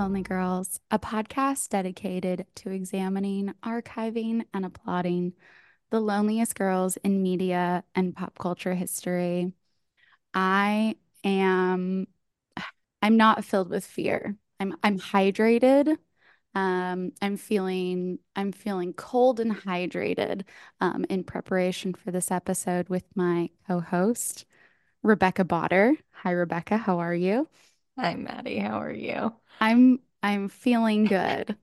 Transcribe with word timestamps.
Lonely 0.00 0.22
Girls, 0.22 0.80
a 0.90 0.98
podcast 0.98 1.68
dedicated 1.68 2.46
to 2.54 2.70
examining, 2.70 3.52
archiving, 3.62 4.46
and 4.54 4.64
applauding 4.64 5.34
the 5.90 6.00
loneliest 6.00 6.54
girls 6.54 6.96
in 7.04 7.22
media 7.22 7.84
and 7.94 8.16
pop 8.16 8.38
culture 8.38 8.72
history. 8.72 9.52
I 10.32 10.96
am 11.22 12.06
I'm 13.02 13.18
not 13.18 13.44
filled 13.44 13.68
with 13.68 13.84
fear. 13.84 14.38
I'm 14.58 14.74
I'm 14.82 14.98
hydrated. 14.98 15.98
Um, 16.54 17.12
I'm 17.20 17.36
feeling 17.36 18.20
I'm 18.34 18.52
feeling 18.52 18.94
cold 18.94 19.38
and 19.38 19.54
hydrated 19.54 20.44
um, 20.80 21.04
in 21.10 21.24
preparation 21.24 21.92
for 21.92 22.10
this 22.10 22.30
episode 22.30 22.88
with 22.88 23.04
my 23.14 23.50
co-host, 23.68 24.46
Rebecca 25.02 25.44
Botter. 25.44 25.92
Hi, 26.12 26.30
Rebecca. 26.30 26.78
How 26.78 27.00
are 27.00 27.14
you? 27.14 27.48
Hi, 27.98 28.14
Maddie. 28.14 28.60
How 28.60 28.80
are 28.80 28.90
you? 28.90 29.34
I'm 29.60 30.00
I'm 30.22 30.48
feeling 30.48 31.04
good. 31.04 31.56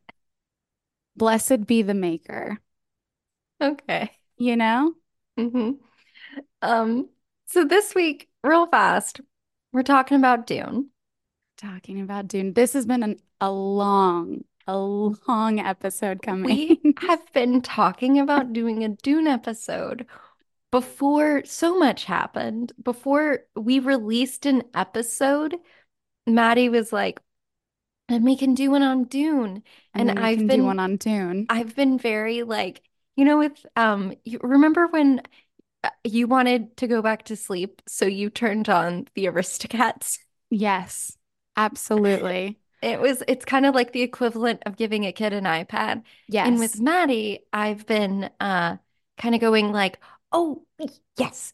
Blessed 1.15 1.65
be 1.65 1.81
the 1.81 1.93
maker. 1.93 2.59
Okay. 3.61 4.11
You 4.37 4.55
know? 4.55 4.93
hmm 5.37 5.71
Um, 6.61 7.09
so 7.47 7.65
this 7.65 7.95
week, 7.95 8.29
real 8.43 8.67
fast, 8.67 9.21
we're 9.71 9.83
talking 9.83 10.17
about 10.17 10.47
Dune. 10.47 10.89
Talking 11.57 12.01
about 12.01 12.27
Dune. 12.27 12.53
This 12.53 12.73
has 12.73 12.85
been 12.85 13.03
an, 13.03 13.17
a 13.41 13.51
long, 13.51 14.43
a 14.67 14.77
long 14.77 15.59
episode 15.59 16.21
coming. 16.21 16.77
We 16.83 16.95
have 17.07 17.31
been 17.33 17.61
talking 17.61 18.19
about 18.19 18.53
doing 18.53 18.83
a 18.83 18.89
Dune 18.89 19.27
episode 19.27 20.05
before 20.71 21.43
so 21.45 21.77
much 21.79 22.05
happened. 22.05 22.73
Before 22.83 23.39
we 23.55 23.79
released 23.79 24.45
an 24.45 24.63
episode, 24.75 25.55
Maddie 26.27 26.69
was 26.69 26.93
like, 26.93 27.21
and 28.09 28.23
we 28.23 28.37
can 28.37 28.53
do 28.53 28.71
one 28.71 28.83
on 28.83 29.05
Dune. 29.05 29.63
and 29.93 30.09
And 30.09 30.19
I've 30.19 30.45
been 30.47 30.59
do 30.59 30.63
one 30.65 30.79
on 30.79 30.97
Dune. 30.97 31.47
I've 31.49 31.75
been 31.75 31.97
very 31.97 32.43
like, 32.43 32.81
you 33.15 33.25
know, 33.25 33.37
with 33.39 33.65
um 33.75 34.13
you 34.25 34.39
remember 34.41 34.87
when 34.87 35.21
uh, 35.83 35.89
you 36.03 36.27
wanted 36.27 36.77
to 36.77 36.87
go 36.87 37.01
back 37.01 37.25
to 37.25 37.35
sleep, 37.35 37.81
so 37.87 38.05
you 38.05 38.29
turned 38.29 38.69
on 38.69 39.07
the 39.15 39.25
Aristocats? 39.25 40.19
Yes, 40.49 41.17
absolutely. 41.55 42.59
It 42.81 42.99
was 43.01 43.23
it's 43.27 43.45
kind 43.45 43.65
of 43.65 43.73
like 43.73 43.91
the 43.91 44.03
equivalent 44.03 44.61
of 44.65 44.77
giving 44.77 45.05
a 45.05 45.11
kid 45.11 45.33
an 45.33 45.45
iPad. 45.45 46.03
Yes. 46.27 46.47
And 46.47 46.59
with 46.59 46.79
Maddie, 46.79 47.45
I've 47.51 47.85
been 47.85 48.29
uh 48.39 48.77
kind 49.17 49.33
of 49.35 49.41
going 49.41 49.71
like, 49.71 49.99
"Oh, 50.31 50.65
yes. 51.17 51.53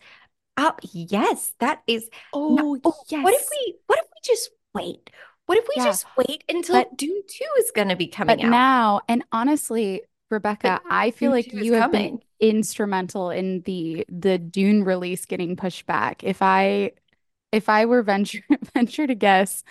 Oh, 0.58 0.76
yes, 0.94 1.54
that 1.60 1.84
is 1.88 2.10
no, 2.48 2.64
Oh, 2.64 2.80
oh, 2.86 2.94
what 3.22 3.34
if 3.36 3.48
we 3.52 3.78
what 3.88 4.00
if 4.00 4.06
we 4.06 4.20
just 4.24 4.52
wait? 4.74 5.10
What 5.46 5.58
if 5.58 5.66
we 5.70 5.76
Yeah. 5.76 5.84
just 5.84 6.06
wait 6.18 6.44
until 6.50 6.84
But 6.84 6.96
Dune 6.96 7.24
2 7.28 7.46
is 7.60 7.72
going 7.72 7.90
to 7.90 7.96
be 7.96 8.08
but 8.28 8.40
coming 8.40 8.44
out? 8.44 8.62
now, 8.62 9.02
and 9.08 9.24
honestly, 9.32 10.04
Rebecca, 10.30 10.82
But 10.84 10.84
I 10.90 11.12
feel 11.12 11.32
Dune 11.32 11.32
like 11.32 11.54
you 11.54 11.74
have 11.74 11.92
been 11.92 12.22
instrumental 12.40 13.30
in 13.30 13.62
the 13.62 14.06
the 14.10 14.38
Dune 14.38 14.84
release 14.84 15.26
getting 15.26 15.56
pushed 15.56 15.86
back. 15.86 16.24
If 16.24 16.42
I 16.42 16.92
if 17.52 17.70
I 17.70 17.86
were 17.88 18.04
venture 18.04 18.42
venture 18.76 19.08
to 19.08 19.16
guess, 19.16 19.64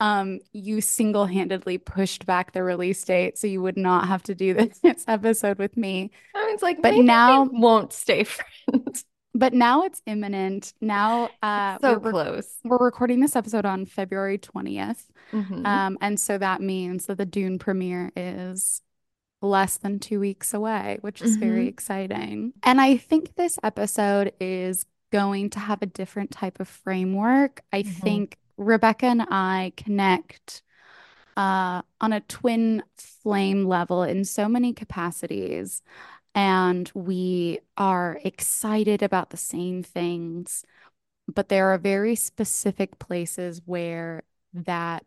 um, 0.00 0.40
you 0.52 0.80
single-handedly 0.82 1.78
pushed 1.78 2.26
back 2.26 2.52
the 2.52 2.62
release 2.64 3.04
date 3.04 3.38
so 3.38 3.46
you 3.48 3.62
would 3.62 3.78
not 3.78 4.08
have 4.08 4.22
to 4.24 4.34
do 4.36 4.54
this 4.82 5.04
episode 5.08 5.58
with 5.58 5.76
me. 5.76 6.10
I 6.34 6.50
was 6.52 6.62
like, 6.62 6.78
But 6.82 6.96
now, 6.96 7.44
won't 7.44 7.92
stay 7.92 8.24
friends. 8.24 9.04
But 9.34 9.52
now 9.54 9.82
it's 9.84 10.02
imminent. 10.06 10.74
Now, 10.80 11.32
uh, 11.42 11.78
So 11.82 11.98
we're 11.98 12.14
close. 12.14 12.62
we're 12.64 12.78
recording 12.78 13.20
this 13.20 13.36
episode 13.36 13.66
on 13.66 13.86
February 13.86 14.38
20th. 14.38 15.10
hmm 15.32 15.64
Um, 15.64 15.98
and 16.00 16.18
so 16.20 16.38
that 16.38 16.60
means 16.60 17.06
that 17.06 17.18
the 17.18 17.26
Dune 17.26 17.58
premiere 17.58 18.12
is 18.16 18.82
less 19.42 19.78
than 19.78 19.98
two 20.00 20.20
weeks 20.20 20.54
away, 20.54 20.98
which 21.02 21.22
is 21.22 21.36
very 21.36 21.66
hmm 21.66 21.68
exciting. 21.68 22.54
And 22.62 22.80
I 22.80 22.96
think 22.96 23.34
this 23.36 23.58
episode 23.62 24.32
is 24.40 24.86
going 25.12 25.50
to 25.50 25.60
have 25.60 25.82
a 25.82 25.86
different 25.86 26.30
type 26.32 26.60
of 26.60 26.68
framework. 26.68 27.62
I 27.72 27.82
hmm 27.84 28.22
think 28.22 28.38
Rebecca 28.56 29.06
and 29.06 29.22
I 29.30 29.72
connect 29.76 30.62
uh, 31.36 31.82
on 32.00 32.12
a 32.12 32.20
twin 32.22 32.82
flame 32.96 33.64
level 33.66 34.02
in 34.02 34.24
so 34.24 34.48
many 34.48 34.72
capacities, 34.74 35.82
and 36.34 36.90
we 36.94 37.60
are 37.76 38.18
excited 38.24 39.02
about 39.02 39.30
the 39.30 39.36
same 39.36 39.82
things, 39.82 40.64
but 41.28 41.48
there 41.48 41.68
are 41.72 41.78
very 41.78 42.16
specific 42.16 42.98
places 42.98 43.62
where 43.66 44.24
that 44.54 45.04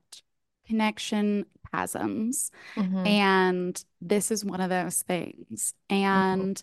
connection 0.67 1.45
chasms. 1.71 2.51
hmm 2.77 3.05
And 3.05 3.83
this 4.01 4.31
is 4.31 4.45
one 4.45 4.61
of 4.61 4.69
those 4.69 5.03
things. 5.03 5.73
hmm 6.13 6.45
And 6.45 6.61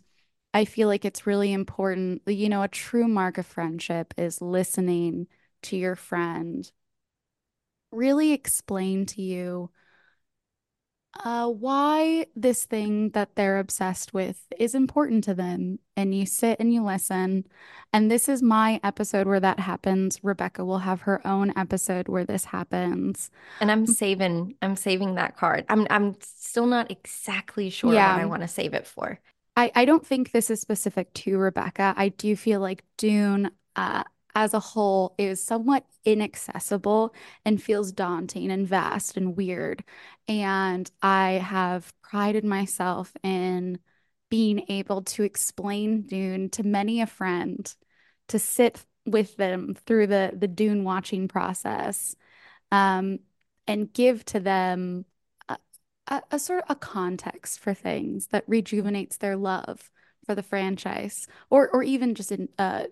I 0.54 0.64
feel 0.66 0.88
like 0.88 1.04
it's 1.04 1.26
really 1.26 1.52
important. 1.52 2.22
You 2.26 2.48
know, 2.50 2.62
a 2.62 2.68
true 2.68 3.08
mark 3.08 3.38
of 3.38 3.46
friendship 3.46 4.14
is 4.18 4.42
listening 4.42 5.28
to 5.64 5.76
your 5.76 5.96
friend 5.96 6.70
really 7.90 8.32
explain 8.32 9.06
to 9.06 9.22
you 9.22 9.70
uh, 11.24 11.48
why 11.48 12.26
this 12.34 12.64
thing 12.64 13.10
that 13.10 13.36
they're 13.36 13.58
obsessed 13.58 14.14
with 14.14 14.46
is 14.58 14.74
important 14.74 15.24
to 15.24 15.34
them. 15.34 15.78
And 15.96 16.14
you 16.14 16.24
sit 16.26 16.58
and 16.58 16.72
you 16.72 16.82
listen. 16.82 17.46
And 17.92 18.10
this 18.10 18.28
is 18.28 18.42
my 18.42 18.80
episode 18.82 19.26
where 19.26 19.40
that 19.40 19.60
happens. 19.60 20.18
Rebecca 20.22 20.64
will 20.64 20.78
have 20.78 21.02
her 21.02 21.24
own 21.26 21.52
episode 21.56 22.08
where 22.08 22.24
this 22.24 22.46
happens. 22.46 23.30
And 23.60 23.70
I'm 23.70 23.86
saving, 23.86 24.56
I'm 24.62 24.76
saving 24.76 25.16
that 25.16 25.36
card. 25.36 25.66
I'm, 25.68 25.86
I'm 25.90 26.16
still 26.20 26.66
not 26.66 26.90
exactly 26.90 27.68
sure 27.68 27.90
what 27.90 27.98
I 27.98 28.24
want 28.24 28.42
to 28.42 28.48
save 28.48 28.72
it 28.72 28.86
for. 28.86 29.20
I, 29.54 29.70
I 29.74 29.84
don't 29.84 30.06
think 30.06 30.32
this 30.32 30.48
is 30.48 30.60
specific 30.60 31.12
to 31.14 31.36
Rebecca. 31.36 31.92
I 31.96 32.08
do 32.08 32.34
feel 32.36 32.60
like 32.60 32.84
Dune, 32.96 33.50
uh, 33.76 34.04
as 34.34 34.54
a 34.54 34.60
whole, 34.60 35.14
is 35.18 35.42
somewhat 35.44 35.84
inaccessible 36.04 37.14
and 37.44 37.62
feels 37.62 37.92
daunting 37.92 38.50
and 38.50 38.66
vast 38.66 39.16
and 39.16 39.36
weird. 39.36 39.84
And 40.28 40.90
I 41.02 41.32
have 41.32 41.92
prided 42.02 42.44
myself 42.44 43.12
in 43.22 43.78
being 44.30 44.64
able 44.68 45.02
to 45.02 45.22
explain 45.22 46.02
Dune 46.02 46.48
to 46.50 46.62
many 46.62 47.02
a 47.02 47.06
friend, 47.06 47.74
to 48.28 48.38
sit 48.38 48.84
with 49.04 49.36
them 49.36 49.74
through 49.86 50.06
the 50.06 50.32
the 50.34 50.48
Dune 50.48 50.84
watching 50.84 51.28
process, 51.28 52.16
um, 52.70 53.18
and 53.66 53.92
give 53.92 54.24
to 54.26 54.40
them 54.40 55.04
a, 56.08 56.22
a, 56.30 56.38
sort 56.38 56.64
of 56.64 56.70
a 56.70 56.74
context 56.78 57.60
for 57.60 57.74
things 57.74 58.28
that 58.28 58.44
rejuvenates 58.46 59.18
their 59.18 59.36
love 59.36 59.90
for 60.24 60.34
the 60.34 60.42
franchise, 60.42 61.26
or 61.50 61.68
or 61.68 61.82
even 61.82 62.14
just 62.14 62.32
in, 62.32 62.48
uh, 62.58 62.84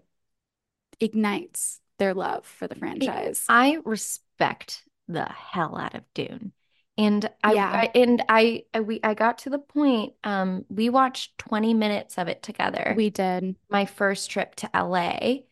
ignites 1.01 1.81
their 1.99 2.15
love 2.15 2.47
for 2.47 2.67
the 2.69 2.75
franchise. 2.75 3.45
I 3.49 3.79
respect 3.85 4.85
the 5.09 5.25
hell 5.25 5.77
out 5.77 5.95
of 5.95 6.05
Dune. 6.15 6.53
And 6.97 7.31
I, 7.43 7.53
Yeah, 7.55 7.71
I 7.73 7.91
and 7.95 8.25
I, 8.29 8.65
I 8.75 8.81
we 8.81 9.01
I 9.03 9.15
got 9.15 9.39
to 9.39 9.51
the 9.51 9.59
point 9.59 10.15
um 10.25 10.65
we 10.69 10.91
watched 10.91 11.39
20 11.39 11.73
minutes 11.75 12.19
of 12.19 12.29
it 12.29 12.43
together. 12.43 12.95
we 12.97 13.11
did. 13.11 13.57
my 13.71 13.87
first 13.87 14.31
trip 14.31 14.55
to 14.57 14.77
LA. 14.77 15.47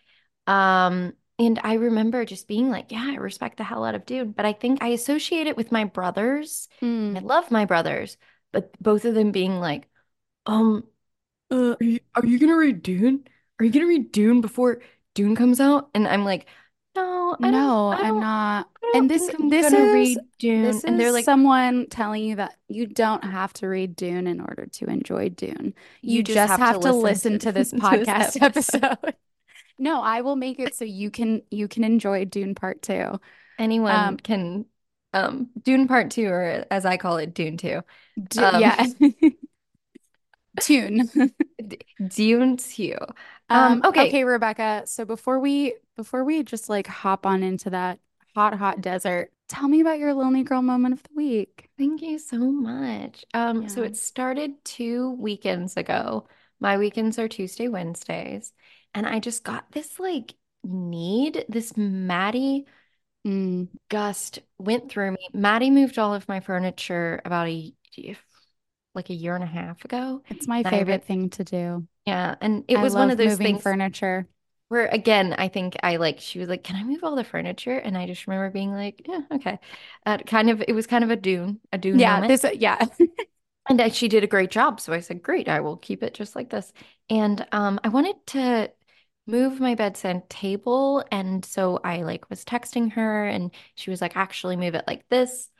Um, 0.46 1.12
and 1.38 1.60
I 1.62 1.74
remember 1.74 2.24
just 2.24 2.48
being 2.48 2.68
like, 2.70 2.90
yeah, 2.90 3.04
I 3.12 3.14
respect 3.16 3.56
the 3.58 3.64
hell 3.64 3.84
out 3.84 3.94
of 3.94 4.06
Dune. 4.06 4.32
But 4.32 4.44
I 4.46 4.52
think 4.52 4.82
I 4.82 4.88
associate 4.88 5.46
it 5.46 5.56
with 5.56 5.70
my 5.72 5.84
brothers. 5.84 6.68
And 6.80 7.18
I 7.18 7.20
Mm. 7.20 7.24
love 7.28 7.50
my 7.50 7.64
brothers, 7.64 8.16
but 8.52 8.72
both 8.82 9.04
of 9.04 9.14
them 9.14 9.30
being 9.32 9.60
like, 9.60 9.88
um, 10.46 10.84
uh, 11.50 11.76
are 11.80 11.84
you, 11.84 12.00
are 12.14 12.26
you 12.26 12.38
gonna 12.38 12.56
read 12.56 12.82
Dune? 12.82 13.26
Are 13.58 13.64
you 13.64 13.72
gonna 13.72 13.86
read 13.86 14.12
Dune 14.12 14.40
before 14.40 14.82
Dune 15.18 15.36
comes 15.36 15.60
out? 15.60 15.90
And 15.94 16.06
I'm 16.06 16.24
like, 16.24 16.46
no, 16.94 17.36
I 17.40 17.50
No, 17.50 17.92
I'm 17.92 18.20
don't, 18.20 18.66
And 18.94 19.10
this 19.10 19.30
this 19.38 19.72
is 19.72 19.92
read 19.92 20.18
Dune. 20.38 20.64
this 20.64 20.84
And 20.84 20.98
they're 20.98 21.12
like, 21.12 21.24
someone 21.24 21.86
telling 21.88 22.24
you 22.24 22.36
that 22.36 22.56
you 22.68 22.86
don't 22.86 23.22
have 23.24 23.52
to 23.54 23.68
read 23.68 23.96
Dune 23.96 24.26
in 24.26 24.40
order 24.40 24.66
to 24.66 24.86
enjoy 24.86 25.28
Dune. 25.28 25.74
you 26.02 26.22
You 26.22 26.22
just 26.22 26.34
just 26.34 26.48
have 26.48 26.64
to 26.64 26.64
have 26.64 26.80
to 26.80 26.92
listen 26.92 26.92
listen 26.92 27.38
to, 27.38 27.46
to 27.46 27.52
this 27.52 27.72
to 27.72 27.98
this 27.98 28.08
podcast 28.10 28.36
episode. 28.40 28.42
episode. 28.42 29.14
No, 29.78 30.02
I 30.02 30.22
will 30.22 30.36
make 30.36 30.58
it 30.58 30.74
so 30.74 30.84
you 30.84 31.10
can 31.10 31.42
you 31.50 31.68
can 31.68 31.84
enjoy 31.84 32.24
Dune 32.24 32.54
Part 32.54 32.82
Two. 32.82 33.20
Anyone 33.58 33.94
Um, 33.94 34.16
can, 34.18 34.66
um, 35.14 35.50
Dune 35.62 35.88
Part 35.88 36.10
Two, 36.10 36.26
or 36.28 36.64
as 36.70 36.86
I 36.86 36.96
call 36.96 37.18
it, 37.18 37.34
Dune 37.34 37.56
Two. 37.56 37.82
d 38.16 38.40
Um, 38.42 38.52
yeah, 38.52 38.86
Tune. 40.58 41.10
Dune 42.06 42.56
2. 42.56 42.96
Um, 43.50 43.80
Um, 43.80 43.82
okay. 43.84 44.08
okay, 44.08 44.24
Rebecca. 44.24 44.82
So 44.86 45.04
before 45.04 45.38
we 45.40 45.74
before 45.96 46.24
we 46.24 46.42
just 46.42 46.68
like 46.68 46.86
hop 46.86 47.26
on 47.26 47.42
into 47.42 47.70
that 47.70 47.98
hot, 48.34 48.54
hot 48.54 48.80
desert, 48.80 49.32
tell 49.48 49.68
me 49.68 49.80
about 49.80 49.98
your 49.98 50.14
lonely 50.14 50.42
girl 50.44 50.62
moment 50.62 50.94
of 50.94 51.02
the 51.04 51.14
week. 51.16 51.68
Thank 51.78 52.02
you 52.02 52.18
so 52.18 52.38
much. 52.38 53.24
Um, 53.34 53.68
so 53.68 53.82
it 53.82 53.96
started 53.96 54.52
two 54.64 55.10
weekends 55.12 55.76
ago. 55.76 56.26
My 56.60 56.76
weekends 56.76 57.18
are 57.18 57.28
Tuesday, 57.28 57.68
Wednesdays, 57.68 58.52
and 58.94 59.06
I 59.06 59.20
just 59.20 59.44
got 59.44 59.70
this 59.72 59.98
like 60.00 60.34
need, 60.64 61.44
this 61.48 61.76
Maddie 61.76 62.66
Mm, 63.26 63.68
Gust 63.90 64.40
went 64.58 64.90
through 64.90 65.12
me. 65.12 65.28
Maddie 65.34 65.70
moved 65.70 65.98
all 65.98 66.14
of 66.14 66.28
my 66.28 66.40
furniture 66.40 67.20
about 67.24 67.48
a 67.48 67.74
like 68.94 69.10
a 69.10 69.14
year 69.14 69.34
and 69.34 69.44
a 69.44 69.46
half 69.46 69.84
ago. 69.84 70.22
it's 70.30 70.48
my 70.48 70.64
And 70.64 70.74
I 70.74 70.80
re 70.80 70.84
favorite 70.86 71.04
thing 71.04 71.30
to 71.30 71.44
do. 71.44 71.86
Yeah, 72.08 72.36
and 72.40 72.64
it 72.68 72.76
I 72.76 72.80
was 72.80 72.96
one 72.96 73.10
of 73.10 73.18
those 73.18 73.38
things 73.38 73.78
furniture. 73.78 74.28
where 74.68 74.88
again, 74.88 75.34
I 75.38 75.48
think 75.48 75.76
I 75.82 75.96
like 75.96 76.20
she 76.20 76.38
was 76.40 76.48
like, 76.48 76.64
"Can 76.64 76.76
I 76.76 76.84
move 76.84 77.04
all 77.04 77.16
the 77.16 77.24
furniture?" 77.24 77.78
And 77.78 77.96
I 77.98 78.06
just 78.06 78.26
remember 78.26 78.50
being 78.50 78.72
like, 78.72 79.02
"Yeah, 79.06 79.22
okay." 79.32 79.58
Uh, 80.06 80.18
kind 80.18 80.50
of, 80.50 80.62
it 80.68 80.74
was 80.74 80.86
kind 80.86 81.04
of 81.04 81.10
a 81.10 81.16
Dune, 81.16 81.60
a 81.72 81.78
Dune 81.78 82.02
Yeah, 82.02 82.04
moment. 82.04 82.36
this, 82.36 82.44
yeah. 82.54 82.86
And 83.68 83.80
uh, 83.80 83.90
she 83.90 84.08
did 84.08 84.24
a 84.24 84.28
great 84.28 84.50
job. 84.50 84.80
So 84.80 84.92
I 84.92 85.00
said, 85.00 85.22
great, 85.22 85.48
I 85.48 85.60
will 85.60 85.76
keep 85.76 86.02
it 86.02 86.14
just 86.14 86.34
like 86.36 86.50
this. 86.50 86.72
And 87.10 87.46
um, 87.52 87.80
I 87.84 87.88
wanted 87.88 88.16
to 88.28 88.72
move 89.26 89.60
my 89.60 89.74
bedside 89.74 90.28
table. 90.30 91.04
And 91.12 91.44
so 91.44 91.78
I 91.84 92.02
like 92.02 92.30
was 92.30 92.44
texting 92.44 92.92
her 92.92 93.26
and 93.26 93.52
she 93.74 93.90
was 93.90 94.00
like, 94.00 94.16
actually 94.16 94.56
move 94.56 94.74
it 94.74 94.84
like 94.86 95.06
this. 95.10 95.50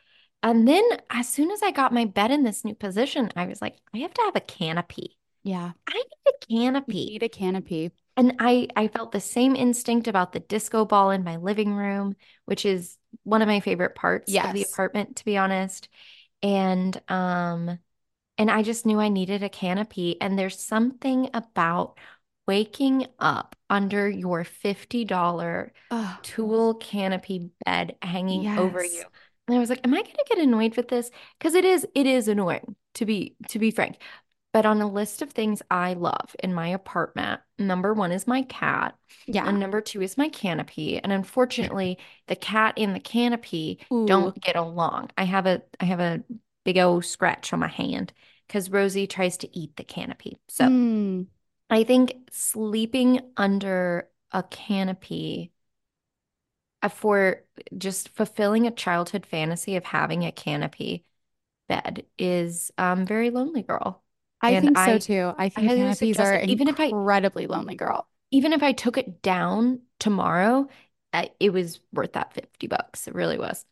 And 0.43 0.67
then 0.69 0.85
as 1.11 1.29
soon 1.29 1.51
as 1.51 1.63
I 1.63 1.71
got 1.73 1.93
my 1.93 2.07
bed 2.07 2.31
in 2.31 2.45
this 2.45 2.65
new 2.65 2.75
position, 2.75 3.31
I 3.37 3.47
was 3.47 3.61
like, 3.61 3.77
I 3.95 3.99
have 3.99 4.15
to 4.15 4.23
have 4.23 4.37
a 4.37 4.41
canopy. 4.41 5.19
Yeah. 5.49 5.73
I 5.89 5.95
need 5.95 6.05
a 6.27 6.47
You 6.49 6.59
canopy. 6.61 7.07
need 7.07 7.23
a 7.23 7.29
canopy. 7.29 7.91
And 8.17 8.37
I 8.41 8.69
I 8.77 8.89
felt 8.89 9.13
the 9.13 9.21
same 9.21 9.55
instinct 9.57 10.09
about 10.09 10.33
the 10.33 10.41
disco 10.41 10.85
ball 10.85 11.11
in 11.11 11.25
my 11.25 11.37
living 11.37 11.73
room, 11.75 12.17
which 12.47 12.65
is 12.67 12.97
one 13.23 13.43
of 13.43 13.49
my 13.49 13.61
favorite 13.61 13.95
parts 13.95 14.37
of 14.43 14.53
the 14.53 14.63
apartment, 14.63 15.17
to 15.17 15.25
be 15.25 15.37
honest. 15.37 15.89
And 16.43 17.01
um 17.09 17.79
and 18.39 18.51
I 18.51 18.63
just 18.63 18.87
knew 18.87 19.01
I 19.01 19.09
needed 19.09 19.43
a 19.43 19.49
canopy. 19.49 20.21
And 20.21 20.39
there's 20.39 20.61
something 20.61 21.31
about 21.35 21.99
waking 22.47 23.07
up 23.19 23.57
under 23.71 24.09
your 24.09 24.45
$50 24.45 25.73
Oh, 25.91 26.19
tulle 26.23 26.75
canopy 26.75 27.51
bed 27.65 27.97
hanging 28.03 28.49
over 28.57 28.85
you. 28.85 29.05
And 29.49 29.57
I 29.57 29.61
was 29.61 29.71
like, 29.71 29.81
am 29.87 29.95
I 29.95 30.03
going 30.03 30.15
to 30.17 30.25
get 30.29 30.39
annoyed 30.39 30.77
with 30.77 30.89
this? 30.89 31.11
Because 31.39 31.55
it 31.55 31.65
is, 31.65 31.87
it 31.95 32.07
is 32.07 32.29
annoying 32.29 32.77
to 32.95 33.07
be, 33.07 33.37
to 33.49 33.59
be 33.59 33.71
frank. 33.71 33.99
But 34.53 34.67
on 34.67 34.81
a 34.81 34.89
list 34.91 35.23
of 35.23 35.31
things 35.31 35.63
I 35.71 35.93
love 35.95 36.35
in 36.43 36.55
my 36.55 36.69
apartment, 36.69 37.41
number 37.59 37.93
one 37.95 38.13
is 38.13 38.27
my 38.27 38.43
cat, 38.43 38.97
Yeah. 39.27 39.45
and 39.47 39.61
number 39.61 39.81
two 39.81 40.03
is 40.03 40.17
my 40.19 40.29
canopy. 40.29 40.99
And 40.99 41.13
unfortunately, 41.13 41.99
the 42.27 42.37
cat 42.37 42.75
and 42.79 42.95
the 42.95 43.01
canopy 43.01 43.81
Ooh. 43.93 44.07
don't 44.07 44.41
get 44.41 44.57
along. 44.57 45.11
I 45.19 45.25
have 45.25 45.47
a, 45.47 45.63
I 45.81 45.85
have 45.85 46.01
a 46.01 46.25
big 46.65 46.79
old 46.79 47.05
scratch 47.05 47.53
on 47.53 47.61
my 47.61 47.69
hand 47.69 48.13
because 48.47 48.71
Rosie 48.71 49.07
tries 49.07 49.37
to 49.39 49.59
eat 49.59 49.77
the 49.77 49.85
canopy. 49.85 50.39
So 50.49 50.69
Mm. 50.69 51.27
I 51.71 51.85
think 51.85 52.15
sleeping 52.31 53.21
under 53.37 54.09
a 54.33 54.43
canopy 54.43 55.53
uh, 56.83 56.89
for 56.89 57.45
just 57.77 58.09
fulfilling 58.11 58.67
a 58.67 58.71
childhood 58.71 59.27
fantasy 59.27 59.77
of 59.77 59.85
having 59.85 60.25
a 60.25 60.33
canopy 60.33 61.05
bed 61.69 62.07
is 62.19 62.71
um 62.79 63.07
very 63.07 63.31
lonely 63.31 63.63
girl. 63.63 64.03
I 64.41 64.51
And 64.53 64.57
think 64.57 64.79
so 64.79 64.99
I 64.99 64.99
too. 64.99 65.33
I 65.39 65.49
I 65.57 65.69
think 65.69 65.69
highly 65.69 65.75
canopies 65.75 66.21
are 66.21 66.35
it. 66.35 66.45
Even 66.49 66.69
if 66.69 66.79
I 66.81 66.87
incredibly 66.91 67.47
lonely, 67.47 67.75
girl. 67.75 68.09
even 68.31 68.53
if 68.53 68.63
I 68.63 68.73
took 68.73 68.99
it 68.99 69.23
down 69.23 69.83
tomorrow, 69.99 70.69
uh, 71.13 71.27
it 71.41 71.51
was 71.53 71.81
worth 71.93 72.13
that 72.13 72.35
50 72.35 72.67
bucks. 72.67 73.09
It 73.09 73.15
really 73.15 73.39
was. 73.39 73.65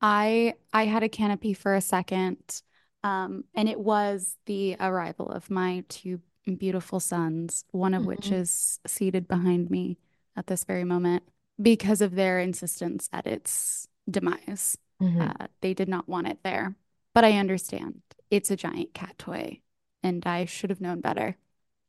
I 0.00 0.54
I 0.72 0.84
had 0.86 1.02
a 1.02 1.08
canopy 1.08 1.54
for 1.54 1.74
a 1.74 1.80
second, 1.80 2.62
um, 3.02 3.44
and 3.54 3.68
it 3.68 3.78
was 3.80 4.36
the 4.46 4.76
arrival 4.80 5.28
of 5.30 5.50
my 5.50 5.84
two 5.88 6.20
beautiful 6.58 7.00
sons, 7.00 7.64
one 7.70 7.94
of 7.94 8.04
which 8.06 8.30
Mhm. 8.30 8.32
is 8.32 8.78
seated 8.86 9.26
behind 9.28 9.70
me 9.70 9.98
at 10.36 10.46
this 10.46 10.64
very 10.64 10.84
moment 10.84 11.22
because 11.60 12.00
of 12.00 12.14
their 12.14 12.38
insistence 12.38 13.08
at 13.12 13.26
its 13.26 13.88
demise. 14.10 14.76
Mhm. 15.00 15.34
Uh, 15.38 15.46
they 15.62 15.72
did 15.74 15.88
not 15.88 16.08
want 16.08 16.26
it 16.28 16.38
there, 16.42 16.76
but 17.14 17.24
I 17.24 17.38
understand. 17.38 18.02
It's 18.30 18.50
a 18.50 18.56
giant 18.56 18.92
cat 18.94 19.16
toy, 19.18 19.60
and 20.04 20.26
I 20.26 20.46
should 20.46 20.70
have 20.70 20.82
known 20.82 21.02
better. 21.02 21.38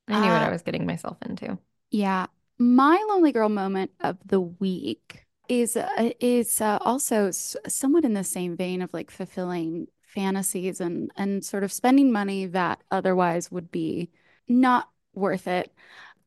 I 0.07 0.17
knew 0.17 0.31
what 0.31 0.41
Uh, 0.41 0.44
I 0.44 0.50
was 0.50 0.63
getting 0.63 0.85
myself 0.88 1.17
into. 1.21 1.59
yeah, 1.91 2.27
my 2.57 3.03
lonely 3.09 3.31
girl 3.31 3.50
moment 3.50 3.91
of 4.00 4.17
the 4.25 4.41
week 4.41 5.25
is 5.47 5.77
uh, 5.77 6.12
is 6.19 6.62
uh, 6.62 6.77
also 6.81 7.27
s 7.27 7.56
somewhat 7.67 8.06
in 8.06 8.13
the 8.13 8.23
same 8.23 8.56
vein 8.57 8.81
of 8.81 8.94
like 8.94 9.12
fulfilling 9.12 9.88
fantasies 10.01 10.81
and 10.81 11.12
and 11.15 11.44
sort 11.45 11.63
of 11.63 11.71
spending 11.73 12.12
money 12.12 12.45
that 12.47 12.81
otherwise 12.91 13.51
would 13.51 13.71
be 13.71 14.09
not 14.47 14.89
worth 15.13 15.47
it. 15.47 15.71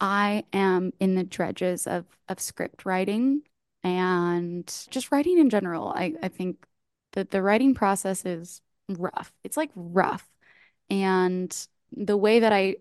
I 0.01 0.45
am 0.53 0.93
in 1.01 1.15
the 1.17 1.25
dredges 1.25 1.87
of 1.87 2.07
of 2.29 2.41
script 2.41 2.85
writing 2.87 3.43
and 3.83 4.67
just 4.91 5.11
writing 5.13 5.39
in 5.39 5.51
general. 5.51 5.89
I 5.91 6.15
I 6.23 6.29
think 6.29 6.65
that 7.13 7.31
the 7.31 7.43
writing 7.43 7.75
process 7.75 8.25
is 8.27 8.61
rough. 8.89 9.33
It's 9.45 9.57
like 9.57 9.71
rough. 9.75 10.29
And 10.91 11.55
the 11.93 12.17
way 12.17 12.41
that 12.41 12.53
I 12.53 12.77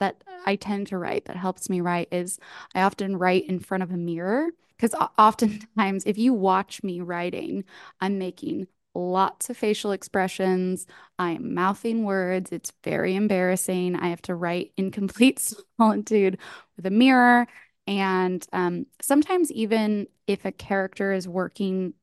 that 0.00 0.24
I 0.46 0.56
tend 0.56 0.88
to 0.88 0.98
write 0.98 1.26
that 1.26 1.36
helps 1.36 1.70
me 1.70 1.80
write 1.80 2.08
is 2.10 2.38
I 2.74 2.82
often 2.82 3.16
write 3.16 3.46
in 3.46 3.60
front 3.60 3.84
of 3.84 3.92
a 3.92 3.96
mirror 3.96 4.48
because 4.76 4.94
oftentimes 5.16 6.04
if 6.06 6.18
you 6.18 6.34
watch 6.34 6.82
me 6.82 7.00
writing, 7.00 7.64
I'm 8.00 8.18
making 8.18 8.66
lots 8.94 9.48
of 9.48 9.56
facial 9.56 9.92
expressions. 9.92 10.86
I 11.18 11.32
am 11.32 11.54
mouthing 11.54 12.04
words. 12.04 12.50
It's 12.52 12.72
very 12.82 13.14
embarrassing. 13.14 13.96
I 13.96 14.08
have 14.08 14.22
to 14.22 14.34
write 14.34 14.72
in 14.76 14.90
complete 14.90 15.38
solitude 15.78 16.38
with 16.76 16.86
a 16.86 16.90
mirror. 16.90 17.46
And 17.86 18.46
um, 18.52 18.86
sometimes, 19.00 19.50
even 19.52 20.06
if 20.26 20.44
a 20.44 20.52
character 20.52 21.12
is 21.12 21.26
working 21.26 21.94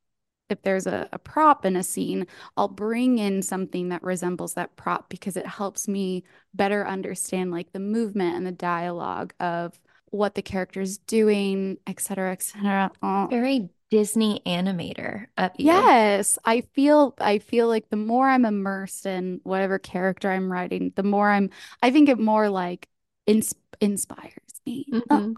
if 0.50 0.62
there's 0.64 0.88
a, 0.88 1.08
a 1.12 1.20
prop 1.20 1.66
in 1.66 1.76
a 1.76 1.84
scene, 1.84 2.28
I'll 2.58 2.68
bring 2.68 3.20
in 3.20 3.42
something 3.42 3.90
that 3.90 4.04
resembles 4.04 4.54
that 4.56 4.76
prop 4.76 5.10
because 5.10 5.38
it 5.38 5.46
helps 5.48 5.88
me 5.88 6.24
better 6.54 6.88
understand 6.88 7.52
like 7.52 7.72
the 7.72 7.80
movement 7.80 8.36
and 8.36 8.46
the 8.46 8.52
dialogue 8.52 9.34
of 9.40 9.80
what 10.12 10.36
the 10.36 10.42
character's 10.42 10.98
doing, 10.98 11.78
et 11.88 12.00
cetera, 12.00 12.32
et 12.32 12.42
cetera. 12.42 12.92
Oh, 13.02 13.30
Very 13.30 13.70
Disney 13.90 14.42
animator 14.46 15.28
of 15.38 15.52
you. 15.58 15.92
yes, 15.98 16.38
I 16.46 16.62
feel 16.62 17.14
I 17.20 17.40
feel 17.40 17.68
like 17.68 17.90
the 17.90 17.96
more 17.98 18.28
I'm 18.30 18.46
immersed 18.46 19.06
in 19.06 19.42
whatever 19.44 19.80
character 19.80 20.32
I'm 20.32 20.52
writing, 20.52 20.94
the 20.96 21.04
more 21.04 21.30
I'm 21.30 21.50
I 21.82 21.92
think 21.92 22.10
it 22.10 22.20
more 22.20 22.50
like 22.50 22.88
ins 23.28 23.54
inspires 23.82 24.34
me. 24.70 24.86
Oh, 25.10 25.22
Mhm. 25.22 25.36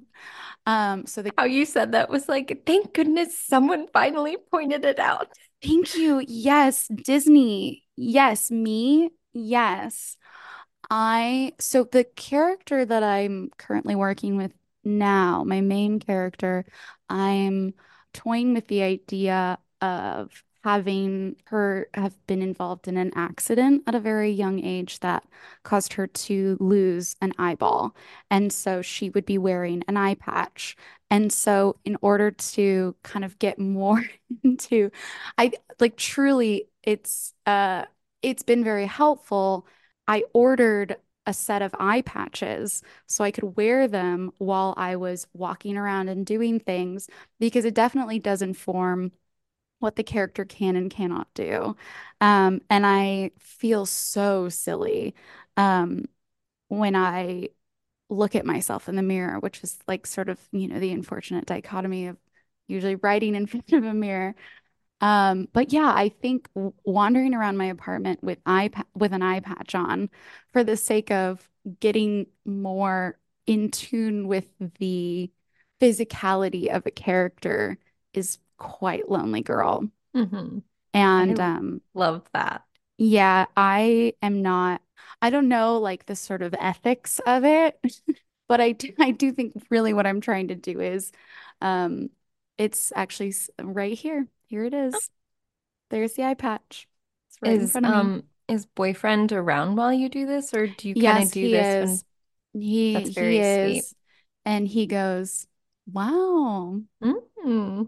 um, 0.66 1.06
so 1.06 1.22
the 1.22 1.32
How 1.38 1.46
you 1.46 1.66
said 1.66 1.92
that 1.94 2.10
was 2.10 2.28
like, 2.30 2.64
thank 2.66 2.94
goodness 2.94 3.38
someone 3.38 3.88
finally 3.94 4.38
pointed 4.52 4.86
it 4.86 5.00
out. 5.00 5.32
thank 5.62 5.96
you. 5.96 6.24
Yes, 6.28 6.88
Disney. 6.88 7.84
Yes, 7.96 8.52
me. 8.52 9.12
Yes. 9.34 10.18
I, 10.90 11.54
so 11.60 11.84
the 11.86 12.04
character 12.04 12.86
that 12.86 13.04
I'm 13.04 13.50
currently 13.58 13.96
working 13.96 14.38
with 14.38 14.52
now, 14.84 15.44
my 15.44 15.62
main 15.62 16.00
character, 16.00 16.66
I'm 17.10 17.74
toying 18.14 18.54
with 18.54 18.68
the 18.68 18.84
idea 18.84 19.60
of 19.82 20.44
having 20.64 21.36
her 21.46 21.88
have 21.94 22.16
been 22.28 22.42
involved 22.42 22.88
in 22.88 22.98
an 22.98 23.12
accident 23.16 23.84
at 23.88 23.96
a 23.96 24.00
very 24.00 24.32
young 24.32 24.64
age 24.64 25.00
that 25.00 25.26
caused 25.64 25.94
her 25.94 26.08
to 26.08 26.58
lose 26.60 27.16
an 27.22 27.34
eyeball. 27.38 27.96
And 28.30 28.52
so 28.54 28.82
she 28.82 29.10
would 29.10 29.26
be 29.26 29.38
wearing 29.38 29.84
an 29.88 29.98
eye 29.98 30.16
patch. 30.16 30.76
And 31.10 31.32
so, 31.34 31.78
in 31.84 31.98
order 32.02 32.32
to 32.32 32.96
kind 33.04 33.26
of 33.26 33.38
get 33.40 33.60
more 33.60 34.04
into, 34.44 34.92
I 35.38 35.52
like 35.80 35.98
truly, 35.98 36.70
it's 36.84 37.34
uh, 37.46 37.86
it's 38.22 38.44
been 38.44 38.64
very 38.64 38.86
helpful 38.86 39.68
I 40.08 40.24
ordered 40.34 40.98
a 41.28 41.34
set 41.34 41.62
of 41.62 41.76
eye 41.80 42.02
patches 42.02 42.82
so 43.08 43.24
I 43.24 43.32
could 43.32 43.56
wear 43.56 43.88
them 43.88 44.32
while 44.40 44.74
I 44.78 44.96
was 44.96 45.28
walking 45.34 45.78
around 45.78 46.10
and 46.10 46.26
doing 46.26 46.60
things 46.60 47.08
because 47.40 47.64
it 47.66 47.76
definitely 47.76 48.20
does 48.20 48.42
inform 48.42 49.12
what 49.82 49.96
the 49.98 50.04
character 50.04 50.46
can 50.46 50.76
and 50.78 50.92
cannot 50.92 51.28
do. 51.34 51.76
Um, 52.22 52.62
and 52.70 52.86
I 52.86 53.32
feel 53.40 53.86
so 53.86 54.50
silly 54.50 55.16
um, 55.58 56.06
when 56.70 56.96
I 56.96 57.50
look 58.10 58.36
at 58.36 58.46
myself 58.46 58.90
in 58.90 58.96
the 58.96 59.04
mirror, 59.04 59.40
which 59.40 59.64
is 59.64 59.80
like 59.88 60.08
sort 60.08 60.30
of, 60.30 60.40
you 60.52 60.68
know, 60.70 60.80
the 60.80 60.92
unfortunate 60.94 61.46
dichotomy 61.46 62.08
of 62.08 62.18
usually 62.68 62.96
writing 62.96 63.36
in 63.36 63.46
front 63.48 63.72
of 63.74 63.86
a 63.86 63.94
mirror 63.94 64.36
um, 65.02 65.48
but 65.52 65.74
yeah, 65.74 65.92
I 65.96 66.10
think 66.10 66.48
wandering 66.86 67.34
around 67.34 67.58
my 67.58 67.66
apartment 67.66 68.24
with 68.24 68.40
eye 68.46 68.70
with 68.94 69.14
an 69.14 69.24
eye 69.24 69.40
patch 69.40 69.74
on 69.74 70.10
for 70.54 70.64
the 70.64 70.78
sake 70.78 71.10
of 71.10 71.50
getting 71.80 72.28
more 72.46 73.18
in 73.48 73.72
tune 73.72 74.28
with 74.28 74.46
the 74.80 75.32
physicality 75.80 76.68
of 76.68 76.86
a 76.86 76.92
character 76.92 77.80
is 78.14 78.38
quite 78.62 79.10
lonely, 79.10 79.42
girl. 79.42 79.90
hmm 80.14 80.60
I 81.18 81.26
And 81.26 81.40
um, 81.40 81.82
love 81.94 82.30
that. 82.34 82.66
yeah, 82.98 83.46
I 83.58 84.14
am 84.22 84.42
not, 84.42 84.82
I 85.22 85.30
don't 85.30 85.48
know 85.50 85.80
like 85.80 86.06
the 86.06 86.16
sort 86.16 86.42
of 86.42 86.54
ethics 86.60 87.20
of 87.26 87.44
it, 87.46 87.80
but 88.48 88.62
I 88.62 88.74
do, 88.74 88.94
I 89.00 89.12
do 89.12 89.32
think 89.32 89.54
really 89.70 89.94
what 89.94 90.06
I'm 90.08 90.22
trying 90.22 90.50
to 90.50 90.56
do 90.56 90.80
is 90.80 91.12
um 91.62 92.10
It's 92.58 92.92
actually 92.96 93.34
right 93.62 93.98
here. 93.98 94.28
Here 94.48 94.66
it 94.66 94.74
is. 94.74 95.10
There's 95.92 96.14
the 96.16 96.26
eye 96.26 96.36
patch. 96.36 96.88
It's 97.30 97.42
right 97.42 97.58
in 97.58 97.68
Is 97.68 97.72
front 97.72 97.88
of 97.88 97.94
me. 97.94 98.14
um 98.14 98.24
is 98.48 98.66
boyfriend 98.66 99.32
around 99.32 99.76
while 99.76 99.94
you 99.94 100.10
do 100.10 100.26
this, 100.26 100.54
or 100.54 100.68
do 100.68 100.88
you 100.90 100.96
kind 100.96 101.18
of 101.20 101.30
Yes, 101.30 101.32
do 101.32 101.48
he 101.48 101.50
this 101.50 101.76
when 101.80 102.02
is. 102.02 102.04
He 102.54 102.92
that's 102.94 103.10
he 103.10 103.40
very 103.40 103.44
sweet? 103.44 103.88
is. 103.88 103.96
And 104.46 104.68
he 104.68 104.88
goes, 104.88 105.48
"Wow." 105.92 106.82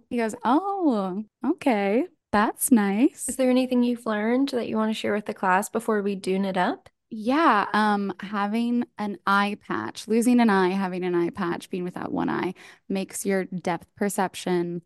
He 0.10 0.18
goes, 0.18 0.36
"Oh, 0.44 1.24
okay. 1.46 2.08
That's 2.32 2.72
nice." 2.72 3.30
Is 3.30 3.36
there 3.36 3.50
anything 3.50 3.84
you've 3.84 4.06
learned 4.06 4.50
that 4.50 4.68
you 4.68 4.76
want 4.78 4.90
to 4.90 4.94
share 4.94 5.14
with 5.14 5.26
the 5.26 5.34
class 5.34 5.70
before 5.70 6.02
we 6.02 6.16
dune 6.16 6.46
it 6.46 6.58
up? 6.58 6.90
Yeah, 7.10 7.68
um, 7.74 8.12
having 8.22 8.86
an 8.98 9.20
eye 9.28 9.58
patch, 9.68 10.08
losing 10.08 10.40
an 10.40 10.50
eye, 10.50 10.70
having 10.70 11.04
an 11.04 11.14
eye 11.14 11.30
patch, 11.30 11.70
being 11.70 11.84
without 11.84 12.12
one 12.12 12.28
eye 12.28 12.56
makes 12.90 13.24
your 13.24 13.46
depth 13.46 13.86
perception 13.96 14.82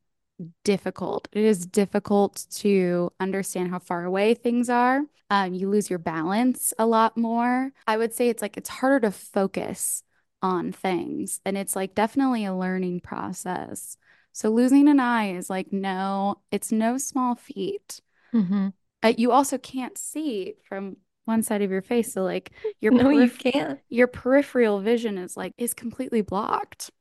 difficult. 0.63 1.27
It 1.31 1.43
is 1.43 1.65
difficult 1.65 2.45
to 2.57 3.11
understand 3.19 3.71
how 3.71 3.79
far 3.79 4.03
away 4.03 4.33
things 4.33 4.69
are. 4.69 5.03
Um, 5.29 5.53
you 5.53 5.69
lose 5.69 5.89
your 5.89 5.99
balance 5.99 6.73
a 6.77 6.85
lot 6.85 7.17
more. 7.17 7.71
I 7.85 7.97
would 7.97 8.13
say 8.13 8.29
it's 8.29 8.41
like 8.41 8.57
it's 8.57 8.69
harder 8.69 8.99
to 9.07 9.11
focus 9.11 10.03
on 10.41 10.71
things, 10.71 11.39
and 11.45 11.57
it's 11.57 11.75
like 11.75 11.95
definitely 11.95 12.45
a 12.45 12.53
learning 12.53 12.99
process. 12.99 13.97
So 14.37 14.49
losing 14.51 14.87
an 14.87 14.99
eye 14.99 15.31
is 15.35 15.49
like 15.49 15.73
no, 15.73 16.41
it's 16.51 16.71
no 16.71 16.99
small 16.99 17.35
feat. 17.35 18.01
hmm 18.33 18.67
Uh, 19.03 19.13
you 19.17 19.31
also 19.31 19.57
can't 19.57 19.97
see 19.97 20.55
from 20.63 20.97
one 21.25 21.43
side 21.43 21.61
of 21.61 21.71
your 21.71 21.81
face, 21.81 22.13
so 22.13 22.23
like 22.23 22.51
your 22.81 22.91
No, 22.91 23.09
you 23.09 23.29
can't. 23.29 23.79
your 23.89 24.07
peripheral 24.07 24.79
vision 24.81 25.17
is 25.17 25.37
like 25.37 25.53
is 25.57 25.73
completely 25.73 26.21
blocked. 26.21 26.91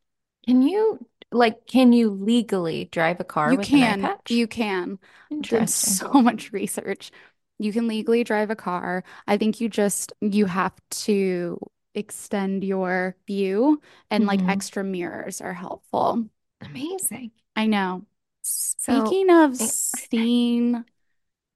Can 0.46 0.62
you 0.62 1.06
like 1.32 1.66
can 1.66 1.92
you 1.92 2.10
legally 2.10 2.86
drive 2.86 3.20
a 3.20 3.24
car 3.24 3.54
You 3.54 3.56
with 3.56 3.72
an 3.72 3.82
eye 3.84 3.96
can, 4.02 4.12
you 4.28 4.46
can. 4.48 4.98
Interesting. 5.30 6.02
so 6.04 6.12
much 6.22 6.52
research. 6.52 7.10
You 7.58 7.72
can 7.72 7.88
legally 7.88 8.24
drive 8.24 8.50
a 8.50 8.56
car. 8.56 9.04
I 9.26 9.36
think 9.38 9.60
you 9.60 9.68
just 9.68 10.12
you 10.20 10.46
have 10.46 10.74
to 10.90 11.58
extend 11.94 12.64
your 12.64 13.16
view 13.26 13.80
and 14.10 14.26
like 14.26 14.42
hmm 14.42 14.48
extra 14.48 14.84
mirrors 14.84 15.40
are 15.40 15.54
helpful. 15.54 16.28
Amazing. 16.60 17.32
I 17.54 17.66
know. 17.66 18.06
So, 18.42 19.18
Speaking 19.18 19.30
of 19.30 19.54
eh, 19.60 19.70
seeing 20.10 20.84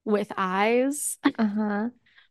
with 0.04 0.32
eyes, 0.36 1.18
uh-huh. 1.38 1.90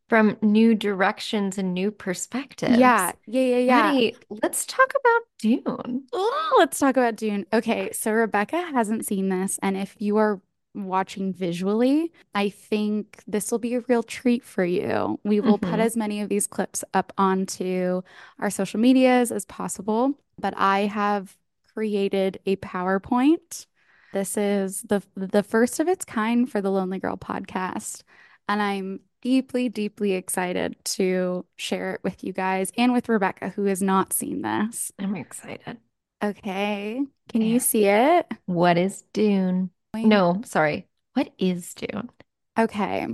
From 0.09 0.37
new 0.41 0.73
directions 0.73 1.57
and 1.59 1.73
new 1.73 1.91
perspectives. 1.91 3.13
yeah, 3.25 3.41
yeah, 3.41 3.57
yeah. 3.57 4.01
Maddie, 4.01 4.17
let's 4.29 4.65
talk 4.65 4.91
about 4.91 5.21
Dune. 5.39 6.07
Oh, 6.11 6.55
let's 6.59 6.79
talk 6.79 6.97
about 6.97 7.15
Dune. 7.15 7.45
Okay, 7.53 7.91
so 7.91 8.11
Rebecca 8.11 8.57
hasn't 8.61 9.05
seen 9.05 9.29
this, 9.29 9.59
and 9.61 9.77
if 9.77 9.95
you 9.99 10.17
are 10.17 10.41
watching 10.73 11.33
visually, 11.33 12.11
I 12.33 12.49
think 12.49 13.21
this 13.27 13.51
will 13.51 13.59
be 13.59 13.75
a 13.75 13.81
real 13.81 14.03
treat 14.03 14.43
for 14.43 14.63
you. 14.65 15.19
We 15.23 15.39
will 15.39 15.57
put 15.59 15.79
hmm 15.79 15.79
as 15.79 15.95
many 15.97 16.21
of 16.21 16.29
these 16.29 16.47
clips 16.47 16.83
up 16.93 17.13
onto 17.17 18.01
our 18.39 18.49
social 18.49 18.79
medias 18.79 19.31
as 19.31 19.45
possible, 19.45 20.15
but 20.39 20.53
I 20.57 20.81
have 20.87 21.37
created 21.79 22.37
a 22.45 22.57
PowerPoint. 22.57 23.65
This 24.11 24.35
is 24.35 24.81
the 24.81 25.01
the 25.15 25.43
first 25.43 25.79
of 25.79 25.87
its 25.87 26.03
kind 26.03 26.51
for 26.51 26.59
the 26.59 26.69
Lonely 26.69 26.99
Girl 26.99 27.15
podcast, 27.15 28.03
and 28.49 28.61
I'm 28.61 28.99
deeply, 29.21 29.69
deeply 29.69 30.11
excited 30.11 30.75
to 30.83 31.45
share 31.55 31.93
it 31.93 32.01
with 32.03 32.21
you 32.21 32.33
guys 32.33 32.73
and 32.77 32.91
with 32.91 33.07
Rebecca, 33.07 33.47
who 33.47 33.63
has 33.65 33.81
not 33.81 34.11
seen 34.11 34.41
this. 34.41 34.91
I'm 34.99 35.15
excited. 35.15 35.77
Okay. 36.21 37.01
Can 37.29 37.41
you 37.43 37.61
see 37.61 37.85
it? 37.85 38.27
What 38.45 38.77
is 38.77 39.05
Dune? 39.13 39.69
No, 39.95 40.41
sorry. 40.43 40.85
What 41.13 41.31
is 41.37 41.73
Dune? 41.75 42.09
Okay. 42.57 43.07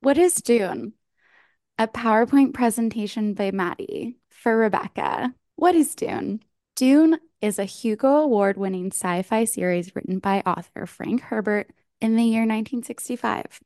What 0.00 0.18
is 0.18 0.34
Dune? 0.34 0.92
A 1.78 1.88
PowerPoint 1.88 2.52
presentation 2.52 3.32
by 3.32 3.52
Maddie 3.52 4.18
for 4.28 4.54
Rebecca. 4.54 5.32
What 5.56 5.74
is 5.74 5.94
Dune? 5.94 6.42
Dune 6.82 7.20
is 7.40 7.60
a 7.60 7.64
Hugo 7.64 8.08
Award-winning 8.08 8.88
sci-fi 8.88 9.44
series 9.44 9.94
written 9.94 10.18
by 10.18 10.40
author 10.40 10.84
Frank 10.84 11.20
Herbert 11.20 11.70
in 12.00 12.16
the 12.16 12.24
year 12.24 12.40
1965. 12.40 13.60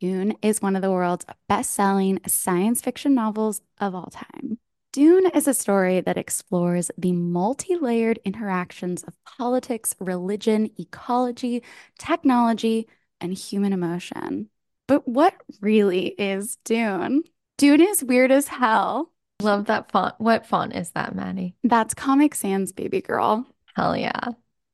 Dune 0.00 0.32
is 0.40 0.62
one 0.62 0.74
of 0.74 0.80
the 0.80 0.90
world's 0.90 1.26
best-selling 1.50 2.20
science 2.26 2.80
fiction 2.80 3.14
novels 3.14 3.60
of 3.76 3.94
all 3.94 4.06
time. 4.06 4.58
Dune 4.94 5.26
is 5.34 5.46
a 5.46 5.52
story 5.52 6.00
that 6.00 6.16
explores 6.16 6.90
the 6.96 7.12
multi-layered 7.12 8.20
interactions 8.24 9.02
of 9.02 9.12
politics, 9.26 9.94
religion, 10.00 10.70
ecology, 10.78 11.62
technology, 11.98 12.88
and 13.20 13.34
human 13.34 13.74
emotion. 13.74 14.48
But 14.86 15.06
what 15.06 15.34
really 15.60 16.06
is 16.06 16.56
Dune? 16.64 17.24
Dune 17.58 17.82
is 17.82 18.02
weird 18.02 18.32
as 18.32 18.48
hell. 18.48 19.12
Love 19.40 19.66
that 19.66 19.90
font. 19.92 20.14
What 20.18 20.46
font 20.46 20.74
is 20.74 20.90
that, 20.90 21.14
Maddie? 21.14 21.54
That's 21.62 21.94
Comic 21.94 22.34
Sans, 22.34 22.72
baby 22.72 23.00
girl. 23.00 23.46
Hell 23.76 23.96
yeah. 23.96 24.30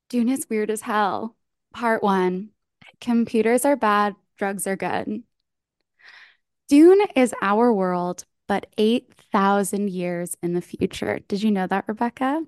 Dune 0.08 0.28
is 0.28 0.46
weird 0.48 0.70
as 0.70 0.80
hell. 0.82 1.36
Part 1.74 2.02
one 2.02 2.50
Computers 3.00 3.64
are 3.64 3.76
bad, 3.76 4.14
drugs 4.38 4.66
are 4.66 4.76
good. 4.76 5.22
Dune 6.68 7.00
is 7.14 7.34
our 7.42 7.72
world, 7.72 8.24
but 8.48 8.66
8,000 8.78 9.90
years 9.90 10.36
in 10.42 10.54
the 10.54 10.62
future. 10.62 11.18
Did 11.28 11.42
you 11.42 11.50
know 11.50 11.66
that, 11.66 11.84
Rebecca? 11.86 12.42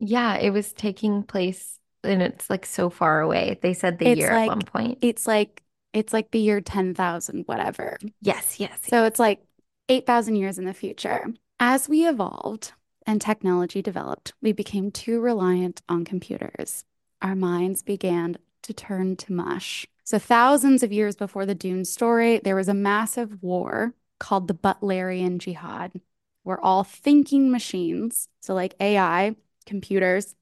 Yeah, 0.00 0.36
it 0.36 0.50
was 0.50 0.72
taking 0.72 1.22
place 1.22 1.78
and 2.02 2.20
it's 2.22 2.50
like 2.50 2.66
so 2.66 2.90
far 2.90 3.20
away. 3.20 3.60
They 3.62 3.74
said 3.74 3.98
the 4.00 4.08
It's 4.08 4.18
year 4.18 4.30
at 4.32 4.48
one 4.48 4.62
point. 4.62 4.98
it's 5.00 5.26
like, 5.28 5.62
it's 5.92 6.12
like 6.12 6.32
the 6.32 6.40
year 6.40 6.60
10,000, 6.60 7.44
whatever. 7.46 7.98
Yes, 8.20 8.58
yes, 8.58 8.80
So 8.82 9.02
yes. 9.02 9.10
it's 9.12 9.20
like 9.20 9.44
8,000 9.88 10.34
years 10.36 10.58
in 10.58 10.64
the 10.64 10.74
future. 10.74 11.26
As 11.64 11.88
we 11.88 12.08
evolved 12.08 12.72
and 13.06 13.20
technology 13.20 13.82
developed, 13.82 14.32
we 14.42 14.50
became 14.50 14.90
too 14.90 15.20
reliant 15.20 15.80
on 15.88 16.04
computers. 16.04 16.84
Our 17.22 17.36
minds 17.36 17.84
began 17.84 18.36
to 18.62 18.72
turn 18.74 19.14
to 19.18 19.32
mush. 19.32 19.86
So, 20.02 20.18
thousands 20.18 20.82
of 20.82 20.90
years 20.90 21.14
before 21.14 21.46
the 21.46 21.54
Dune 21.54 21.84
story, 21.84 22.40
there 22.42 22.56
was 22.56 22.66
a 22.66 22.74
massive 22.74 23.40
war 23.44 23.94
called 24.18 24.48
the 24.48 24.54
Butlerian 24.54 25.38
Jihad, 25.38 26.00
where 26.42 26.60
all 26.60 26.82
thinking 26.82 27.48
machines, 27.48 28.28
so 28.40 28.54
like 28.54 28.74
AI, 28.80 29.36
computers, 29.64 30.34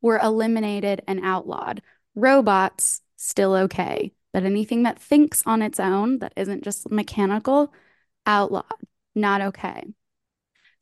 were 0.00 0.18
eliminated 0.18 1.02
and 1.06 1.20
outlawed. 1.22 1.82
Robots, 2.16 3.00
still 3.14 3.54
okay, 3.54 4.12
but 4.32 4.42
anything 4.42 4.82
that 4.82 4.98
thinks 4.98 5.44
on 5.46 5.62
its 5.62 5.78
own, 5.78 6.18
that 6.18 6.32
isn't 6.34 6.64
just 6.64 6.90
mechanical, 6.90 7.72
outlawed, 8.26 8.64
not 9.14 9.40
okay. 9.40 9.84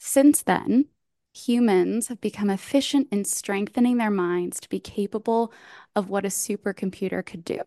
Since 0.00 0.42
then, 0.42 0.86
humans 1.34 2.08
have 2.08 2.20
become 2.20 2.50
efficient 2.50 3.08
in 3.12 3.24
strengthening 3.24 3.98
their 3.98 4.10
minds 4.10 4.58
to 4.60 4.68
be 4.68 4.80
capable 4.80 5.52
of 5.94 6.08
what 6.08 6.24
a 6.24 6.28
supercomputer 6.28 7.24
could 7.24 7.44
do. 7.44 7.60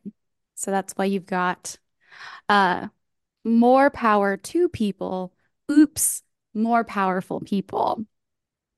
So 0.55 0.71
that's 0.71 0.93
why 0.93 1.05
you've 1.05 1.27
got 1.27 1.77
uh, 2.49 2.87
more 3.43 3.91
power 3.91 4.35
to 4.35 4.67
people. 4.67 5.33
Oops, 5.71 6.23
more 6.53 6.83
powerful 6.83 7.39
people. 7.39 8.05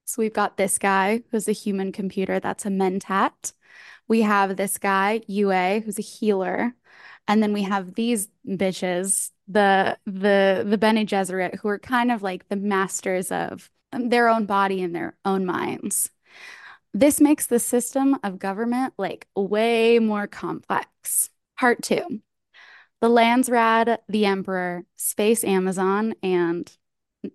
So 0.04 0.22
we've 0.22 0.34
got 0.34 0.58
this 0.58 0.78
guy 0.78 1.24
who's 1.32 1.48
a 1.48 1.54
human 1.54 1.92
computer, 1.94 2.40
that's 2.40 2.66
a 2.66 2.70
mentat. 2.70 3.54
We 4.08 4.22
have 4.22 4.58
this 4.58 4.78
guy, 4.78 5.22
Yueh, 5.30 5.84
who's 5.84 5.98
a 5.98 6.04
healer. 6.04 6.76
And 7.28 7.42
then 7.42 7.54
we 7.54 7.64
have 7.64 7.96
these 7.96 8.28
bitches, 8.48 9.32
the 9.48 9.98
the 10.06 10.66
the 10.68 10.78
Bene 10.78 11.06
Gesserit, 11.06 11.56
who 11.60 11.68
are 11.70 11.80
kind 11.80 12.12
of 12.12 12.24
like 12.24 12.48
the 12.50 12.56
masters 12.56 13.32
of 13.32 13.70
their 13.92 14.28
own 14.28 14.46
body 14.46 14.82
and 14.82 14.96
their 14.96 15.16
own 15.24 15.46
minds. 15.46 16.10
This 16.94 17.20
makes 17.20 17.46
the 17.46 17.60
system 17.60 18.18
of 18.24 18.40
government 18.40 18.94
like 18.98 19.28
way 19.36 20.00
more 20.00 20.28
complex. 20.28 21.30
Part 21.60 21.82
two. 21.84 22.22
The 23.02 23.10
Landsraad, 23.10 23.98
the 24.08 24.26
Emperor, 24.26 24.86
Space 24.96 25.44
Amazon, 25.44 26.16
and 26.24 26.72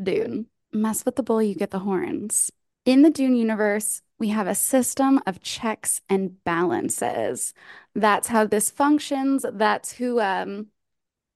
Dune. 0.03 0.47
Mess 0.73 1.05
with 1.05 1.17
the 1.17 1.23
bull, 1.23 1.43
you 1.43 1.55
get 1.55 1.71
the 1.71 1.81
horns. 1.81 2.51
In 2.87 3.03
the 3.03 3.11
Dune 3.11 3.37
universe, 3.37 4.03
we 4.19 4.29
have 4.29 4.47
a 4.47 4.55
system 4.55 5.21
of 5.27 5.41
checks 5.43 6.01
and 6.09 6.43
balances. 6.45 7.53
That's 7.95 8.29
how 8.29 8.47
this 8.47 8.71
functions. 8.71 9.45
That's 9.53 9.93
who 9.93 10.21
um 10.21 10.69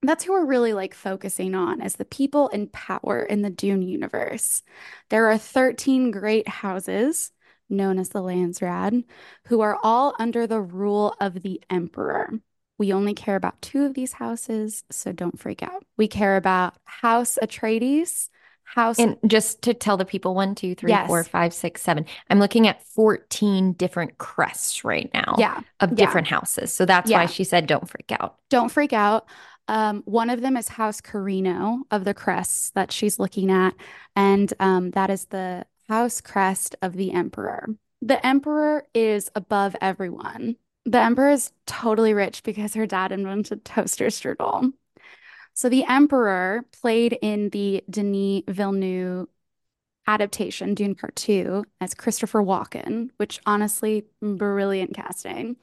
that's 0.08 0.24
who 0.24 0.32
we're 0.32 0.44
really 0.44 0.72
like 0.72 0.94
focusing 0.94 1.54
on 1.54 1.80
as 1.80 1.96
the 1.96 2.04
people 2.04 2.48
in 2.48 2.68
power 2.68 3.22
in 3.22 3.42
the 3.42 3.50
Dune 3.50 3.82
universe. 3.82 4.62
There 5.10 5.30
are 5.30 5.38
13 5.38 6.10
great 6.10 6.48
houses 6.48 7.30
known 7.70 7.98
as 7.98 8.10
the 8.10 8.20
Landsraad 8.20 9.04
who 9.46 9.60
are 9.60 9.78
all 9.82 10.14
under 10.18 10.46
the 10.46 10.60
rule 10.60 11.14
of 11.20 11.42
the 11.42 11.62
Emperor. 11.70 12.30
We 12.76 12.92
only 12.92 13.14
care 13.14 13.36
about 13.36 13.62
two 13.62 13.84
of 13.84 13.94
these 13.94 14.14
houses, 14.14 14.82
so 14.90 15.12
don't 15.12 15.38
freak 15.38 15.62
out. 15.62 15.84
We 15.96 16.08
care 16.08 16.36
about 16.36 16.74
House 16.84 17.38
Atreides, 17.40 18.28
House. 18.64 18.98
And 18.98 19.16
just 19.26 19.62
to 19.62 19.74
tell 19.74 19.96
the 19.96 20.04
people 20.04 20.34
one, 20.34 20.54
two, 20.54 20.74
three, 20.74 20.90
Yes. 20.90 21.06
four, 21.06 21.22
five, 21.22 21.52
six, 21.52 21.82
seven. 21.82 22.06
I'm 22.30 22.40
looking 22.40 22.66
at 22.66 22.82
14 22.82 23.74
different 23.74 24.18
crests 24.18 24.84
right 24.84 25.10
now 25.14 25.36
yeah. 25.38 25.60
of 25.80 25.90
yeah. 25.90 25.94
different 25.96 26.26
houses. 26.26 26.72
So 26.72 26.84
that's 26.86 27.10
Yeah. 27.10 27.18
why 27.20 27.26
she 27.26 27.44
said 27.44 27.66
don't 27.66 27.88
freak 27.88 28.10
out. 28.10 28.36
Don't 28.50 28.72
freak 28.72 28.92
out. 28.92 29.26
Um, 29.68 30.02
one 30.04 30.30
of 30.30 30.40
them 30.40 30.56
is 30.56 30.68
House 30.68 31.00
Corrino 31.00 31.82
of 31.90 32.04
the 32.04 32.14
crests 32.14 32.70
that 32.70 32.92
she's 32.92 33.18
looking 33.18 33.50
at, 33.50 33.74
and 34.14 34.52
um, 34.60 34.90
that 34.90 35.10
is 35.10 35.26
the 35.26 35.66
house 35.88 36.20
crest 36.20 36.76
of 36.82 36.94
the 36.94 37.12
emperor. 37.12 37.68
The 38.02 38.24
emperor 38.24 38.86
is 38.94 39.30
above 39.34 39.74
everyone. 39.80 40.56
The 40.84 41.00
emperor 41.00 41.30
is 41.30 41.52
totally 41.66 42.12
rich 42.12 42.42
because 42.42 42.74
her 42.74 42.86
dad 42.86 43.12
invented 43.12 43.64
toaster 43.64 44.06
strudel. 44.06 44.72
So 45.54 45.68
the 45.68 45.84
emperor 45.84 46.64
played 46.72 47.16
in 47.22 47.50
the 47.50 47.82
Denis 47.88 48.42
Villeneuve 48.48 49.28
adaptation, 50.06 50.74
Dune 50.74 50.94
Part 50.94 51.16
2, 51.16 51.64
as 51.80 51.94
Christopher 51.94 52.42
Walken, 52.42 53.10
which 53.16 53.40
honestly, 53.46 54.04
brilliant 54.20 54.94
casting 54.94 55.56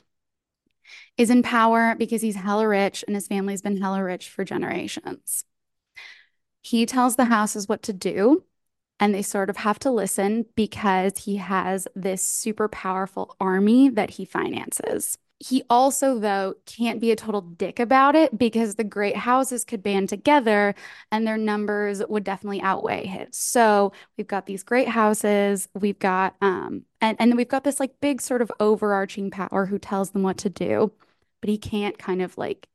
is 1.18 1.30
in 1.30 1.44
power 1.44 1.96
because 1.98 2.22
he's 2.22 2.36
hella 2.36 2.68
rich 2.68 3.04
and 3.08 3.16
his 3.16 3.28
family's 3.28 3.62
been 3.62 3.82
hella 3.82 4.04
rich 4.04 4.30
for 4.30 4.44
generations. 4.44 5.44
He 6.62 6.86
tells 6.86 7.16
the 7.16 7.26
houses 7.26 7.68
what 7.68 7.84
to 7.84 7.94
do, 7.94 8.44
and 9.00 9.14
they 9.14 9.24
sort 9.24 9.50
of 9.50 9.58
have 9.58 9.80
to 9.80 9.92
listen 9.92 10.46
because 10.56 11.18
he 11.18 11.38
has 11.38 11.88
this 11.96 12.22
super 12.22 12.68
powerful 12.68 13.36
army 13.40 13.90
that 13.90 14.12
he 14.12 14.26
finances. 14.26 15.18
He 15.44 15.64
also, 15.72 16.20
though, 16.20 16.54
can't 16.68 17.02
be 17.02 17.10
a 17.12 17.16
total 17.16 17.42
dick 17.42 17.80
about 17.80 18.16
it 18.16 18.38
because 18.38 18.76
the 18.76 18.84
great 18.84 19.18
houses 19.18 19.64
could 19.66 19.82
band 19.82 20.08
together 20.10 20.76
and 21.12 21.26
their 21.26 21.38
numbers 21.38 22.04
would 22.08 22.24
definitely 22.24 22.62
outweigh 22.62 23.08
his. 23.08 23.36
So 23.38 23.92
we've 24.18 24.28
got 24.28 24.46
these 24.46 24.62
great 24.62 24.88
houses, 24.90 25.68
we've 25.74 25.98
got 25.98 26.36
um 26.42 26.84
and 27.02 27.18
and 27.20 27.32
then 27.32 27.38
we've 27.38 27.48
got 27.48 27.64
this 27.64 27.80
like 27.80 28.00
big 28.02 28.22
sort 28.22 28.44
of 28.44 28.52
overarching 28.60 29.32
power 29.32 29.66
who 29.66 29.80
tells 29.80 30.12
them 30.12 30.22
what 30.22 30.38
to 30.40 30.50
do, 30.50 30.92
but 31.42 31.50
he 31.50 31.58
can't 31.58 31.98
kind 31.98 32.22
of 32.22 32.38
like 32.38 32.68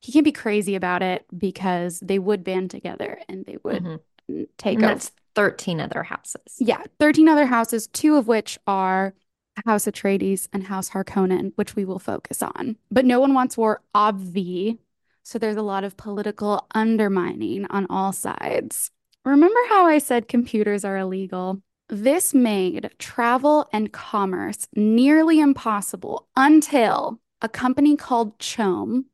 he 0.00 0.10
can't 0.12 0.24
be 0.24 0.32
crazy 0.32 0.74
about 0.76 1.02
it 1.02 1.26
because 1.36 2.00
they 2.00 2.18
would 2.18 2.42
band 2.42 2.70
together 2.70 3.20
and 3.28 3.44
they 3.44 3.58
would 3.64 3.84
Mhm. 3.84 4.48
take 4.58 4.78
And 4.78 4.84
over. 4.84 4.96
that's 4.96 5.12
13 5.34 5.80
other 5.80 6.02
houses. 6.04 6.58
Yeah, 6.58 6.82
13 7.00 7.28
other 7.28 7.46
houses, 7.46 7.86
two 7.88 8.16
of 8.16 8.28
which 8.28 8.58
are 8.66 9.14
House 9.66 9.86
Atreides 9.86 10.48
and 10.52 10.64
House 10.64 10.90
Harkonnen, 10.90 11.52
which 11.56 11.76
we 11.76 11.84
will 11.84 11.98
focus 11.98 12.42
on. 12.42 12.76
But 12.90 13.04
no 13.04 13.20
one 13.20 13.34
wants 13.34 13.56
war, 13.56 13.82
obvi. 13.94 14.78
So 15.22 15.38
there's 15.38 15.56
a 15.56 15.62
lot 15.62 15.84
of 15.84 15.96
political 15.96 16.66
undermining 16.74 17.66
on 17.66 17.86
all 17.88 18.12
sides. 18.12 18.90
Remember 19.24 19.58
how 19.70 19.86
I 19.86 19.98
said 19.98 20.28
computers 20.28 20.84
are 20.84 20.98
illegal? 20.98 21.62
This 21.88 22.34
made 22.34 22.90
travel 22.98 23.68
and 23.72 23.92
commerce 23.92 24.66
nearly 24.74 25.40
impossible 25.40 26.28
until 26.36 27.20
a 27.40 27.48
company 27.48 27.96
called 27.96 28.38
CHOAM, 28.38 29.06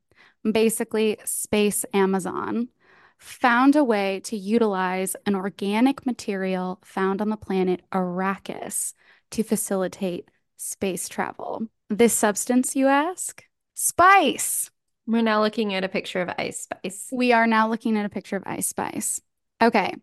basically 0.49 1.17
Space 1.25 1.85
Amazon, 1.93 2.69
found 3.17 3.75
a 3.75 3.83
way 3.83 4.19
to 4.21 4.35
utilize 4.35 5.15
an 5.25 5.35
organic 5.35 6.05
material 6.05 6.79
found 6.83 7.21
on 7.21 7.29
the 7.29 7.37
planet 7.37 7.81
Arrakis 7.91 8.93
to 9.31 9.43
facilitate 9.43 10.29
space 10.57 11.09
travel. 11.09 11.67
This 11.89 12.13
substance, 12.13 12.75
you 12.75 12.87
ask? 12.87 13.43
Spice. 13.73 14.69
We're 15.07 15.23
now 15.23 15.41
looking 15.41 15.73
at 15.73 15.83
a 15.83 15.89
picture 15.89 16.21
of 16.21 16.29
Ice 16.37 16.67
Spice. 16.69 17.07
We 17.11 17.33
are 17.33 17.47
now 17.47 17.67
looking 17.67 17.97
at 17.97 18.05
a 18.05 18.09
picture 18.09 18.35
of 18.35 18.43
ice 18.45 18.67
spice. 18.67 19.19
Okay. 19.61 19.93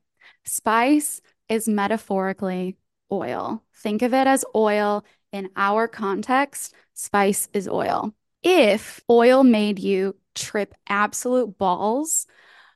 Spice 0.44 1.20
is 1.48 1.68
metaphorically 1.68 2.76
oil. 3.10 3.62
Think 3.76 4.02
of 4.02 4.12
it 4.12 4.26
as 4.26 4.44
oil. 4.54 5.04
In 5.32 5.50
our 5.56 5.88
context, 5.88 6.74
spice 6.94 7.48
is 7.52 7.68
oil. 7.68 8.14
If 8.42 9.00
oil 9.10 9.44
made 9.44 9.78
you 9.78 10.16
trip 10.34 10.74
absolute 10.88 11.58
balls, 11.58 12.26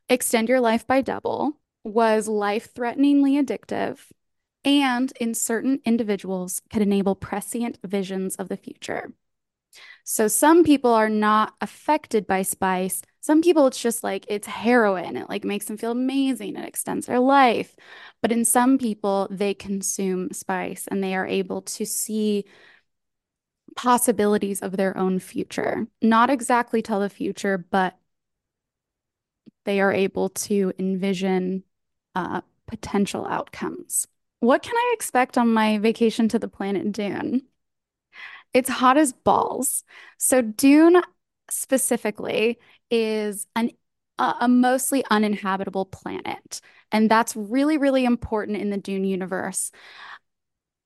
extend 0.08 0.48
your 0.48 0.60
life 0.60 0.86
by 0.86 1.00
double, 1.00 1.58
was 1.84 2.28
life 2.28 2.70
threateningly 2.74 3.42
addictive, 3.42 3.98
and 4.64 5.12
in 5.20 5.34
certain 5.34 5.80
individuals 5.84 6.62
could 6.70 6.82
enable 6.82 7.14
prescient 7.14 7.78
visions 7.84 8.36
of 8.36 8.48
the 8.48 8.56
future. 8.56 9.12
So 10.04 10.28
some 10.28 10.64
people 10.64 10.92
are 10.92 11.08
not 11.08 11.54
affected 11.60 12.26
by 12.26 12.42
spice. 12.42 13.02
Some 13.20 13.40
people 13.40 13.66
it's 13.68 13.80
just 13.80 14.02
like 14.02 14.24
it's 14.28 14.46
heroin. 14.46 15.16
It 15.16 15.28
like 15.28 15.44
makes 15.44 15.66
them 15.66 15.76
feel 15.76 15.92
amazing. 15.92 16.56
It 16.56 16.66
extends 16.66 17.06
their 17.06 17.20
life. 17.20 17.76
But 18.20 18.32
in 18.32 18.44
some 18.44 18.78
people, 18.78 19.28
they 19.30 19.54
consume 19.54 20.32
spice 20.32 20.88
and 20.88 21.02
they 21.02 21.14
are 21.14 21.26
able 21.26 21.62
to 21.62 21.86
see 21.86 22.44
possibilities 23.76 24.60
of 24.60 24.76
their 24.76 24.96
own 24.96 25.18
future. 25.18 25.86
Not 26.02 26.30
exactly 26.30 26.82
tell 26.82 27.00
the 27.00 27.08
future, 27.08 27.58
but 27.58 27.96
they 29.64 29.80
are 29.80 29.92
able 29.92 30.28
to 30.30 30.72
envision 30.78 31.62
uh, 32.14 32.42
potential 32.66 33.26
outcomes. 33.26 34.06
What 34.42 34.64
can 34.64 34.74
I 34.74 34.90
expect 34.94 35.38
on 35.38 35.54
my 35.54 35.78
vacation 35.78 36.26
to 36.30 36.38
the 36.40 36.48
planet 36.48 36.90
Dune? 36.90 37.42
It's 38.52 38.68
hot 38.68 38.96
as 38.96 39.12
balls. 39.12 39.84
So 40.18 40.42
Dune 40.42 41.00
specifically 41.48 42.58
is 42.90 43.46
an 43.54 43.70
a, 44.18 44.34
a 44.40 44.48
mostly 44.48 45.04
uninhabitable 45.08 45.86
planet, 45.86 46.60
and 46.90 47.08
that's 47.08 47.36
really, 47.36 47.78
really 47.78 48.04
important 48.04 48.58
in 48.58 48.70
the 48.70 48.78
Dune 48.78 49.04
universe. 49.04 49.70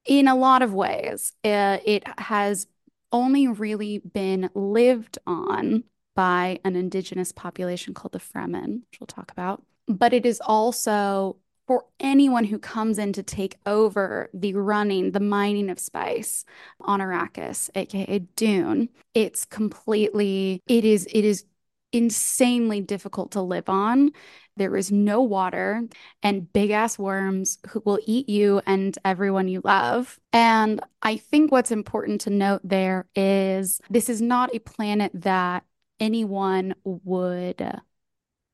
In 0.05 0.29
a 0.29 0.37
lot 0.37 0.61
of 0.61 0.75
ways, 0.75 1.33
Uh, 1.43 1.79
it 1.87 2.05
has 2.19 2.67
only 3.11 3.49
really 3.49 4.01
been 4.01 4.51
lived 4.55 5.17
on 5.27 5.85
by 6.15 6.61
an 6.63 6.77
indigenous 6.77 7.33
population 7.33 7.95
called 7.95 8.13
the 8.13 8.21
Fremen, 8.21 8.83
which 8.91 9.01
we'll 9.01 9.07
talk 9.07 9.33
about. 9.33 9.63
But 9.89 10.13
it 10.13 10.27
is 10.27 10.43
also 10.45 11.39
for 11.67 11.85
anyone 11.99 12.45
who 12.45 12.59
comes 12.59 12.99
in 12.99 13.13
to 13.15 13.23
take 13.23 13.57
over 13.67 14.31
the 14.33 14.55
running, 14.55 15.13
the 15.13 15.21
mining 15.21 15.71
of 15.71 15.79
spice 15.79 16.45
on 16.81 17.01
Arrakis, 17.01 17.71
aka 17.75 18.19
Dune, 18.37 18.89
it's 19.15 19.45
completely, 19.45 20.63
it 20.67 20.85
is, 20.85 21.07
it 21.13 21.25
is 21.25 21.45
insanely 21.93 22.81
difficult 22.81 23.33
to 23.33 23.41
live 23.43 23.69
on. 23.69 24.11
There 24.57 24.77
is 24.77 24.91
no 24.91 25.23
water 25.23 25.83
and 26.23 26.53
big 26.53 26.71
ass 26.71 26.99
worms 26.99 27.59
who 27.69 27.83
will 27.85 27.99
eat 28.07 28.29
you 28.29 28.61
and 28.67 28.97
everyone 29.05 29.49
you 29.49 29.61
love. 29.65 30.19
And 30.33 30.81
I 31.03 31.17
think 31.17 31.53
what's 31.53 31.71
important 31.71 32.23
to 32.23 32.31
note 32.31 32.63
there 32.65 33.07
is 33.15 33.81
this 33.91 34.09
is 34.09 34.23
not 34.23 34.55
a 34.55 34.61
planet 34.61 35.13
that 35.15 35.65
anyone 36.01 36.75
would 36.85 37.81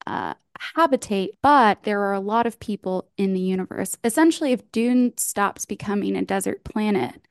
uh, 0.06 0.34
habitate, 0.76 1.30
but 1.42 1.82
there 1.82 2.00
are 2.02 2.12
a 2.12 2.20
lot 2.20 2.46
of 2.46 2.60
people 2.60 3.08
in 3.16 3.34
the 3.34 3.40
universe. 3.40 3.96
Essentially, 4.04 4.52
if 4.52 4.70
Dune 4.72 5.16
stops 5.16 5.64
becoming 5.64 6.16
a 6.16 6.24
desert 6.24 6.64
planet, 6.64 7.26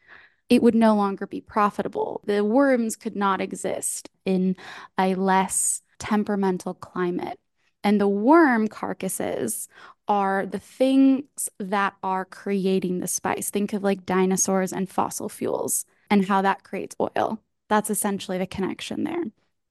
it 0.50 0.62
would 0.62 0.76
no 0.76 0.96
longer 0.96 1.26
be 1.26 1.42
profitable. 1.42 2.22
The 2.26 2.44
worms 2.44 2.96
could 2.96 3.16
not 3.16 3.42
exist 3.42 4.10
in 4.26 4.56
a 4.98 5.16
less 5.16 5.82
temperamental 6.00 6.74
climate. 6.76 7.40
And 7.84 8.00
the 8.00 8.08
worm 8.08 8.68
carcasses 8.68 9.68
are 10.08 10.46
the 10.46 10.60
things 10.60 11.50
that 11.58 11.96
are 12.04 12.26
creating 12.26 13.00
the 13.00 13.08
spice. 13.08 13.50
Think 13.50 13.74
of 13.74 13.82
like 13.82 14.06
dinosaurs 14.06 14.74
and 14.74 14.90
fossil 14.90 15.30
fuels 15.30 15.86
and 16.10 16.26
how 16.26 16.42
that 16.42 16.64
creates 16.64 16.96
oil. 17.00 17.40
That's 17.70 17.90
essentially 17.90 18.38
the 18.38 18.46
connection 18.46 19.04
there 19.06 19.24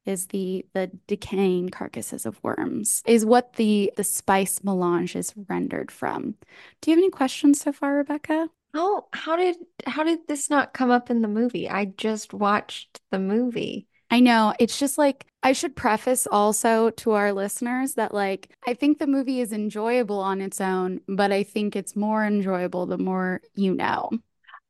is 0.06 0.28
the 0.28 0.64
the 0.74 0.90
decaying 1.06 1.68
carcasses 1.68 2.26
of 2.26 2.42
worms 2.42 3.02
is 3.06 3.24
what 3.24 3.54
the 3.54 3.92
the 3.96 4.04
spice 4.04 4.62
melange 4.64 5.16
is 5.16 5.34
rendered 5.48 5.90
from. 5.90 6.34
Do 6.80 6.90
you 6.90 6.96
have 6.96 7.02
any 7.02 7.10
questions 7.10 7.60
so 7.60 7.72
far, 7.72 7.96
Rebecca? 7.96 8.48
How 8.74 9.06
how 9.12 9.36
did 9.36 9.56
how 9.86 10.04
did 10.04 10.26
this 10.28 10.48
not 10.50 10.72
come 10.72 10.90
up 10.90 11.10
in 11.10 11.22
the 11.22 11.28
movie? 11.28 11.68
I 11.68 11.86
just 11.86 12.32
watched 12.32 13.00
the 13.10 13.18
movie. 13.18 13.86
I 14.10 14.20
know 14.20 14.54
it's 14.58 14.78
just 14.78 14.98
like 14.98 15.26
I 15.42 15.52
should 15.52 15.76
preface 15.76 16.26
also 16.26 16.90
to 16.90 17.12
our 17.12 17.32
listeners 17.32 17.94
that 17.94 18.12
like 18.12 18.54
I 18.66 18.74
think 18.74 18.98
the 18.98 19.06
movie 19.06 19.40
is 19.40 19.52
enjoyable 19.52 20.18
on 20.20 20.40
its 20.40 20.60
own, 20.60 21.00
but 21.08 21.32
I 21.32 21.42
think 21.42 21.76
it's 21.76 21.96
more 21.96 22.24
enjoyable 22.24 22.86
the 22.86 22.98
more 22.98 23.40
you 23.54 23.74
know. 23.74 24.10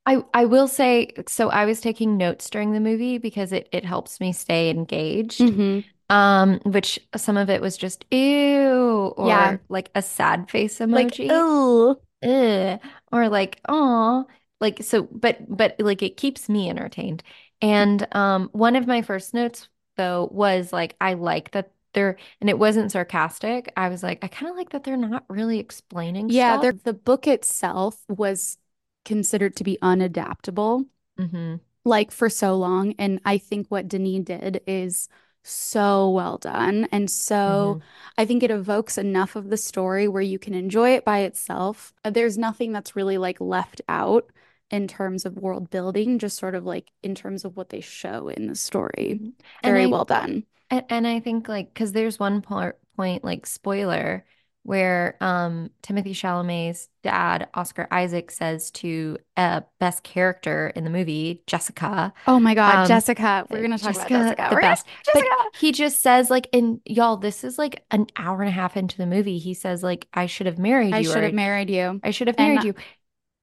I 0.06 0.24
I 0.34 0.44
will 0.46 0.68
say 0.68 1.10
so 1.28 1.50
I 1.50 1.64
was 1.66 1.80
taking 1.80 2.16
notes 2.16 2.50
during 2.50 2.72
the 2.72 2.80
movie 2.80 3.18
because 3.18 3.52
it 3.52 3.68
it 3.72 3.84
helps 3.84 4.20
me 4.20 4.32
stay 4.32 4.70
engaged. 4.70 5.52
Mhm. 5.52 5.84
Um, 6.10 6.58
which 6.64 6.98
some 7.16 7.36
of 7.36 7.48
it 7.50 7.60
was 7.62 7.76
just 7.76 8.04
ew 8.12 9.14
or 9.16 9.58
Yeah. 9.58 9.58
like 9.68 9.90
a 9.94 10.02
sad 10.02 10.50
face 10.50 10.78
Like, 10.90 11.12
emoji. 11.12 11.28
oh, 11.28 12.00
Ugh. 12.22 12.80
Or 13.12 13.28
like, 13.28 13.60
oh, 13.68 14.26
like 14.60 14.82
so, 14.82 15.04
but 15.04 15.38
but 15.54 15.76
like 15.80 16.02
it 16.02 16.16
keeps 16.16 16.48
me 16.48 16.70
entertained. 16.70 17.22
And 17.62 18.06
um 18.16 18.50
one 18.52 18.76
of 18.76 18.86
my 18.86 19.02
first 19.02 19.34
notes 19.34 19.68
though 19.96 20.28
was 20.32 20.72
like 20.72 20.96
I 21.00 21.14
like 21.14 21.52
that 21.52 21.72
they're 21.94 22.18
and 22.40 22.50
it 22.50 22.58
wasn't 22.58 22.92
sarcastic. 22.92 23.72
I 23.76 23.88
was 23.88 24.02
like, 24.02 24.24
I 24.24 24.28
kind 24.28 24.50
of 24.50 24.56
like 24.56 24.70
that 24.70 24.84
they're 24.84 24.96
not 24.96 25.24
really 25.30 25.58
explaining 25.60 26.30
Yeah, 26.30 26.56
stuff. 26.58 26.72
the 26.84 26.92
book 26.94 27.26
itself 27.26 28.04
was 28.08 28.58
considered 29.04 29.56
to 29.56 29.64
be 29.64 29.78
unadaptable, 29.82 30.86
hmm 31.18 31.60
like 31.84 32.10
for 32.12 32.28
so 32.28 32.56
long. 32.56 32.94
And 32.98 33.20
I 33.24 33.38
think 33.38 33.66
what 33.68 33.88
Denis 33.88 34.24
did 34.24 34.60
is 34.66 35.08
so 35.42 36.10
well 36.10 36.38
done. 36.38 36.88
And 36.92 37.10
so 37.10 37.78
hmm 37.78 37.82
I 38.18 38.26
think 38.26 38.42
it 38.42 38.50
evokes 38.50 38.98
enough 38.98 39.36
of 39.36 39.48
the 39.50 39.56
story 39.56 40.06
where 40.08 40.22
you 40.22 40.38
can 40.38 40.54
enjoy 40.54 40.90
it 40.94 41.04
by 41.04 41.20
itself. 41.20 41.94
There's 42.04 42.36
nothing 42.38 42.72
that's 42.72 42.96
really 42.96 43.18
like 43.18 43.40
left 43.40 43.80
out 43.88 44.30
in 44.70 44.86
terms 44.86 45.24
of 45.24 45.36
world 45.38 45.70
building, 45.70 46.18
just 46.18 46.38
sort 46.38 46.54
of 46.54 46.64
like 46.64 46.90
in 47.02 47.14
terms 47.14 47.44
of 47.44 47.56
what 47.56 47.70
they 47.70 47.80
show 47.80 48.28
in 48.28 48.46
the 48.46 48.54
story. 48.54 49.20
Very 49.64 49.86
I 49.86 49.86
well 49.86 50.04
done. 50.04 50.44
And, 50.70 50.84
and 50.88 51.06
I 51.06 51.20
think 51.20 51.48
like 51.48 51.72
because 51.72 51.92
there's 51.92 52.18
one 52.18 52.42
part 52.42 52.78
point 52.96 53.24
like 53.24 53.46
spoiler 53.46 54.24
where 54.62 55.16
um 55.20 55.70
Timothée 55.82 56.10
Chalamet's 56.12 56.88
dad 57.02 57.48
Oscar 57.54 57.88
Isaac 57.90 58.30
says 58.30 58.70
to 58.72 59.18
uh 59.36 59.62
best 59.78 60.02
character 60.02 60.68
in 60.76 60.84
the 60.84 60.90
movie 60.90 61.42
Jessica 61.46 62.12
Oh 62.26 62.38
my 62.40 62.54
God, 62.54 62.84
um 62.84 62.84
Jessica. 62.84 63.46
We're 63.50 63.62
gonna 63.62 63.78
talk 63.78 63.94
about 63.94 64.10
Jessica 64.10 64.12
Jessica. 64.12 64.48
the 64.48 64.56
We're 64.56 64.60
gonna 64.62 64.76
best 64.76 64.86
but 65.12 65.24
Jessica. 65.24 65.50
he 65.50 65.72
just 65.72 66.00
says 66.00 66.30
like 66.30 66.48
and 66.52 66.80
y'all 66.84 67.16
this 67.16 67.44
is 67.44 67.58
like 67.58 67.84
an 67.90 68.06
hour 68.16 68.40
and 68.40 68.48
a 68.48 68.52
half 68.52 68.76
into 68.76 68.96
the 68.96 69.06
movie 69.06 69.38
he 69.38 69.54
says 69.54 69.82
like 69.82 70.08
I 70.14 70.26
should 70.26 70.46
have 70.46 70.58
married 70.58 70.98
you. 70.98 70.98
I 70.98 71.02
should 71.02 71.22
have 71.24 71.32
married 71.32 71.70
you. 71.70 72.00
I 72.02 72.10
should 72.10 72.28
have 72.28 72.38
married 72.38 72.62
And 72.62 72.64
you 72.64 72.74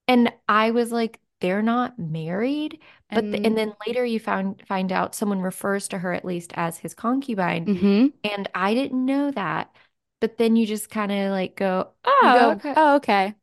and 0.08 0.32
I 0.48 0.72
was 0.72 0.92
like, 0.92 1.20
they're 1.42 1.62
not 1.62 2.00
married. 2.00 2.80
But 3.14 3.32
the, 3.32 3.46
and 3.46 3.46
and 3.46 3.58
then 3.58 3.74
later 3.88 4.06
you 4.06 4.20
found 4.20 4.64
find 4.68 4.92
out 4.92 5.16
someone 5.16 5.42
refers 5.42 5.88
to 5.90 6.00
her 6.00 6.14
at 6.14 6.26
least 6.26 6.52
as 6.56 6.80
his 6.80 6.94
concubine. 6.94 7.70
mhm. 7.70 8.14
And 8.24 8.50
I 8.56 8.74
didn't 8.74 9.06
know 9.06 9.32
that. 9.32 9.72
But 10.20 10.38
then 10.38 10.56
you 10.56 10.66
just 10.66 10.90
kind 10.90 11.12
of 11.12 11.32
like 11.32 11.56
go, 11.56 11.90
oh, 12.06 12.22
go, 12.40 12.50
okay. 12.52 12.74
oh, 12.76 12.96
okay. 12.96 13.36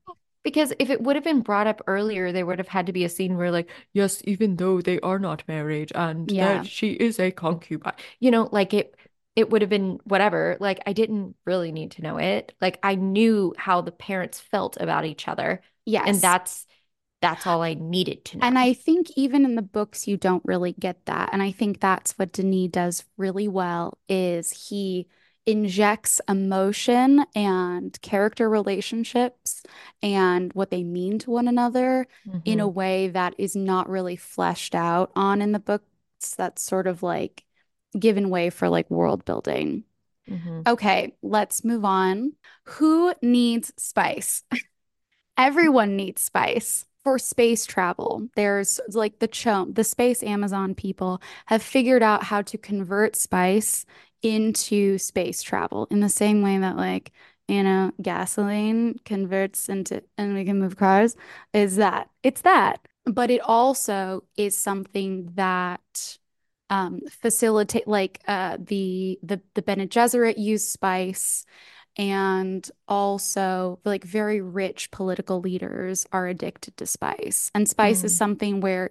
Because 0.43 0.73
if 0.79 0.91
it 0.91 1.01
would 1.01 1.17
have 1.17 1.25
been 1.25 1.41
brought 1.41 1.67
up 1.67 1.81
earlier, 1.87 2.31
there 2.31 2.45
would 2.45 2.59
have 2.59 2.69
had 2.69 2.87
to 2.87 2.93
be 2.93 3.05
a 3.05 3.09
scene 3.09 3.37
where 3.37 3.51
like, 3.51 3.71
yes, 3.93 4.21
even 4.25 4.57
though 4.57 4.81
they 4.81 5.01
are 5.01 5.19
not 5.19 5.43
married 5.49 5.93
and 5.95 6.31
Yeah. 6.31 6.63
that 6.63 6.67
she 6.67 6.93
is 6.93 7.19
a 7.19 7.31
concubine. 7.31 7.95
You 8.21 8.31
know, 8.31 8.49
like 8.53 8.75
it 8.75 8.95
it 9.37 9.51
would 9.51 9.63
have 9.63 9.71
been 9.71 10.01
whatever. 10.05 10.57
Like 10.61 10.81
I 10.87 10.93
didn't 10.93 11.37
really 11.45 11.73
need 11.73 11.93
to 11.93 12.03
know 12.03 12.19
it. 12.19 12.53
Like 12.61 12.79
I 12.83 12.95
knew 12.95 13.55
how 13.57 13.81
the 13.81 13.93
parents 13.93 14.39
felt 14.41 14.77
about 14.79 15.05
each 15.07 15.29
other. 15.29 15.63
Yes. 15.87 16.05
And 16.07 16.21
that's 16.21 16.67
that's 17.21 17.47
all 17.47 17.63
I 17.63 17.75
needed 17.75 18.25
to 18.27 18.39
know. 18.39 18.47
And. 18.47 18.59
I 18.59 18.75
think 18.75 19.09
even 19.17 19.45
in 19.45 19.55
the 19.55 19.63
books 19.63 20.07
you 20.07 20.17
don't 20.19 20.43
really 20.45 20.73
get 20.73 21.07
that. 21.07 21.31
And 21.33 21.43
I 21.43 21.53
think 21.53 21.81
that's 21.81 22.13
what 22.19 22.33
Denis 22.33 22.69
does 22.71 23.05
really 23.17 23.49
well 23.49 23.99
is 24.09 24.69
he 24.69 25.09
injects 25.47 26.21
emotion 26.29 27.25
and 27.35 28.01
character 28.03 28.49
relationships 28.49 29.63
and 30.03 30.53
what 30.55 30.71
they 30.71 30.83
mean 30.83 31.19
to 31.21 31.31
one 31.31 31.49
another 31.49 32.07
in 32.45 32.61
a 32.61 32.69
hmm 32.69 32.69
way 32.69 33.09
that 33.09 33.35
is 33.39 33.57
not 33.57 33.89
really 33.89 34.17
fleshed 34.17 34.75
out 34.75 35.11
on 35.17 35.43
in 35.43 35.53
the 35.53 35.59
books. 35.59 35.87
That's 36.37 36.63
sort 36.63 36.87
of 36.87 37.03
like 37.03 37.45
given 37.99 38.31
way 38.31 38.51
for 38.51 38.69
like 38.69 38.91
world 38.91 39.25
building. 39.25 39.85
hmm 40.29 40.65
Okay, 40.67 41.15
let's 41.23 41.65
move 41.65 41.85
on. 41.85 42.33
Who 42.65 43.13
needs 43.23 43.73
spice? 43.77 44.43
Everyone 45.37 45.97
needs 45.97 46.23
spice 46.23 46.87
for 47.03 47.19
space 47.19 47.67
travel. 47.67 48.29
There's 48.37 48.81
like 48.91 49.19
the 49.19 49.29
CHOAM, 49.29 49.75
the 49.75 49.85
space 49.85 50.23
Amazon 50.23 50.75
people 50.75 51.21
have 51.47 51.63
figured 51.63 52.03
out 52.03 52.25
how 52.25 52.43
to 52.43 52.59
convert 52.59 53.17
spice 53.17 53.85
into 54.25 54.99
space 54.99 55.43
travel 55.43 55.87
in 55.91 56.01
the 56.01 56.09
same 56.09 56.43
way 56.43 56.59
that 56.59 56.77
like, 56.77 57.13
you 57.49 57.63
know, 57.63 57.93
gasoline 58.03 58.99
converts 59.05 59.69
into 59.69 60.03
and 60.19 60.35
we 60.35 60.45
can 60.45 60.59
move 60.59 60.77
cars 60.77 61.17
is 61.53 61.77
that 61.77 62.11
it's 62.23 62.43
that. 62.43 62.81
But 63.07 63.31
it 63.31 63.41
also 63.43 64.25
is 64.37 64.57
something 64.57 65.31
that 65.35 66.19
um 66.71 67.01
facilitate 67.11 67.87
like 67.87 68.21
uh 68.27 68.57
the 68.61 69.19
the 69.23 69.41
the 69.55 69.63
Bene 69.63 69.87
Gesserit 69.87 70.39
use 70.39 70.67
spice 70.67 71.45
and 71.99 72.71
also, 72.89 73.81
like, 73.87 74.05
very 74.05 74.43
rich 74.43 74.91
political 74.91 75.41
leaders 75.41 76.07
are 76.13 76.27
addicted 76.29 76.77
to 76.79 76.87
spice. 76.87 77.51
And 77.55 77.69
spice 77.71 78.05
is 78.05 78.13
Mm, 78.13 78.19
something 78.19 78.61
where 78.61 78.91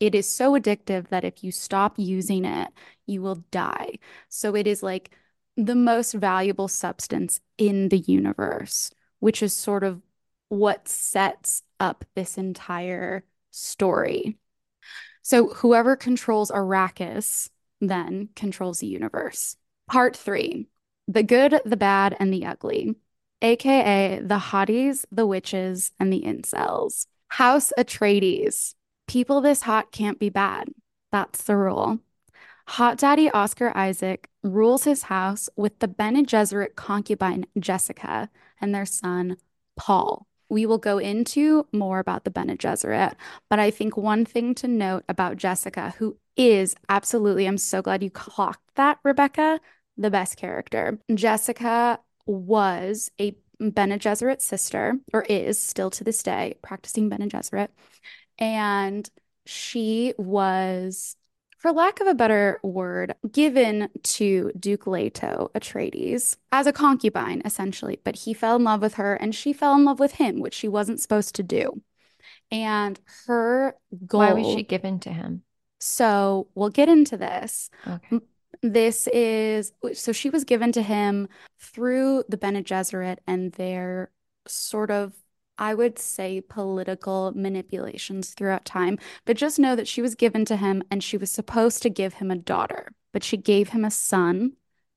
it 0.00 0.14
is 0.14 0.28
so 0.28 0.52
addictive 0.52 1.08
that 1.08 1.24
if 1.24 1.42
you 1.44 1.52
stop 1.52 1.94
using 1.98 2.44
it, 2.44 2.68
you 3.06 3.22
will 3.22 3.44
die. 3.50 3.98
So 4.28 4.54
it 4.54 4.66
is 4.66 4.82
like 4.82 5.10
the 5.56 5.74
most 5.74 6.12
valuable 6.12 6.68
substance 6.68 7.40
in 7.58 7.88
the 7.88 7.98
universe, 7.98 8.90
which 9.20 9.42
is 9.42 9.52
sort 9.52 9.84
of 9.84 10.02
what 10.48 10.88
sets 10.88 11.62
up 11.80 12.04
this 12.14 12.36
entire 12.36 13.24
story. 13.50 14.36
So 15.22 15.48
whoever 15.48 15.96
controls 15.96 16.50
Arrakis 16.50 17.48
then 17.80 18.28
controls 18.36 18.80
the 18.80 18.86
universe. 18.86 19.56
Part 19.88 20.16
three, 20.16 20.68
the 21.08 21.22
good, 21.22 21.60
the 21.64 21.76
bad, 21.76 22.16
and 22.18 22.32
the 22.32 22.46
ugly, 22.46 22.94
aka 23.42 24.20
the 24.20 24.38
hotties, 24.38 25.04
the 25.12 25.26
witches, 25.26 25.92
and 26.00 26.12
the 26.12 26.22
incels. 26.22 27.06
House 27.28 27.72
Atreides. 27.78 28.74
People 29.06 29.40
this 29.40 29.62
hot 29.62 29.92
can't 29.92 30.18
be 30.18 30.28
bad. 30.28 30.68
That's 31.12 31.42
the 31.44 31.56
rule. 31.56 32.00
Hot 32.66 32.96
Daddy 32.98 33.30
Oscar 33.30 33.76
Isaac 33.76 34.30
rules 34.42 34.84
his 34.84 35.04
house 35.04 35.48
with 35.54 35.78
the 35.80 35.88
Bene 35.88 36.24
Gesserit 36.24 36.76
concubine 36.76 37.46
Jessica 37.58 38.30
and 38.60 38.74
their 38.74 38.86
son 38.86 39.36
Paul. 39.76 40.26
We 40.48 40.66
will 40.66 40.78
go 40.78 40.98
into 40.98 41.66
more 41.72 41.98
about 41.98 42.24
the 42.24 42.30
Bene 42.30 42.56
Gesserit, 42.56 43.14
but 43.50 43.58
I 43.58 43.70
think 43.70 43.96
one 43.96 44.24
thing 44.24 44.54
to 44.56 44.68
note 44.68 45.04
about 45.08 45.36
Jessica, 45.36 45.94
who 45.98 46.16
is 46.36 46.74
absolutely, 46.88 47.46
I'm 47.46 47.58
so 47.58 47.82
glad 47.82 48.02
you 48.02 48.10
clocked 48.10 48.74
that, 48.76 48.98
Rebecca, 49.04 49.60
the 49.96 50.10
best 50.10 50.36
character. 50.36 50.98
Jessica 51.12 52.00
was 52.26 53.10
a 53.20 53.36
Bene 53.58 53.98
Gesserit 53.98 54.40
sister, 54.40 54.98
or 55.12 55.22
is 55.22 55.60
still 55.60 55.90
to 55.90 56.04
this 56.04 56.22
day 56.22 56.56
practicing 56.62 57.08
Bene 57.08 57.28
Gesserit. 57.28 57.68
And 58.38 59.08
she 59.46 60.14
was, 60.18 61.16
for 61.58 61.72
lack 61.72 62.00
of 62.00 62.06
a 62.06 62.14
better 62.14 62.58
word, 62.62 63.14
given 63.30 63.88
to 64.02 64.52
Duke 64.58 64.86
Leto 64.86 65.50
Atreides 65.54 66.36
as 66.52 66.66
a 66.66 66.72
concubine, 66.72 67.42
essentially. 67.44 68.00
But 68.04 68.16
he 68.16 68.34
fell 68.34 68.56
in 68.56 68.64
love 68.64 68.80
with 68.82 68.94
her 68.94 69.14
and 69.14 69.34
she 69.34 69.52
fell 69.52 69.74
in 69.74 69.84
love 69.84 70.00
with 70.00 70.12
him, 70.12 70.40
which 70.40 70.54
she 70.54 70.68
wasn't 70.68 71.00
supposed 71.00 71.34
to 71.36 71.42
do. 71.42 71.82
And 72.50 73.00
her 73.26 73.76
goal. 74.06 74.20
Why 74.20 74.32
was 74.32 74.46
she 74.54 74.62
given 74.62 74.98
to 75.00 75.10
him? 75.12 75.42
so 75.80 76.48
we'll 76.54 76.70
get 76.70 76.88
into 76.88 77.16
this. 77.16 77.68
Okay. 77.86 78.20
This 78.62 79.06
is 79.08 79.72
so 79.92 80.12
she 80.12 80.30
was 80.30 80.44
given 80.44 80.72
to 80.72 80.82
him 80.82 81.28
through 81.60 82.24
the 82.28 82.38
Bene 82.38 82.62
Gesserit 82.62 83.18
and 83.26 83.52
their 83.52 84.10
sort 84.48 84.90
of, 84.90 85.12
I 85.58 85.74
would 85.74 85.98
say, 85.98 86.40
political 86.40 87.32
manipulations 87.34 88.30
throughout 88.30 88.64
time. 88.64 88.98
But 89.24 89.36
just 89.36 89.58
know 89.58 89.76
that 89.76 89.88
she 89.88 90.02
was 90.02 90.14
given 90.14 90.44
to 90.46 90.56
him 90.56 90.82
and 90.90 91.02
she 91.02 91.16
was 91.16 91.30
supposed 91.30 91.82
to 91.82 91.90
give 91.90 92.14
him 92.14 92.30
a 92.30 92.36
daughter, 92.36 92.92
but 93.12 93.24
she 93.24 93.36
gave 93.36 93.70
him 93.70 93.84
a 93.84 93.90
son 93.90 94.52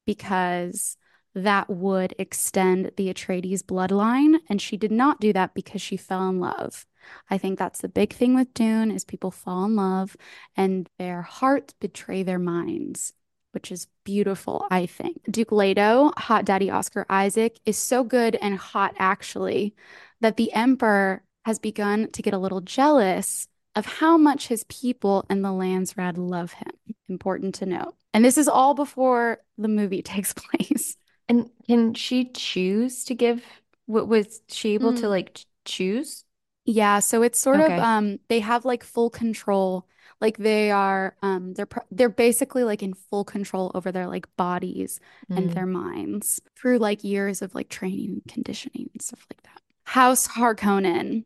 because 0.05 0.97
that 1.35 1.69
would 1.69 2.15
extend 2.17 2.91
the 2.97 3.13
Atreides 3.13 3.61
bloodline. 3.61 4.39
And 4.49 4.61
she 4.61 4.77
did 4.77 4.91
not 4.91 5.19
do 5.19 5.31
that 5.33 5.53
because 5.53 5.81
she 5.81 5.97
fell 5.97 6.27
in 6.29 6.39
love. 6.39 6.85
I 7.29 7.37
think 7.37 7.59
that's 7.59 7.81
the 7.81 7.89
big 7.89 8.13
thing 8.13 8.33
with 8.33 8.53
Dune 8.53 8.91
is 8.91 9.05
people 9.05 9.31
fall 9.31 9.65
in 9.65 9.75
love 9.75 10.17
and 10.55 10.89
their 10.97 11.21
hearts 11.21 11.73
betray 11.79 12.23
their 12.23 12.39
minds 12.39 13.13
which 13.57 13.71
is 13.71 13.87
beautiful, 14.03 14.67
I 14.69 14.85
think. 14.85 15.17
Duke 15.31 15.51
Leto, 15.51 16.11
Hot 16.15 16.45
Daddy 16.45 16.69
Oscar 16.69 17.07
Isaac, 17.09 17.57
is 17.65 17.75
so 17.75 18.03
good 18.03 18.35
and 18.35 18.55
hot, 18.55 18.93
actually, 18.99 19.73
that 20.21 20.37
the 20.37 20.53
Emperor 20.53 21.23
has 21.43 21.57
begun 21.57 22.11
to 22.11 22.21
get 22.21 22.35
a 22.35 22.37
little 22.37 22.61
jealous 22.61 23.47
of 23.75 23.87
how 23.87 24.15
much 24.15 24.47
his 24.47 24.63
people 24.65 25.25
and 25.27 25.43
the 25.43 25.49
Landsraad 25.49 26.17
love 26.19 26.51
him. 26.51 26.69
Important 27.09 27.55
to 27.55 27.65
note. 27.65 27.95
And 28.13 28.23
this 28.23 28.37
is 28.37 28.47
all 28.47 28.75
before 28.75 29.39
the 29.57 29.67
movie 29.67 30.01
takes 30.13 30.33
place. 30.33 30.95
And 31.27 31.49
can 31.65 31.95
she 31.95 32.29
choose 32.31 33.05
to 33.05 33.15
give, 33.15 33.43
what 33.87 34.07
was 34.07 34.41
she 34.49 34.75
able 34.75 34.93
to 34.93 35.07
Mm. 35.07 35.09
like 35.09 35.39
choose? 35.65 36.25
Yeah, 36.63 36.99
so 36.99 37.23
it's 37.23 37.39
sort 37.39 37.59
of 37.61 37.71
um 37.71 38.19
they 38.27 38.41
have 38.41 38.65
like 38.65 38.83
full 38.83 39.09
control. 39.09 39.87
Like 40.19 40.37
they 40.37 40.71
are 40.71 41.15
um 41.21 41.53
they're 41.53 41.67
they're 41.91 42.09
basically 42.09 42.63
like 42.63 42.81
in 42.83 42.93
full 42.93 43.23
control 43.23 43.71
over 43.75 43.91
their 43.91 44.07
like 44.07 44.27
bodies 44.35 44.99
and 45.35 45.49
Mm. 45.49 45.53
their 45.55 45.65
minds 45.67 46.41
through 46.55 46.79
like 46.79 47.03
years 47.03 47.41
of 47.41 47.53
like 47.55 47.69
training 47.69 48.09
and 48.23 48.33
conditioning 48.33 48.89
and 48.93 49.01
stuff 49.01 49.25
like 49.29 49.43
that. 49.43 49.61
House 49.85 50.27
Harkonnen. 50.27 51.23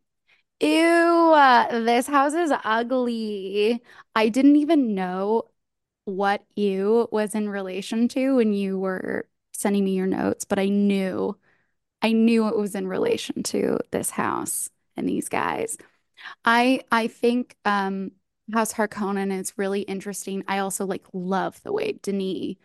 Ew, 0.62 1.34
uh, 1.36 1.80
this 1.82 2.08
house 2.08 2.34
is 2.34 2.52
ugly. 2.64 3.82
I 4.16 4.30
didn't 4.30 4.58
even 4.58 4.94
know 4.96 5.50
what 6.06 6.44
you 6.56 7.08
was 7.12 7.36
in 7.36 7.50
relation 7.50 8.08
to 8.10 8.36
when 8.36 8.54
you 8.54 8.80
were 8.80 9.28
sending 9.54 9.84
me 9.86 9.96
your 9.96 10.08
notes, 10.08 10.46
but 10.46 10.60
I 10.60 10.68
knew 10.68 11.38
I 12.02 12.12
knew 12.14 12.48
it 12.48 12.58
was 12.58 12.76
in 12.76 12.88
relation 12.88 13.44
to 13.44 13.80
this 13.92 14.10
house 14.12 14.70
and 14.98 15.08
these 15.10 15.30
guys. 15.30 15.78
I 16.46 16.82
I 16.92 17.08
think 17.08 17.56
um 17.66 18.12
House 18.54 18.74
Harkonnen 18.74 19.32
is 19.38 19.58
really 19.58 19.82
interesting. 19.82 20.44
I 20.48 20.60
also 20.60 20.86
like 20.86 21.06
love 21.14 21.62
the 21.64 21.74
way 21.74 21.94
Denis 22.02 22.56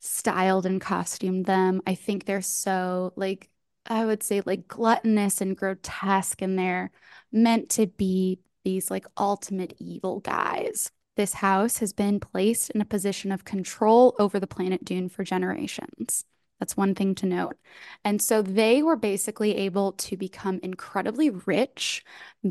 styled 0.00 0.66
and 0.66 0.80
costumed 0.80 1.46
them. 1.46 1.82
I 1.86 1.94
think 1.94 2.24
they're 2.24 2.42
so 2.42 3.12
like 3.16 3.50
I 3.86 4.04
would 4.04 4.22
say 4.22 4.42
like 4.44 4.68
gluttonous 4.68 5.40
and 5.40 5.56
grotesque 5.56 6.42
and 6.42 6.58
they're 6.58 6.90
meant 7.32 7.70
to 7.70 7.86
be 7.86 8.40
these 8.64 8.90
like 8.90 9.06
ultimate 9.16 9.74
evil 9.78 10.20
guys. 10.20 10.90
This 11.16 11.34
house 11.34 11.78
has 11.78 11.92
been 11.92 12.20
placed 12.20 12.70
in 12.70 12.80
a 12.80 12.84
position 12.84 13.32
of 13.32 13.44
control 13.44 14.14
over 14.18 14.38
the 14.40 14.46
planet 14.46 14.84
Dune 14.84 15.08
for 15.08 15.24
generations. 15.24 16.24
That's 16.58 16.76
one 16.76 16.94
thing 16.94 17.14
to 17.16 17.26
note. 17.26 17.56
And 18.04 18.20
so 18.22 18.40
they 18.40 18.82
were 18.82 18.96
basically 18.96 19.54
able 19.56 19.92
to 19.92 20.16
become 20.16 20.58
incredibly 20.62 21.28
rich 21.30 22.04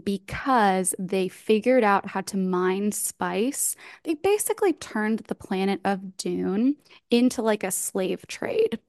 because 0.03 0.93
they 0.99 1.27
figured 1.27 1.83
out 1.83 2.07
how 2.07 2.21
to 2.21 2.37
mine 2.37 2.91
spice. 2.91 3.75
They 4.03 4.13
basically 4.13 4.73
turned 4.73 5.19
the 5.19 5.35
planet 5.35 5.81
of 5.83 6.17
Dune 6.17 6.75
into 7.09 7.41
like 7.41 7.63
a 7.63 7.71
slave 7.71 8.27
trade. 8.27 8.79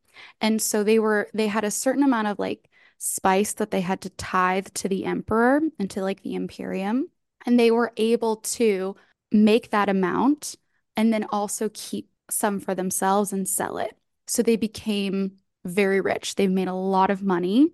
And 0.41 0.61
so 0.61 0.85
they 0.85 0.99
were, 0.99 1.29
they 1.33 1.47
had 1.47 1.65
a 1.65 1.71
certain 1.71 2.03
amount 2.03 2.29
of 2.29 2.39
like 2.39 2.69
spice 2.99 3.55
that 3.55 3.71
they 3.71 3.81
had 3.81 4.01
to 4.03 4.11
tithe 4.11 4.69
to 4.75 4.89
the 4.89 5.05
emperor 5.05 5.61
and 5.79 5.91
to 5.91 6.03
like 6.03 6.23
the 6.23 6.35
Imperium. 6.35 7.09
And 7.47 7.59
they 7.59 7.71
were 7.71 7.93
able 7.97 8.37
to 8.37 8.97
make 9.33 9.71
that 9.71 9.89
amount 9.89 10.57
and 10.97 11.13
then 11.13 11.25
also 11.31 11.71
keep 11.73 12.11
some 12.31 12.61
for 12.61 12.75
themselves 12.75 13.33
and 13.33 13.49
sell 13.49 13.79
it. 13.79 13.97
So 14.27 14.43
they 14.43 14.57
became 14.57 15.37
very 15.65 16.01
rich. 16.01 16.35
They've 16.35 16.51
made 16.51 16.69
a 16.69 16.75
lot 16.75 17.11
of 17.11 17.23
money, 17.23 17.73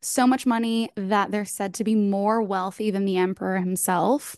so 0.00 0.26
much 0.26 0.46
money 0.46 0.90
that 0.96 1.30
they're 1.30 1.44
said 1.44 1.74
to 1.74 1.84
be 1.84 1.94
more 1.94 2.42
wealthy 2.42 2.90
than 2.90 3.04
the 3.04 3.16
emperor 3.16 3.58
himself, 3.58 4.36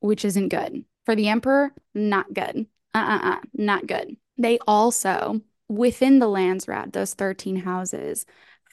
which 0.00 0.24
isn't 0.24 0.48
good. 0.48 0.84
For 1.06 1.14
the 1.14 1.28
emperor, 1.28 1.72
not 1.94 2.32
good. 2.32 2.66
Uh-uh-uh, 2.94 3.40
not 3.54 3.86
good. 3.86 4.16
They 4.36 4.58
also, 4.66 5.40
within 5.68 6.18
the 6.18 6.26
Landsraad, 6.26 6.92
those 6.92 7.14
13 7.14 7.56
houses, 7.56 8.26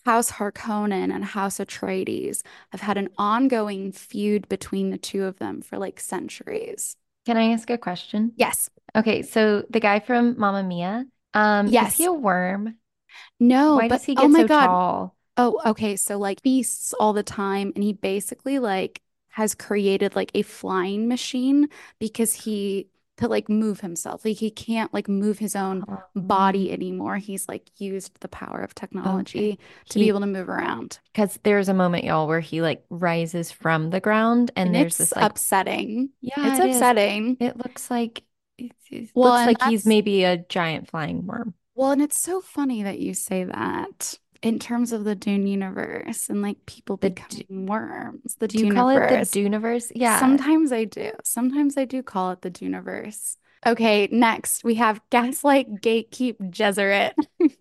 House 0.06 0.32
Harkonnen 0.32 1.14
and 1.14 1.24
House 1.24 1.58
Atreides 1.60 2.42
have 2.72 2.82
had 2.82 2.98
an 2.98 3.10
ongoing 3.18 3.92
feud 3.92 4.48
between 4.48 4.90
the 4.90 4.98
two 4.98 5.26
of 5.26 5.38
them 5.38 5.62
for 5.62 5.78
like 5.78 6.00
centuries. 6.00 6.96
Can 7.26 7.36
I 7.36 7.52
ask 7.52 7.70
a 7.70 7.78
question? 7.78 8.32
Yes. 8.38 8.70
Okay, 8.96 9.22
so 9.22 9.66
the 9.70 9.82
guy 9.82 10.00
from 10.00 10.40
Mamma 10.40 10.64
Mia, 10.64 11.06
um, 11.38 11.73
Yes. 11.73 11.93
is 11.93 11.97
he 11.97 12.06
a 12.06 12.13
worm? 12.13 12.78
No, 13.39 13.80
Why 13.80 13.88
but 13.88 14.02
does 14.02 14.06
he 14.06 14.15
oh 14.15 14.28
get 14.28 14.30
my 14.30 14.43
so 14.43 14.47
God. 14.47 14.78
tall? 14.78 15.15
Oh, 15.38 15.62
okay. 15.67 15.95
So 15.95 16.17
like 16.17 16.41
feasts 16.41 16.93
all 16.93 17.13
the 17.13 17.23
time, 17.23 17.71
and 17.76 17.84
he 17.84 17.93
basically 17.93 18.60
like 18.60 19.02
has 19.30 19.56
created 19.56 20.15
like 20.15 20.32
a 20.36 20.41
flying 20.43 21.08
machine 21.08 21.69
because 22.00 22.34
he 22.34 22.89
to 23.17 23.28
like 23.28 23.50
move 23.50 23.82
himself. 23.82 24.26
Like 24.26 24.38
he 24.38 24.52
can't 24.52 24.93
like 24.93 25.08
move 25.10 25.39
his 25.39 25.56
own 25.56 25.86
body 26.15 26.71
anymore. 26.71 27.17
He's 27.17 27.47
like 27.47 27.69
used 27.82 28.19
the 28.21 28.28
power 28.30 28.62
of 28.62 28.76
okay. 29.06 29.45
technology 29.45 29.60
to 29.89 30.00
be 30.00 30.08
able 30.10 30.21
to 30.21 30.28
move 30.28 30.50
around. 30.50 31.00
because 31.13 31.39
there's 31.43 31.69
a 31.69 31.73
moment, 31.73 32.04
y'all, 32.04 32.28
where 32.28 32.39
he 32.39 32.62
like 32.62 32.86
rises 32.89 33.52
from 33.52 33.89
the 33.89 34.00
ground 34.00 34.52
and 34.56 34.73
And 34.73 34.76
there's 34.76 34.97
this 34.97 35.15
like, 35.15 35.32
upsetting. 35.32 36.12
yeah, 36.21 36.36
It's 36.41 36.60
it 36.60 36.65
is. 36.65 36.76
upsetting. 36.76 37.38
It 37.39 37.58
looks 37.58 37.89
like 37.91 38.23
it, 38.58 38.72
it 38.91 39.10
Well, 39.13 39.34
looks 39.34 39.46
like 39.46 39.70
he's 39.70 39.86
maybe 39.86 40.24
a 40.24 40.38
giant 40.38 40.89
flying 40.89 41.26
worm. 41.26 41.54
well, 41.76 41.91
and 41.91 42.02
it's 42.02 42.20
so 42.20 42.41
funny 42.41 42.84
that 42.84 43.00
you 43.00 43.13
say 43.13 43.43
that 43.43 44.17
in 44.41 44.60
terms 44.60 44.91
of 44.91 45.04
the 45.04 45.15
Dune 45.15 45.48
universe 45.48 46.30
and 46.30 46.41
like 46.41 46.65
people 46.65 46.98
The 46.98 47.10
d- 47.10 47.46
worms, 47.50 48.36
the 48.36 48.48
do 48.48 48.60
you 48.60 48.74
call 48.74 48.89
it 48.89 49.08
the 49.08 49.15
Duneverse. 49.15 49.32
Duneverse? 49.32 49.91
Yeah. 49.96 50.20
Sometimes 50.20 50.72
I 50.72 50.84
do. 50.86 51.12
Sometimes 51.24 51.78
I 51.78 51.86
do 51.86 52.04
call 52.04 52.32
it 52.32 52.41
the 52.41 52.52
Juniverse. 52.52 53.38
Okay, 53.65 54.08
next 54.12 54.63
we 54.63 54.76
have 54.76 55.02
Gaslight 55.10 55.82
Gatekeep 55.82 56.38
Gesserit. 56.52 57.13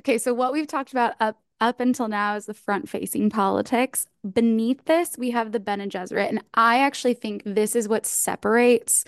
Okay, 0.00 0.18
so 0.18 0.32
what 0.32 0.52
we've 0.52 0.68
talked 0.68 0.92
about 0.92 1.14
up 1.20 1.40
up 1.60 1.80
until 1.80 2.06
now 2.06 2.36
is 2.36 2.46
the 2.46 2.54
front-facing 2.54 3.30
politics. 3.30 4.06
Beneath 4.30 4.84
this, 4.84 5.16
we 5.18 5.30
have 5.30 5.50
the 5.52 5.58
Bene 5.58 5.88
Gesserit, 5.88 6.28
and 6.28 6.44
I 6.54 6.80
actually 6.80 7.14
think 7.14 7.42
this 7.44 7.74
is 7.74 7.88
what 7.88 8.06
separates 8.06 9.04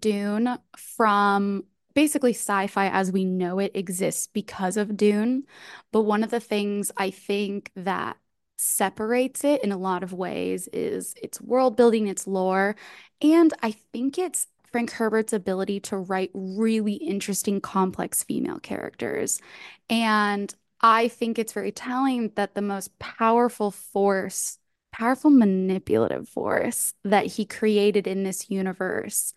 Dune 0.00 0.58
from 0.76 1.64
basically 1.94 2.32
sci-fi 2.32 2.88
as 2.88 3.10
we 3.10 3.24
know 3.24 3.58
it 3.58 3.72
exists 3.74 4.26
because 4.26 4.76
of 4.76 4.96
Dune. 4.96 5.44
But 5.92 6.02
one 6.02 6.22
of 6.22 6.30
the 6.30 6.40
things 6.40 6.92
I 6.96 7.10
think 7.10 7.70
that 7.74 8.18
separates 8.58 9.44
it 9.44 9.62
in 9.62 9.72
a 9.72 9.76
lot 9.78 10.02
of 10.02 10.12
ways 10.12 10.68
is 10.72 11.14
its 11.22 11.40
world 11.40 11.76
building, 11.76 12.06
its 12.06 12.26
lore, 12.26 12.76
and 13.22 13.52
I 13.62 13.72
think 13.72 14.18
it's 14.18 14.46
Frank 14.72 14.90
Herbert's 14.92 15.32
ability 15.32 15.80
to 15.80 15.96
write 15.96 16.30
really 16.34 16.94
interesting, 16.94 17.60
complex 17.60 18.22
female 18.22 18.58
characters. 18.58 19.40
And 19.88 20.54
I 20.80 21.08
think 21.08 21.38
it's 21.38 21.52
very 21.52 21.72
telling 21.72 22.32
that 22.36 22.54
the 22.54 22.62
most 22.62 22.98
powerful 22.98 23.70
force, 23.70 24.58
powerful 24.92 25.30
manipulative 25.30 26.28
force 26.28 26.92
that 27.04 27.26
he 27.26 27.44
created 27.44 28.06
in 28.06 28.22
this 28.22 28.50
universe 28.50 29.32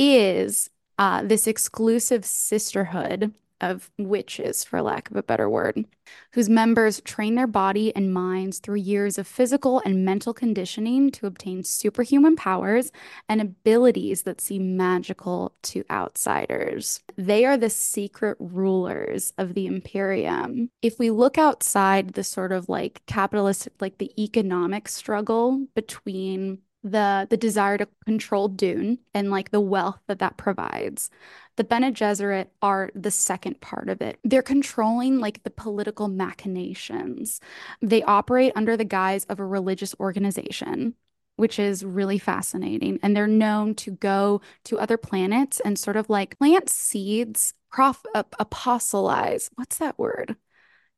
is 0.00 0.70
uh, 0.98 1.22
this 1.22 1.46
exclusive 1.46 2.24
sisterhood 2.24 3.34
of 3.60 3.90
witches, 3.98 4.64
for 4.64 4.80
lack 4.80 5.10
of 5.10 5.16
a 5.18 5.22
better 5.22 5.46
word, 5.48 5.84
whose 6.32 6.48
members 6.48 7.02
train 7.02 7.34
their 7.34 7.46
body 7.46 7.94
and 7.94 8.14
minds 8.14 8.58
through 8.58 8.76
years 8.76 9.18
of 9.18 9.26
physical 9.26 9.82
and 9.84 10.02
mental 10.02 10.32
conditioning 10.32 11.10
to 11.10 11.26
obtain 11.26 11.62
superhuman 11.62 12.36
powers 12.36 12.90
and 13.28 13.38
abilities 13.38 14.22
that 14.22 14.40
seem 14.40 14.78
magical 14.78 15.52
to 15.60 15.84
outsiders. 15.90 17.02
They 17.16 17.44
are 17.44 17.58
the 17.58 17.68
secret 17.68 18.38
rulers 18.40 19.34
of 19.36 19.52
the 19.52 19.66
Imperium. 19.66 20.70
If 20.80 20.98
we 20.98 21.10
look 21.10 21.36
outside 21.36 22.14
the 22.14 22.24
sort 22.24 22.52
of 22.52 22.70
like 22.70 23.02
capitalist, 23.04 23.68
like 23.78 23.98
the 23.98 24.10
economic 24.22 24.88
struggle 24.88 25.66
between 25.74 26.60
the 26.82 27.26
the 27.30 27.36
desire 27.36 27.76
to 27.78 27.88
control 28.06 28.48
Dune 28.48 28.98
and 29.14 29.30
like 29.30 29.50
the 29.50 29.60
wealth 29.60 30.00
that 30.06 30.18
that 30.20 30.36
provides. 30.36 31.10
The 31.56 31.64
Bene 31.64 31.92
Gesserit 31.92 32.48
are 32.62 32.90
the 32.94 33.10
second 33.10 33.60
part 33.60 33.88
of 33.88 34.00
it. 34.00 34.18
They're 34.24 34.42
controlling 34.42 35.18
like 35.18 35.42
the 35.42 35.50
political 35.50 36.08
machinations. 36.08 37.40
They 37.82 38.02
operate 38.02 38.52
under 38.56 38.76
the 38.76 38.84
guise 38.84 39.24
of 39.26 39.40
a 39.40 39.44
religious 39.44 39.94
organization, 40.00 40.94
which 41.36 41.58
is 41.58 41.84
really 41.84 42.18
fascinating. 42.18 42.98
And 43.02 43.14
they're 43.16 43.26
known 43.26 43.74
to 43.76 43.90
go 43.92 44.40
to 44.64 44.78
other 44.78 44.96
planets 44.96 45.60
and 45.60 45.78
sort 45.78 45.96
of 45.96 46.08
like 46.08 46.38
plant 46.38 46.70
seeds, 46.70 47.54
prof 47.70 48.02
apostolize. 48.14 49.50
What's 49.54 49.78
that 49.78 49.98
word? 49.98 50.36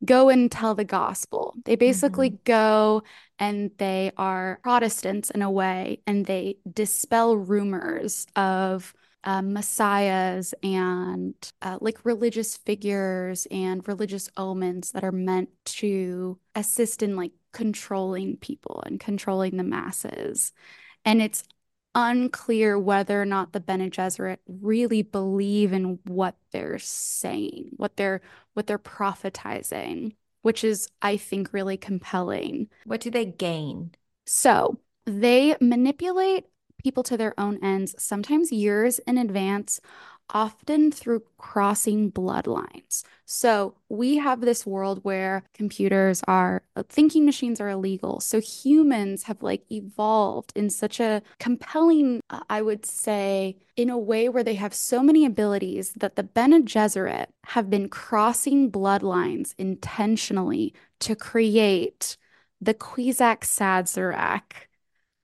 Go 0.05 0.29
and 0.29 0.51
tell 0.51 0.75
the 0.75 0.85
gospel. 0.85 1.55
They 1.65 1.77
basically 1.77 2.31
Mhm. 2.31 2.45
go 2.45 3.03
and 3.39 3.71
they 3.79 4.13
are 4.17 4.61
Protestants 4.63 5.31
in 5.31 5.43
a 5.43 5.51
way, 5.51 6.01
and 6.07 6.27
they 6.27 6.59
dispel 6.73 7.37
rumors 7.37 8.27
of 8.37 8.95
uh, 9.25 9.41
messiahs 9.41 10.53
and 10.65 11.35
uh, 11.63 11.79
like 11.81 12.05
religious 12.05 12.57
figures 12.57 13.47
and 13.53 13.87
religious 13.87 14.29
omens 14.37 14.91
that 14.93 15.05
are 15.05 15.13
meant 15.13 15.49
to 15.65 16.39
assist 16.57 17.05
in 17.05 17.15
like 17.15 17.31
controlling 17.53 18.37
people 18.39 18.83
and 18.85 18.99
controlling 18.99 19.57
the 19.57 19.63
masses. 19.63 20.53
And 21.05 21.23
it's 21.23 21.45
unclear 21.95 22.79
whether 22.79 23.21
or 23.21 23.27
not 23.27 23.53
the 23.53 23.61
Bene 23.61 23.91
Gesserit 23.91 24.39
really 24.47 25.03
believe 25.03 25.73
in 25.73 25.99
what 26.05 26.37
they're 26.53 26.79
saying, 26.79 27.71
what 27.77 27.97
they're 27.97 28.21
what 28.55 28.67
they're 28.67 28.79
prophetizing, 28.79 30.15
which 30.43 30.65
is, 30.65 30.89
I 31.01 31.17
think, 31.17 31.53
really 31.53 31.77
compelling. 31.77 32.69
What 32.85 33.01
do 33.01 33.11
they 33.11 33.27
gain? 33.27 33.93
So 34.27 34.79
they 35.07 35.57
manipulate 35.61 36.45
people 36.83 37.03
to 37.05 37.17
their 37.17 37.39
own 37.39 37.59
ends, 37.63 37.95
sometimes 37.99 38.53
years 38.53 38.99
in 39.01 39.19
advance, 39.19 39.81
often 40.33 40.91
through 40.91 41.23
crossing 41.39 42.11
bloodlines. 42.11 43.05
So 43.25 43.75
we 43.89 44.17
have 44.17 44.41
this 44.41 44.67
world 44.67 45.01
where 45.05 45.45
computers 45.55 46.23
are, 46.27 46.63
uh, 46.75 46.83
thinking 46.89 47.25
machines 47.25 47.61
are 47.61 47.69
illegal. 47.69 48.21
So 48.21 48.41
humans 48.41 49.25
have 49.25 49.43
like 49.43 49.65
evolved 49.71 50.53
in 50.57 50.71
such 50.71 50.99
a 51.01 51.23
compelling, 51.39 52.21
uh, 52.31 52.41
I 52.51 52.63
would 52.63 52.85
say, 52.85 53.57
in 53.77 53.91
a 53.91 53.99
way 53.99 54.29
where 54.29 54.45
they 54.45 54.55
have 54.55 54.75
so 54.75 55.03
many 55.03 55.25
abilities 55.25 55.93
that 55.97 56.17
the 56.17 56.23
Bene 56.23 56.63
Gesserit 56.63 57.27
have 57.45 57.71
been 57.71 57.89
crossing 57.89 58.71
bloodlines 58.71 59.55
intentionally 59.59 60.75
to 61.01 61.15
create 61.15 62.17
the 62.61 62.75
Kwisatz 62.75 63.59
Haderach 63.59 64.69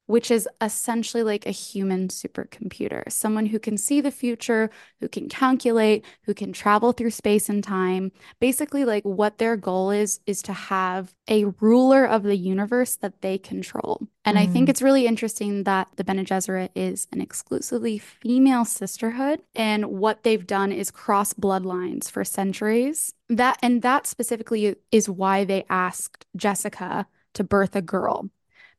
which 0.09 0.31
is 0.31 0.49
essentially 0.62 1.23
like 1.23 1.47
a 1.47 1.51
human 1.51 2.09
supercomputer, 2.09 3.12
someone 3.12 3.47
who 3.47 3.59
can 3.59 3.77
see 3.77 4.01
the 4.01 4.11
future, 4.11 4.71
who 5.01 5.09
can 5.09 5.29
calculate, 5.29 6.03
who 6.23 6.33
can 6.33 6.51
travel 6.51 6.92
through 6.92 7.11
space 7.11 7.51
and 7.51 7.62
time. 7.62 8.11
Basically, 8.40 8.87
like 8.87 9.05
what 9.05 9.37
their 9.37 9.55
goal 9.55 9.90
is, 9.90 10.21
is 10.27 10.40
to 10.42 10.55
have 10.55 11.14
a 11.29 11.44
ruler 11.61 12.07
of 12.07 12.23
the 12.23 12.37
universe 12.37 12.97
that 12.97 13.21
they 13.21 13.37
control. 13.37 14.09
And 14.25 14.38
mm. 14.38 14.40
I 14.40 14.47
think 14.47 14.66
mm. 14.66 14.71
it's 14.71 14.81
really 14.81 15.07
interesting 15.07 15.64
that 15.64 15.88
the 15.97 16.05
Bene 16.05 16.25
Gesserit 16.25 16.71
is 16.75 17.07
an 17.12 17.21
exclusively 17.21 17.99
female 17.99 18.64
sisterhood. 18.64 19.42
And 19.55 19.87
what 19.87 20.23
they've 20.23 20.47
done 20.47 20.73
is 20.73 20.90
cross 20.90 21.35
bloodlines 21.35 22.11
for 22.11 22.25
centuries. 22.25 23.12
That 23.29 23.59
and 23.62 23.83
that 23.83 24.07
specifically 24.07 24.75
is 24.90 25.07
why 25.07 25.44
they 25.44 25.66
asked 25.68 26.25
Jessica 26.35 27.07
to 27.35 27.44
birth 27.44 27.77
a 27.77 27.83
girl 27.83 28.31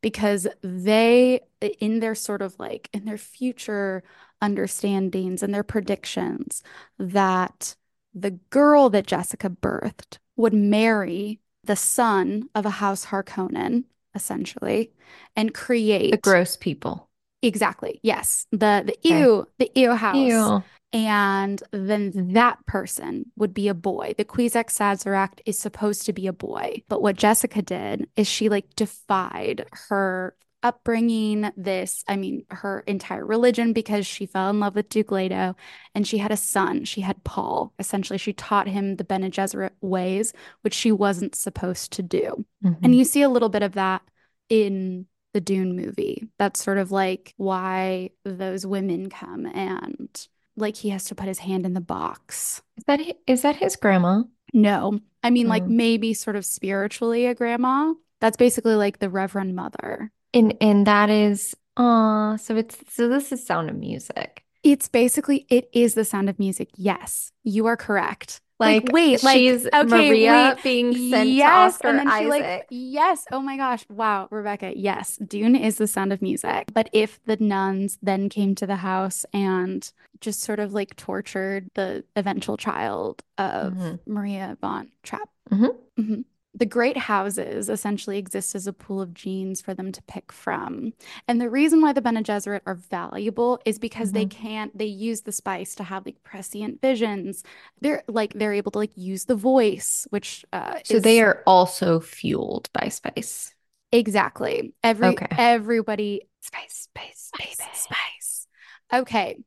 because 0.01 0.47
they 0.61 1.41
in 1.79 1.99
their 1.99 2.15
sort 2.15 2.41
of 2.41 2.57
like 2.59 2.89
in 2.93 3.05
their 3.05 3.17
future 3.17 4.03
understandings 4.41 5.43
and 5.43 5.53
their 5.53 5.63
predictions 5.63 6.63
that 6.97 7.75
the 8.13 8.31
girl 8.49 8.89
that 8.89 9.07
Jessica 9.07 9.49
birthed 9.49 10.17
would 10.35 10.53
marry 10.53 11.39
the 11.63 11.75
son 11.75 12.49
of 12.55 12.65
a 12.65 12.69
house 12.71 13.07
Harkonnen 13.07 13.83
essentially 14.15 14.91
and 15.35 15.53
create 15.53 16.11
the 16.11 16.17
gross 16.17 16.55
people. 16.55 17.09
Exactly 17.41 17.99
yes. 18.03 18.47
The 18.51 18.83
the 18.85 18.97
ew 19.03 19.47
the 19.59 19.71
ew 19.75 19.95
house. 19.95 20.17
Ew. 20.17 20.63
And 20.91 21.61
then 21.71 22.33
that 22.33 22.65
person 22.65 23.31
would 23.35 23.53
be 23.53 23.67
a 23.67 23.75
boy. 23.75 24.15
The 24.17 24.25
Kwisatz 24.25 24.79
Haderach 24.79 25.39
is 25.45 25.59
supposed 25.59 26.05
to 26.05 26.13
be 26.13 26.25
a 26.25 26.33
boy. 26.33 26.83
But 26.87 27.01
what 27.01 27.15
Jessica 27.15 27.61
did 27.61 28.07
is 28.15 28.27
she 28.27 28.49
like 28.49 28.75
defied 28.75 29.67
her 29.89 30.35
upbringing, 30.61 31.49
this, 31.55 32.03
I 32.07 32.17
mean, 32.17 32.45
her 32.49 32.83
entire 32.85 33.25
religion 33.25 33.71
because 33.71 34.05
she 34.05 34.25
fell 34.25 34.49
in 34.49 34.59
love 34.59 34.75
with 34.75 34.89
Duke 34.89 35.11
Leto 35.11 35.55
and 35.95 36.07
she 36.07 36.17
had 36.17 36.31
a 36.31 36.37
son. 36.37 36.85
She 36.85 37.01
had 37.01 37.23
Paul. 37.23 37.73
Essentially, 37.79 38.17
she 38.17 38.33
taught 38.33 38.67
him 38.67 38.95
the 38.95 39.03
Bene 39.03 39.29
Gesserit 39.29 39.71
ways, 39.81 40.33
which 40.61 40.73
she 40.73 40.91
wasn't 40.91 41.35
supposed 41.35 41.93
to 41.93 42.03
do. 42.03 42.45
Mm-hmm. 42.63 42.83
And 42.83 42.95
you 42.95 43.05
see 43.05 43.21
a 43.21 43.29
little 43.29 43.49
bit 43.49 43.63
of 43.63 43.73
that 43.73 44.01
in 44.49 45.05
the 45.33 45.41
Dune 45.41 45.75
movie. 45.75 46.27
That's 46.37 46.63
sort 46.63 46.79
of 46.79 46.91
like 46.91 47.33
why 47.37 48.09
those 48.25 48.65
women 48.65 49.09
come 49.09 49.45
and 49.45 50.27
like 50.61 50.75
he 50.75 50.89
has 50.89 51.05
to 51.05 51.15
put 51.15 51.27
his 51.27 51.39
hand 51.39 51.65
in 51.65 51.73
the 51.73 51.81
box. 51.81 52.61
Is 52.77 52.83
that 52.85 52.99
is 53.27 53.41
that 53.41 53.55
his 53.55 53.75
grandma? 53.75 54.23
No. 54.53 54.99
I 55.23 55.29
mean, 55.29 55.47
like 55.47 55.63
mm. 55.63 55.69
maybe 55.69 56.13
sort 56.13 56.35
of 56.35 56.45
spiritually 56.45 57.25
a 57.25 57.35
grandma. 57.35 57.93
That's 58.21 58.37
basically 58.37 58.75
like 58.75 58.99
the 58.99 59.09
Reverend 59.09 59.55
Mother. 59.55 60.11
And 60.33 60.55
and 60.61 60.87
that 60.87 61.09
is 61.09 61.55
uh 61.77 62.37
so 62.37 62.55
it's 62.55 62.77
so 62.89 63.07
this 63.07 63.31
is 63.31 63.45
sound 63.45 63.69
of 63.69 63.75
music. 63.75 64.43
It's 64.63 64.87
basically 64.87 65.45
it 65.49 65.69
is 65.73 65.93
the 65.93 66.05
sound 66.05 66.29
of 66.29 66.39
music. 66.39 66.69
Yes, 66.75 67.31
you 67.43 67.65
are 67.67 67.77
correct. 67.77 68.41
Like, 68.59 68.83
like 68.83 68.93
wait, 68.93 69.23
like 69.23 69.37
she's 69.37 69.65
okay, 69.65 69.83
Maria 69.83 70.53
wait, 70.55 70.63
being 70.63 71.11
sent 71.11 71.29
yes, 71.29 71.77
to 71.77 71.87
Oscar 71.87 71.87
and 71.87 71.99
then 71.99 72.07
Isaac. 72.09 72.23
She, 72.23 72.29
like, 72.29 72.67
yes. 72.69 73.25
Oh 73.31 73.39
my 73.39 73.55
gosh. 73.55 73.85
Wow, 73.89 74.27
Rebecca. 74.29 74.73
Yes, 74.75 75.15
Dune 75.17 75.55
is 75.55 75.77
the 75.77 75.87
sound 75.87 76.11
of 76.11 76.21
music. 76.21 76.65
But 76.73 76.89
if 76.91 77.23
the 77.25 77.37
nuns 77.37 77.97
then 78.01 78.27
came 78.27 78.55
to 78.55 78.67
the 78.67 78.75
house 78.75 79.25
and 79.33 79.89
just 80.19 80.41
sort 80.41 80.59
of 80.59 80.73
like 80.73 80.97
tortured 80.97 81.69
the 81.75 82.03
eventual 82.17 82.57
child 82.57 83.23
of 83.37 83.73
mm-hmm. 83.73 84.13
Maria 84.13 84.57
von 84.59 84.89
Trapp. 85.03 85.29
Mm-hmm. 85.49 86.01
Mm-hmm 86.01 86.21
the 86.55 86.65
great 86.65 86.97
houses 86.97 87.69
essentially 87.69 88.17
exist 88.17 88.55
as 88.55 88.65
a 88.65 88.73
pool 88.73 89.01
of 89.01 89.13
genes 89.13 89.61
for 89.61 89.73
them 89.73 89.91
to 89.91 90.01
pick 90.03 90.31
from. 90.31 90.93
And 91.27 91.39
the 91.39 91.49
reason 91.49 91.81
why 91.81 91.93
the 91.93 92.01
Bene 92.01 92.23
Gesserit 92.23 92.61
are 92.65 92.75
valuable 92.75 93.59
is 93.65 93.77
because 93.77 94.09
mm-hmm. 94.09 94.17
they 94.17 94.25
can't, 94.25 94.77
they 94.77 94.85
use 94.85 95.21
the 95.21 95.31
spice 95.31 95.75
to 95.75 95.83
have 95.83 96.05
like 96.05 96.23
prescient 96.23 96.81
visions. 96.81 97.43
They're 97.81 98.03
like, 98.07 98.33
they're 98.33 98.53
able 98.53 98.71
to 98.71 98.79
like 98.79 98.91
use 98.95 99.25
the 99.25 99.35
voice, 99.35 100.07
which, 100.09 100.43
uh, 100.51 100.79
so 100.83 100.95
is... 100.95 101.03
they 101.03 101.21
are 101.21 101.43
also 101.45 101.99
fueled 101.99 102.69
by 102.73 102.89
spice. 102.89 103.53
Exactly. 103.91 104.73
Every, 104.83 105.07
okay. 105.07 105.27
everybody, 105.37 106.27
spice, 106.41 106.87
spice, 106.93 107.31
spice, 107.33 107.57
spice. 107.57 107.81
spice. 107.81 108.47
Okay. 108.91 109.37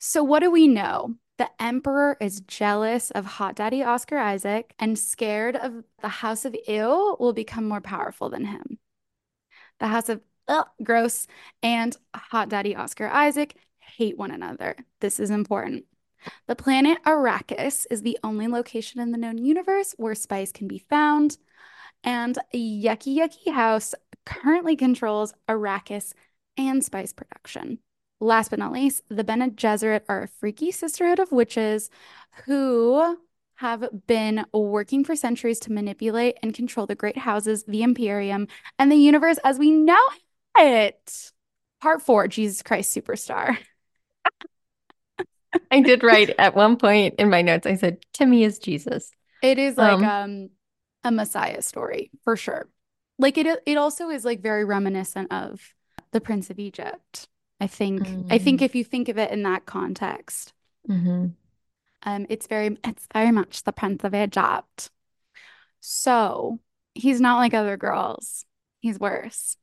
So 0.00 0.24
what 0.24 0.40
do 0.40 0.50
we 0.50 0.66
know? 0.66 1.14
The 1.38 1.50
emperor 1.60 2.16
is 2.20 2.40
jealous 2.40 3.10
of 3.10 3.24
hot 3.24 3.56
daddy 3.56 3.82
Oscar 3.82 4.18
Isaac 4.18 4.74
and 4.78 4.98
scared 4.98 5.56
of 5.56 5.84
the 6.00 6.08
house 6.08 6.44
of 6.44 6.54
ill 6.68 7.16
will 7.18 7.32
become 7.32 7.66
more 7.66 7.80
powerful 7.80 8.28
than 8.28 8.44
him. 8.44 8.78
The 9.80 9.88
house 9.88 10.08
of 10.08 10.20
ugh, 10.46 10.66
gross 10.82 11.26
and 11.62 11.96
hot 12.14 12.48
daddy 12.48 12.76
Oscar 12.76 13.08
Isaac 13.08 13.56
hate 13.80 14.18
one 14.18 14.30
another. 14.30 14.76
This 15.00 15.18
is 15.18 15.30
important. 15.30 15.84
The 16.46 16.54
planet 16.54 16.98
Arrakis 17.04 17.86
is 17.90 18.02
the 18.02 18.18
only 18.22 18.46
location 18.46 19.00
in 19.00 19.10
the 19.10 19.18
known 19.18 19.38
universe 19.38 19.94
where 19.96 20.14
spice 20.14 20.52
can 20.52 20.68
be 20.68 20.78
found. 20.78 21.38
And 22.04 22.38
Yucky 22.54 23.16
Yucky 23.16 23.52
House 23.52 23.94
currently 24.24 24.76
controls 24.76 25.34
Arrakis 25.48 26.14
and 26.56 26.84
spice 26.84 27.12
production. 27.12 27.78
Last 28.22 28.50
but 28.50 28.60
not 28.60 28.72
least, 28.72 29.02
the 29.08 29.24
Bene 29.24 29.50
Gesserit 29.50 30.02
are 30.08 30.22
a 30.22 30.28
freaky 30.28 30.70
sisterhood 30.70 31.18
of 31.18 31.32
witches 31.32 31.90
who 32.46 33.18
have 33.56 34.06
been 34.06 34.46
working 34.52 35.02
for 35.02 35.16
centuries 35.16 35.58
to 35.60 35.72
manipulate 35.72 36.38
and 36.40 36.54
control 36.54 36.86
the 36.86 36.94
great 36.94 37.18
houses, 37.18 37.64
the 37.64 37.82
Imperium, 37.82 38.46
and 38.78 38.92
the 38.92 38.96
universe 38.96 39.38
as 39.42 39.58
we 39.58 39.72
know 39.72 39.98
it. 40.56 41.32
Part 41.80 42.00
four 42.00 42.28
Jesus 42.28 42.62
Christ 42.62 42.96
Superstar. 42.96 43.58
I 45.72 45.80
did 45.80 46.04
write 46.04 46.30
at 46.38 46.54
one 46.54 46.76
point 46.76 47.16
in 47.18 47.28
my 47.28 47.42
notes, 47.42 47.66
I 47.66 47.74
said, 47.74 48.06
Timmy 48.12 48.44
is 48.44 48.60
Jesus. 48.60 49.10
It 49.42 49.58
is 49.58 49.76
like 49.76 49.98
um, 49.98 50.04
um 50.04 50.50
a 51.02 51.10
Messiah 51.10 51.60
story 51.60 52.12
for 52.22 52.36
sure. 52.36 52.68
Like 53.18 53.36
it 53.36 53.48
it 53.66 53.76
also 53.76 54.10
is 54.10 54.24
like 54.24 54.40
very 54.40 54.64
reminiscent 54.64 55.32
of 55.32 55.74
the 56.12 56.20
Prince 56.20 56.50
of 56.50 56.60
Egypt. 56.60 57.26
I 57.62 57.68
think 57.68 58.02
mm. 58.02 58.26
I 58.28 58.38
think 58.38 58.60
if 58.60 58.74
you 58.74 58.82
think 58.82 59.08
of 59.08 59.18
it 59.18 59.30
in 59.30 59.44
that 59.44 59.66
context, 59.66 60.52
mm-hmm. 60.90 61.26
um, 62.02 62.26
it's 62.28 62.48
very 62.48 62.76
it's 62.82 63.06
very 63.14 63.30
much 63.30 63.62
the 63.62 63.70
Prince 63.70 64.02
of 64.02 64.16
Egypt. 64.16 64.90
So 65.78 66.58
he's 66.94 67.20
not 67.20 67.36
like 67.36 67.54
other 67.54 67.76
girls. 67.76 68.44
He's 68.80 68.98
worse. 68.98 69.56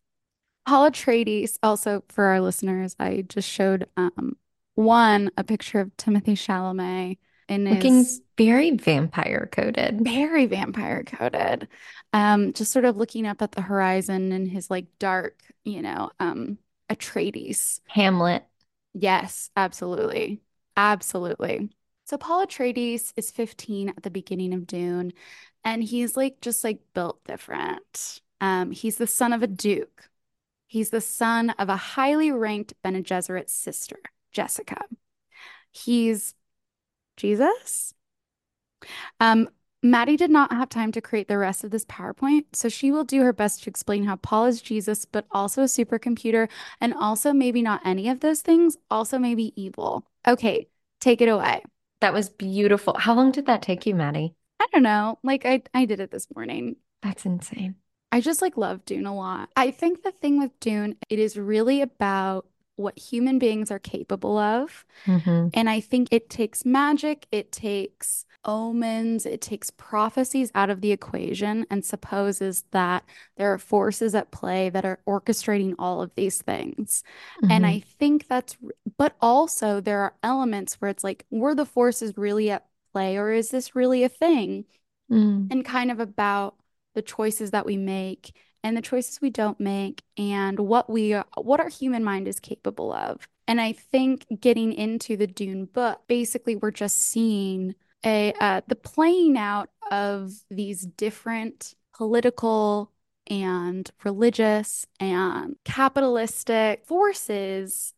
Paul 0.65 0.89
Atreides, 0.89 1.57
also 1.61 2.05
for 2.07 2.23
our 2.23 2.39
listeners, 2.39 2.95
I 3.01 3.25
just 3.27 3.49
showed 3.49 3.89
um 3.97 4.37
one 4.75 5.29
a 5.35 5.43
picture 5.43 5.81
of 5.81 5.91
Timothée 5.97 6.37
Chalamet 6.37 7.17
in 7.49 7.65
looking 7.65 7.97
his, 7.97 8.21
very 8.37 8.71
vampire 8.77 9.49
coded, 9.51 9.99
very 9.99 10.45
vampire 10.45 11.03
coded. 11.03 11.67
Um, 12.13 12.53
just 12.53 12.71
sort 12.71 12.85
of 12.85 12.95
looking 12.95 13.27
up 13.27 13.41
at 13.41 13.51
the 13.51 13.61
horizon 13.61 14.31
in 14.31 14.45
his 14.45 14.69
like 14.69 14.85
dark, 14.99 15.35
you 15.65 15.81
know, 15.81 16.11
um, 16.21 16.59
Atreides. 16.89 17.79
Hamlet. 17.87 18.45
Yes, 18.93 19.49
absolutely. 19.55 20.41
Absolutely. 20.75 21.69
So 22.05 22.17
Paul 22.17 22.45
Atreides 22.45 23.13
is 23.15 23.31
15 23.31 23.89
at 23.89 24.03
the 24.03 24.09
beginning 24.09 24.53
of 24.53 24.65
Dune, 24.65 25.13
and 25.63 25.83
he's 25.83 26.17
like 26.17 26.41
just 26.41 26.63
like 26.63 26.79
built 26.93 27.23
different. 27.25 28.21
Um, 28.41 28.71
he's 28.71 28.97
the 28.97 29.07
son 29.07 29.33
of 29.33 29.43
a 29.43 29.47
duke. 29.47 30.09
He's 30.65 30.89
the 30.89 31.01
son 31.01 31.51
of 31.51 31.69
a 31.69 31.75
highly 31.75 32.31
ranked 32.31 32.73
Bene 32.83 33.01
Gesserit 33.03 33.49
sister, 33.49 33.97
Jessica. 34.31 34.81
He's 35.71 36.33
Jesus. 37.17 37.93
Um, 39.19 39.49
Maddie 39.81 40.17
did 40.17 40.29
not 40.29 40.51
have 40.51 40.67
time 40.67 40.91
to 40.91 41.01
create 41.01 41.29
the 41.29 41.37
rest 41.37 41.63
of 41.63 41.71
this 41.71 41.85
PowerPoint, 41.85 42.45
so 42.51 42.67
she 42.67 42.91
will 42.91 43.05
do 43.05 43.21
her 43.23 43.31
best 43.31 43.63
to 43.63 43.69
explain 43.69 44.03
how 44.03 44.17
Paul 44.17 44.45
is 44.45 44.61
Jesus, 44.61 45.05
but 45.05 45.25
also 45.31 45.61
a 45.61 45.65
supercomputer, 45.65 46.49
and 46.81 46.93
also 46.93 47.31
maybe 47.31 47.61
not 47.61 47.81
any 47.85 48.09
of 48.09 48.19
those 48.19 48.41
things, 48.41 48.77
also 48.91 49.17
maybe 49.17 49.53
evil. 49.55 50.05
Okay, 50.27 50.67
take 50.99 51.21
it 51.21 51.29
away. 51.29 51.63
That 52.01 52.13
was 52.13 52.29
beautiful. 52.29 52.97
How 52.97 53.13
long 53.13 53.31
did 53.31 53.45
that 53.45 53.61
take 53.61 53.85
you, 53.85 53.95
Maddie? 53.95 54.35
I 54.59 54.67
don't 54.73 54.83
know. 54.83 55.17
Like 55.23 55.45
I 55.45 55.63
I 55.73 55.85
did 55.85 56.01
it 56.01 56.11
this 56.11 56.27
morning. 56.35 56.75
That's 57.01 57.25
insane. 57.25 57.75
I 58.11 58.19
just 58.19 58.41
like 58.41 58.57
love 58.57 58.83
Dune 58.85 59.05
a 59.05 59.15
lot. 59.15 59.49
I 59.55 59.71
think 59.71 60.03
the 60.03 60.11
thing 60.11 60.39
with 60.39 60.59
Dune, 60.59 60.97
it 61.09 61.19
is 61.19 61.37
really 61.37 61.81
about 61.81 62.47
what 62.79 62.97
human 62.97 63.37
beings 63.39 63.71
are 63.71 63.79
capable 63.79 64.37
of. 64.37 64.85
Mm-hmm. 65.05 65.49
And 65.53 65.69
I 65.69 65.81
think 65.81 66.07
it 66.11 66.29
takes 66.29 66.65
magic, 66.65 67.27
it 67.31 67.51
takes 67.51 68.25
omens, 68.45 69.25
it 69.25 69.41
takes 69.41 69.69
prophecies 69.69 70.49
out 70.55 70.69
of 70.69 70.79
the 70.79 70.93
equation 70.93 71.65
and 71.69 71.83
supposes 71.83 72.63
that 72.71 73.03
there 73.35 73.53
are 73.53 73.57
forces 73.57 74.15
at 74.15 74.31
play 74.31 74.69
that 74.69 74.85
are 74.85 74.99
orchestrating 75.05 75.75
all 75.77 76.01
of 76.01 76.15
these 76.15 76.41
things. 76.41 77.03
Mm-hmm. 77.43 77.51
And 77.51 77.65
I 77.65 77.83
think 77.99 78.27
that's, 78.27 78.55
but 78.97 79.15
also 79.19 79.81
there 79.81 79.99
are 79.99 80.15
elements 80.23 80.75
where 80.75 80.89
it's 80.89 81.03
like, 81.03 81.25
were 81.29 81.53
the 81.53 81.65
forces 81.65 82.13
really 82.15 82.49
at 82.49 82.65
play 82.93 83.17
or 83.17 83.31
is 83.31 83.49
this 83.49 83.75
really 83.75 84.03
a 84.03 84.09
thing? 84.09 84.63
Mm. 85.11 85.51
And 85.51 85.65
kind 85.65 85.91
of 85.91 85.99
about 85.99 86.55
the 86.95 87.01
choices 87.01 87.51
that 87.51 87.65
we 87.65 87.75
make 87.75 88.31
and 88.63 88.75
the 88.75 88.81
choices 88.81 89.21
we 89.21 89.29
don't 89.29 89.59
make 89.59 90.03
and 90.17 90.59
what 90.59 90.89
we 90.89 91.11
what 91.37 91.59
our 91.59 91.69
human 91.69 92.03
mind 92.03 92.27
is 92.27 92.39
capable 92.39 92.91
of. 92.93 93.27
And 93.47 93.59
I 93.59 93.71
think 93.71 94.25
getting 94.39 94.73
into 94.73 95.17
the 95.17 95.27
Dune 95.27 95.65
book, 95.65 96.01
basically 96.07 96.55
we're 96.55 96.71
just 96.71 96.97
seeing 96.97 97.75
a 98.05 98.33
uh, 98.39 98.61
the 98.67 98.75
playing 98.75 99.37
out 99.37 99.69
of 99.91 100.31
these 100.49 100.81
different 100.81 101.75
political 101.95 102.91
and 103.27 103.89
religious 104.03 104.85
and 104.99 105.55
capitalistic 105.65 106.85
forces 106.85 107.93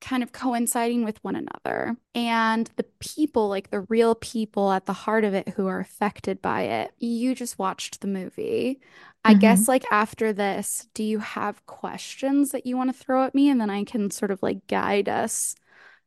kind 0.00 0.22
of 0.22 0.32
coinciding 0.32 1.04
with 1.04 1.22
one 1.24 1.36
another. 1.36 1.96
And 2.14 2.70
the 2.76 2.84
people, 3.00 3.48
like 3.48 3.70
the 3.70 3.80
real 3.82 4.14
people 4.14 4.72
at 4.72 4.86
the 4.86 4.92
heart 4.92 5.24
of 5.24 5.34
it 5.34 5.50
who 5.50 5.66
are 5.66 5.80
affected 5.80 6.40
by 6.42 6.62
it, 6.62 6.92
you 6.98 7.34
just 7.34 7.58
watched 7.58 8.00
the 8.00 8.08
movie. 8.08 8.80
I 9.24 9.34
Mm-hmm. 9.34 9.34
guess, 9.34 9.68
like, 9.68 9.84
after 9.90 10.32
this, 10.32 10.88
do 10.94 11.02
you 11.04 11.18
have 11.18 11.64
questions 11.66 12.50
that 12.52 12.66
you 12.66 12.76
want 12.76 12.90
to 12.90 12.98
throw 12.98 13.24
at 13.24 13.34
me? 13.34 13.50
And 13.50 13.60
then 13.60 13.70
I 13.70 13.84
can 13.84 14.10
sort 14.10 14.30
of 14.30 14.42
like 14.42 14.66
guide 14.68 15.08
us 15.08 15.54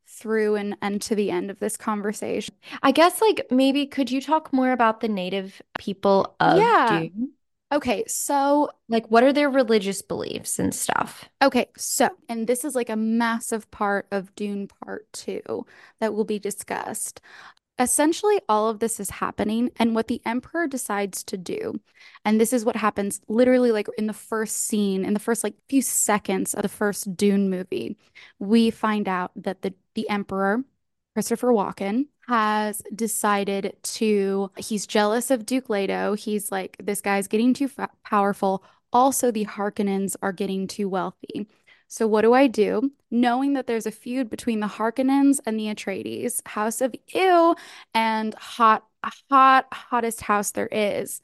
through 0.07 0.55
and, 0.55 0.75
and 0.81 1.01
to 1.03 1.15
the 1.15 1.31
end 1.31 1.49
of 1.51 1.59
this 1.59 1.77
conversation. 1.77 2.55
I 2.83 2.91
guess 2.91 3.21
like 3.21 3.47
maybe 3.51 3.85
could 3.87 4.11
you 4.11 4.21
talk 4.21 4.51
more 4.53 4.71
about 4.71 4.99
the 5.01 5.07
native 5.09 5.61
people 5.79 6.35
of 6.39 6.71
Yeah. 6.71 6.85
Dune? 6.85 7.33
Okay. 7.71 8.03
So 8.07 8.69
Like 8.89 9.07
what 9.07 9.23
are 9.23 9.31
their 9.33 9.49
religious 9.49 10.01
beliefs 10.01 10.59
and 10.59 10.73
stuff? 10.75 11.29
Okay, 11.41 11.67
so, 11.77 12.09
and 12.27 12.45
this 12.45 12.65
is 12.65 12.75
like 12.75 12.89
a 12.89 12.95
massive 12.97 13.69
part 13.71 14.07
of 14.11 14.35
Dune 14.35 14.67
Part 14.67 15.11
2 15.13 15.65
that 15.99 16.13
will 16.13 16.25
be 16.25 16.39
discussed. 16.39 17.21
Essentially, 17.79 18.39
all 18.49 18.69
of 18.69 18.79
this 18.79 18.99
is 18.99 19.09
happening, 19.09 19.71
and 19.77 19.95
what 19.95 20.07
the 20.07 20.21
Emperor 20.25 20.67
decides 20.67 21.23
to 21.25 21.37
do, 21.37 21.79
and 22.25 22.39
this 22.39 22.53
is 22.53 22.65
what 22.65 22.75
happens 22.75 23.21
literally 23.27 23.71
like 23.71 23.87
in 23.97 24.07
the 24.07 24.13
first 24.13 24.57
scene, 24.57 25.05
in 25.05 25.13
the 25.13 25.19
first 25.19 25.43
like 25.43 25.55
few 25.69 25.81
seconds 25.81 26.53
of 26.53 26.63
the 26.63 26.69
first 26.69 27.15
Dune 27.17 27.49
movie, 27.49 27.97
we 28.39 28.71
find 28.71 29.07
out 29.09 29.31
that 29.35 29.61
the 29.63 29.73
the 29.95 30.09
Emperor, 30.09 30.63
Christopher 31.15 31.49
Walken, 31.49 32.07
has 32.31 32.81
decided 32.95 33.75
to, 33.83 34.49
he's 34.55 34.87
jealous 34.87 35.31
of 35.31 35.45
Duke 35.45 35.69
Leto. 35.69 36.13
He's 36.13 36.49
like, 36.49 36.77
this 36.81 37.01
guy's 37.01 37.27
getting 37.27 37.53
too 37.53 37.69
powerful. 38.05 38.63
Also, 38.93 39.31
the 39.31 39.43
Harkonnens 39.43 40.15
are 40.21 40.31
getting 40.31 40.65
too 40.65 40.87
wealthy. 40.87 41.49
So 41.89 42.07
what 42.07 42.21
do 42.21 42.31
I 42.31 42.47
do? 42.47 42.91
Knowing 43.09 43.51
that 43.53 43.67
there's 43.67 43.85
a 43.85 43.91
feud 43.91 44.29
between 44.29 44.61
the 44.61 44.67
Harkonnens 44.67 45.41
and 45.45 45.59
the 45.59 45.65
Atreides, 45.65 46.47
House 46.47 46.79
of 46.79 46.95
Ew, 47.13 47.53
and 47.93 48.33
hot, 48.35 48.85
hot, 49.29 49.65
hottest 49.73 50.21
house 50.21 50.51
there 50.51 50.69
is. 50.71 51.19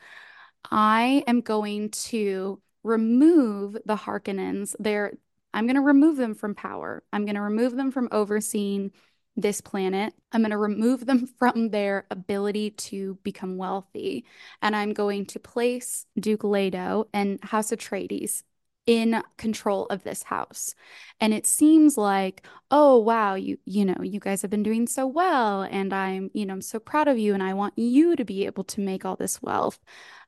I 0.70 1.24
am 1.26 1.40
going 1.40 1.92
to 1.92 2.60
remove 2.84 3.78
the 3.86 3.96
Harkonnens. 3.96 4.76
They're, 4.78 5.14
I'm 5.54 5.68
going 5.68 5.76
to 5.76 5.82
remove 5.82 6.18
them 6.18 6.36
from 6.36 6.54
power. 6.54 7.02
I'm 7.14 7.24
going 7.24 7.36
to 7.36 7.42
remove 7.42 7.78
them 7.78 7.92
from 7.92 8.10
overseeing 8.12 8.92
this 9.38 9.62
planet. 9.62 10.14
I'm 10.32 10.42
going 10.42 10.52
to 10.52 10.58
remove 10.58 11.06
them 11.06 11.28
from 11.40 11.70
their 11.70 12.06
ability 12.12 12.72
to 12.72 13.18
become 13.24 13.58
wealthy. 13.58 14.26
And 14.62 14.76
I'm 14.76 14.94
going 14.94 15.28
to 15.28 15.40
place 15.40 16.06
Duke 16.20 16.44
Leto 16.44 17.08
and 17.14 17.42
House 17.44 17.72
Atreides 17.72 18.44
in 18.88 19.22
control 19.38 19.86
of 19.88 20.04
this 20.04 20.24
house. 20.24 20.74
And 21.20 21.34
it 21.34 21.46
seems 21.46 21.98
like, 21.98 22.48
oh 22.72 22.98
wow, 22.98 23.36
you 23.36 23.58
you 23.66 23.86
know, 23.86 24.02
you 24.02 24.20
guys 24.20 24.42
have 24.42 24.50
been 24.52 24.64
doing 24.64 24.88
so 24.88 25.06
well 25.06 25.64
and 25.64 25.94
I'm, 25.94 26.32
you 26.34 26.46
know, 26.46 26.54
I'm 26.54 26.62
so 26.62 26.80
proud 26.80 27.10
of 27.10 27.20
you 27.20 27.34
and 27.34 27.44
I 27.44 27.54
want 27.54 27.74
you 27.78 28.16
to 28.16 28.26
be 28.26 28.46
able 28.46 28.64
to 28.66 28.82
make 28.82 29.04
all 29.06 29.18
this 29.18 29.42
wealth. 29.42 29.80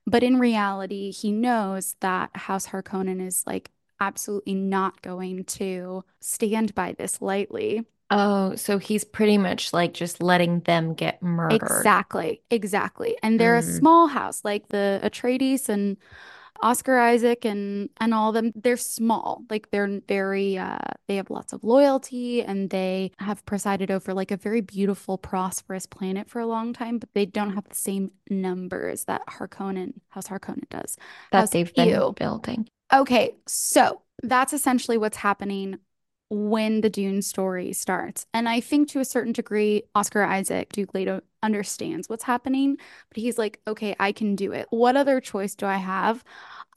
But 0.05 0.23
in 0.23 0.39
reality, 0.39 1.11
he 1.11 1.31
knows 1.31 1.95
that 2.01 2.35
House 2.35 2.67
Harkonnen 2.67 3.25
is 3.25 3.43
like 3.47 3.71
absolutely 3.99 4.55
not 4.55 5.01
going 5.01 5.45
to 5.45 6.03
stand 6.19 6.75
by 6.75 6.93
this 6.93 7.21
lightly. 7.21 7.85
Oh, 8.11 8.55
so 8.55 8.77
he's 8.79 9.03
pretty 9.03 9.37
much 9.37 9.73
like 9.73 9.93
just 9.93 10.21
letting 10.21 10.61
them 10.61 10.93
get 10.93 11.21
murdered. 11.23 11.91
Exactly, 11.91 12.43
exactly. 12.51 13.17
And 13.23 13.39
they're 13.39 13.57
a 13.57 13.61
Mm, 13.61 13.63
small 13.63 14.05
house, 14.07 14.45
like 14.45 14.67
the 14.69 14.99
Atreides 15.03 15.67
and 15.67 15.97
Oscar 16.61 16.99
Isaac 16.99 17.45
and 17.45 17.89
and 17.99 18.13
all 18.13 18.29
of 18.29 18.35
them. 18.35 18.51
They're 18.55 18.77
small, 18.77 19.43
like 19.49 19.71
they're 19.71 20.01
very. 20.07 20.57
Uh, 20.57 20.77
they 21.07 21.15
have 21.17 21.29
lots 21.31 21.53
of 21.53 21.63
loyalty, 21.63 22.43
and 22.43 22.69
they 22.69 23.11
have 23.19 23.45
presided 23.45 23.91
over 23.91 24.13
like 24.13 24.31
a 24.31 24.37
very 24.37 24.61
beautiful, 24.61 25.17
prosperous 25.17 25.85
planet 25.87 26.29
for 26.29 26.39
a 26.39 26.47
long 26.47 26.73
time. 26.73 26.99
But 26.99 27.13
they 27.15 27.25
don't 27.25 27.53
have 27.55 27.69
the 27.69 27.75
same 27.75 28.11
numbers 28.29 29.05
that 29.05 29.25
Harkonnen, 29.27 29.93
House 30.09 30.27
Harkonnen 30.27 30.69
does. 30.69 30.97
that 31.31 31.49
House 31.49 31.51
they've 31.51 31.73
been 31.75 32.03
Ew. 32.03 32.15
building. 32.15 32.67
Okay, 32.93 33.35
so 33.47 34.01
that's 34.23 34.53
essentially 34.53 34.97
what's 34.97 35.17
happening 35.17 35.79
when 36.29 36.81
the 36.81 36.89
Dune 36.89 37.21
story 37.21 37.73
starts. 37.73 38.25
And 38.33 38.47
I 38.47 38.59
think 38.59 38.87
to 38.89 38.99
a 38.99 39.05
certain 39.05 39.33
degree, 39.33 39.83
Oscar 39.95 40.23
Isaac, 40.23 40.71
Duke 40.71 40.93
Leto, 40.93 41.21
understands 41.41 42.07
what's 42.07 42.23
happening, 42.23 42.77
but 43.09 43.17
he's 43.17 43.37
like, 43.37 43.59
okay, 43.67 43.95
I 43.99 44.11
can 44.11 44.35
do 44.35 44.51
it. 44.51 44.67
What 44.69 44.95
other 44.95 45.19
choice 45.21 45.55
do 45.55 45.65
I 45.65 45.77
have? 45.77 46.23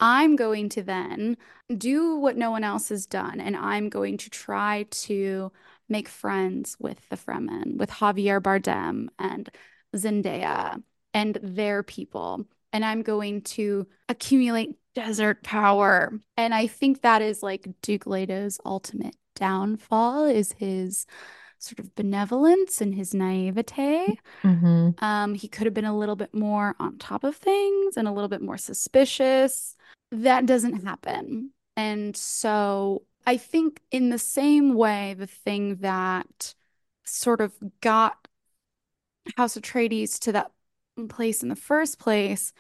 I'm 0.01 0.37
going 0.37 0.69
to 0.71 0.83
then 0.83 1.37
do 1.77 2.17
what 2.17 2.37
no 2.37 2.51
one 2.51 2.65
else 2.65 2.89
has 2.89 3.07
done, 3.07 3.41
and 3.41 3.57
I'm 3.57 3.89
going 3.89 4.17
to 4.19 4.31
try 4.31 4.87
to 4.91 5.53
make 5.89 6.09
friends 6.09 6.77
with 6.81 7.09
the 7.09 7.17
Fremen, 7.17 7.77
with 7.77 7.91
Javier 7.91 8.41
Bardem 8.41 9.09
and 9.19 9.51
Zendaya 9.95 10.83
and 11.13 11.39
their 11.43 11.83
people. 11.83 12.47
And 12.73 12.85
I'm 12.85 13.03
going 13.03 13.43
to 13.43 13.87
accumulate 14.09 14.77
desert 14.95 15.43
power. 15.43 16.13
And 16.37 16.55
I 16.55 16.67
think 16.67 17.03
that 17.03 17.21
is 17.21 17.43
like 17.43 17.69
Duke 17.83 18.07
Leto's 18.07 18.59
ultimate 18.65 19.15
downfall 19.35 20.27
is 20.27 20.53
his 20.53 21.07
sort 21.59 21.79
of 21.79 21.95
benevolence 21.95 22.81
and 22.81 22.95
his 22.95 23.15
naivete. 23.15 24.19
hmm 24.43 24.91
Um, 24.99 25.35
he 25.35 25.49
could 25.49 25.67
have 25.67 25.75
been 25.75 25.85
a 25.85 25.97
little 25.97 26.17
bit 26.17 26.35
more 26.35 26.75
on 26.79 26.99
top 26.99 27.25
of 27.25 27.37
things 27.37 27.97
and 27.97 28.07
a 28.07 28.13
little 28.13 28.29
bit 28.29 28.43
more 28.43 28.59
suspicious. 28.59 29.75
That 30.11 30.47
doesn't 30.47 30.85
happen. 30.85 31.53
And 31.77 32.17
so 32.17 33.03
I 33.27 33.37
think 33.37 33.81
in 33.91 34.11
the 34.11 34.19
same 34.19 34.75
way, 34.75 35.15
the 35.19 35.27
thing 35.27 35.77
that 35.77 36.55
sort 37.05 37.41
of 37.41 37.53
got 37.81 38.29
House 39.37 39.57
Atreides 39.57 40.19
to 40.21 40.33
that 40.33 40.51
place 41.09 41.43
in 41.43 41.49
the 41.49 41.57
first 41.57 41.99
place 41.99 42.53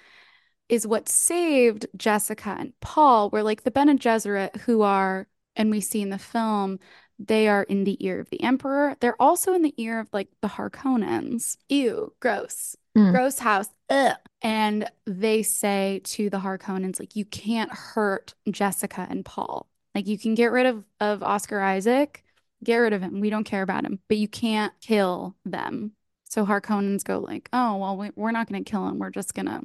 is 0.69 0.87
what 0.87 1.09
saved 1.09 1.87
Jessica 1.97 2.57
and 2.59 2.73
Paul, 2.81 3.31
where 3.31 3.43
like 3.43 3.65
the 3.65 3.71
Bene 3.71 3.95
Gesserit, 3.97 4.57
who 4.63 4.83
are, 4.83 5.27
and 5.57 5.71
we 5.71 5.81
see 5.81 6.03
in 6.03 6.11
the 6.11 6.19
film, 6.19 6.79
they 7.19 7.49
are 7.49 7.63
in 7.63 7.85
the 7.85 8.05
ear 8.05 8.21
of 8.21 8.31
the 8.31 8.43
Emperor. 8.43 8.97
They're 9.01 9.21
also 9.21 9.55
in 9.55 9.63
the 9.63 9.75
ear 9.77 10.01
of 10.01 10.09
like 10.13 10.29
the 10.41 10.49
Harkonnens. 10.49 11.57
Ew, 11.69 12.13
gross. 12.21 12.77
Mm. 12.97 13.13
Gross 13.13 13.39
house. 13.39 13.69
Ugh. 13.91 14.17
And 14.43 14.91
they 15.07 15.43
say 15.43 16.01
to 16.05 16.29
the 16.29 16.41
Harkonnens, 16.41 16.99
like, 16.99 17.15
you 17.15 17.25
can't 17.25 17.73
hurt 17.73 18.35
Jessica 18.51 19.07
and 19.09 19.25
Paul. 19.25 19.69
Like, 19.95 20.07
you 20.07 20.19
can 20.19 20.35
get 20.35 20.53
rid 20.53 20.67
of, 20.67 20.85
of 21.01 21.23
Oscar 21.23 21.61
Isaac, 21.61 22.25
get 22.65 22.77
rid 22.77 22.93
of 22.93 23.03
him. 23.03 23.21
We 23.21 23.31
don't 23.31 23.45
care 23.45 23.63
about 23.63 23.85
him, 23.85 24.01
but 24.09 24.17
you 24.17 24.29
can't 24.29 24.73
kill 24.81 25.37
them. 25.45 25.93
So 26.25 26.45
Harkonnens 26.45 27.05
go 27.05 27.19
like, 27.21 27.49
oh, 27.53 27.77
well, 27.77 27.97
we, 27.97 28.11
we're 28.17 28.33
not 28.33 28.49
going 28.49 28.65
to 28.65 28.71
kill 28.71 28.89
him. 28.89 28.99
We're 28.99 29.11
just 29.11 29.35
going 29.35 29.47
to 29.47 29.63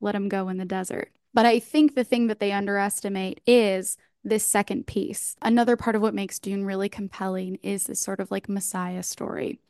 let 0.00 0.14
him 0.14 0.28
go 0.28 0.48
in 0.48 0.58
the 0.58 0.64
desert. 0.64 1.10
But 1.32 1.46
I 1.46 1.60
think 1.60 1.94
the 1.94 2.04
thing 2.04 2.26
that 2.26 2.40
they 2.40 2.52
underestimate 2.52 3.40
is 3.46 3.96
this 4.24 4.44
second 4.44 4.86
piece. 4.86 5.36
Another 5.42 5.76
part 5.76 5.96
of 5.96 6.02
what 6.02 6.14
makes 6.14 6.38
Dune 6.38 6.64
really 6.64 6.88
compelling 6.88 7.58
is 7.62 7.84
this 7.84 8.00
sort 8.00 8.20
of 8.20 8.30
like 8.30 8.48
Messiah 8.48 9.02
story. 9.02 9.60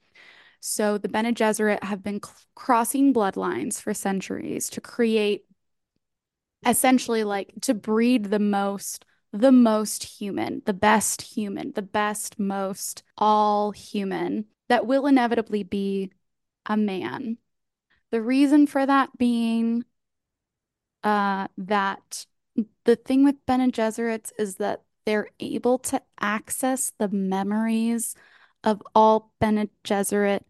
So 0.60 0.98
the 0.98 1.08
Bene 1.08 1.32
Gesserit 1.32 1.82
have 1.84 2.02
been 2.02 2.20
c- 2.22 2.30
crossing 2.54 3.14
bloodlines 3.14 3.80
for 3.80 3.94
centuries 3.94 4.68
to 4.70 4.80
create 4.80 5.44
essentially 6.66 7.24
like 7.24 7.52
to 7.62 7.74
breed 7.74 8.26
the 8.26 8.38
most 8.38 9.04
the 9.32 9.52
most 9.52 10.02
human, 10.02 10.60
the 10.66 10.72
best 10.74 11.22
human, 11.22 11.70
the 11.72 11.82
best 11.82 12.38
most 12.38 13.04
all 13.16 13.70
human 13.70 14.44
that 14.68 14.86
will 14.86 15.06
inevitably 15.06 15.62
be 15.62 16.10
a 16.66 16.76
man. 16.76 17.38
The 18.10 18.20
reason 18.20 18.66
for 18.66 18.84
that 18.84 19.16
being 19.16 19.84
uh, 21.04 21.46
that 21.58 22.26
the 22.84 22.96
thing 22.96 23.24
with 23.24 23.44
Bene 23.46 23.70
Gesserits 23.70 24.32
is 24.38 24.56
that 24.56 24.82
they're 25.06 25.28
able 25.40 25.78
to 25.78 26.02
access 26.20 26.92
the 26.98 27.08
memories 27.08 28.14
of 28.62 28.82
all 28.94 29.32
Bene 29.40 29.68
Gesserit 29.84 30.42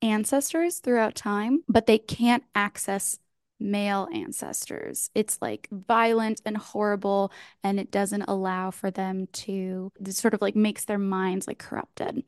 ancestors 0.00 0.80
throughout 0.80 1.14
time, 1.14 1.62
but 1.68 1.86
they 1.86 1.98
can't 1.98 2.42
access 2.54 3.18
male 3.60 4.08
ancestors. 4.12 5.10
It's 5.14 5.38
like 5.40 5.68
violent 5.70 6.42
and 6.44 6.56
horrible, 6.56 7.32
and 7.62 7.78
it 7.78 7.90
doesn't 7.90 8.22
allow 8.22 8.70
for 8.72 8.90
them 8.90 9.28
to, 9.32 9.92
sort 10.10 10.34
of 10.34 10.42
like 10.42 10.56
makes 10.56 10.84
their 10.84 10.98
minds 10.98 11.46
like 11.46 11.58
corrupted. 11.58 12.24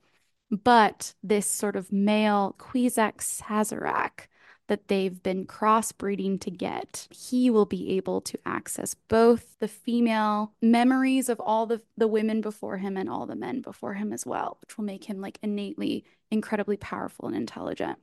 But 0.51 1.15
this 1.23 1.51
sort 1.51 1.75
of 1.75 1.91
male 1.91 2.55
Kwisatz 2.59 3.43
Haderach, 3.43 4.29
that 4.69 4.89
they've 4.89 5.23
been 5.23 5.45
crossbreeding 5.47 6.41
to 6.41 6.51
get, 6.51 7.07
he 7.11 7.51
will 7.51 7.67
be 7.67 7.97
able 7.97 8.21
to 8.23 8.39
access 8.47 8.95
both 9.09 9.59
the 9.59 9.69
female 9.69 10.53
memories 10.63 11.29
of 11.29 11.39
all 11.41 11.67
the, 11.67 11.83
the 11.97 12.09
women 12.09 12.41
before 12.41 12.79
him 12.79 12.97
and 12.97 13.09
all 13.11 13.27
the 13.27 13.37
men 13.37 13.61
before 13.61 13.95
him 13.95 14.13
as 14.13 14.25
well, 14.25 14.57
which 14.63 14.77
will 14.79 14.85
make 14.85 15.05
him 15.05 15.21
like 15.21 15.39
innately 15.43 16.05
incredibly 16.31 16.77
powerful 16.77 17.27
and 17.29 17.37
intelligent. 17.37 17.99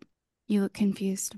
You 0.48 0.62
look 0.62 0.74
confused. 0.74 1.36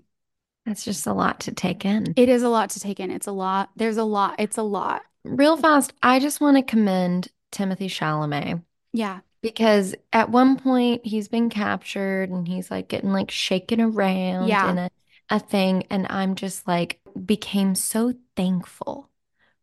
That's 0.66 0.84
just 0.86 1.08
a 1.08 1.14
lot 1.14 1.42
to 1.42 1.52
take 1.52 1.86
in. 1.86 2.14
It 2.16 2.30
is 2.30 2.44
a 2.44 2.50
lot 2.50 2.70
to 2.72 2.80
take 2.80 3.00
in. 3.00 3.12
It's 3.12 3.28
a 3.28 3.32
lot. 3.32 3.70
There's 3.76 3.98
a 3.98 4.04
lot. 4.04 4.36
It's 4.40 4.58
a 4.58 4.64
lot. 4.64 5.02
Real 5.24 5.58
fast, 5.58 5.94
I 6.04 6.20
just 6.20 6.42
want 6.42 6.58
to 6.58 6.64
commend 6.64 7.30
Timothée 7.52 7.86
Chalamet. 7.88 8.62
Yeah. 8.92 9.20
Because 9.42 9.94
at 10.14 10.30
one 10.30 10.58
point 10.58 11.06
he's 11.06 11.28
been 11.28 11.50
captured 11.50 12.30
and 12.30 12.48
he's 12.48 12.72
like 12.72 12.88
getting 12.88 13.12
like 13.12 13.32
shaken 13.32 13.82
around 13.82 14.48
Yeah. 14.48 14.72
in 14.72 14.78
a, 14.78 14.90
a 15.30 15.40
thing. 15.40 15.86
And 15.90 16.08
I'm 16.10 16.36
just 16.36 16.68
like 16.68 17.00
became 17.26 17.76
so 17.76 18.14
thankful 18.36 19.10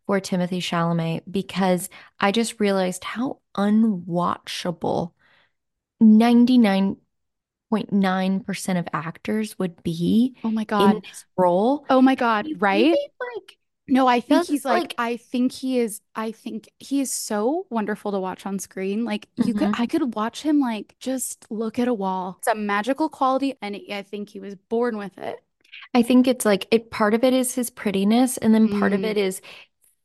for 0.07 0.21
Timothée 0.21 0.59
Chalamet 0.59 1.23
because 1.31 1.89
I 2.21 2.33
just 2.33 2.61
realized 2.61 3.05
how 3.05 3.41
unwatchable 3.57 5.13
99.9% 6.01 8.79
of 8.79 8.89
actors 8.93 9.59
would 9.59 9.83
be 9.83 10.37
Oh 10.45 10.51
my 10.51 10.63
in 10.63 10.67
God. 10.67 11.03
this 11.03 11.25
role. 11.37 11.87
Oh 11.89 12.03
my 12.03 12.15
God. 12.15 12.47
Right? 12.59 12.97
like 13.21 13.59
No, 13.89 14.07
I 14.07 14.21
think 14.21 14.47
he's 14.47 14.65
like, 14.65 14.83
like 14.83 14.95
I 14.99 15.17
think 15.17 15.53
he 15.53 15.79
is, 15.79 16.01
I 16.15 16.33
think 16.33 16.69
he 16.79 17.01
is 17.01 17.13
so 17.13 17.67
wonderful 17.71 18.13
to 18.13 18.21
watch 18.21 18.47
on 18.47 18.59
screen. 18.59 19.05
Like 19.05 19.29
you 19.37 19.55
could, 19.55 19.69
Mhm. 19.69 19.81
I 19.81 19.87
could 19.87 20.15
watch 20.15 20.43
him 20.43 20.61
like 20.61 20.97
just 21.01 21.47
look 21.51 21.79
at 21.79 21.89
a 21.89 21.95
wall. 21.95 22.37
It's 22.39 22.49
a 22.49 22.55
magical 22.55 23.09
quality, 23.09 23.55
and 23.61 23.77
I 23.93 24.03
think 24.03 24.31
he 24.31 24.41
was 24.41 24.55
born 24.55 24.97
with 24.97 25.19
it. 25.19 25.43
I 25.95 26.03
think 26.03 26.29
it's 26.29 26.45
like 26.45 26.67
it 26.71 26.91
part 26.91 27.15
of 27.15 27.25
it 27.25 27.33
is 27.35 27.55
his 27.55 27.71
prettiness, 27.71 28.37
and 28.39 28.55
then 28.55 28.69
part 28.69 28.93
of 28.93 29.05
Mm, 29.05 29.05
it 29.05 29.17
is 29.17 29.41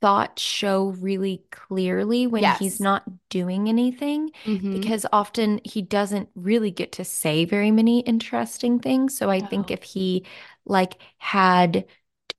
thoughts 0.02 0.42
show 0.42 0.90
really 1.00 1.44
clearly 1.52 2.28
when 2.28 2.50
he's 2.50 2.80
not 2.80 3.04
doing 3.30 3.70
anything, 3.70 4.32
Mm-hmm. 4.46 4.90
because 4.90 5.06
often 5.14 5.62
he 5.64 5.82
doesn't 5.82 6.30
really 6.36 6.72
get 6.72 6.92
to 6.94 7.06
say 7.06 7.46
very 7.46 7.72
many 7.72 8.02
interesting 8.02 8.80
things. 8.80 9.18
So 9.18 9.30
I 9.30 9.42
think 9.42 9.72
if 9.72 9.84
he 9.84 10.26
like 10.66 11.02
had 11.18 11.86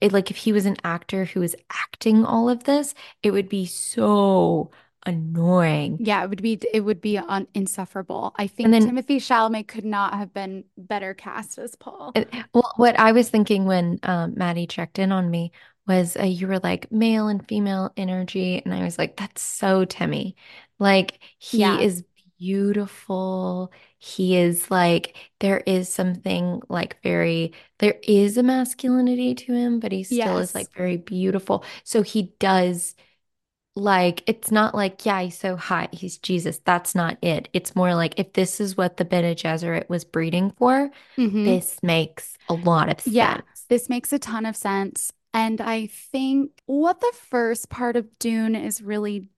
like 0.03 0.30
if 0.30 0.37
he 0.37 0.53
was 0.53 0.66
an 0.66 0.76
actor 0.84 1.24
who 1.24 1.41
was 1.41 1.57
acting 1.70 2.24
all 2.24 2.49
of 2.51 2.64
this, 2.64 2.95
it 3.22 3.30
would 3.30 3.49
be 3.49 3.66
so 3.66 4.70
annoying. 5.07 6.00
Yeah, 6.00 6.22
it 6.24 6.28
would 6.30 6.42
be 6.42 6.59
it 6.74 6.80
would 6.80 7.00
be 7.00 7.16
un 7.18 7.48
insufferable. 7.54 8.34
I 8.36 8.46
And 8.62 8.72
think 8.72 8.74
then 8.74 8.92
Timothée 8.96 9.16
Chalamet 9.18 9.66
could 9.68 9.84
not 9.84 10.14
have 10.14 10.32
been 10.34 10.64
better 10.76 11.14
cast 11.14 11.59
as 11.59 11.74
Paul. 11.76 12.14
Uh, 12.14 12.24
Well, 12.54 12.72
what 12.76 12.98
I 12.98 13.12
was 13.12 13.28
thinking 13.30 13.66
when 13.66 13.98
um, 14.02 14.34
Maddie 14.36 14.66
checked 14.66 14.98
in 14.98 15.12
on 15.12 15.30
me 15.30 15.52
was 15.86 16.16
uh, 16.16 16.24
you 16.24 16.48
were 16.48 16.59
like 16.61 16.90
male 16.90 17.28
and 17.28 17.46
female 17.46 17.92
energy, 17.96 18.61
and 18.64 18.74
I 18.74 18.82
was 18.84 18.98
like, 18.98 19.16
that's 19.16 19.42
so 19.42 19.84
Timmy. 19.84 20.36
Like 20.78 21.18
he 21.38 21.80
Yeah. 21.80 21.82
is 21.82 22.04
beautiful. 22.38 23.72
He 23.98 24.36
is 24.36 24.70
like 24.70 25.16
there 25.40 25.59
is 25.66 25.92
something 25.92 26.61
like 26.68 27.00
very 27.02 27.52
there 27.78 27.98
is 28.02 28.36
a 28.36 28.42
masculinity 28.42 29.34
to 29.34 29.52
him, 29.54 29.80
but 29.80 29.92
he 29.92 30.02
still 30.04 30.38
is 30.38 30.54
like 30.54 30.72
very 30.76 30.96
beautiful. 30.96 31.64
So 31.84 32.02
he 32.02 32.34
does 32.40 32.94
like 33.77 34.22
it's 34.27 34.51
not 34.51 34.74
like 34.74 35.05
yeah, 35.07 35.22
he's 35.22 35.39
so 35.39 35.57
hot, 35.57 35.95
he's 35.95 36.18
Jesus. 36.18 36.61
That's 36.64 36.95
not 36.95 37.18
it. 37.22 37.49
It's 37.53 37.77
more 37.77 37.95
like 37.95 38.18
if 38.18 38.33
this 38.35 38.61
is 38.61 38.77
what 38.77 38.97
the 38.97 39.05
Bene 39.05 39.35
Gesserit 39.35 39.89
was 39.89 40.05
breeding 40.05 40.53
for. 40.53 40.91
hmm 41.16 41.47
This 41.47 41.79
makes 41.83 42.37
a 42.49 42.55
lot 42.55 42.89
of 42.91 43.01
Yeah, 43.05 43.41
sense. 43.41 43.66
this 43.68 43.89
makes 43.89 44.12
a 44.12 44.18
ton 44.18 44.47
of 44.47 44.57
sense. 44.57 45.12
And 45.33 45.61
I 45.61 45.87
think 45.87 46.53
what 46.66 47.01
the 47.01 47.12
first 47.14 47.68
part 47.68 47.97
of 47.97 48.18
Dune 48.18 48.55
is 48.57 48.83
really 48.83 49.29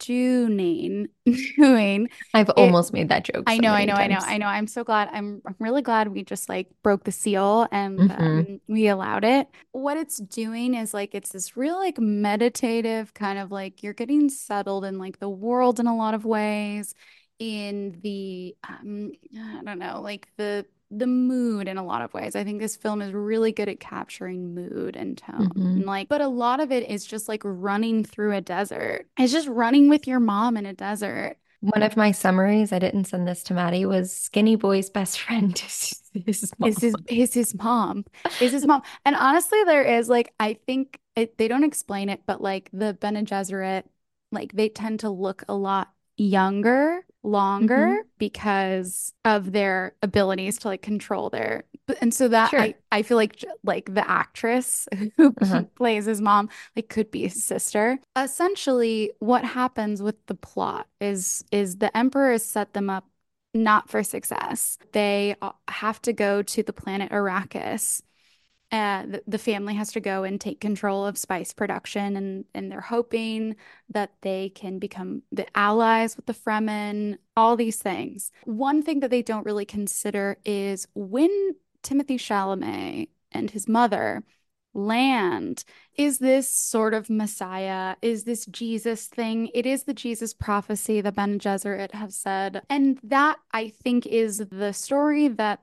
doing, 0.00 1.08
doing 1.56 2.08
I've 2.34 2.50
it. 2.56 2.76
almost 2.76 2.92
made 2.92 3.08
that 3.10 3.24
joke 3.24 3.50
I 3.50 3.58
so 3.62 3.62
know, 3.62 3.72
I 3.72 3.86
know, 3.86 3.94
I 3.96 4.06
know, 4.06 4.18
times. 4.18 4.24
I 4.24 4.38
know. 4.38 4.46
I'm 4.46 4.66
so 4.68 4.84
glad. 4.84 5.08
I'm, 5.12 5.42
I'm 5.46 5.56
really 5.58 5.82
glad 5.82 6.08
we 6.08 6.22
just 6.24 6.48
like 6.48 6.68
broke 6.82 7.04
the 7.04 7.12
seal 7.12 7.66
and 7.72 8.04
hmm 8.10 8.10
um, 8.10 8.60
we 8.68 8.88
allowed 8.88 9.24
it. 9.24 9.48
What 9.72 9.96
it's 9.96 10.18
doing 10.18 10.74
is 10.74 10.94
like 10.94 11.14
it's 11.14 11.30
this 11.32 11.56
real 11.56 11.76
like 11.78 11.98
meditative 11.98 13.14
kind 13.14 13.38
of 13.38 13.50
like 13.50 13.82
you're 13.82 13.94
getting 13.94 14.28
settled 14.28 14.84
in 14.84 14.98
like 14.98 15.18
the 15.18 15.28
world 15.30 15.80
in 15.80 15.86
a 15.88 15.96
lot 15.96 16.14
of 16.14 16.24
ways, 16.24 16.94
in 17.38 17.98
the 18.02 18.54
um, 18.68 19.12
I 19.36 19.62
don't 19.64 19.78
know, 19.80 20.00
like 20.02 20.28
the 20.36 20.66
the 20.90 21.06
mood 21.06 21.68
in 21.68 21.78
a 21.78 21.84
lot 21.84 22.02
of 22.02 22.12
ways. 22.14 22.34
I 22.36 22.44
think 22.44 22.58
this 22.60 22.76
film 22.76 23.00
is 23.02 23.12
really 23.12 23.52
good 23.52 23.68
at 23.68 23.80
capturing 23.80 24.54
mood 24.54 24.96
and 24.96 25.16
tone. 25.16 25.68
And 25.76 25.76
hmm 25.76 25.86
like, 25.86 26.08
but 26.08 26.20
a 26.20 26.28
lot 26.28 26.60
of 26.60 26.72
it 26.72 26.88
is 26.90 27.06
just 27.06 27.28
like 27.28 27.42
running 27.44 28.04
through 28.04 28.32
a 28.34 28.40
desert. 28.40 29.06
It's 29.18 29.32
just 29.32 29.48
running 29.48 29.88
with 29.88 30.06
your 30.06 30.20
mom 30.20 30.56
in 30.56 30.66
a 30.66 30.72
desert. 30.72 31.36
One 31.60 31.82
of 31.82 31.96
my 31.96 32.10
summaries, 32.12 32.72
I 32.72 32.78
didn't 32.78 33.04
send 33.04 33.28
this 33.28 33.42
to 33.44 33.54
Maddie, 33.54 33.84
was 33.84 34.14
Skinny 34.16 34.56
Boy's 34.56 34.88
best 34.90 35.20
friend 35.20 35.52
is 35.66 36.40
his 36.40 36.52
mom. 36.58 36.70
is 36.70 36.80
his 36.80 36.96
is 37.08 37.32
his 37.34 37.54
mom 37.54 38.04
is 38.38 38.52
his 38.52 38.66
mom 38.66 38.82
and 39.04 39.16
honestly 39.16 39.62
there 39.64 39.82
is 39.82 40.08
like 40.08 40.32
I 40.38 40.54
think 40.54 40.98
it, 41.16 41.38
they 41.38 41.48
don't 41.48 41.64
explain 41.64 42.08
it 42.08 42.22
but 42.26 42.40
like 42.42 42.68
the 42.72 42.94
Bene 42.94 43.22
Gesserit 43.24 43.84
like 44.32 44.52
they 44.52 44.68
tend 44.68 45.00
to 45.00 45.10
look 45.10 45.42
a 45.48 45.54
lot 45.54 45.90
younger 46.16 47.04
longer 47.22 47.86
hmm 47.86 48.02
because 48.18 49.12
of 49.24 49.52
their 49.52 49.94
abilities 50.02 50.58
to 50.58 50.68
like 50.68 50.82
control 50.82 51.30
their 51.30 51.64
and 52.00 52.14
so 52.14 52.28
that 52.28 52.54
I 52.58 52.74
Sure. 52.74 52.74
I 52.92 53.02
feel 53.02 53.16
like 53.16 53.44
like 53.62 53.94
the 53.94 54.08
actress 54.08 54.88
who 55.16 55.32
Uh-huh. 55.40 55.64
plays 55.76 56.06
his 56.06 56.20
mom 56.20 56.48
like 56.76 56.88
could 56.88 57.10
be 57.10 57.22
his 57.22 57.44
sister 57.44 57.98
essentially 58.16 59.12
what 59.20 59.44
happens 59.44 60.02
with 60.02 60.16
the 60.26 60.34
plot 60.34 60.88
is 61.00 61.44
is 61.52 61.76
the 61.78 61.94
emperor 61.96 62.32
has 62.32 62.44
set 62.44 62.72
them 62.74 62.90
up 62.90 63.06
not 63.52 63.88
for 63.88 64.02
success. 64.04 64.78
They 64.92 65.34
uh, 65.42 65.50
have 65.68 66.00
to 66.02 66.12
go 66.12 66.42
to 66.42 66.62
the 66.62 66.72
planet 66.72 67.10
Arrakis. 67.10 68.02
Uh, 68.72 69.04
the, 69.06 69.22
the 69.26 69.38
family 69.38 69.74
has 69.74 69.90
to 69.92 70.00
go 70.00 70.22
and 70.22 70.40
take 70.40 70.60
control 70.60 71.04
of 71.04 71.18
spice 71.18 71.52
production, 71.52 72.16
and, 72.16 72.44
and 72.54 72.70
they're 72.70 72.80
hoping 72.80 73.56
that 73.88 74.12
they 74.22 74.50
can 74.50 74.78
become 74.78 75.22
the 75.32 75.46
allies 75.56 76.16
with 76.16 76.26
the 76.26 76.34
Fremen, 76.34 77.18
all 77.36 77.56
these 77.56 77.78
things. 77.78 78.30
One 78.44 78.82
thing 78.82 79.00
that 79.00 79.10
they 79.10 79.22
don't 79.22 79.44
really 79.44 79.64
consider 79.64 80.36
is 80.44 80.86
when 80.94 81.30
Timothée 81.82 82.16
Chalamet 82.16 83.08
and 83.32 83.50
his 83.50 83.66
mother 83.66 84.22
land, 84.72 85.64
is 85.96 86.18
this 86.18 86.48
sort 86.48 86.94
of 86.94 87.10
Messiah? 87.10 87.96
Is 88.02 88.24
this 88.24 88.46
Jesus 88.46 89.06
thing? 89.06 89.48
It 89.52 89.66
is 89.66 89.82
the 89.82 89.94
Jesus 89.94 90.32
prophecy 90.32 91.00
that 91.00 91.16
Bene 91.16 91.38
Gesserit 91.38 91.92
have 91.92 92.12
said. 92.12 92.62
And 92.70 93.00
that, 93.02 93.38
I 93.52 93.68
think, 93.68 94.06
is 94.06 94.38
the 94.38 94.72
story 94.72 95.26
that 95.26 95.60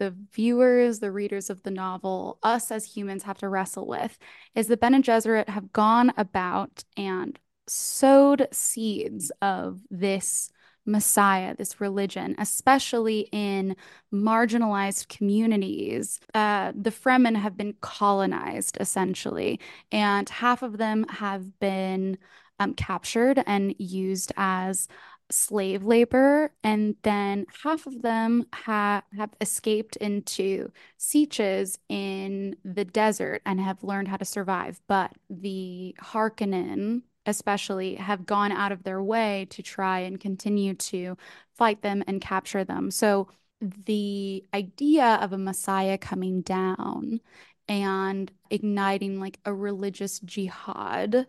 the 0.00 0.16
viewers, 0.32 0.98
the 0.98 1.12
readers 1.12 1.50
of 1.50 1.62
the 1.62 1.70
novel, 1.70 2.38
us 2.42 2.72
as 2.72 2.84
humans 2.84 3.22
have 3.22 3.38
to 3.38 3.48
wrestle 3.48 3.86
with, 3.86 4.18
is 4.56 4.66
that 4.66 4.80
Bene 4.80 5.02
Gesserit 5.02 5.48
have 5.48 5.72
gone 5.72 6.12
about 6.16 6.82
and 6.96 7.38
sowed 7.68 8.48
seeds 8.50 9.30
of 9.42 9.80
this 9.90 10.50
Messiah, 10.86 11.54
this 11.54 11.80
religion, 11.80 12.34
especially 12.38 13.28
in 13.30 13.76
marginalized 14.12 15.08
communities. 15.08 16.18
Uh, 16.32 16.72
the 16.74 16.90
Fremen 16.90 17.36
have 17.36 17.56
been 17.56 17.74
colonized 17.82 18.78
essentially, 18.80 19.60
and 19.92 20.28
half 20.30 20.62
of 20.62 20.78
them 20.78 21.06
have 21.08 21.60
been 21.60 22.16
um, 22.58 22.72
captured 22.74 23.42
and 23.46 23.74
used 23.78 24.32
as 24.38 24.88
slave 25.30 25.84
labor, 25.84 26.52
and 26.62 26.96
then 27.02 27.46
half 27.62 27.86
of 27.86 28.02
them 28.02 28.46
ha 28.52 29.02
have 29.16 29.30
escaped 29.40 29.96
into 29.96 30.70
sietches 30.98 31.78
in 31.88 32.56
the 32.64 32.84
desert 32.84 33.42
and 33.46 33.60
have 33.60 33.82
learned 33.84 34.08
how 34.08 34.16
to 34.16 34.24
survive. 34.24 34.80
But 34.86 35.12
the 35.28 35.94
Harkonnen, 36.00 37.02
especially, 37.26 37.96
have 37.96 38.26
gone 38.26 38.52
out 38.52 38.72
of 38.72 38.82
their 38.82 39.02
way 39.02 39.46
to 39.50 39.62
try 39.62 40.00
and 40.00 40.20
continue 40.20 40.74
to 40.74 41.16
fight 41.54 41.82
them 41.82 42.02
and 42.06 42.20
capture 42.20 42.64
them. 42.64 42.90
So 42.90 43.28
the 43.60 44.44
idea 44.54 45.18
of 45.20 45.32
a 45.32 45.38
Messiah 45.38 45.98
coming 45.98 46.40
down 46.42 47.20
and 47.68 48.32
igniting 48.50 49.20
like 49.20 49.38
a 49.44 49.54
religious 49.54 50.18
jihad 50.20 51.26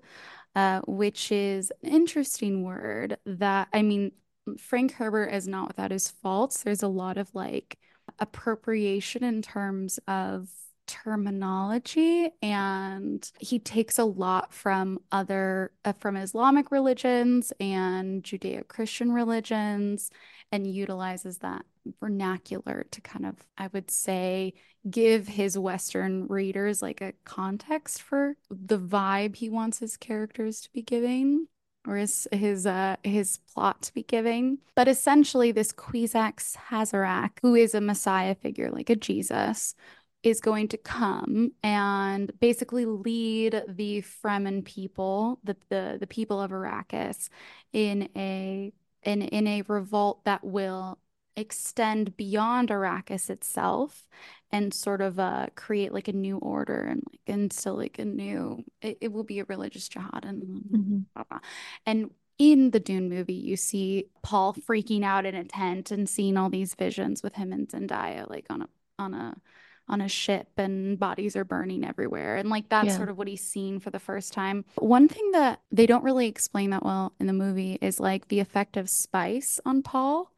uh, 0.55 0.81
which 0.87 1.31
is 1.31 1.71
an 1.83 1.89
interesting 1.89 2.63
word 2.63 3.17
that, 3.25 3.67
I 3.73 3.81
mean, 3.81 4.11
Frank 4.57 4.93
Herbert 4.93 5.27
is 5.27 5.47
not 5.47 5.67
without 5.67 5.91
his 5.91 6.09
faults. 6.09 6.63
There's 6.63 6.83
a 6.83 6.87
lot 6.87 7.17
of 7.17 7.33
like 7.33 7.77
appropriation 8.19 9.23
in 9.23 9.41
terms 9.41 9.99
of 10.07 10.49
terminology 10.87 12.29
and 12.41 13.31
he 13.39 13.59
takes 13.59 13.97
a 13.97 14.03
lot 14.03 14.53
from 14.53 14.99
other 15.11 15.71
uh, 15.85 15.93
from 15.93 16.17
Islamic 16.17 16.69
religions 16.69 17.53
and 17.61 18.23
Judeo-Christian 18.23 19.13
religions 19.13 20.09
and 20.51 20.67
utilizes 20.67 21.37
that 21.37 21.63
vernacular 21.99 22.85
to 22.91 23.01
kind 23.01 23.25
of 23.25 23.35
I 23.57 23.69
would 23.73 23.89
say 23.91 24.53
give 24.89 25.27
his 25.27 25.57
western 25.57 26.27
readers 26.27 26.81
like 26.81 27.01
a 27.01 27.13
context 27.25 28.01
for 28.01 28.35
the 28.49 28.79
vibe 28.79 29.35
he 29.35 29.49
wants 29.49 29.79
his 29.79 29.97
characters 29.97 30.61
to 30.61 30.71
be 30.71 30.81
giving 30.81 31.47
or 31.87 31.97
his 31.97 32.27
his 32.31 32.65
uh 32.65 32.95
his 33.03 33.39
plot 33.53 33.81
to 33.83 33.93
be 33.93 34.03
giving. 34.03 34.59
But 34.75 34.87
essentially 34.87 35.51
this 35.51 35.71
Kwisatz 35.71 36.55
Haderach, 36.55 37.39
who 37.41 37.55
is 37.55 37.73
a 37.73 37.81
messiah 37.81 38.35
figure 38.35 38.69
like 38.71 38.89
a 38.89 38.95
Jesus, 38.95 39.75
is 40.23 40.39
going 40.39 40.67
to 40.69 40.77
come 40.77 41.51
and 41.63 42.31
basically 42.39 42.85
lead 42.85 43.63
the 43.67 44.03
Fremen 44.03 44.63
people, 44.63 45.39
the 45.43 45.57
the, 45.69 45.97
the 45.99 46.07
people 46.07 46.39
of 46.39 46.51
Arrakis, 46.51 47.29
in 47.73 48.09
a 48.15 48.71
in 49.03 49.21
in 49.21 49.47
a 49.47 49.63
revolt 49.63 50.23
that 50.25 50.43
will 50.43 50.99
extend 51.35 52.17
beyond 52.17 52.69
Arrakis 52.69 53.29
itself 53.29 54.05
and 54.51 54.73
sort 54.73 55.01
of 55.01 55.17
uh 55.17 55.47
create 55.55 55.93
like 55.93 56.07
a 56.07 56.13
new 56.13 56.37
order 56.37 56.81
and 56.81 57.01
like 57.09 57.21
instill 57.25 57.75
like 57.75 57.99
a 57.99 58.05
new 58.05 58.63
it, 58.81 58.97
it 59.01 59.13
will 59.13 59.23
be 59.23 59.39
a 59.39 59.45
religious 59.45 59.87
jihad 59.87 60.25
and 60.25 60.43
mm-hmm. 60.43 60.99
blah, 61.15 61.23
blah. 61.29 61.39
and 61.85 62.11
in 62.41 62.71
the 62.71 62.79
Dune 62.79 63.07
movie, 63.07 63.35
you 63.35 63.55
see 63.55 64.05
Paul 64.23 64.55
freaking 64.55 65.03
out 65.03 65.27
in 65.27 65.35
a 65.35 65.43
tent 65.43 65.91
and 65.91 66.09
seeing 66.09 66.37
all 66.37 66.49
these 66.49 66.73
visions 66.73 67.21
with 67.21 67.35
him 67.35 67.53
and 67.53 67.69
Zendaya, 67.69 68.27
like 68.27 68.47
on 68.49 68.63
a 68.63 68.69
on 68.97 69.13
a 69.13 69.35
on 69.87 70.01
a 70.01 70.07
ship 70.07 70.47
and 70.57 70.97
bodies 70.97 71.35
are 71.35 71.43
burning 71.43 71.85
everywhere. 71.85 72.37
And 72.37 72.49
like 72.49 72.67
that's 72.67 72.87
yeah. 72.87 72.97
sort 72.97 73.09
of 73.09 73.17
what 73.19 73.27
he's 73.27 73.45
seen 73.45 73.79
for 73.79 73.91
the 73.91 73.99
first 73.99 74.33
time. 74.33 74.65
One 74.79 75.07
thing 75.07 75.31
that 75.33 75.61
they 75.71 75.85
don't 75.85 76.03
really 76.03 76.27
explain 76.27 76.71
that 76.71 76.83
well 76.83 77.13
in 77.19 77.27
the 77.27 77.33
movie 77.33 77.77
is 77.79 77.99
like 77.99 78.29
the 78.29 78.39
effect 78.39 78.75
of 78.75 78.89
spice 78.89 79.59
on 79.63 79.83
Paul 79.83 80.31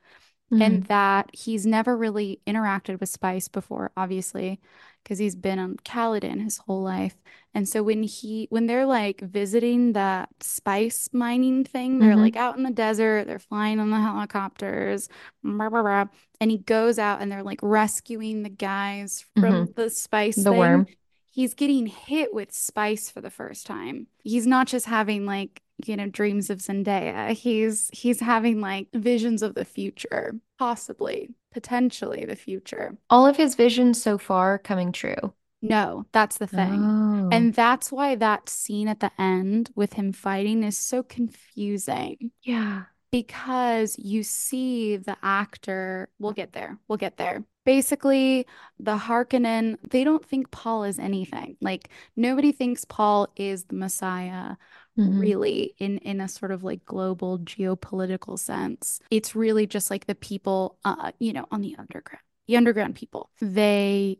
mm-hmm. 0.53 0.61
and 0.61 0.83
that 0.85 1.29
he's 1.33 1.65
never 1.65 1.97
really 1.97 2.39
interacted 2.45 2.99
with 2.99 3.09
spice 3.09 3.47
before, 3.47 3.91
obviously, 3.97 4.59
because 5.03 5.19
he's 5.19 5.35
been 5.35 5.59
on 5.59 5.77
Caladan 5.83 6.41
his 6.41 6.59
whole 6.59 6.81
life. 6.81 7.15
And 7.53 7.67
so 7.67 7.83
when 7.83 8.03
he 8.03 8.47
when 8.49 8.67
they're 8.67 8.85
like 8.85 9.21
visiting 9.21 9.93
that 9.93 10.29
spice 10.39 11.09
mining 11.11 11.63
thing, 11.63 11.99
they're 11.99 12.11
mm-hmm. 12.11 12.21
like 12.21 12.35
out 12.35 12.57
in 12.57 12.63
the 12.63 12.71
desert, 12.71 13.27
they're 13.27 13.39
flying 13.39 13.79
on 13.79 13.89
the 13.89 13.99
helicopters, 13.99 15.09
blah, 15.43 15.69
blah, 15.69 15.81
blah, 15.81 16.05
and 16.39 16.51
he 16.51 16.57
goes 16.57 16.99
out 16.99 17.21
and 17.21 17.31
they're 17.31 17.43
like 17.43 17.59
rescuing 17.61 18.43
the 18.43 18.49
guys 18.49 19.25
from 19.35 19.43
mm-hmm. 19.43 19.71
the 19.75 19.89
spice 19.89 20.35
the 20.35 20.43
thing. 20.43 20.57
worm. 20.57 20.87
He's 21.31 21.55
getting 21.55 21.87
hit 21.87 22.31
with 22.31 22.51
spice 22.51 23.09
for 23.09 23.19
the 23.19 23.31
first 23.31 23.65
time. 23.65 24.05
He's 24.23 24.45
not 24.45 24.67
just 24.67 24.85
having 24.85 25.25
like 25.25 25.62
you 25.85 25.95
know 25.95 26.07
dreams 26.07 26.49
of 26.49 26.59
Zendaya. 26.59 27.31
He's 27.31 27.89
he's 27.93 28.19
having 28.19 28.61
like 28.61 28.87
visions 28.93 29.41
of 29.41 29.55
the 29.55 29.65
future, 29.65 30.35
possibly, 30.59 31.29
potentially 31.51 32.25
the 32.25 32.35
future. 32.35 32.97
All 33.09 33.25
of 33.25 33.37
his 33.37 33.55
visions 33.55 34.01
so 34.01 34.17
far 34.17 34.57
coming 34.57 34.91
true. 34.91 35.33
No, 35.61 36.05
that's 36.11 36.39
the 36.39 36.47
thing. 36.47 36.83
Oh. 36.83 37.29
And 37.31 37.53
that's 37.53 37.89
why 37.89 38.15
that 38.15 38.49
scene 38.49 38.89
at 38.89 38.99
the 38.99 39.11
end 39.17 39.71
with 39.75 39.93
him 39.93 40.11
fighting 40.11 40.61
is 40.61 40.77
so 40.77 41.03
confusing. 41.03 42.31
Yeah. 42.43 42.83
Because 43.13 43.97
you 43.99 44.23
see 44.23 44.97
the 44.97 45.15
actor, 45.23 46.09
we'll 46.19 46.33
get 46.33 46.51
there. 46.51 46.77
We'll 46.87 46.97
get 46.97 47.17
there. 47.17 47.43
Basically, 47.63 48.45
the 48.79 48.97
Harkonnen, 48.97 49.77
they 49.89 50.03
don't 50.03 50.25
think 50.25 50.51
Paul 50.51 50.83
is 50.83 50.99
anything. 50.99 51.55
Like 51.61 51.89
nobody 52.17 52.51
thinks 52.51 52.83
Paul 52.83 53.29
is 53.37 53.65
the 53.65 53.75
Messiah 53.75 54.55
mm-hmm. 54.97 55.19
really 55.19 55.75
in 55.77 55.97
in 55.99 56.21
a 56.21 56.27
sort 56.27 56.51
of 56.51 56.63
like 56.63 56.85
global 56.85 57.39
geopolitical 57.39 58.37
sense 58.37 58.99
it's 59.09 59.35
really 59.35 59.65
just 59.65 59.89
like 59.89 60.05
the 60.05 60.15
people 60.15 60.77
uh 60.85 61.11
you 61.19 61.33
know 61.33 61.45
on 61.51 61.61
the 61.61 61.75
underground 61.77 62.23
the 62.47 62.57
underground 62.57 62.95
people 62.95 63.29
they 63.41 64.19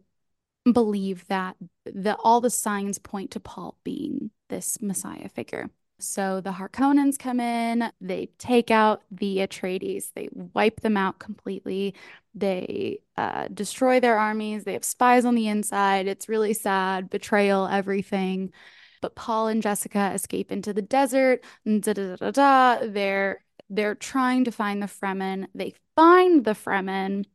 believe 0.72 1.28
that 1.28 1.56
the 1.86 2.16
all 2.18 2.42
the 2.42 2.50
signs 2.50 2.98
point 2.98 3.32
to 3.32 3.40
Paul 3.40 3.78
being 3.84 4.32
this 4.50 4.82
messiah 4.82 5.30
figure 5.30 5.70
so 6.04 6.42
the 6.42 6.52
Harkonnens 6.52 7.18
come 7.18 7.40
in, 7.40 7.92
they 8.02 8.30
take 8.38 8.72
out 8.72 9.02
the 9.12 9.38
Atreides, 9.38 10.12
they 10.14 10.30
wipe 10.32 10.82
them 10.82 10.98
out 10.98 11.20
completely. 11.20 11.96
They 12.36 13.00
uh, 13.16 13.48
destroy 13.54 14.00
their 14.00 14.18
armies. 14.18 14.64
They 14.64 14.74
have 14.74 14.84
spies 14.84 15.24
on 15.26 15.36
the 15.36 15.48
inside. 15.48 16.08
It's 16.08 16.28
really 16.30 16.54
sad, 16.54 17.10
betrayal, 17.10 17.68
everything. 17.68 18.52
But 19.02 19.16
Paul 19.16 19.48
and 19.48 19.62
Jessica 19.62 20.12
escape 20.14 20.52
into 20.52 20.74
the 20.74 20.82
desert. 20.82 21.44
Da, 21.66 21.94
da, 21.94 22.16
da, 22.16 22.32
da, 22.32 22.80
They're 22.88 23.44
they're 23.70 23.96
trying 23.96 24.46
to 24.46 24.52
find 24.52 24.82
the 24.82 24.88
Fremen. 24.88 25.48
They 25.56 25.74
find 25.96 26.44
the 26.44 26.52
Fremen, 26.52 27.26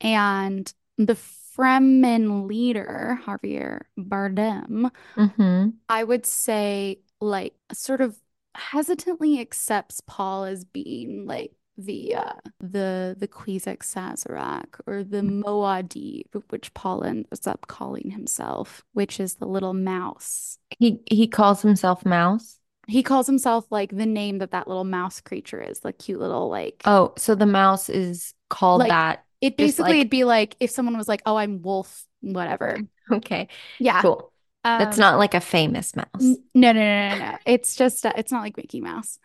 and 0.00 0.72
the 0.98 1.16
Fremen 1.56 2.46
leader 2.46 3.18
Javier 3.24 3.82
Bardem, 3.98 4.90
mm-hmm. 5.16 5.68
I 5.88 6.04
would 6.04 6.26
say, 6.26 7.00
like, 7.20 7.54
sort 7.72 8.00
of 8.00 8.16
hesitantly 8.54 9.40
accepts 9.40 10.00
Paul 10.06 10.44
as 10.44 10.64
being 10.64 11.26
like 11.26 11.52
the 11.78 12.14
uh, 12.14 12.32
the 12.60 13.14
the 13.18 13.28
Kwisatz 13.28 13.94
Haderach 13.94 14.80
or 14.86 15.04
the 15.04 15.20
Muad'Dib, 15.20 16.42
which 16.48 16.72
Paul 16.74 17.04
ends 17.04 17.46
up 17.46 17.66
calling 17.66 18.10
himself, 18.10 18.84
which 18.92 19.20
is 19.20 19.34
the 19.34 19.46
little 19.46 19.74
mouse. 19.74 20.58
He 20.78 21.00
he 21.10 21.26
calls 21.26 21.62
himself 21.62 22.04
Mouse. 22.04 22.58
He 22.88 23.02
calls 23.02 23.26
himself 23.26 23.66
like 23.70 23.90
the 23.94 24.06
name 24.06 24.38
that 24.38 24.52
that 24.52 24.68
little 24.68 24.84
mouse 24.84 25.20
creature 25.20 25.60
is, 25.60 25.80
the 25.80 25.92
cute 25.92 26.20
little 26.20 26.48
like. 26.48 26.82
Oh, 26.84 27.12
so 27.18 27.34
the 27.34 27.46
mouse 27.46 27.88
is 27.88 28.32
called 28.48 28.80
like, 28.80 28.90
that. 28.90 29.24
It 29.40 29.56
basically 29.56 29.90
like... 29.90 30.00
it'd 30.00 30.10
be 30.10 30.24
like 30.24 30.56
if 30.60 30.70
someone 30.70 30.96
was 30.96 31.08
like, 31.08 31.22
"Oh, 31.26 31.36
I'm 31.36 31.62
Wolf," 31.62 32.04
whatever. 32.20 32.78
Okay. 33.08 33.46
Yeah. 33.78 34.02
Cool. 34.02 34.32
Um, 34.66 34.78
That's 34.80 34.98
not 34.98 35.18
like 35.18 35.34
a 35.34 35.40
famous 35.40 35.94
mouse. 35.94 36.06
N- 36.20 36.42
no, 36.54 36.72
no, 36.72 36.80
no, 36.80 37.18
no, 37.18 37.30
no. 37.30 37.38
It's 37.46 37.76
just 37.76 38.04
uh, 38.04 38.12
it's 38.16 38.32
not 38.32 38.42
like 38.42 38.56
Mickey 38.56 38.80
Mouse. 38.80 39.18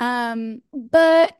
Um, 0.00 0.62
but 0.72 1.36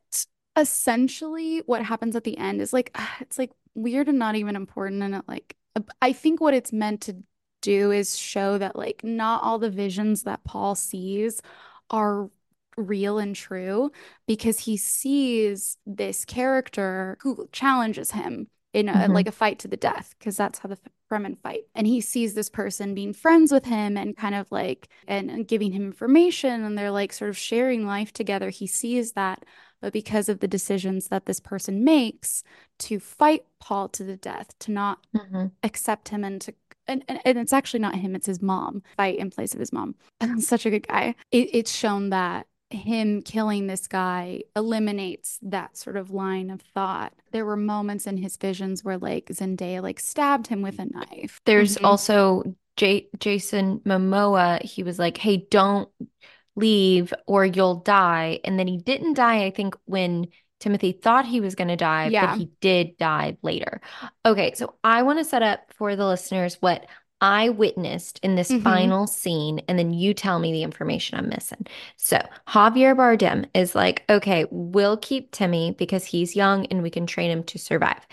essentially 0.57 1.63
what 1.67 1.83
happens 1.83 2.17
at 2.17 2.25
the 2.25 2.37
end 2.39 2.61
is 2.61 2.73
like 2.73 2.97
it's 3.21 3.39
like 3.39 3.53
weird 3.75 4.09
and 4.09 4.19
not 4.19 4.37
even 4.37 4.57
important 4.57 5.03
and 5.03 5.15
it 5.15 5.23
like 5.29 5.57
I 6.01 6.13
think 6.13 6.41
what 6.41 6.55
it's 6.55 6.73
meant 6.73 7.03
to 7.03 7.17
do 7.61 7.91
is 7.91 8.17
show 8.19 8.59
that 8.59 8.77
like 8.77 9.03
not 9.05 9.43
all 9.43 9.59
the 9.59 9.71
visions 9.71 10.23
that 10.23 10.45
Paul 10.45 10.75
sees 10.75 11.43
are 11.91 12.31
real 12.77 13.19
and 13.19 13.35
true 13.35 13.91
because 14.27 14.61
he 14.61 14.77
sees 14.77 15.79
this 15.87 16.25
character 16.25 17.19
who 17.23 17.49
challenges 17.53 18.11
him 18.11 18.49
in 18.77 18.91
a, 18.91 18.93
mm-hmm. 18.93 19.13
like 19.13 19.27
a 19.27 19.33
fight 19.33 19.59
to 19.59 19.69
the 19.69 19.77
death 19.77 20.15
because 20.19 20.37
that's 20.37 20.59
how 20.59 20.69
the 20.69 20.79
Fremen 21.11 21.39
fight. 21.39 21.63
And 21.75 21.87
he 21.87 22.03
sees 22.03 22.35
this 22.35 22.51
person 22.51 22.95
being 22.95 23.15
friends 23.15 23.51
with 23.51 23.65
him 23.65 23.97
and 23.97 24.15
kind 24.15 24.35
of 24.35 24.53
like 24.53 24.89
and, 25.09 25.31
and 25.31 25.49
giving 25.49 25.73
him 25.73 25.83
information 25.87 26.63
and 26.63 26.77
they're 26.77 26.91
like 26.91 27.15
sort 27.15 27.31
of 27.31 27.39
sharing 27.39 27.87
life 27.87 28.13
together. 28.13 28.51
He 28.51 28.67
sees 28.67 29.13
that, 29.13 29.47
but 29.81 29.95
because 29.95 30.29
of 30.29 30.41
the 30.41 30.47
decisions 30.47 31.09
that 31.09 31.25
this 31.25 31.41
person 31.41 31.85
makes 31.85 32.45
to 32.81 33.01
fight 33.01 33.47
Paul 33.61 33.89
to 33.89 34.05
the 34.05 34.19
death, 34.19 34.51
to 34.59 34.73
not 34.73 34.99
mm-hmm. 35.17 35.47
accept 35.63 36.11
him 36.11 36.23
and 36.23 36.39
to 36.43 36.53
and, 36.89 37.03
and, 37.09 37.19
and, 37.25 37.37
it's 37.37 37.53
actually 37.53 37.81
not 37.81 37.97
him, 37.97 38.15
it's 38.15 38.29
his 38.29 38.41
mom, 38.41 38.81
fight 38.97 39.19
in 39.19 39.29
place 39.29 39.53
of 39.55 39.59
his 39.59 39.73
mom. 39.73 39.97
Such 40.39 40.67
a 40.67 40.71
good 40.71 40.87
guy. 40.87 41.17
It, 41.33 41.49
it's 41.53 41.75
shown 41.75 42.11
that 42.11 42.47
him 42.77 43.23
killing 43.23 43.67
this 43.67 43.87
guy 43.87 44.43
eliminates 44.55 45.39
that 45.43 45.77
sort 45.77 45.97
of 45.97 46.11
line 46.11 46.51
of 46.51 46.61
thought. 46.61 47.13
There 47.33 47.45
were 47.45 47.57
moments 47.57 48.07
in 48.07 48.17
his 48.17 48.37
visions 48.37 48.85
where 48.85 48.99
like 48.99 49.27
Zendaya 49.27 49.83
like 49.83 50.01
stabbed 50.01 50.47
him 50.47 50.63
with 50.63 50.79
a 50.79 50.87
knife. 50.87 51.41
There's 51.45 51.77
mm-hmm. 51.77 51.85
also 51.85 52.55
J- 52.77 53.09
Jason 53.19 53.81
Momoa. 53.81 54.63
He 54.63 54.83
was 54.83 54.99
like, 54.99 55.17
"Hey, 55.19 55.47
don't 55.51 55.89
leave 56.55 57.13
or 57.27 57.45
you'll 57.45 57.77
die." 57.77 58.41
And 58.45 58.59
then 58.59 58.67
he 58.67 58.79
didn't 58.79 59.15
die. 59.15 59.45
I 59.45 59.51
think 59.51 59.77
when 59.85 60.29
Timothée 60.61 61.01
thought 61.01 61.27
he 61.27 61.41
was 61.41 61.55
going 61.55 61.69
to 61.69 61.77
die, 61.77 62.09
yeah. 62.09 62.27
but 62.27 62.39
he 62.39 62.51
did 62.61 62.97
die 62.97 63.37
later. 63.43 63.81
Okay, 64.25 64.55
so 64.55 64.75
I 64.83 65.03
want 65.03 65.19
to 65.19 65.25
set 65.25 65.43
up 65.43 65.73
for 65.75 65.97
the 65.97 66.07
listeners 66.07 66.57
what 66.61 66.87
I 67.21 67.49
witnessed 67.49 68.21
in 68.23 68.35
this 68.35 68.51
mm-hmm. 68.51 68.63
final 68.63 69.07
scene, 69.07 69.61
and 69.69 69.79
then 69.79 69.95
you 69.95 70.13
tell 70.13 70.39
me 70.39 70.53
the 70.53 70.63
information 70.63 71.19
I'm 71.19 71.29
missing. 71.29 71.67
So 71.97 72.19
Javier 72.49 72.95
Bardem 72.95 73.47
is 73.55 73.75
like, 73.75 74.05
okay, 74.11 74.47
we'll 74.51 74.99
keep 74.99 75.31
Timmy 75.31 75.73
because 75.73 76.05
he's 76.05 76.37
young 76.37 76.67
and 76.67 76.83
we 76.83 76.91
can 76.91 77.07
train 77.07 77.31
him 77.31 77.43
to 77.45 77.59
survive. 77.59 78.07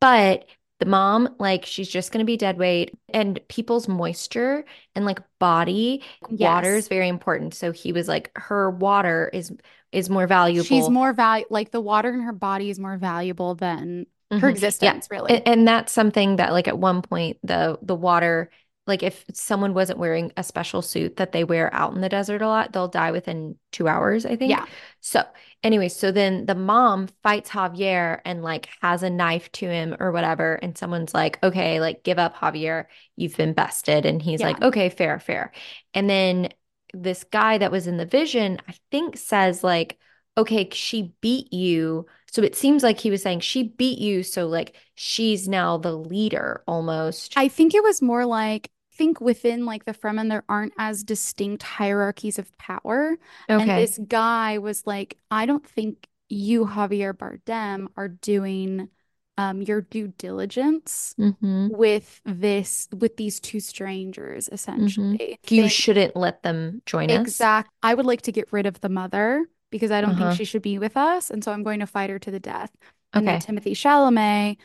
But 0.00 0.46
the 0.80 0.86
mom, 0.86 1.34
like, 1.38 1.66
she's 1.66 1.88
just 1.88 2.12
going 2.12 2.20
to 2.20 2.26
be 2.26 2.36
dead 2.36 2.58
weight, 2.58 2.94
and 3.12 3.40
people's 3.48 3.88
moisture 3.88 4.64
and 4.94 5.04
like 5.04 5.20
body 5.38 6.02
yes. 6.28 6.40
water 6.40 6.74
is 6.76 6.88
very 6.88 7.08
important. 7.08 7.54
So 7.54 7.72
he 7.72 7.92
was 7.92 8.06
like, 8.08 8.30
her 8.36 8.70
water 8.70 9.30
is 9.32 9.52
is 9.92 10.10
more 10.10 10.26
valuable. 10.26 10.64
She's 10.64 10.88
more 10.88 11.12
value, 11.12 11.44
Like 11.50 11.70
the 11.70 11.80
water 11.80 12.12
in 12.12 12.20
her 12.20 12.32
body 12.32 12.68
is 12.68 12.80
more 12.80 12.96
valuable 12.98 13.54
than 13.54 14.06
her 14.38 14.48
hmm 14.48 14.54
Yeah. 14.80 14.94
existence, 14.94 15.08
And, 15.28 15.42
really. 15.42 15.42
and 15.46 15.68
that's 15.68 15.92
something 15.92 16.36
that 16.36 16.52
like 16.52 16.68
at 16.68 16.78
one 16.78 17.02
point 17.02 17.38
the 17.42 17.78
the 17.82 17.94
water 17.94 18.50
like 18.86 19.02
if 19.02 19.24
someone 19.32 19.72
wasn't 19.72 19.98
wearing 19.98 20.30
a 20.36 20.42
special 20.44 20.82
suit 20.82 21.16
that 21.16 21.32
they 21.32 21.42
wear 21.42 21.72
out 21.72 21.94
in 21.94 22.02
the 22.02 22.08
desert 22.10 22.42
a 22.42 22.46
lot, 22.46 22.72
they'll 22.72 22.86
die 22.88 23.12
within 23.12 23.56
two 23.72 23.88
hours, 23.88 24.26
I 24.26 24.36
think. 24.36 24.50
Yeah. 24.50 24.66
So 25.00 25.24
anyway, 25.62 25.88
so 25.88 26.12
then 26.12 26.44
the 26.44 26.54
mom 26.54 27.08
fights 27.22 27.48
Javier 27.48 28.20
and 28.26 28.42
like 28.42 28.68
has 28.82 29.02
a 29.02 29.08
knife 29.08 29.50
to 29.52 29.66
him 29.66 29.96
or 30.00 30.12
whatever. 30.12 30.56
And 30.56 30.76
someone's 30.76 31.14
like, 31.14 31.42
okay, 31.42 31.80
like 31.80 32.02
give 32.04 32.18
up, 32.18 32.36
Javier. 32.36 32.84
You've 33.16 33.36
been 33.38 33.54
bested. 33.54 34.04
And 34.04 34.20
he's 34.20 34.40
Yeah. 34.40 34.44
like, 34.44 34.60
okay, 34.62 34.90
fair, 34.90 35.18
fair. 35.18 35.52
And 35.94 36.08
then 36.10 36.50
this 36.92 37.24
guy 37.24 37.58
that 37.58 37.72
was 37.72 37.86
in 37.86 37.96
the 37.96 38.06
vision, 38.06 38.60
I 38.68 38.74
think 38.90 39.16
says 39.16 39.64
like, 39.64 39.98
okay, 40.36 40.68
she 40.72 41.14
beat 41.20 41.52
you. 41.52 42.06
So 42.30 42.42
it 42.42 42.56
seems 42.56 42.82
like 42.82 42.98
he 42.98 43.10
was 43.10 43.22
saying 43.22 43.40
she 43.40 43.62
beat 43.64 43.98
you. 43.98 44.22
So 44.22 44.46
like 44.46 44.74
she's 44.94 45.48
now 45.48 45.78
the 45.78 45.92
leader 45.96 46.62
almost. 46.66 47.34
I 47.36 47.48
think 47.48 47.74
it 47.74 47.82
was 47.82 48.02
more 48.02 48.26
like, 48.26 48.70
think 48.96 49.20
within 49.20 49.64
like 49.66 49.84
the 49.84 49.92
Fremen, 49.92 50.28
there 50.28 50.44
aren't 50.48 50.72
as 50.78 51.02
distinct 51.04 51.62
hierarchies 51.62 52.38
of 52.38 52.56
power. 52.58 53.16
And 53.48 53.62
Okay. 53.62 53.80
this 53.82 53.98
guy 54.06 54.58
was 54.58 54.86
like, 54.86 55.18
I 55.30 55.46
don't 55.46 55.66
think 55.66 56.06
you, 56.28 56.64
Javier 56.64 57.12
Bardem, 57.12 57.88
are 57.96 58.08
doing 58.08 58.88
um, 59.36 59.62
your 59.62 59.80
due 59.80 60.08
diligence 60.16 61.14
Mm-hmm. 61.18 61.68
with 61.70 62.20
this, 62.24 62.88
with 62.96 63.16
these 63.16 63.40
two 63.40 63.58
strangers, 63.60 64.46
Mm-hmm. 64.46 64.54
essentially. 64.54 65.38
You 65.48 65.62
They- 65.62 65.68
shouldn't 65.68 66.16
let 66.16 66.42
them 66.42 66.82
join 66.86 67.10
us. 67.10 67.20
Exact. 67.20 67.70
I 67.82 67.94
would 67.94 68.06
like 68.06 68.22
to 68.22 68.32
get 68.32 68.52
rid 68.52 68.66
of 68.66 68.80
the 68.80 68.88
mother 68.88 69.44
because 69.74 69.90
I 69.90 70.00
don't 70.00 70.16
think 70.16 70.30
Uh-huh. 70.30 70.32
she 70.32 70.44
should 70.44 70.62
be 70.62 70.78
with 70.78 70.96
us, 70.96 71.30
and 71.30 71.42
so 71.44 71.52
I'm 71.52 71.64
going 71.64 71.80
to 71.80 71.86
fight 71.86 72.10
her 72.10 72.18
to 72.20 72.30
the 72.30 72.40
death. 72.40 72.70
And 73.14 73.26
then 73.26 73.40
Timothée 73.40 73.72
Chalamet, 73.72 74.58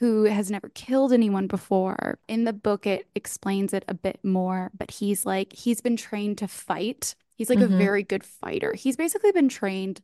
who 0.00 0.24
has 0.24 0.50
never 0.50 0.68
killed 0.70 1.12
anyone 1.12 1.46
before, 1.46 2.18
in 2.28 2.44
the 2.44 2.52
book 2.52 2.86
it 2.86 3.08
explains 3.14 3.72
it 3.74 3.84
a 3.88 3.94
bit 3.94 4.20
more, 4.24 4.70
but 4.76 4.90
he's 4.90 5.24
like 5.26 5.52
he's 5.52 5.80
been 5.80 5.96
trained 5.96 6.38
to 6.38 6.48
fight. 6.48 7.14
He's 7.36 7.50
like 7.50 7.60
a 7.62 7.68
Mhm. 7.68 7.78
very 7.78 8.02
good 8.02 8.24
fighter. 8.24 8.74
He's 8.74 8.96
basically 8.96 9.32
been 9.32 9.48
trained. 9.48 10.00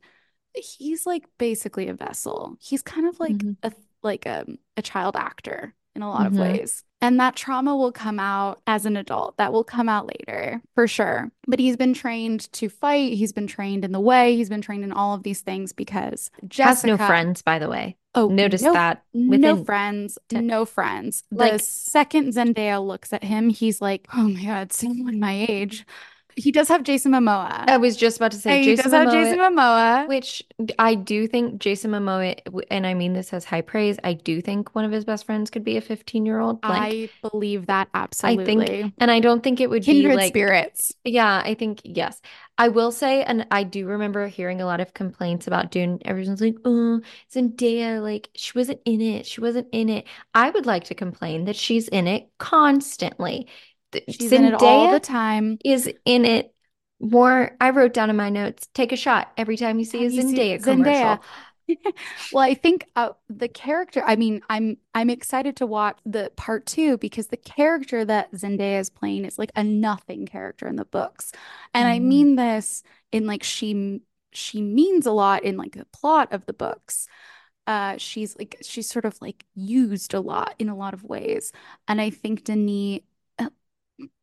He's 0.55 1.05
like 1.07 1.25
basically 1.39 1.87
a 1.89 1.93
vessel. 1.95 2.57
He's 2.61 2.81
kind 2.83 3.07
of 3.07 3.19
like 3.19 3.45
Mhm. 3.45 3.57
a 3.63 3.73
like 4.03 4.25
a, 4.25 4.45
a 4.77 4.81
child 4.83 5.15
actor 5.15 5.75
in 5.95 6.01
a 6.03 6.09
lot 6.09 6.27
of 6.27 6.33
Mhm. 6.33 6.39
ways. 6.39 6.83
And 7.03 7.19
that 7.19 7.35
trauma 7.35 7.75
will 7.75 7.91
come 7.91 8.17
out 8.17 8.61
as 8.65 8.85
an 8.85 8.95
adult. 8.95 9.35
That 9.35 9.51
will 9.51 9.65
come 9.65 9.89
out 9.89 10.07
later, 10.07 10.61
for 10.73 10.87
sure. 10.87 11.29
But 11.45 11.59
he's 11.59 11.75
been 11.75 11.93
trained 11.93 12.49
to 12.53 12.69
fight. 12.69 13.11
He's 13.11 13.33
been 13.33 13.45
trained 13.45 13.83
in 13.83 13.91
the 13.91 13.99
way. 13.99 14.37
He's 14.37 14.47
been 14.47 14.61
trained 14.61 14.85
in 14.85 14.93
all 14.93 15.13
of 15.13 15.23
these 15.23 15.41
things 15.41 15.73
because 15.73 16.31
Jessica 16.47 16.91
Has 16.91 16.99
no 16.99 17.05
friends, 17.05 17.41
by 17.41 17.59
the 17.59 17.67
way. 17.67 17.97
Oh, 18.15 18.29
Notice 18.29 18.61
no, 18.61 18.71
that 18.71 19.03
no 19.13 19.65
friends, 19.65 20.17
no 20.31 20.63
friends. 20.63 21.23
The 21.29 21.37
like 21.37 21.61
second 21.61 22.31
Zendaya 22.33 22.85
looks 22.85 23.11
at 23.11 23.25
him, 23.25 23.49
he's 23.49 23.81
like, 23.81 24.07
"Oh 24.13 24.29
my 24.29 24.45
God, 24.45 24.71
someone 24.71 25.19
my 25.19 25.45
age." 25.49 25.85
He 26.35 26.51
does 26.51 26.67
have 26.67 26.83
Jason 26.83 27.11
Momoa. 27.11 27.65
I 27.69 27.77
was 27.77 27.95
just 27.95 28.17
about 28.17 28.31
to 28.31 28.37
say 28.37 28.59
He 28.59 28.65
Jason 28.65 28.91
does 28.91 28.93
have 28.93 29.11
Jason 29.11 29.39
Momoa, 29.39 30.05
Momoa. 30.05 30.07
which 30.07 30.43
I 30.79 30.95
do 30.95 31.27
think 31.27 31.59
Jason 31.59 31.91
Momoa, 31.91 32.39
and 32.69 32.87
I 32.87 32.93
mean 32.93 33.13
this 33.13 33.33
as 33.33 33.45
high 33.45 33.61
praise, 33.61 33.97
I 34.03 34.13
do 34.13 34.41
think 34.41 34.73
one 34.75 34.85
of 34.85 34.91
his 34.91 35.05
best 35.05 35.25
friends 35.25 35.49
could 35.49 35.63
be 35.63 35.77
a 35.77 35.81
15-year-old. 35.81 36.63
Like 36.63 37.11
I 37.23 37.27
believe 37.29 37.67
that 37.67 37.89
absolutely. 37.93 38.43
I 38.43 38.67
think, 38.67 38.93
and 38.99 39.11
I 39.11 39.19
don't 39.19 39.43
think 39.43 39.61
it 39.61 39.69
would 39.69 39.85
be 39.85 40.07
like 40.13 40.29
spirits. 40.29 40.93
Yeah, 41.03 41.41
I 41.43 41.53
think 41.53 41.81
yes. 41.83 42.21
I 42.57 42.67
will 42.67 42.91
say, 42.91 43.23
and 43.23 43.47
I 43.49 43.63
do 43.63 43.87
remember 43.87 44.27
hearing 44.27 44.61
a 44.61 44.65
lot 44.65 44.79
of 44.79 44.93
complaints 44.93 45.47
about 45.47 45.71
Dune. 45.71 45.99
Everyone's 46.05 46.39
like, 46.41 46.55
"Oh, 46.63 47.01
Zendaya, 47.33 48.01
like 48.01 48.29
she 48.35 48.51
wasn't 48.55 48.79
in 48.85 49.01
it. 49.01 49.25
She 49.25 49.41
wasn't 49.41 49.67
in 49.71 49.89
it." 49.89 50.05
I 50.35 50.51
would 50.51 50.67
like 50.67 50.83
to 50.85 50.95
complain 50.95 51.45
that 51.45 51.55
she's 51.55 51.87
in 51.87 52.07
it 52.07 52.29
constantly. 52.37 53.47
She's 54.07 54.31
in 54.33 54.45
it 54.45 54.53
all 54.53 54.87
the 54.87 54.99
Zendaya 54.99 55.01
time. 55.01 55.59
is 55.63 55.91
in 56.05 56.25
it 56.25 56.53
more. 56.99 57.55
I 57.61 57.71
wrote 57.71 57.93
down 57.93 58.09
in 58.09 58.15
my 58.15 58.29
notes, 58.29 58.67
take 58.73 58.91
a 58.91 58.97
shot 58.97 59.31
every 59.37 59.57
time 59.57 59.79
you 59.79 59.85
see 59.85 60.05
a 60.05 60.09
you 60.09 60.09
Zendaya 60.09 60.59
Zendaya? 60.59 61.19
commercial. 61.19 61.23
Well, 62.31 62.43
I 62.43 62.55
think 62.55 62.87
uh, 62.95 63.11
the 63.29 63.47
character, 63.47 64.03
I 64.05 64.15
mean, 64.15 64.41
I'm 64.49 64.77
I'm 64.93 65.09
excited 65.09 65.55
to 65.57 65.65
watch 65.65 65.97
the 66.05 66.31
part 66.35 66.65
two 66.65 66.97
because 66.97 67.27
the 67.27 67.37
character 67.37 68.03
that 68.05 68.31
Zendaya 68.33 68.79
is 68.79 68.89
playing 68.89 69.25
is 69.25 69.37
like 69.37 69.51
a 69.55 69.63
nothing 69.63 70.25
character 70.25 70.67
in 70.67 70.75
the 70.75 70.85
books. 70.85 71.31
And 71.73 71.87
I 71.87 71.99
Mm. 71.99 71.99
mean 71.99 72.35
this 72.35 72.83
in 73.11 73.27
like 73.27 73.43
she 73.43 74.01
she 74.33 74.61
means 74.61 75.05
a 75.05 75.11
lot 75.11 75.43
in 75.43 75.57
like 75.57 75.73
the 75.75 75.85
plot 75.93 76.33
of 76.33 76.45
the 76.45 76.53
books. 76.53 77.07
Uh 77.67 77.97
she's 77.97 78.37
like 78.37 78.57
she's 78.63 78.89
sort 78.89 79.05
of 79.05 79.21
like 79.21 79.45
used 79.55 80.13
a 80.13 80.19
lot 80.21 80.55
in 80.59 80.69
a 80.69 80.75
lot 80.75 80.93
of 80.93 81.03
ways. 81.03 81.51
And 81.87 82.01
I 82.01 82.09
think 82.09 82.43
Denis, 82.43 83.01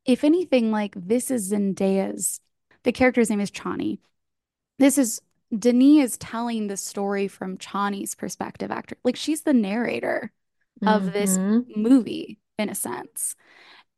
if 0.05 0.25
anything, 0.25 0.71
like 0.71 0.95
this 0.97 1.31
is 1.31 1.51
Zendaya's 1.53 2.41
the 2.83 2.93
character's 2.93 3.29
name 3.29 3.41
is 3.41 3.51
Chani. 3.51 3.99
This 4.79 4.99
is 4.99 5.21
Denis 5.57 6.12
is 6.12 6.18
telling 6.18 6.66
the 6.68 6.77
story 6.77 7.29
from 7.29 7.59
Chani's 7.59 8.14
perspective 8.14 8.71
actor. 8.71 8.97
Like 9.05 9.16
she's 9.16 9.43
the 9.43 9.55
narrator 9.55 10.33
of 10.87 11.12
this 11.12 11.39
Mhm. 11.39 11.77
movie 11.77 12.39
in 12.59 12.68
a 12.68 12.75
sense. 12.75 13.37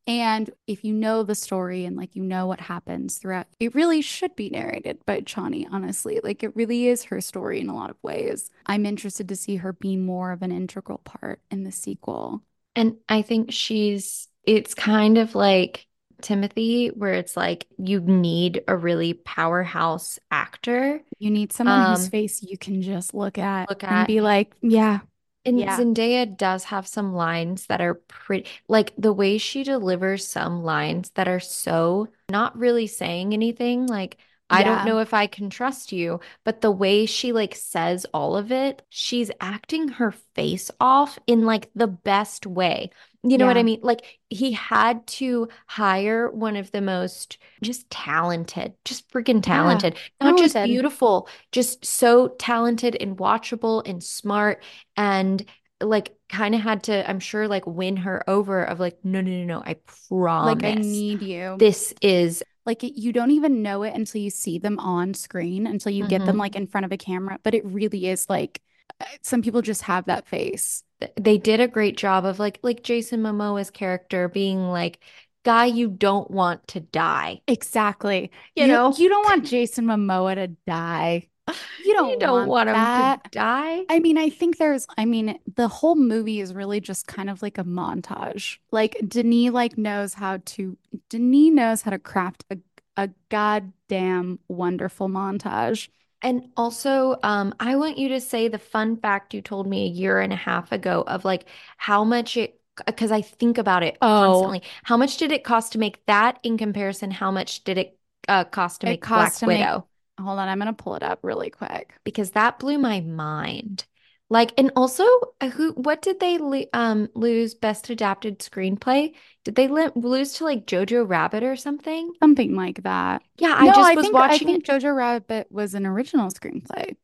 And 0.05 0.49
if 0.67 0.83
you 0.83 0.93
know 0.93 1.23
the 1.23 1.35
story 1.35 1.85
and 1.85 1.95
like 1.95 2.15
you 2.15 2.23
know 2.23 2.45
what 2.47 2.59
happens 2.61 3.19
throughout, 3.19 3.47
it 3.59 3.73
really 3.75 4.01
should 4.01 4.35
be 4.35 4.49
narrated 4.49 5.05
by 5.05 5.21
Chani, 5.21 5.65
honestly. 5.71 6.19
Like 6.23 6.43
it 6.43 6.55
really 6.55 6.87
is 6.87 7.05
her 7.05 7.21
story 7.21 7.61
in 7.61 7.69
a 7.69 7.75
lot 7.75 7.89
of 7.89 7.97
ways. 8.03 8.51
I'm 8.65 8.85
interested 8.85 9.29
to 9.29 9.35
see 9.35 9.57
her 9.57 9.73
be 9.73 9.95
more 9.95 10.31
of 10.33 10.41
an 10.41 10.51
integral 10.51 10.99
part 10.99 11.41
in 11.51 11.63
the 11.63 11.71
sequel. 11.71 12.43
And 12.75 12.97
I 13.07 13.21
think 13.21 13.51
she's, 13.51 14.27
it's 14.45 14.73
kind 14.73 15.17
of 15.17 15.35
like 15.35 15.87
Timothée, 16.21 16.95
where 16.95 17.13
it's 17.13 17.35
like 17.37 17.67
you 17.77 17.99
need 17.99 18.63
a 18.67 18.77
really 18.77 19.13
powerhouse 19.13 20.19
actor. 20.31 21.01
You 21.19 21.31
need 21.31 21.53
someone 21.53 21.83
whose 21.83 22.07
Um, 22.07 22.07
face 22.07 22.41
you 22.43 22.57
can 22.57 22.81
just 22.81 23.13
look 23.13 23.37
at 23.37 23.69
look 23.69 23.83
at 23.83 23.89
and 23.89 24.05
be 24.05 24.21
like, 24.21 24.53
yeah, 24.61 25.01
And 25.45 25.57
yeah, 25.57 25.69
Zendaya 25.69 26.37
does 26.37 26.65
have 26.65 26.87
some 26.87 27.13
lines 27.13 27.65
that 27.67 27.81
are 27.81 27.95
pretty, 27.95 28.49
like 28.69 28.93
the 28.97 29.11
way 29.13 29.37
she 29.37 29.63
delivers 29.63 30.25
some 30.27 30.63
lines 30.63 31.09
that 31.11 31.27
are 31.27 31.41
so 31.41 32.07
not 32.29 32.57
really 32.57 32.87
saying 32.87 33.33
anything. 33.33 33.87
Like, 33.87 34.17
I 34.49 34.63
don't 34.63 34.83
know 34.83 34.99
if 34.99 35.13
I 35.13 35.27
can 35.27 35.49
trust 35.49 35.91
you, 35.91 36.21
but 36.45 36.61
the 36.61 36.71
way 36.71 37.05
she 37.05 37.33
like 37.33 37.55
says 37.55 38.05
all 38.13 38.37
of 38.37 38.51
it, 38.53 38.83
she's 38.89 39.31
acting 39.41 39.89
her 39.89 40.11
face 40.11 40.71
off 40.79 41.19
in 41.27 41.43
like 41.45 41.69
the 41.75 41.87
best 41.87 42.45
way. 42.45 42.91
You 43.25 43.37
know 43.37 43.45
what 43.45 43.57
I 43.57 43.63
mean? 43.63 43.79
Like, 43.81 44.19
he 44.29 44.51
had 44.51 45.05
to 45.07 45.47
hire 45.67 46.29
one 46.29 46.57
of 46.57 46.71
the 46.71 46.81
most 46.81 47.37
just 47.61 47.89
talented, 47.89 48.73
just 48.83 49.09
freaking 49.11 49.41
yeah, 49.51 49.83
talented, 49.83 49.97
not 50.21 50.35
just 50.35 50.61
beautiful, 50.61 51.29
just 51.51 51.85
so 51.85 52.29
talented 52.39 52.97
and 52.99 53.17
watchable 53.17 53.81
and 53.87 54.03
smart 54.03 54.61
and 54.97 55.45
like 55.79 56.15
kind 56.29 56.53
of 56.55 56.61
had 56.61 56.83
to, 56.83 57.09
I'm 57.09 57.19
sure, 57.21 57.47
like 57.47 57.65
win 57.65 57.97
her 57.97 58.29
over 58.29 58.63
of 58.63 58.79
like, 58.79 59.03
no, 59.05 59.21
no, 59.21 59.31
no, 59.31 59.45
no, 59.45 59.63
I 59.65 59.75
promise. 60.19 60.41
Like, 60.41 60.63
I 60.63 60.73
need 60.75 61.21
you. 61.21 61.59
this 61.59 61.93
is 62.01 62.43
Like, 62.65 62.79
you 62.83 63.11
don't 63.11 63.31
even 63.31 63.61
know 63.61 63.83
it 63.83 63.93
until 63.93 64.21
you 64.21 64.29
see 64.29 64.57
them 64.59 64.79
on 64.79 65.13
screen, 65.13 65.67
until 65.67 65.91
you 65.91 66.05
get 66.05 66.25
them 66.25 66.37
Mhm. 66.37 66.39
like 66.39 66.55
in 66.55 66.67
front 66.67 66.85
of 66.85 66.91
a 66.93 66.97
camera. 66.97 67.39
But 67.43 67.53
it 67.55 67.65
really 67.65 68.07
is 68.07 68.29
like 68.29 68.61
uh, 69.01 69.05
some 69.21 69.41
people 69.41 69.61
just 69.61 69.81
have 69.83 70.05
that 70.05 70.27
face. 70.27 70.83
Th- 71.03 71.13
they 71.19 71.37
did 71.37 71.59
a 71.59 71.67
great 71.67 71.97
job 71.97 72.25
of 72.25 72.39
like 72.39 72.59
like 72.63 72.83
Jason 72.83 73.21
Momoa's 73.23 73.69
character 73.71 74.27
being 74.29 74.69
like 74.69 74.99
guy 75.43 75.65
you 75.65 75.89
don't 75.89 76.29
want 76.31 76.67
to 76.69 76.79
die, 76.79 77.41
Exactly. 77.47 78.31
you 78.55 78.65
You 78.65 78.67
know? 78.67 78.97
you 78.97 79.09
don't 79.09 79.23
want 79.25 79.45
Jason 79.45 79.85
Momoa 79.85 80.35
to 80.35 80.47
die. 80.67 81.29
You 81.77 81.93
You 81.99 82.17
don't 82.17 82.19
don't 82.19 82.45
want 82.47 82.47
want 82.47 82.69
him 82.69 82.91
to 82.95 83.09
die. 83.31 83.85
I 83.89 83.99
mean, 83.99 84.17
I 84.17 84.29
think 84.29 84.57
there's, 84.57 84.87
I 84.97 85.05
mean, 85.05 85.37
the 85.55 85.67
whole 85.67 85.95
movie 85.95 86.39
is 86.39 86.53
really 86.53 86.79
just 86.79 87.07
kind 87.07 87.29
of 87.29 87.41
like 87.41 87.57
a 87.57 87.63
montage. 87.63 88.57
Like 88.71 88.97
Denis 89.07 89.51
like 89.51 89.77
knows 89.77 90.13
how 90.13 90.37
to, 90.45 90.77
Denis 91.09 91.51
knows 91.53 91.81
how 91.81 91.91
to 91.91 91.99
craft 91.99 92.45
a, 92.49 92.57
a 92.97 93.09
goddamn 93.29 94.39
wonderful 94.47 95.09
montage. 95.09 95.89
And 96.23 96.49
also, 96.55 97.17
um, 97.21 97.53
I 97.59 97.75
want 97.75 97.97
you 97.97 98.09
to 98.09 98.21
say 98.21 98.47
the 98.47 98.57
fun 98.57 98.97
fact 98.97 99.33
you 99.33 99.41
told 99.41 99.67
me 99.67 99.85
a 99.85 99.89
year 99.89 100.19
and 100.19 100.31
a 100.31 100.37
half 100.37 100.71
ago 100.71 101.03
of 101.05 101.25
like 101.25 101.45
how 101.77 102.03
much 102.05 102.37
it, 102.37 102.59
because 102.85 103.11
I 103.11 103.21
think 103.21 103.57
about 103.57 103.83
it 103.83 103.99
Oh, 104.01 104.07
constantly. 104.09 104.63
How 104.83 104.95
much 104.97 105.17
did 105.17 105.31
it 105.31 105.43
cost 105.43 105.73
to 105.73 105.79
make 105.79 106.05
that 106.05 106.39
in 106.43 106.57
comparison? 106.57 107.11
How 107.11 107.29
much 107.31 107.63
did 107.65 107.77
it 107.77 107.99
uh, 108.27 108.45
cost 108.45 108.81
to 108.81 108.87
it 108.87 108.87
make 108.87 109.01
costs 109.01 109.39
Black 109.39 109.39
to 109.39 109.47
make, 109.47 109.71
Widow? 109.71 109.87
hold 110.19 110.39
on, 110.39 110.47
I'm 110.47 110.59
gonna 110.59 110.73
pull 110.73 110.95
it 110.95 111.03
up 111.03 111.19
really 111.23 111.49
quick. 111.49 111.93
Because 112.05 112.31
that 112.31 112.59
blew 112.59 112.77
my 112.77 113.01
mind. 113.01 113.85
Like, 114.33 114.51
and 114.57 114.71
also, 114.75 115.03
uh, 115.41 115.49
who, 115.49 115.73
what 115.73 116.01
did 116.01 116.19
they 116.19 116.37
um 116.73 117.09
lose 117.13 117.53
Best 117.53 117.89
Adapted 117.89 118.39
Screenplay? 118.39 119.13
Did 119.43 119.55
they 119.55 119.67
li 119.67 119.89
lose 119.95 120.33
to 120.33 120.45
like 120.45 120.65
Jojo 120.65 121.07
Rabbit 121.07 121.43
or 121.43 121.55
something? 121.55 122.11
Something 122.21 122.55
like 122.55 122.83
that. 122.83 123.21
Yeah, 123.37 123.53
I 123.55 123.65
No, 123.65 123.71
just 123.71 123.91
I 123.91 123.95
was 123.95 124.05
think 124.05 124.17
I 124.27 124.37
watching 124.37 124.39
think 124.39 124.65
it. 124.65 124.65
Jojo 124.65 124.95
Rabbit 124.95 125.51
was 125.51 125.73
an 125.73 125.85
original 125.85 126.29
screenplay. 126.29 126.95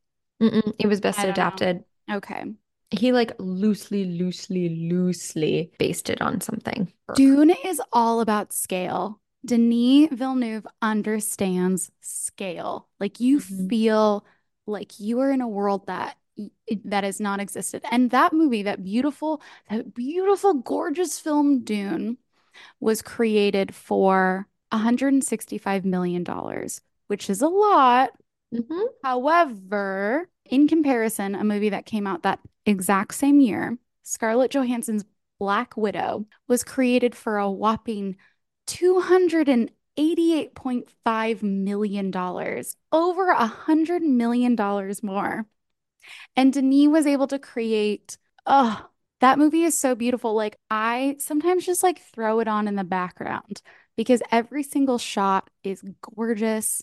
Mm-mm, 0.42 0.74
it 0.78 0.86
was 0.86 1.00
Best 1.00 1.18
I 1.18 1.26
don't 1.26 1.40
know. 1.40 1.60
Adapted. 1.60 1.84
Okay. 2.10 2.44
He 2.90 3.12
like 3.12 3.32
loosely, 3.38 4.04
loosely, 4.04 4.68
loosely 4.68 5.72
based 5.78 6.10
it 6.10 6.20
on 6.20 6.40
something. 6.40 6.92
Dune 7.14 7.50
is 7.64 7.80
all 7.92 8.20
about 8.20 8.52
scale. 8.52 9.20
Denis 9.44 10.08
Villeneuve 10.12 10.66
understands 10.82 11.90
scale. 12.00 12.88
Like 12.98 13.20
you 13.20 13.40
Mhm. 13.40 13.68
feel 13.68 14.24
like 14.66 15.00
you 15.00 15.20
are 15.20 15.30
in 15.30 15.40
a 15.40 15.48
world 15.48 15.86
that 15.86 16.16
that 16.84 17.04
has 17.04 17.20
not 17.20 17.40
existed. 17.40 17.82
And 17.90 18.10
that 18.10 18.32
movie, 18.32 18.62
that 18.62 18.84
beautiful, 18.84 19.42
that 19.68 19.94
beautiful, 19.94 20.54
gorgeous 20.54 21.18
film 21.18 21.64
Dune 21.64 22.18
was 22.80 23.02
created 23.02 23.74
for 23.74 24.46
$165 24.72 25.84
million, 25.84 26.24
dollars, 26.24 26.80
which 27.08 27.28
is 27.30 27.42
a 27.42 27.48
lot. 27.48 28.10
Mhm. 28.54 28.86
However, 29.02 30.28
in 30.44 30.68
comparison, 30.68 31.34
a 31.34 31.44
movie 31.44 31.70
that 31.70 31.86
came 31.86 32.06
out 32.06 32.22
that 32.22 32.40
exact 32.66 33.14
same 33.14 33.40
year, 33.40 33.78
Scarlett 34.02 34.50
Johansson's 34.50 35.04
Black 35.38 35.76
Widow, 35.76 36.26
was 36.48 36.64
created 36.64 37.14
for 37.14 37.38
a 37.38 37.50
whopping 37.50 38.16
$288.5 38.66 41.42
million, 41.42 42.10
dollars, 42.10 42.76
over 42.92 43.30
a 43.30 43.46
$100 43.46 44.02
million 44.02 44.54
more. 45.02 45.46
And 46.36 46.52
Denis 46.52 46.88
was 46.88 47.06
able 47.06 47.26
to 47.28 47.38
create, 47.38 48.18
oh, 48.46 48.86
that 49.20 49.38
movie 49.38 49.64
is 49.64 49.78
so 49.78 49.94
beautiful. 49.94 50.34
Like, 50.34 50.58
I 50.70 51.16
sometimes 51.18 51.66
just 51.66 51.82
like 51.82 52.00
throw 52.12 52.40
it 52.40 52.48
on 52.48 52.68
in 52.68 52.76
the 52.76 52.84
background 52.84 53.62
because 53.96 54.22
every 54.32 54.62
single 54.62 54.98
shot 54.98 55.50
is 55.62 55.82
gorgeous. 56.16 56.82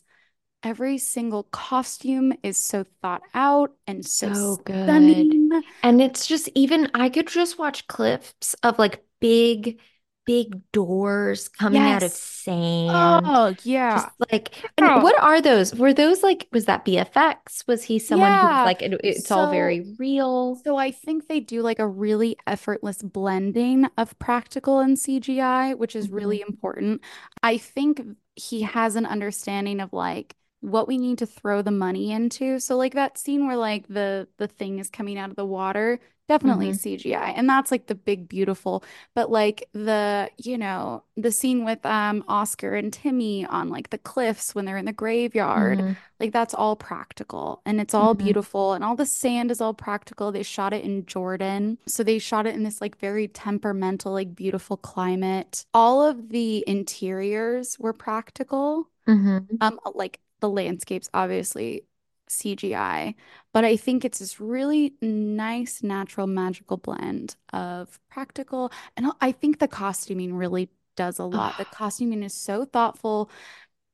Every 0.64 0.98
single 0.98 1.44
costume 1.44 2.34
is 2.44 2.58
so 2.58 2.86
thought 3.02 3.24
out 3.34 3.74
and 3.88 4.06
so 4.06 4.30
So 4.30 4.58
good. 4.66 5.28
stunning. 5.48 5.64
And 5.84 6.02
it's 6.02 6.26
just 6.28 6.50
even 6.56 6.90
I 6.94 7.10
could 7.10 7.28
just 7.28 7.60
watch 7.60 7.88
clips 7.88 8.56
of 8.64 8.80
like 8.80 9.04
big, 9.20 9.80
big 10.28 10.62
doors 10.74 11.50
coming 11.50 11.90
out 11.90 12.04
of 12.04 12.14
Yes. 12.14 12.16
sand. 12.16 13.34
Oh, 13.34 13.56
Just 13.90 14.08
yeah. 14.10 14.12
like, 14.32 14.72
and 14.78 14.88
Oh, 14.88 15.00
what 15.00 15.16
are 15.22 15.42
those? 15.42 15.74
Were 15.76 15.94
those 15.94 16.24
like, 16.24 16.48
was 16.54 16.66
that 16.66 16.86
VFX? 16.86 17.66
Was 17.68 17.84
he 17.84 18.00
someone 18.00 18.36
who 18.36 18.48
was 18.48 18.64
like, 18.64 18.82
it, 18.82 19.00
it's 19.04 19.32
all 19.32 19.48
very 19.48 19.82
real? 19.98 20.56
So 20.64 20.78
I 20.78 20.92
think 20.92 21.28
they 21.28 21.40
do 21.40 21.62
like 21.62 21.80
a 21.80 21.88
really 21.88 22.38
effortless 22.48 23.02
blending 23.04 23.86
of 23.98 24.18
practical 24.20 24.80
and 24.80 24.98
CGI, 25.00 25.74
which 25.74 25.96
is 25.96 26.10
Mhm. 26.10 26.14
really 26.14 26.42
important. 26.42 27.02
I 27.44 27.58
think 27.58 28.02
he 28.36 28.62
has 28.64 28.96
an 28.96 29.06
understanding 29.06 29.80
of 29.80 29.94
like 29.94 30.36
what 30.62 30.88
we 30.88 30.98
need 30.98 31.18
to 31.20 31.26
throw 31.26 31.62
the 31.62 31.72
money 31.72 32.12
into. 32.12 32.60
So 32.60 32.78
like 32.78 32.94
that 32.94 33.18
scene 33.18 33.48
where 33.48 33.58
like 33.58 33.88
the 33.88 34.28
the 34.38 34.48
thing 34.48 34.80
is 34.80 34.90
coming 34.90 35.18
out 35.18 35.30
of 35.30 35.36
the 35.36 35.46
water, 35.46 36.00
definitely 36.28 36.72
hmm 36.72 36.74
CGI. 36.74 37.30
And 37.32 37.48
that's 37.50 37.72
like 37.72 37.88
the 37.88 37.96
big 37.96 38.28
beautiful, 38.28 38.84
but 39.16 39.30
like 39.32 39.70
the, 39.74 40.30
you 40.38 40.58
know, 40.58 41.04
the 41.16 41.32
scene 41.32 41.64
with 41.66 41.86
um 41.86 42.24
Oscar 42.28 42.76
and 42.76 42.92
Timmy 42.92 43.46
on 43.46 43.70
like 43.70 43.90
the 43.92 43.98
cliffs 44.00 44.56
when 44.56 44.66
they're 44.66 44.78
in 44.78 44.86
the 44.86 44.94
graveyard. 44.94 45.84
hmm 45.84 45.98
Like 46.20 46.34
that's 46.34 46.54
all 46.56 46.76
practical 46.76 47.62
and 47.66 47.80
it's 47.80 47.94
all 47.94 48.16
hmm 48.16 48.16
beautiful 48.16 48.74
and 48.74 48.84
all 48.84 48.96
the 48.96 49.06
sand 49.06 49.52
is 49.52 49.62
all 49.62 49.74
practical. 49.76 50.32
They 50.32 50.42
shot 50.44 50.74
it 50.74 50.84
in 50.84 51.06
Jordan. 51.06 51.78
So 51.88 52.04
they 52.04 52.18
shot 52.20 52.48
it 52.48 52.56
in 52.56 52.64
this 52.64 52.82
like 52.82 52.98
very 53.00 53.28
temperamental, 53.28 54.14
like 54.14 54.36
beautiful 54.36 54.78
climate. 54.78 55.66
All 55.74 56.04
of 56.04 56.30
the 56.30 56.64
interiors 56.68 57.78
were 57.80 57.94
practical. 57.94 58.90
hmm 59.08 59.50
Um, 59.62 59.80
like 59.96 60.20
the 60.40 60.50
landscapes, 60.50 61.10
obviously 61.14 61.84
CGI, 62.30 63.16
but 63.54 63.66
I 63.66 63.78
think 63.78 64.06
it's 64.06 64.20
this 64.20 64.40
really 64.40 64.94
nice, 65.02 65.82
natural, 65.84 66.28
magical 66.28 66.78
blend 66.78 67.36
of 67.54 68.00
practical. 68.10 68.72
And 68.96 69.12
I 69.22 69.32
think 69.32 69.60
the 69.60 69.68
costuming 69.68 70.34
really 70.36 70.70
does 70.96 71.20
a 71.20 71.26
lot. 71.26 71.58
The 71.58 71.66
costuming 71.72 72.24
is 72.24 72.34
so 72.34 72.66
thoughtful. 72.66 73.30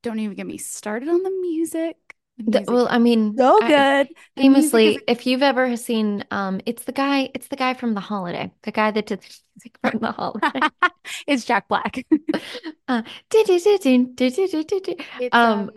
Don't 0.01 0.19
even 0.19 0.35
get 0.35 0.47
me 0.47 0.57
started 0.57 1.09
on 1.09 1.23
the 1.23 1.31
music. 1.41 1.97
The 2.37 2.43
music 2.45 2.69
well, 2.69 2.87
I 2.89 2.97
mean, 2.97 3.37
so 3.37 3.59
good. 3.59 3.71
I, 3.71 4.09
famously, 4.35 4.99
if 5.07 5.27
you've 5.27 5.43
ever 5.43 5.77
seen, 5.77 6.25
um, 6.31 6.61
it's 6.65 6.83
the 6.83 6.91
guy, 6.91 7.29
it's 7.35 7.47
the 7.47 7.55
guy 7.55 7.75
from 7.75 7.93
The 7.93 7.99
Holiday, 7.99 8.51
the 8.63 8.71
guy 8.71 8.89
that 8.89 9.05
did 9.05 9.21
the 9.21 9.29
music 9.55 9.77
from 9.81 9.99
The 9.99 10.11
Holiday. 10.11 10.59
it's 11.27 11.45
Jack 11.45 11.67
Black. 11.67 12.03
uh, 12.87 13.03
um, 15.31 15.71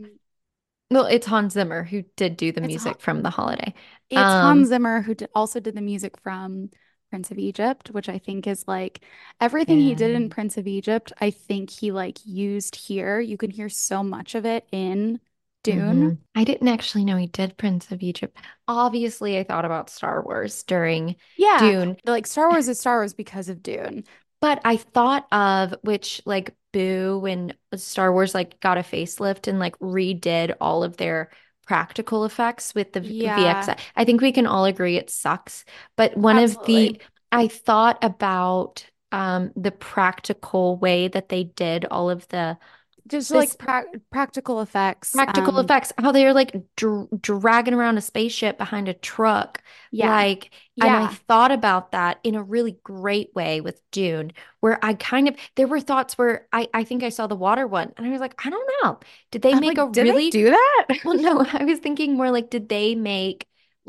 well, 0.90 1.06
it's 1.06 1.26
Hans 1.26 1.54
Zimmer 1.54 1.84
who 1.84 2.02
did 2.16 2.36
do 2.36 2.52
the 2.52 2.62
it's 2.62 2.74
Han- 2.76 2.94
music 2.94 3.00
from 3.00 3.22
The 3.22 3.30
Holiday. 3.30 3.74
it's 4.10 4.34
Hans 4.34 4.62
Um, 4.62 4.64
Zimmer 4.68 5.02
who 5.02 5.14
did, 5.14 5.28
also 5.34 5.60
did 5.60 5.74
the 5.74 5.80
music 5.82 6.18
from 6.20 6.70
Prince 7.10 7.30
of 7.30 7.38
Egypt, 7.38 7.90
which 7.90 8.08
I 8.08 8.18
think 8.18 8.46
is 8.46 8.64
like 8.66 9.00
everything 9.40 9.78
he 9.78 9.94
did 9.94 10.14
in. 10.14 10.28
Prince 10.28 10.56
of 10.56 10.66
Egypt, 10.66 11.12
I 11.20 11.30
think 11.30 11.70
he 11.70 11.92
like 11.92 12.18
used 12.24 12.76
here. 12.76 13.20
You 13.20 13.36
can 13.36 13.50
hear 13.50 13.68
so 13.68 14.02
much 14.02 14.34
of 14.34 14.44
it 14.44 14.66
in 14.72 15.20
Dune. 15.62 16.18
I 16.34 16.44
didn't 16.44 16.68
actually 16.68 17.04
know 17.04 17.16
he 17.16 17.26
did 17.26 17.56
Prince 17.56 17.90
of 17.90 18.02
Egypt. 18.02 18.36
Obviously, 18.68 19.38
I 19.38 19.44
thought 19.44 19.64
about 19.64 19.90
Star 19.90 20.22
Wars 20.22 20.62
during 20.64 21.16
Yeah, 21.36 21.58
Dune, 21.58 21.96
like 22.04 22.26
Star 22.26 22.48
Wars 22.50 22.68
is 22.68 22.78
Star 22.80 22.98
Wars 22.98 23.14
because 23.14 23.48
of 23.48 23.62
Dune. 23.62 24.04
but 24.40 24.60
I 24.64 24.76
thought 24.76 25.26
of 25.32 25.74
which 25.82 26.22
like 26.26 26.54
Boo 26.76 27.18
when 27.18 27.54
Star 27.74 28.12
Wars 28.12 28.34
like 28.34 28.60
got 28.60 28.78
a 28.78 28.82
facelift 28.82 29.48
and 29.48 29.58
like 29.58 29.78
redid 29.78 30.54
all 30.60 30.84
of 30.84 30.96
their 30.96 31.30
practical 31.66 32.24
effects 32.24 32.74
with 32.74 32.92
the 32.92 33.00
Yeah, 33.00 33.68
VX. 33.68 33.68
I 33.96 34.04
think 34.04 34.20
we 34.20 34.32
can 34.32 34.46
all 34.46 34.64
agree 34.64 34.96
it 34.96 35.10
sucks, 35.10 35.64
but 35.96 36.16
one 36.16 36.38
of 36.38 36.62
the 36.64 37.00
I 37.32 37.48
thought 37.48 38.02
about 38.04 38.86
um 39.12 39.52
the 39.56 39.70
practical 39.72 40.76
way 40.76 41.08
that 41.08 41.28
they 41.28 41.44
did 41.44 41.84
all 41.86 42.10
of 42.10 42.26
the 42.28 42.58
Just 43.06 43.34
like 43.34 43.58
pra 43.58 43.84
practical 44.10 44.60
effects. 44.60 45.22
practical 45.24 45.58
Um, 45.58 45.58
effects, 45.58 45.92
how 45.98 46.12
they're 46.12 46.34
like 46.34 46.52
dr 46.76 47.08
dragging 47.20 47.72
around 47.74 47.96
a 47.96 48.02
spaceship 48.02 48.58
behind 48.58 48.88
a 48.88 48.94
truck. 48.94 49.62
yeah, 49.90 50.24
Like, 50.24 50.50
and 50.78 50.94
I 50.94 51.06
thought 51.06 51.50
about 51.52 51.92
that 51.92 52.18
in 52.22 52.34
a 52.34 52.42
really 52.42 52.72
great 52.82 53.34
way 53.34 53.62
with 53.62 53.80
Dune, 53.90 54.32
where 54.60 54.78
I 54.84 54.92
kind 54.94 55.26
of, 55.28 55.36
there 55.54 55.66
were 55.66 55.80
thoughts 55.80 56.18
where 56.18 56.46
I, 56.52 56.68
I 56.74 56.84
think 56.84 57.02
I 57.02 57.08
saw 57.08 57.26
the 57.26 57.34
water 57.36 57.66
one 57.66 57.94
and 57.96 58.06
I 58.06 58.10
was 58.10 58.20
like, 58.20 58.44
I 58.44 58.50
don't 58.50 58.70
know. 58.84 59.00
Did 59.30 59.40
they 59.42 59.54
I'm 59.54 59.64
make 59.64 59.78
a 59.78 59.86
like, 59.86 59.90
did 59.92 60.06
they 60.08 60.12
really, 60.12 60.30
do 60.30 60.50
that? 60.50 60.86
well, 61.02 61.14
no, 61.16 61.40
I 61.50 61.64
was 61.64 61.78
thinking 61.78 62.16
more 62.16 62.30
like, 62.30 62.50
did 62.50 62.68
they 62.68 62.94
make, 62.94 63.48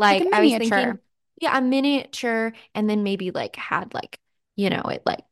Like 0.10 0.22
a 0.22 0.26
like, 0.26 0.30
I 0.32 0.42
was 0.42 0.56
thinking, 0.56 1.00
yeah, 1.42 1.58
a 1.58 1.62
miniature 1.62 2.54
and 2.76 2.90
then 2.90 3.04
maybe 3.04 3.32
like 3.32 3.56
had 3.58 3.94
like, 3.94 4.20
you 4.56 4.70
know, 4.70 4.82
it 4.84 5.04
like 5.06 5.26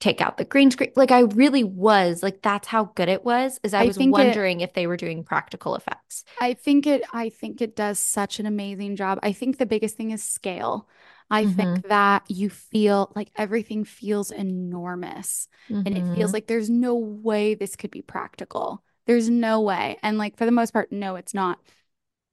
take 0.00 0.20
out 0.20 0.36
the 0.38 0.44
green 0.44 0.70
screen. 0.70 0.92
Like 0.96 1.10
I 1.12 1.20
really 1.20 1.64
was 1.64 2.22
like 2.22 2.42
that's 2.42 2.68
how 2.68 2.86
good 2.96 3.08
it 3.08 3.24
was 3.24 3.60
is 3.62 3.74
I 3.74 3.84
I 3.84 3.88
was 3.88 3.98
think 3.98 4.18
it 4.18 4.40
wondering 4.40 4.60
if 4.60 4.72
they 4.74 4.86
were 4.86 4.96
doing 4.96 5.24
practical 5.24 5.74
effects. 5.76 6.24
I 6.38 6.54
think 6.54 6.86
it 6.86 7.02
I 7.12 7.28
think 7.28 7.60
it 7.60 7.76
does 7.76 7.98
such 7.98 8.40
an 8.40 8.46
amazing 8.46 8.96
job. 8.96 9.18
I 9.22 9.32
think 9.32 9.58
the 9.58 9.66
biggest 9.66 9.96
thing 9.96 10.10
is 10.10 10.22
scale. 10.22 10.88
I 11.30 11.44
hmm 11.44 11.44
think 11.46 11.82
that 11.82 12.24
you 12.30 12.48
feel 12.50 13.12
like 13.14 13.30
everything 13.36 13.84
feels 13.84 14.30
enormous 14.30 15.48
and 15.84 15.94
it 15.96 16.08
feels 16.12 16.32
hmm 16.32 16.34
like 16.34 16.46
there's 16.46 16.70
no 16.70 16.94
way 16.96 17.54
this 17.54 17.76
could 17.76 17.90
be 17.90 18.02
practical. 18.02 18.82
There's 19.06 19.28
no 19.30 19.60
way. 19.60 19.98
And 20.02 20.18
like 20.18 20.36
for 20.36 20.46
the 20.46 20.50
most 20.52 20.72
part, 20.72 20.90
no, 20.92 21.16
it's 21.16 21.34
not. 21.34 21.60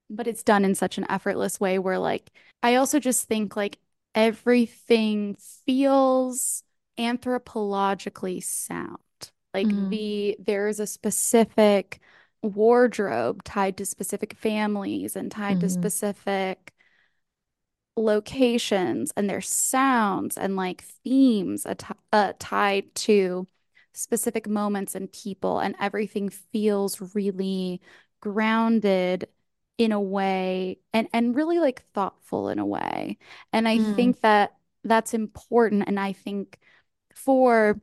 But 0.10 0.28
it's 0.28 0.44
done 0.44 0.66
in 0.66 0.76
such 0.76 0.98
an 0.98 1.06
effortless 1.10 1.60
way 1.60 1.80
where 1.80 2.00
like 2.00 2.32
I 2.64 2.76
also 2.76 3.00
just 3.00 3.28
think 3.28 3.56
like 3.58 3.80
everything 4.16 5.36
feels 5.66 6.64
anthropologically 6.98 8.44
sound. 8.44 9.00
Like 9.54 9.74
mm 9.74 9.88
the 9.90 10.36
there's 10.40 10.80
a 10.80 10.88
specific 10.88 12.00
wardrobe 12.44 13.44
tied 13.44 13.78
to 13.78 13.86
specific 13.86 14.34
families 14.36 15.16
and 15.16 15.32
tied 15.32 15.60
to 15.62 15.70
hmm 15.70 15.70
specific 15.70 16.74
locations 17.96 19.12
and 19.18 19.30
their 19.30 19.42
sounds 19.42 20.38
and 20.38 20.56
like 20.56 20.82
themes 21.04 21.64
atti- 21.66 21.96
uh, 22.14 22.34
tied 22.40 22.94
to 22.96 23.48
specific 23.94 24.48
moments 24.48 24.94
and 24.94 25.12
people 25.12 25.60
and 25.60 25.76
everything 25.80 26.30
feels 26.30 27.02
really 27.16 27.82
grounded 28.22 29.28
in 29.80 29.92
a 29.92 30.00
way 30.02 30.78
and 30.94 31.08
and 31.14 31.36
really 31.36 31.60
like 31.60 31.82
thoughtful 31.94 32.50
in 32.50 32.60
a 32.60 32.66
way. 32.66 33.18
And 33.54 33.68
I 33.68 33.78
mm 33.78 33.78
think 33.80 34.22
that 34.22 34.56
that's 34.84 35.14
important 35.14 35.84
and 35.88 36.00
I 36.00 36.14
think 36.14 36.60
for 37.18 37.82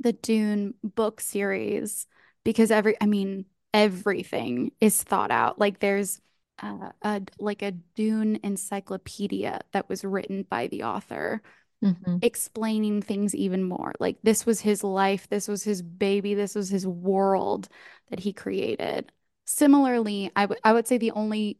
the 0.00 0.12
Dune 0.12 0.74
book 0.82 1.20
series 1.20 2.06
because 2.44 2.70
every, 2.70 2.96
I 3.00 3.06
mean, 3.06 3.46
everything 3.74 4.72
is 4.80 5.02
thought 5.02 5.30
out. 5.30 5.58
Like 5.58 5.80
there's 5.80 6.20
uh, 6.62 6.90
a 7.02 7.22
like 7.38 7.62
a 7.62 7.72
Dune 7.72 8.38
encyclopedia 8.42 9.60
that 9.72 9.88
was 9.88 10.04
written 10.04 10.44
by 10.44 10.68
the 10.68 10.84
author 10.84 11.42
hmm 11.82 12.22
explaining 12.22 13.02
things 13.02 13.34
even 13.34 13.64
more. 13.64 13.92
Like 14.00 14.18
this 14.22 14.46
was 14.46 14.60
his 14.60 14.84
life, 14.84 15.28
this 15.28 15.48
was 15.48 15.64
his 15.64 15.82
baby, 15.82 16.34
this 16.34 16.54
was 16.54 16.68
his 16.68 16.86
world 16.86 17.68
that 18.10 18.20
he 18.20 18.32
created. 18.32 19.12
Similarly, 19.46 20.30
I 20.36 20.46
would 20.46 20.58
I 20.64 20.72
would 20.72 20.86
say 20.86 20.98
the 20.98 21.12
only 21.12 21.58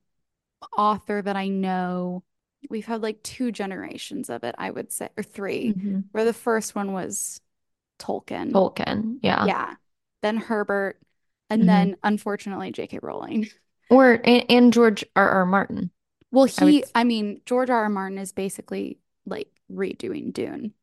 author 0.77 1.23
that 1.23 1.37
I 1.37 1.49
know 1.49 2.23
we've 2.71 2.87
had 2.87 3.03
like 3.03 3.23
two 3.23 3.53
generations 3.53 4.31
of 4.31 4.45
it, 4.45 4.55
I 4.59 4.71
would 4.71 4.93
say, 4.93 5.09
or 5.17 5.23
three, 5.23 5.77
hmm 5.77 6.13
where 6.13 6.25
the 6.25 6.33
first 6.33 6.75
one 6.75 6.93
was 6.93 7.41
Tolkien. 7.99 8.63
Tolkien, 8.63 9.19
yeah. 9.23 9.51
Yeah. 9.51 9.77
Then 10.23 10.39
Herbert, 10.39 11.01
and 11.51 11.69
hmm 11.69 11.69
then 11.69 11.97
unfortunately 12.05 12.73
J.K. 12.73 13.01
Rowling. 13.03 13.49
Or 13.91 14.15
and, 14.25 14.45
and 14.51 14.73
George 14.73 15.05
R. 15.15 15.29
R. 15.29 15.47
Martin. 15.47 15.93
Well, 16.31 16.45
I 16.59 16.65
would 16.67 16.77
he, 16.77 16.85
I 16.95 17.05
mean, 17.05 17.43
George 17.47 17.71
R. 17.71 17.83
R. 17.85 17.89
Martin 17.89 18.19
is 18.19 18.33
basically 18.33 18.99
like 19.27 19.49
redoing 19.71 20.33
Dune. 20.33 20.75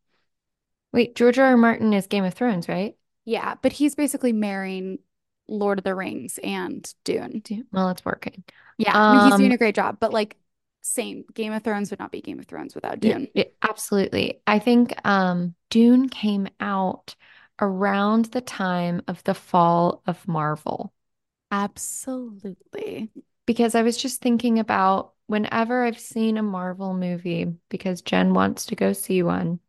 wait, 0.91 1.15
George 1.15 1.39
R. 1.39 1.45
R. 1.47 1.57
Martin 1.57 1.93
is 1.93 2.05
Game 2.07 2.23
of 2.23 2.33
Thrones, 2.35 2.67
right? 2.69 2.95
Yeah, 3.25 3.55
but 3.61 3.73
he's 3.73 3.95
basically 3.95 4.33
marrying 4.33 4.99
Lord 5.47 5.79
of 5.79 5.83
the 5.83 5.95
Rings 5.95 6.39
and 6.43 6.91
Dune. 7.03 7.43
Well, 7.71 7.89
it's 7.89 8.05
working. 8.05 8.43
Yeah, 8.77 8.97
no, 9.07 9.19
he's 9.19 9.35
doing 9.35 9.51
Um, 9.51 9.51
a 9.51 9.57
great 9.57 9.75
job, 9.75 9.97
but 9.99 10.13
like 10.13 10.37
same, 10.81 11.25
Game 11.33 11.53
of 11.53 11.63
Thrones 11.63 11.89
would 11.91 11.99
not 11.99 12.11
be 12.11 12.21
Game 12.21 12.39
of 12.39 12.45
Thrones 12.45 12.75
without 12.75 12.99
Dune. 12.99 13.27
yeah, 13.33 13.43
absolutely. 13.61 14.41
I 14.47 14.59
think 14.59 14.93
um 15.05 15.55
Dune 15.69 16.09
came 16.09 16.47
out 16.59 17.15
around 17.61 18.25
the 18.25 18.41
time 18.41 19.01
of 19.07 19.23
the 19.23 19.33
fall 19.33 20.01
of 20.07 20.27
Marvel. 20.27 20.93
Absolutely. 21.51 23.11
Because 23.45 23.75
I 23.75 23.81
was 23.81 23.97
just 23.97 24.21
thinking 24.21 24.59
about 24.59 25.13
whenever 25.27 25.83
I've 25.83 25.99
seen 25.99 26.37
a 26.37 26.43
Marvel 26.43 26.93
movie, 26.93 27.47
because 27.69 28.01
Jen 28.01 28.33
wants 28.33 28.65
to 28.67 28.75
go 28.75 28.93
see 28.93 29.23
one, 29.23 29.59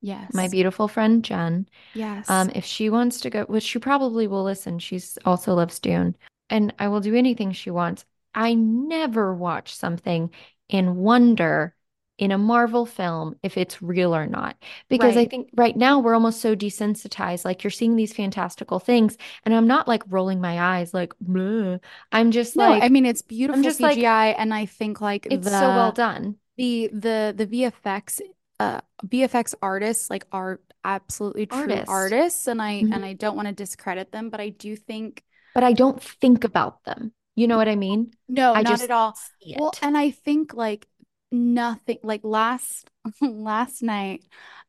Yes. 0.00 0.34
my 0.34 0.48
beautiful 0.48 0.88
friend 0.88 1.24
Jen, 1.24 1.68
Yes. 1.92 2.28
um, 2.28 2.50
if 2.54 2.64
she 2.64 2.90
wants 2.90 3.20
to 3.22 3.30
go, 3.30 3.44
which 3.46 3.64
she 3.64 3.78
probably 3.80 4.26
will 4.28 4.44
listen, 4.44 4.78
she's 4.80 5.18
also 5.24 5.54
loves 5.54 5.80
Dune, 5.80 6.16
and 6.50 6.74
I 6.78 6.88
will 6.88 7.00
do 7.00 7.14
anything 7.16 7.52
she 7.52 7.70
wants. 7.70 8.04
I 8.38 8.54
never 8.54 9.34
watch 9.34 9.74
something 9.74 10.30
and 10.70 10.96
wonder 10.96 11.74
in 12.18 12.32
a 12.32 12.38
Marvel 12.38 12.86
film 12.86 13.36
if 13.42 13.56
it's 13.58 13.82
real 13.82 14.14
or 14.14 14.26
not. 14.26 14.56
Because 14.88 15.16
I 15.16 15.26
think 15.26 15.50
right 15.56 15.76
now 15.76 16.00
we're 16.00 16.14
almost 16.14 16.40
so 16.40 16.56
desensitized. 16.56 17.44
Like 17.44 17.64
you're 17.64 17.70
seeing 17.72 17.96
these 17.96 18.12
fantastical 18.14 18.80
things, 18.80 19.16
and 19.44 19.54
I'm 19.54 19.66
not 19.68 19.88
like 19.88 20.02
rolling 20.08 20.40
my 20.40 20.60
eyes 20.78 20.94
like, 20.94 21.14
"Bleh." 21.24 21.80
I'm 22.12 22.30
just 22.32 22.56
No, 22.56 22.72
I 22.72 22.88
mean 22.88 23.06
it's 23.06 23.22
I'm 23.52 23.62
beautiful 23.62 23.62
just 23.62 23.82
like, 23.82 24.06
CGI, 24.06 24.28
and 24.28 24.52
I 24.52 24.66
think 24.66 25.00
like 25.00 25.26
it's 25.30 25.50
so 25.50 25.70
well 25.70 25.92
done. 25.92 26.38
the 26.56 26.88
the 26.92 27.34
the 27.36 27.46
VFX 27.46 28.20
uh 28.60 28.80
VFX 29.04 29.54
artists 29.62 30.10
like 30.10 30.26
are 30.32 30.60
absolutely 30.84 31.46
true 31.46 31.82
Artist. 31.82 31.84
artists, 31.88 32.46
and 32.48 32.62
I 32.62 32.86
and 32.90 33.04
Mhm. 33.04 33.06
I 33.06 33.14
don't 33.14 33.36
want 33.36 33.48
to 33.48 33.54
discredit 33.54 34.12
them, 34.12 34.30
but 34.30 34.40
I 34.40 34.50
do 34.50 34.76
think 34.76 35.24
But 35.54 35.62
I 35.64 35.72
don't 35.74 36.02
think 36.02 36.44
about 36.44 36.84
them. 36.84 37.12
You 37.38 37.46
know 37.46 37.56
what 37.56 37.68
I 37.68 37.76
mean? 37.76 38.12
no, 38.28 38.54
I 38.54 38.62
not 38.62 38.80
at 38.80 38.90
all. 38.90 39.16
Well, 39.54 39.78
and 39.82 39.96
I 39.96 40.10
think 40.10 40.54
like 40.54 40.86
nothing 41.32 41.98
like 42.02 42.22
last 42.24 42.90
last 43.22 43.82
night, 43.82 44.24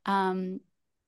um, 0.06 0.60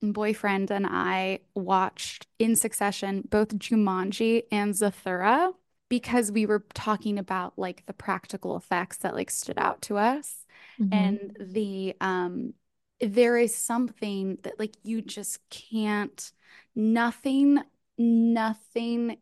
boyfriend 0.01 0.71
and 0.71 0.87
I 0.87 1.39
watched 1.55 2.27
in 2.39 2.55
succession 2.55 3.23
both 3.29 3.49
Jumanji 3.57 4.43
and 4.51 4.73
Zathura 4.73 5.53
because 5.89 6.31
we 6.31 6.45
were 6.45 6.65
talking 6.73 7.19
about 7.19 7.57
like 7.57 7.85
the 7.85 7.93
practical 7.93 8.55
effects 8.57 8.97
that 8.97 9.13
like 9.15 9.29
stood 9.29 9.57
out 9.57 9.81
to 9.83 9.97
us. 9.97 10.45
hmm 10.79 11.11
And 11.11 11.35
the 11.39 11.95
um 12.01 12.53
there 12.99 13.37
is 13.37 13.55
something 13.55 14.37
that 14.43 14.59
like 14.59 14.75
you 14.83 15.01
just 15.01 15.39
can't 15.49 16.31
nothing 16.75 17.59
nothing 17.97 19.17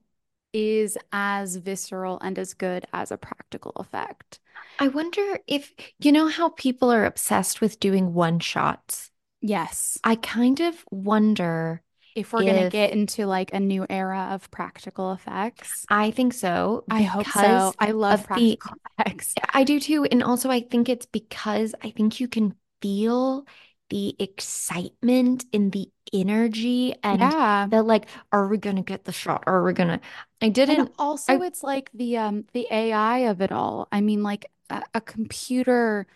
is 0.54 0.98
as 1.12 1.56
visceral 1.58 2.20
and 2.22 2.38
as 2.40 2.54
good 2.54 2.86
as 2.94 3.12
a 3.12 3.18
practical 3.18 3.72
effect. 3.78 4.40
I 4.80 4.88
wonder 4.88 5.40
if, 5.48 5.74
you 6.00 6.12
know 6.12 6.28
how 6.28 6.50
people 6.50 6.92
are 6.92 7.06
obsessed 7.06 7.62
with 7.62 7.80
doing 7.80 8.14
one 8.14 8.40
shots? 8.40 9.12
Yes. 9.42 9.98
I 10.04 10.16
kind 10.16 10.60
of 10.60 10.84
wonder 10.92 11.82
If 12.16 12.34
we're 12.34 12.44
gonna 12.44 12.66
get 12.66 12.92
into 12.92 13.26
like 13.26 13.54
a 13.54 13.60
new 13.60 13.86
era 13.90 14.30
of 14.32 14.50
practical 14.52 15.14
effects. 15.14 15.86
I 15.90 16.12
think 16.12 16.34
so 16.34 16.84
I 16.90 17.04
hope 17.04 17.28
so. 17.32 17.74
I 17.80 17.92
love 17.92 18.20
of 18.20 18.28
the, 18.34 18.60
practical 18.60 18.78
effects. 19.00 19.36
I 19.54 19.64
do 19.64 19.80
too. 19.80 20.06
And 20.06 20.24
also, 20.24 20.50
I 20.50 20.62
think 20.62 20.90
it's 20.90 21.06
because 21.06 21.74
I 21.84 21.92
think 21.92 22.20
you 22.20 22.28
can 22.28 22.56
feel 22.82 23.46
the 23.90 24.16
excitement 24.20 25.46
and 25.54 25.72
the 25.72 25.90
energy 26.14 26.96
and 27.04 27.22
Yeah. 27.22 27.70
the 27.72 27.84
like, 27.84 28.08
are 28.32 28.48
we 28.48 28.58
gonna 28.58 28.84
get 28.84 29.06
the 29.06 29.12
shot? 29.12 29.44
Are 29.48 29.64
we 29.64 29.74
gonna? 29.74 30.00
I 30.42 30.50
didn't, 30.50 30.94
also 30.98 31.42
I, 31.42 31.42
it's 31.42 31.64
like 31.64 31.90
the 31.94 32.18
um 32.18 32.46
the 32.54 32.68
AI 32.72 33.20
of 33.20 33.42
it 33.42 33.52
all. 33.52 33.88
I 33.92 34.02
mean, 34.02 34.24
like 34.24 34.46
a, 34.70 34.84
a 34.94 35.02
computer, 35.02 36.08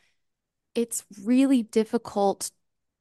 it's 0.76 1.06
really 1.24 1.64
difficult 1.64 2.52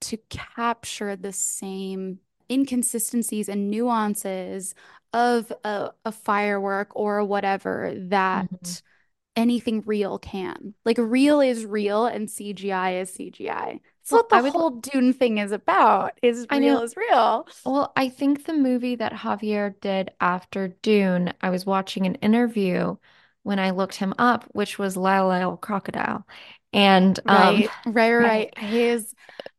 to 0.02 0.18
capture 0.30 1.16
the 1.16 1.32
same 1.32 2.20
inconsistencies 2.50 3.48
and 3.48 3.70
nuances 3.70 4.74
of 5.12 5.52
a, 5.64 5.90
a 6.04 6.12
firework 6.12 6.96
or 6.96 7.24
whatever 7.24 7.94
that 7.96 8.82
anything 9.36 9.82
real 9.86 10.18
can. 10.18 10.74
Like 10.84 10.98
real 10.98 11.40
is 11.40 11.66
real 11.66 12.06
and 12.06 12.30
CGI 12.30 12.96
is 12.96 13.12
CGI. 13.12 13.80
It's 14.02 14.12
Well, 14.12 14.26
what 14.30 14.30
the 14.30 14.42
would, 14.42 14.54
whole 14.54 14.70
Dune 14.70 15.12
thing 15.12 15.38
is 15.38 15.50
about, 15.52 16.18
is 16.22 16.46
I 16.48 16.58
real 16.58 16.60
know. 16.60 16.82
is 16.82 16.96
real. 16.96 17.48
Well, 17.64 17.92
I 17.96 18.08
think 18.10 18.46
the 18.46 18.54
movie 18.54 18.96
that 18.96 19.12
Javier 19.12 19.80
did 19.80 20.12
after 20.20 20.68
Dune, 20.68 21.32
I 21.42 21.50
was 21.50 21.66
watching 21.66 22.06
an 22.06 22.16
interview 22.16 22.96
when 23.44 23.58
I 23.60 23.70
looked 23.70 23.96
him 23.96 24.14
up, 24.18 24.44
which 24.54 24.78
was 24.78 24.96
Lyle 24.96 25.28
Lyle 25.28 25.56
Crocodile. 25.58 26.26
And 26.72 27.20
um 27.28 27.64
Right, 27.64 27.74
right, 27.84 28.12
right. 28.18 28.58
His 28.58 29.14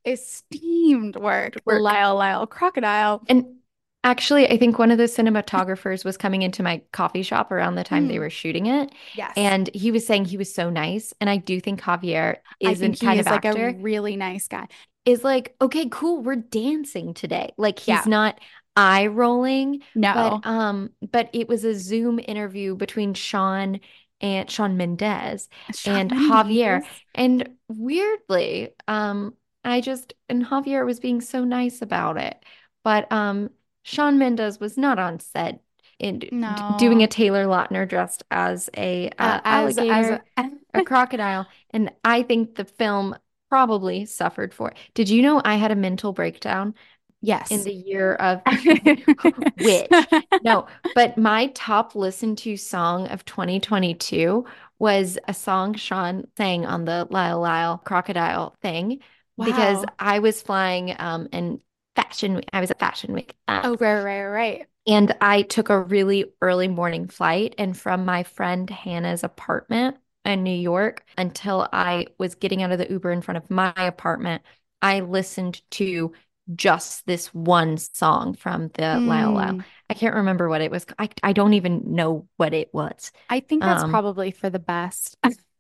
esteemed 0.06 1.16
work, 1.16 1.62
work. 1.66 1.86
Lyle 1.86 2.16
Lyle 2.16 2.48
Crocodile. 2.48 3.24
And 3.28 3.58
actually, 4.04 4.48
I 4.50 4.58
think 4.58 4.78
one 4.80 4.92
of 4.92 4.98
the 4.98 5.06
cinematographers 5.06 6.04
was 6.06 6.18
coming 6.18 6.42
into 6.42 6.64
my 6.64 6.82
coffee 6.92 7.24
shop 7.24 7.52
around 7.52 7.76
the 7.76 7.84
time 7.84 8.08
they 8.08 8.18
Mm, 8.18 8.20
were 8.20 8.30
shooting 8.30 8.66
it. 8.68 8.92
yes. 9.14 9.36
And 9.36 9.70
he 9.74 9.92
was 9.92 10.06
saying 10.06 10.26
he 10.26 10.38
was 10.38 10.54
so 10.54 10.70
nice. 10.70 11.14
And 11.22 11.30
I 11.30 11.38
do 11.38 11.60
think 11.60 11.82
Javier 11.82 12.38
is 12.60 12.80
think 12.80 13.00
kind 13.00 13.20
of 13.20 13.26
is 13.26 13.30
like 13.30 13.46
a 13.46 13.56
really 13.56 14.16
nice 14.16 14.48
guy. 14.48 14.68
is 15.06 15.24
like, 15.24 15.56
okay, 15.62 15.90
cool, 15.90 16.22
we're 16.22 16.36
dancing 16.36 17.14
today. 17.14 17.52
Like 17.58 17.80
he's 17.80 18.06
Yeah. 18.06 18.08
not 18.08 18.40
eye 18.76 19.08
rolling, 19.08 19.82
but 20.14 20.36
No. 20.36 20.44
um, 20.44 20.92
but 21.12 21.30
it 21.34 21.48
was 21.50 21.64
a 21.66 21.76
Zoom 21.78 22.20
interview 22.20 22.76
between 22.76 23.14
Shawn 23.14 23.80
and 24.22 24.50
Shawn 24.50 24.78
Mendes 24.78 25.50
Shawn 25.74 26.04
and 26.04 26.12
Javier. 26.12 26.84
And 27.14 27.50
weirdly, 27.68 28.70
um, 28.88 29.36
I 29.66 29.82
just 29.82 30.14
and 30.30 30.46
Javier 30.46 30.86
was 30.86 31.00
being 31.00 31.20
so 31.22 31.44
nice 31.44 31.82
about 31.82 32.18
it. 32.18 32.44
But 32.84 33.12
um 33.12 33.50
Shawn 33.84 34.18
Mendes 34.18 34.60
was 34.60 34.78
not 34.78 35.00
on 35.00 35.20
set 35.20 35.62
in 36.00 36.20
d- 36.20 36.32
doing 36.76 37.04
a 37.04 37.08
Taylor 37.08 37.46
Lautner 37.46 37.88
dressed 37.88 38.24
as 38.32 38.70
a 38.78 39.12
Uh, 39.20 39.40
as 39.50 39.78
as 39.88 40.12
alligator 40.12 40.24
a 40.38 40.52
a 40.74 40.82
crocodile. 40.82 41.48
And 41.70 41.92
I 42.04 42.24
think 42.24 42.56
the 42.56 42.66
film 42.66 43.16
probably 43.50 44.06
suffered 44.06 44.54
for 44.54 44.72
it. 44.72 44.78
Did 44.96 45.10
you 45.10 45.22
know 45.22 45.42
I 45.44 45.56
had 45.56 45.72
a 45.72 45.76
mental 45.76 46.14
breakdown 46.14 46.74
Yes. 47.22 47.52
in 47.52 47.64
the 47.64 47.74
year 47.74 48.16
of 48.16 48.42
which? 49.58 50.10
No, 50.42 50.68
but 50.94 51.18
my 51.18 51.48
top 51.48 51.96
listened 51.96 52.38
to 52.40 52.58
song 52.58 53.08
of 53.08 53.26
2022 53.26 54.46
was 54.80 55.18
a 55.28 55.34
song 55.34 55.76
Shawn 55.76 56.26
sang 56.38 56.66
on 56.66 56.86
the 56.86 57.08
Lyle 57.10 57.40
Lyle 57.40 57.78
Crocodile 57.86 58.56
thing 58.62 59.02
because 59.42 59.86
I 60.00 60.20
was 60.20 60.42
flying 60.42 60.96
um 61.00 61.28
in 61.32 61.62
fashion 61.96 62.36
week. 62.36 62.50
I 62.54 62.60
was 62.62 62.72
at 62.72 62.80
fashion 62.80 63.14
week. 63.14 63.36
Um, 63.48 63.62
Oh, 63.64 63.78
right, 63.80 64.02
right, 64.04 64.26
right. 64.26 64.68
and 64.86 65.16
I 65.22 65.44
took 65.44 65.70
a 65.70 65.80
really 65.82 66.26
early 66.42 66.68
morning 66.68 67.08
flight, 67.08 67.56
and 67.58 67.78
from 67.78 68.06
my 68.06 68.24
friend 68.24 68.70
Hannah's 68.70 69.24
apartment 69.24 69.98
in 70.26 70.44
New 70.44 70.56
York 70.56 71.06
until 71.18 71.68
I 71.72 72.08
was 72.18 72.36
getting 72.36 72.62
out 72.64 72.72
of 72.72 72.80
the 72.80 72.90
Uber 72.90 73.12
in 73.12 73.22
front 73.22 73.38
of 73.38 73.50
my 73.50 73.74
apartment, 73.78 74.42
I 74.82 75.00
listened 75.02 75.62
to 75.72 76.14
just 76.56 77.06
this 77.06 77.34
one 77.34 77.78
song 77.78 78.34
from 78.36 78.70
the 78.74 79.00
Lyle 79.00 79.32
Lyle. 79.34 79.58
Mm. 79.58 79.64
I 79.90 79.94
can't 79.94 80.16
remember 80.16 80.50
what 80.50 80.62
it 80.62 80.72
was. 80.72 80.86
I, 81.00 81.10
I 81.22 81.32
don't 81.32 81.54
even 81.54 81.96
know 81.96 82.28
what 82.36 82.54
it 82.54 82.74
was. 82.74 83.12
I 83.30 83.40
think 83.40 83.64
that's 83.64 83.84
Um, 83.84 83.92
probably 83.92 84.32
for 84.32 84.50
the 84.50 84.60
best. 84.60 85.18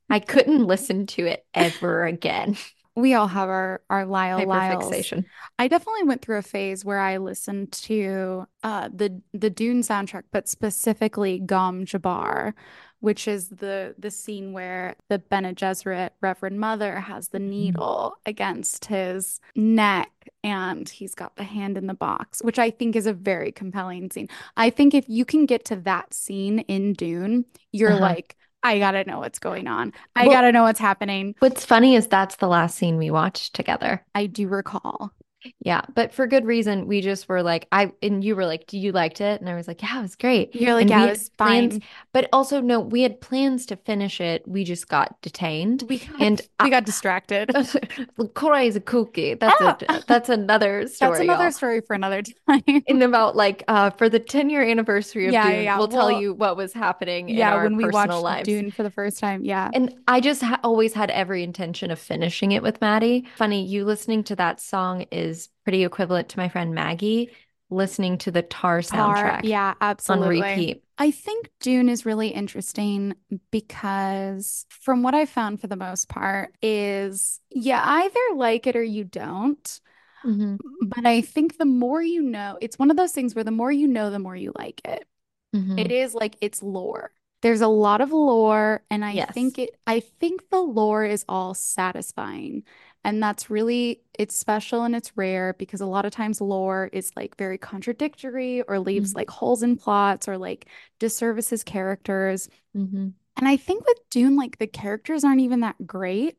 I 0.09 0.19
couldn't 0.19 0.65
listen 0.65 1.07
to 1.07 1.25
it 1.25 1.45
ever 1.53 2.05
again. 2.05 2.57
We 2.95 3.15
all 3.15 3.27
have 3.27 3.49
our 3.49 3.81
our 3.89 4.05
Lyle 4.05 4.45
Lyles. 4.45 5.13
I 5.57 5.67
definitely 5.67 6.03
went 6.03 6.21
through 6.21 6.37
a 6.37 6.41
phase 6.43 6.85
where 6.85 6.99
I 6.99 7.17
listened 7.17 7.71
to 7.73 8.47
uh 8.63 8.89
the 8.93 9.21
the 9.33 9.49
Dune 9.49 9.81
soundtrack, 9.81 10.23
but 10.31 10.47
specifically 10.47 11.39
Gom 11.39 11.85
Jabbar, 11.85 12.53
which 12.99 13.27
is 13.27 13.49
the 13.49 13.95
the 13.97 14.11
scene 14.11 14.53
where 14.53 14.95
the 15.09 15.17
Bene 15.19 15.53
Gesserit 15.55 16.11
Reverend 16.21 16.59
Mother 16.59 16.99
has 16.99 17.29
the 17.29 17.39
Mhm. 17.39 17.49
needle 17.49 18.15
against 18.27 18.85
his 18.85 19.39
neck 19.55 20.11
and 20.43 20.87
he's 20.87 21.15
got 21.15 21.35
the 21.35 21.43
hand 21.43 21.77
in 21.77 21.87
the 21.87 21.93
box, 21.95 22.41
which 22.43 22.59
I 22.59 22.69
think 22.69 22.95
is 22.95 23.07
a 23.07 23.13
very 23.13 23.51
compelling 23.51 24.11
scene. 24.11 24.27
I 24.55 24.69
think 24.69 24.93
if 24.93 25.05
you 25.09 25.25
can 25.25 25.45
get 25.47 25.65
to 25.65 25.75
that 25.77 26.13
scene 26.13 26.59
in 26.59 26.93
Dune, 26.93 27.45
you're 27.71 27.95
Uh-huh. 27.95 27.99
like 27.99 28.35
I 28.64 28.80
gotta 28.80 29.03
know 29.03 29.20
what's 29.20 29.39
going 29.39 29.68
on. 29.68 29.93
I 30.16 30.24
Well, 30.28 30.36
gotta 30.38 30.51
know 30.51 30.64
what's 30.64 30.80
happening. 30.80 31.36
what's 31.39 31.66
funny 31.66 31.95
is 31.95 32.07
that's 32.07 32.38
the 32.38 32.47
last 32.47 32.76
scene 32.78 32.97
we 32.97 33.11
watched 33.11 33.53
together. 33.53 34.05
I 34.16 34.26
do 34.28 34.47
recall. 34.47 35.11
Yeah, 35.59 35.81
but 35.93 36.13
for 36.13 36.27
good 36.27 36.45
reason. 36.45 36.87
We 36.87 37.01
just 37.01 37.27
were 37.29 37.43
like, 37.43 37.67
I 37.71 37.91
and 38.01 38.23
you 38.23 38.35
were 38.35 38.45
like, 38.45 38.67
"Do 38.67 38.77
you 38.77 38.91
liked 38.91 39.21
it?" 39.21 39.41
And 39.41 39.49
I 39.49 39.55
was 39.55 39.67
like, 39.67 39.81
"Yeah, 39.81 39.99
it 39.99 40.01
was 40.01 40.15
great." 40.15 40.55
You're 40.55 40.73
like, 40.73 40.89
And 40.89 40.89
yeah, 40.89 41.05
it 41.05 41.09
was 41.11 41.29
plans, 41.29 41.73
fine. 41.73 41.83
but 42.13 42.29
also 42.33 42.61
no, 42.61 42.79
we 42.79 43.01
had 43.03 43.19
plans 43.21 43.65
to 43.67 43.75
finish 43.75 44.21
it. 44.21 44.47
We 44.47 44.63
just 44.63 44.87
got 44.87 45.21
detained. 45.21 45.83
We 45.89 45.99
got, 45.99 46.21
And 46.21 46.41
we 46.61 46.67
I, 46.67 46.69
got 46.69 46.85
distracted. 46.85 47.49
Korai 48.35 48.67
is 48.67 48.75
a 48.75 48.81
cookie. 48.81 49.33
That's 49.35 49.59
a 49.61 49.77
that's 50.07 50.29
another 50.29 50.87
story. 50.87 51.09
That's 51.11 51.19
another 51.21 51.43
y'all. 51.45 51.51
story 51.51 51.81
for 51.81 51.93
another 51.95 52.21
time. 52.47 52.63
In 52.87 53.01
about 53.01 53.35
like 53.35 53.63
uh 53.67 53.89
for 53.91 54.09
the 54.09 54.19
10 54.19 54.49
year 54.49 54.63
anniversary 54.63 55.27
of 55.27 55.33
Yeah, 55.33 55.49
Dune, 55.51 55.63
yeah. 55.63 55.77
we'll 55.77 55.87
tell 55.87 56.07
Well, 56.07 56.21
you 56.21 56.33
what 56.33 56.57
was 56.57 56.73
happening 56.73 57.29
in 57.29 57.35
yeah, 57.37 57.53
our 57.53 57.63
when 57.63 57.75
we 57.75 57.85
watched 57.85 58.21
lives. 58.21 58.45
Dune 58.47 58.71
for 58.71 58.83
the 58.83 58.91
first 58.91 59.19
time. 59.19 59.43
Yeah. 59.43 59.69
And 59.73 59.93
I 60.07 60.19
just 60.21 60.41
ha 60.41 60.59
always 60.63 60.93
had 60.93 61.09
every 61.11 61.43
intention 61.43 61.91
of 61.91 61.99
finishing 61.99 62.51
it 62.51 62.61
with 62.63 62.79
Maddie. 62.81 63.25
Funny, 63.35 63.65
you 63.65 63.85
listening 63.85 64.23
to 64.25 64.35
that 64.35 64.59
song 64.61 65.05
is 65.11 65.32
pretty 65.64 65.84
equivalent 65.84 66.30
to 66.30 66.39
my 66.39 66.49
friend 66.49 66.74
Maggie 66.74 67.32
listening 67.70 68.18
to 68.20 68.32
the 68.32 68.41
Tar 68.43 68.80
Tar, 68.86 69.36
soundtrack 69.36 69.41
yeah, 69.41 69.74
on 70.09 70.22
absolutely. 70.22 70.24
repeat. 70.24 70.84
I 70.97 71.09
think 71.11 71.49
Dune 71.59 71.89
is 71.89 72.05
really 72.05 72.28
interesting 72.30 73.16
because 73.51 74.66
from 74.70 75.01
what 75.03 75.16
I 75.16 75.26
found 75.26 75.59
for 75.59 75.68
the 75.68 75.76
most 75.76 76.07
part 76.09 76.53
is 76.61 77.39
yeah, 77.49 77.82
either 77.84 78.20
like 78.36 78.68
it 78.68 78.76
or 78.76 78.84
you 78.84 79.03
don't. 79.03 79.80
hmm 80.24 80.55
But 80.82 81.05
I 81.05 81.22
think 81.22 81.57
the 81.57 81.66
more 81.66 82.01
you 82.01 82.22
know, 82.22 82.57
it's 82.61 82.78
one 82.80 82.91
of 82.91 82.97
those 82.97 83.11
things 83.14 83.36
where 83.36 83.43
the 83.43 83.51
more 83.51 83.72
you 83.72 83.88
know, 83.88 84.09
the 84.09 84.20
more 84.20 84.36
you 84.36 84.51
like 84.57 84.82
it. 84.86 85.07
hmm 85.53 85.78
It 85.78 85.91
is 85.91 86.14
like 86.14 86.38
it's 86.41 86.64
lore. 86.64 87.11
There's 87.41 87.61
a 87.61 87.68
lot 87.68 88.01
of 88.01 88.11
lore, 88.11 88.84
and 88.91 89.05
I 89.05 89.18
Yes. 89.18 89.30
think 89.34 89.59
it 89.59 89.72
I 89.88 90.01
think 90.01 90.49
the 90.49 90.61
lore 90.61 91.05
is 91.05 91.26
all 91.30 91.53
satisfying. 91.55 92.64
And 93.06 93.22
that's 93.22 93.49
really 93.49 94.01
it's 94.18 94.36
special 94.36 94.84
and 94.84 94.95
it's 94.95 95.18
rare 95.18 95.54
because 95.60 95.82
a 95.82 95.86
lot 95.86 96.06
of 96.06 96.12
times 96.14 96.39
lore 96.39 96.89
is 96.93 97.12
like 97.16 97.36
very 97.38 97.58
contradictory 97.58 98.62
or 98.64 98.80
leaves 98.80 99.14
Mhm. 99.14 99.16
like 99.16 99.30
holes 99.30 99.62
in 99.64 99.76
plots 99.78 100.28
or 100.28 100.38
like 100.38 100.68
disservices 100.99 101.64
characters. 101.64 102.47
hmm 102.74 103.16
And 103.38 103.47
I 103.47 103.58
think 103.58 103.86
with 103.88 103.99
Dune, 104.12 104.36
like 104.38 104.58
the 104.60 104.68
characters 104.68 105.24
aren't 105.24 105.41
even 105.41 105.62
that 105.62 105.88
great. 105.88 106.38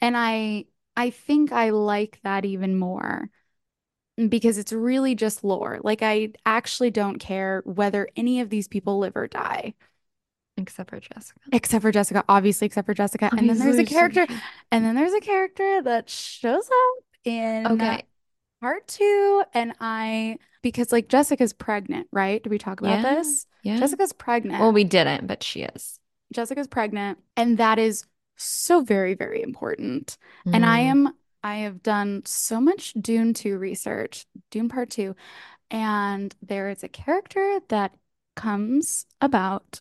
And 0.00 0.16
I 0.16 0.66
I 0.96 1.10
think 1.10 1.52
I 1.52 1.70
like 1.70 2.20
that 2.24 2.44
even 2.46 2.78
more 2.78 3.30
because 4.28 4.58
it's 4.58 4.72
really 4.72 5.14
just 5.14 5.44
lore. 5.44 5.80
Like 5.82 6.02
I 6.02 6.32
actually 6.46 6.90
don't 6.90 7.18
care 7.18 7.62
whether 7.64 8.08
any 8.16 8.40
of 8.40 8.50
these 8.50 8.68
people 8.68 8.98
live 8.98 9.16
or 9.16 9.28
die. 9.28 9.74
Except 10.58 10.90
for 10.90 11.00
Jessica. 11.00 11.40
Except 11.52 11.82
for 11.82 11.92
Jessica, 11.92 12.24
obviously, 12.28 12.66
except 12.66 12.86
for 12.86 12.94
Jessica. 12.94 13.30
And 13.36 13.48
then 13.48 13.58
there's 13.58 13.78
a 13.78 13.84
character, 13.84 14.26
and 14.70 14.84
then 14.84 14.94
there's 14.94 15.14
a 15.14 15.20
character 15.20 15.82
that 15.82 16.10
shows 16.10 16.66
up 16.68 17.04
in 17.24 17.66
Okay. 17.66 18.04
part 18.60 18.86
two. 18.88 19.44
And 19.54 19.72
I, 19.80 20.38
because 20.62 20.92
like 20.92 21.08
Jessica's 21.08 21.52
pregnant, 21.52 22.08
right? 22.12 22.42
Did 22.42 22.50
we 22.50 22.58
talk 22.58 22.80
about 22.80 23.02
Yeah. 23.02 23.14
this? 23.14 23.46
Yeah. 23.62 23.78
Jessica's 23.78 24.12
pregnant. 24.12 24.60
Well, 24.60 24.72
we 24.72 24.84
didn't, 24.84 25.26
but 25.26 25.42
she 25.42 25.62
is. 25.62 26.00
Jessica's 26.32 26.66
pregnant, 26.68 27.18
and 27.36 27.56
that 27.58 27.78
is 27.78 28.04
so 28.36 28.82
very, 28.82 29.14
very 29.14 29.42
important. 29.42 30.18
And 30.46 30.64
I 30.64 30.80
Mm. 30.80 30.90
am, 30.90 31.14
I 31.42 31.56
have 31.58 31.82
done 31.82 32.22
so 32.26 32.60
much 32.60 32.92
Dune 32.94 33.32
2 33.32 33.56
research, 33.58 34.26
Dune 34.50 34.68
Part 34.68 34.90
2, 34.90 35.14
and 35.70 36.34
there 36.42 36.68
is 36.68 36.82
a 36.82 36.88
character 36.88 37.60
that 37.68 37.94
comes 38.36 39.06
about 39.20 39.80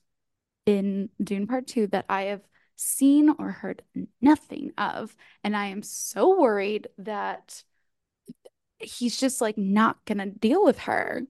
in 0.68 1.10
Dune 1.24 1.48
Part 1.48 1.66
2 1.66 1.88
that 1.88 2.06
I 2.10 2.24
have 2.24 2.42
seen 2.76 3.34
or 3.40 3.52
heard 3.52 3.82
nothing 4.22 4.72
of. 4.78 5.16
And 5.44 5.56
I 5.56 5.68
am 5.68 5.82
so 5.82 6.40
worried 6.40 6.88
that 7.00 7.64
he's 8.80 9.20
just 9.20 9.42
like 9.42 9.58
not 9.58 10.06
gonna 10.06 10.28
deal 10.28 10.64
with 10.64 10.80
her. 10.80 11.24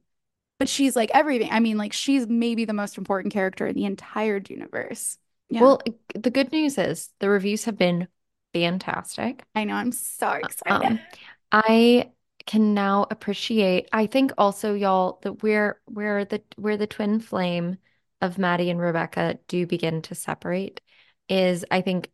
But 0.60 0.68
she's 0.68 0.96
like 0.96 1.12
everything. 1.14 1.50
I 1.52 1.60
mean, 1.60 1.78
like 1.78 1.94
she's 1.94 2.28
maybe 2.28 2.66
the 2.66 2.74
most 2.74 2.98
important 2.98 3.32
character 3.32 3.68
in 3.68 3.76
the 3.76 3.86
entire 3.86 4.42
universe. 4.50 5.20
Yeah. 5.50 5.62
Well, 5.62 5.82
the 6.16 6.32
good 6.32 6.52
news 6.52 6.80
is 6.80 7.12
the 7.20 7.30
reviews 7.30 7.66
have 7.66 7.78
been 7.78 8.08
fantastic. 8.54 9.44
I 9.54 9.66
know. 9.66 9.76
I'm 9.76 9.92
so 9.92 10.32
excited. 10.32 10.88
Um, 10.88 11.00
I 11.52 12.12
can 12.48 12.74
now 12.74 13.06
appreciate. 13.12 13.88
I 13.94 14.08
think 14.08 14.32
also, 14.38 14.74
y'all, 14.74 15.20
that 15.22 15.44
we're 15.44 15.80
we're 15.88 16.26
the 16.26 16.42
we're 16.58 16.78
the 16.78 16.88
twin 16.88 17.20
flame 17.20 17.78
of 18.22 18.38
Maddie 18.38 18.70
and 18.70 18.80
Rebecca 18.80 19.40
do 19.48 19.66
begin 19.66 20.02
to 20.04 20.16
separate 20.16 20.82
is 21.30 21.66
I 21.70 21.82
think 21.82 22.12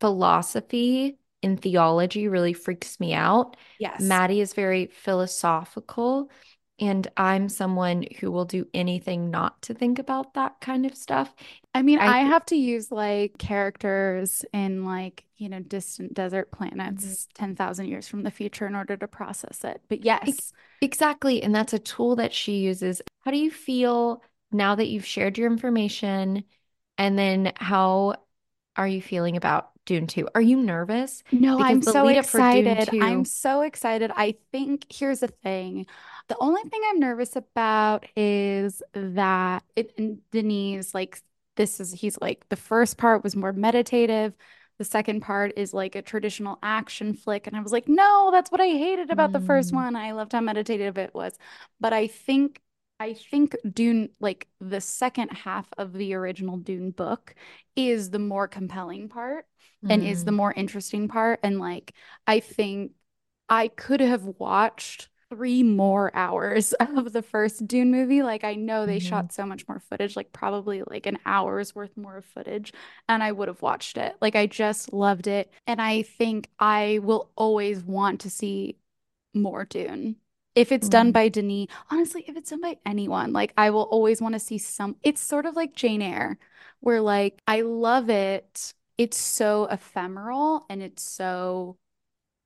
philosophy 0.00 1.18
in 1.42 1.56
theology 1.56 2.28
really 2.28 2.52
freaks 2.52 2.98
me 2.98 3.14
out. 3.14 3.56
Yes. 3.78 4.00
Maddie 4.00 4.40
is 4.40 4.54
very 4.54 4.86
philosophical, 4.86 6.30
and 6.80 7.06
I'm 7.16 7.48
someone 7.48 8.06
who 8.20 8.30
will 8.30 8.44
do 8.44 8.66
anything 8.74 9.30
not 9.30 9.62
to 9.62 9.74
think 9.74 9.98
about 9.98 10.34
that 10.34 10.60
kind 10.60 10.86
of 10.86 10.94
stuff. 10.94 11.34
I 11.74 11.82
mean, 11.82 11.98
I 11.98 12.06
I 12.06 12.18
have 12.20 12.44
to 12.46 12.56
use 12.56 12.90
like 12.90 13.38
characters 13.38 14.44
in 14.52 14.84
like, 14.84 15.24
you 15.36 15.48
know, 15.48 15.60
distant 15.60 16.14
desert 16.14 16.50
planets 16.50 17.04
mm-hmm. 17.04 17.44
10,000 17.44 17.86
years 17.86 18.08
from 18.08 18.22
the 18.22 18.30
future 18.30 18.66
in 18.66 18.74
order 18.74 18.96
to 18.96 19.08
process 19.08 19.64
it. 19.64 19.80
But 19.88 20.04
yes, 20.04 20.52
Exactly. 20.82 21.42
And 21.42 21.54
that's 21.54 21.72
a 21.72 21.78
tool 21.78 22.16
that 22.16 22.32
she 22.32 22.58
uses. 22.58 23.00
How 23.24 23.30
do 23.30 23.38
you 23.38 23.50
feel 23.50 24.22
now 24.52 24.74
that 24.74 24.88
you've 24.88 25.06
shared 25.06 25.38
your 25.38 25.50
information? 25.50 26.44
And 26.98 27.18
then 27.18 27.52
how 27.56 28.16
are 28.76 28.88
you 28.88 29.02
feeling 29.02 29.36
about 29.36 29.72
Dune 29.86 30.06
2? 30.06 30.28
Are 30.34 30.40
you 30.40 30.58
nervous? 30.58 31.22
no, 31.32 31.58
Because 31.58 31.80
I'm 31.80 31.82
so 31.82 32.06
lead 32.06 32.18
up 32.18 32.30
for 32.30 32.42
Dune 32.42 32.76
excited. 32.76 32.90
I'm 33.00 33.24
so 33.24 33.62
excited. 33.62 34.12
I 34.14 34.36
think 34.52 34.86
here's 34.90 35.20
the 35.20 35.28
thing. 35.28 35.86
The 36.28 36.36
only 36.38 36.62
thing 36.62 36.80
I'm 36.88 37.00
nervous 37.00 37.34
about 37.36 38.06
is 38.16 38.82
that 38.94 39.64
it, 39.74 39.92
and 39.98 40.20
Denis, 40.30 40.94
like, 40.94 41.20
this 41.56 41.80
is, 41.80 41.92
he's 41.92 42.18
like, 42.20 42.48
the 42.48 42.56
first 42.56 42.96
part 42.96 43.24
was 43.24 43.34
more 43.34 43.52
meditative. 43.52 44.34
The 44.78 44.84
second 44.84 45.20
part 45.22 45.52
is 45.56 45.72
like 45.74 45.94
a 45.96 46.02
traditional 46.02 46.58
action 46.62 47.14
flick. 47.14 47.46
And 47.46 47.56
I 47.56 47.60
was 47.60 47.72
like, 47.72 47.88
no, 47.88 48.28
that's 48.30 48.50
what 48.52 48.60
I 48.60 48.68
hated 48.68 49.10
about 49.10 49.32
the 49.32 49.40
first 49.40 49.72
Mm. 49.72 49.74
one. 49.74 49.96
I 49.96 50.12
loved 50.12 50.32
how 50.32 50.40
meditative 50.40 50.96
it 50.98 51.14
was. 51.14 51.36
But 51.80 51.92
I 51.92 52.06
think, 52.06 52.60
I 52.98 53.12
think 53.14 53.54
Dune, 53.72 54.10
like 54.20 54.48
the 54.60 54.80
second 54.80 55.28
half 55.30 55.66
of 55.76 55.92
the 55.92 56.14
original 56.14 56.56
Dune 56.56 56.90
book, 56.90 57.34
is 57.74 58.10
the 58.10 58.18
more 58.18 58.48
compelling 58.48 59.08
part 59.08 59.46
and 59.88 60.02
is 60.02 60.24
the 60.24 60.32
Mm. 60.32 60.36
more 60.36 60.52
interesting 60.52 61.08
part. 61.08 61.40
And 61.42 61.60
like, 61.60 61.92
I 62.26 62.40
think 62.40 62.92
I 63.48 63.68
could 63.68 64.00
have 64.00 64.24
watched 64.24 65.08
three 65.30 65.62
more 65.62 66.14
hours 66.16 66.72
of 66.80 67.12
the 67.12 67.22
first 67.22 67.66
Dune 67.66 67.90
movie. 67.90 68.22
Like, 68.22 68.44
I 68.44 68.54
know 68.54 68.86
they 68.86 68.98
Mhm. 68.98 69.00
shot 69.00 69.32
so 69.32 69.44
much 69.46 69.66
more 69.68 69.80
footage, 69.80 70.16
like, 70.16 70.32
probably 70.32 70.82
like 70.84 71.06
an 71.06 71.18
hour's 71.26 71.74
worth 71.74 71.96
more 71.96 72.16
of 72.18 72.24
footage, 72.24 72.72
and 73.08 73.22
I 73.22 73.32
would 73.32 73.48
have 73.48 73.62
watched 73.62 73.98
it. 73.98 74.16
Like, 74.20 74.36
I 74.36 74.46
just 74.46 74.92
loved 74.92 75.26
it. 75.26 75.52
And 75.66 75.80
I 75.82 76.02
think 76.02 76.48
I 76.58 77.00
will 77.02 77.30
always 77.36 77.82
want 77.84 78.22
to 78.22 78.30
see 78.30 78.78
more 79.34 79.64
Dune. 79.66 80.16
If 80.56 80.72
it's 80.72 80.88
done 80.88 81.10
Mm. 81.10 81.12
by 81.12 81.28
Denis, 81.28 81.68
honestly, 81.90 82.24
if 82.26 82.36
it's 82.36 82.50
done 82.50 82.62
by 82.62 82.78
anyone, 82.86 83.32
like 83.32 83.52
I 83.58 83.70
will 83.70 83.82
always 83.84 84.20
want 84.22 84.34
to 84.34 84.40
see 84.40 84.58
some. 84.58 84.96
It's 85.04 85.20
sort 85.22 85.46
of 85.46 85.54
like 85.56 85.74
Jane 85.76 86.02
Eyre, 86.02 86.38
where 86.80 87.00
like 87.02 87.42
I 87.46 87.60
love 87.62 88.10
it. 88.10 88.74
It's 88.98 89.18
so 89.18 89.66
ephemeral 89.66 90.66
and 90.70 90.82
it's 90.82 91.02
so 91.02 91.78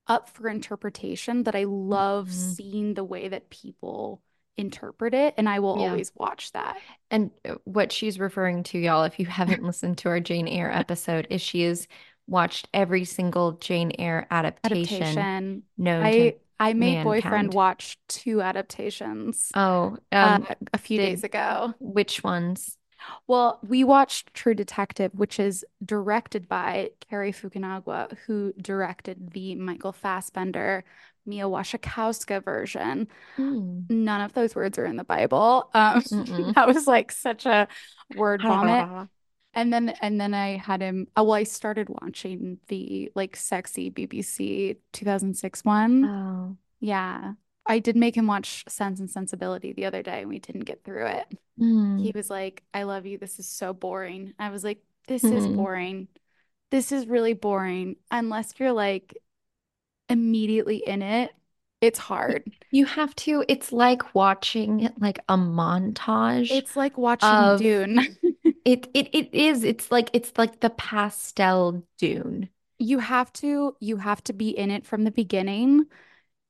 up 0.09 0.28
for 0.28 0.49
interpretation 0.49 1.45
that 1.45 1.55
I 1.55 1.65
love 1.65 2.28
Mhm. 2.28 2.32
seeing 2.32 2.95
the 2.95 3.05
way 3.05 3.28
that 3.28 3.51
people 3.51 4.23
interpret 4.57 5.15
it, 5.15 5.35
and 5.39 5.49
I 5.49 5.61
will 5.61 5.78
Yeah. 5.78 5.87
always 5.91 6.12
watch 6.16 6.53
that. 6.53 6.85
And 7.11 7.31
uh, 7.45 7.55
what 7.65 7.93
she's 7.93 8.19
referring 8.19 8.65
to, 8.65 8.78
y'all, 8.78 9.05
if 9.05 9.19
you 9.20 9.27
haven't 9.27 9.62
listened 9.62 9.99
to 9.99 10.09
our 10.09 10.20
Jane 10.20 10.49
Eyre 10.49 10.70
episode, 10.73 11.27
is 11.31 11.41
she 11.41 11.62
has 11.62 11.87
watched 12.27 12.69
every 12.74 13.05
single 13.05 13.53
Jane 13.53 13.93
Eyre 13.99 14.27
adaptation 14.31 15.19
Adaptation. 15.19 15.62
known 15.78 16.07
I 16.07 16.11
to 16.12 16.32
I 16.61 16.74
made 16.74 17.03
boyfriend 17.05 17.55
watch 17.55 17.99
two 18.09 18.41
adaptations 18.41 19.51
Oh, 19.55 19.97
uh, 20.12 20.41
um, 20.41 20.47
a 20.73 20.78
few 20.78 20.99
days 20.99 21.24
ago. 21.24 21.74
which 21.81 22.23
ones? 22.23 22.77
Well, 23.27 23.59
we 23.66 23.82
watched 23.82 24.35
True 24.35 24.55
Detective, 24.55 25.12
which 25.15 25.41
is 25.41 25.65
directed 25.85 26.49
by 26.49 26.91
Cary 27.09 27.32
Fukunaga, 27.32 28.16
who 28.27 28.53
directed 28.61 29.32
the 29.32 29.55
Michael 29.55 29.93
Fassbender, 29.93 30.85
Mia 31.24 31.45
Wasikowska 31.45 32.45
version. 32.45 33.09
Hmm. 33.37 33.81
None 33.89 34.20
of 34.20 34.35
those 34.35 34.55
words 34.55 34.78
are 34.78 34.85
in 34.85 34.97
the 34.97 35.05
Bible. 35.05 35.70
Um, 35.73 36.03
that 36.55 36.66
was 36.66 36.87
like 36.87 37.11
such 37.11 37.47
a 37.47 37.69
word 38.16 38.43
vomit. 38.43 39.09
And 39.52 39.72
then 39.72 39.90
and 40.01 40.20
then 40.20 40.32
I 40.32 40.56
had 40.59 40.81
him. 40.81 41.09
Oh, 41.16 41.24
well, 41.24 41.32
I 41.35 41.43
started 41.43 41.89
watching 41.89 42.59
the 42.68 43.10
like 43.14 43.36
sexy 43.36 43.90
BBC 43.90 44.77
2006 44.93 45.64
one. 45.64 46.05
Oh. 46.05 46.56
Yeah. 46.81 47.35
I 47.66 47.78
did 47.78 47.97
make 47.97 48.16
him 48.16 48.27
watch 48.27 48.64
Sense 48.68 49.01
and 49.01 49.10
Sensibility 49.10 49.72
the 49.72 49.85
other 49.85 50.02
day 50.02 50.20
and 50.20 50.28
we 50.28 50.39
didn't 50.39 50.64
get 50.64 50.82
through 50.85 51.06
it. 51.06 51.27
Hmm. 51.59 51.98
He 51.98 52.10
was 52.14 52.31
like, 52.31 52.62
I 52.72 52.85
love 52.85 53.06
you. 53.06 53.18
This 53.18 53.39
is 53.39 53.47
so 53.48 53.72
boring. 53.72 54.35
I 54.39 54.51
was 54.51 54.64
like, 54.64 54.82
this 55.06 55.24
is 55.24 55.47
Mhm. 55.47 55.56
boring. 55.56 56.09
This 56.70 56.90
is 56.93 57.06
really 57.06 57.35
boring. 57.35 57.97
Unless 58.10 58.55
you're 58.59 58.72
like 58.72 59.16
immediately 60.09 60.78
in 60.78 61.02
it, 61.02 61.32
it's 61.81 61.98
hard. 61.98 62.51
You 62.70 62.86
have 62.86 63.14
to, 63.16 63.44
it's 63.48 63.72
like 63.72 64.14
watching 64.14 64.90
like 64.98 65.18
a 65.28 65.36
montage 65.36 66.51
It's 66.51 66.77
like 66.77 66.98
watching 66.98 67.28
of 67.28 67.60
Dune. 67.60 68.16
it 68.65 68.89
it 68.95 69.09
it 69.15 69.35
is. 69.35 69.65
It's 69.65 69.91
like 69.91 70.11
it's 70.12 70.32
like 70.39 70.61
the 70.61 70.70
pastel 70.70 71.85
dune. 71.99 72.51
You 72.78 72.99
have 73.01 73.32
to 73.35 73.77
you 73.81 73.99
have 73.99 74.24
to 74.24 74.32
be 74.32 74.51
in 74.51 74.70
it 74.70 74.85
from 74.87 75.05
the 75.05 75.11
beginning. 75.11 75.87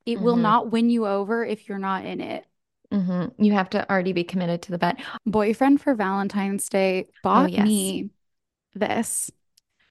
It 0.05 0.21
will 0.21 0.35
hmm 0.35 0.35
not 0.37 0.71
win 0.71 0.89
you 0.89 1.07
over 1.07 1.45
if 1.45 1.69
you're 1.69 1.79
not 1.79 2.05
in 2.05 2.21
it. 2.21 2.47
hmm 2.91 3.25
You 3.39 3.53
have 3.53 3.69
to 3.71 3.89
already 3.89 4.13
be 4.13 4.23
committed 4.23 4.61
to 4.63 4.71
the 4.71 4.77
bet. 4.77 4.97
Boyfriend 5.25 5.81
for 5.81 5.95
Valentine's 5.95 6.67
Day 6.69 7.07
Oh 7.35 7.43
bought 7.43 7.45
yes. 7.45 7.93
me 7.93 8.09
this, 8.75 9.31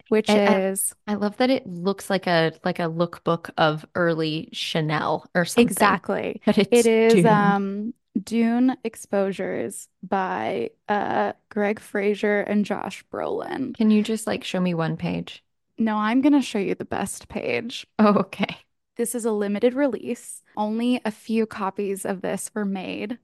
which 0.08 0.34
I, 0.34 0.42
I 0.46 0.62
is 0.68 0.94
I 1.06 1.14
love 1.14 1.36
that 1.38 1.50
it 1.50 1.66
looks 1.66 2.08
like 2.10 2.26
a 2.26 2.52
like 2.64 2.78
a 2.78 2.82
lookbook 2.84 3.50
of 3.58 3.84
early 3.94 4.48
Chanel 4.52 5.28
or 5.34 5.44
something, 5.44 6.00
exactly. 6.00 6.40
but 6.46 6.58
It 6.70 6.88
it's 6.88 6.90
Dune. 7.08 7.24
um 7.24 7.94
Dune 8.20 8.76
Exposures 8.84 9.88
by 10.02 10.70
uh 10.88 11.32
Greig 11.48 11.78
Fraser 11.80 12.40
and 12.40 12.64
Josh 12.64 13.04
Brolin. 13.12 13.74
Can 13.76 13.90
you 13.90 14.02
just 14.02 14.26
like 14.26 14.44
show 14.44 14.60
me 14.60 14.74
one 14.74 14.96
page? 14.96 15.44
No, 15.78 15.96
I'm 15.96 16.20
gonna 16.20 16.42
show 16.42 16.58
you 16.58 16.74
the 16.74 16.84
best 16.84 17.28
page. 17.28 17.86
Oh, 17.98 18.14
okay. 18.20 18.56
This 18.96 19.14
is 19.14 19.24
a 19.24 19.32
limited 19.32 19.74
release. 19.74 20.42
Only 20.56 21.00
a 21.04 21.10
few 21.10 21.46
copies 21.46 22.04
of 22.04 22.20
this 22.20 22.50
were 22.54 22.64
made. 22.64 23.18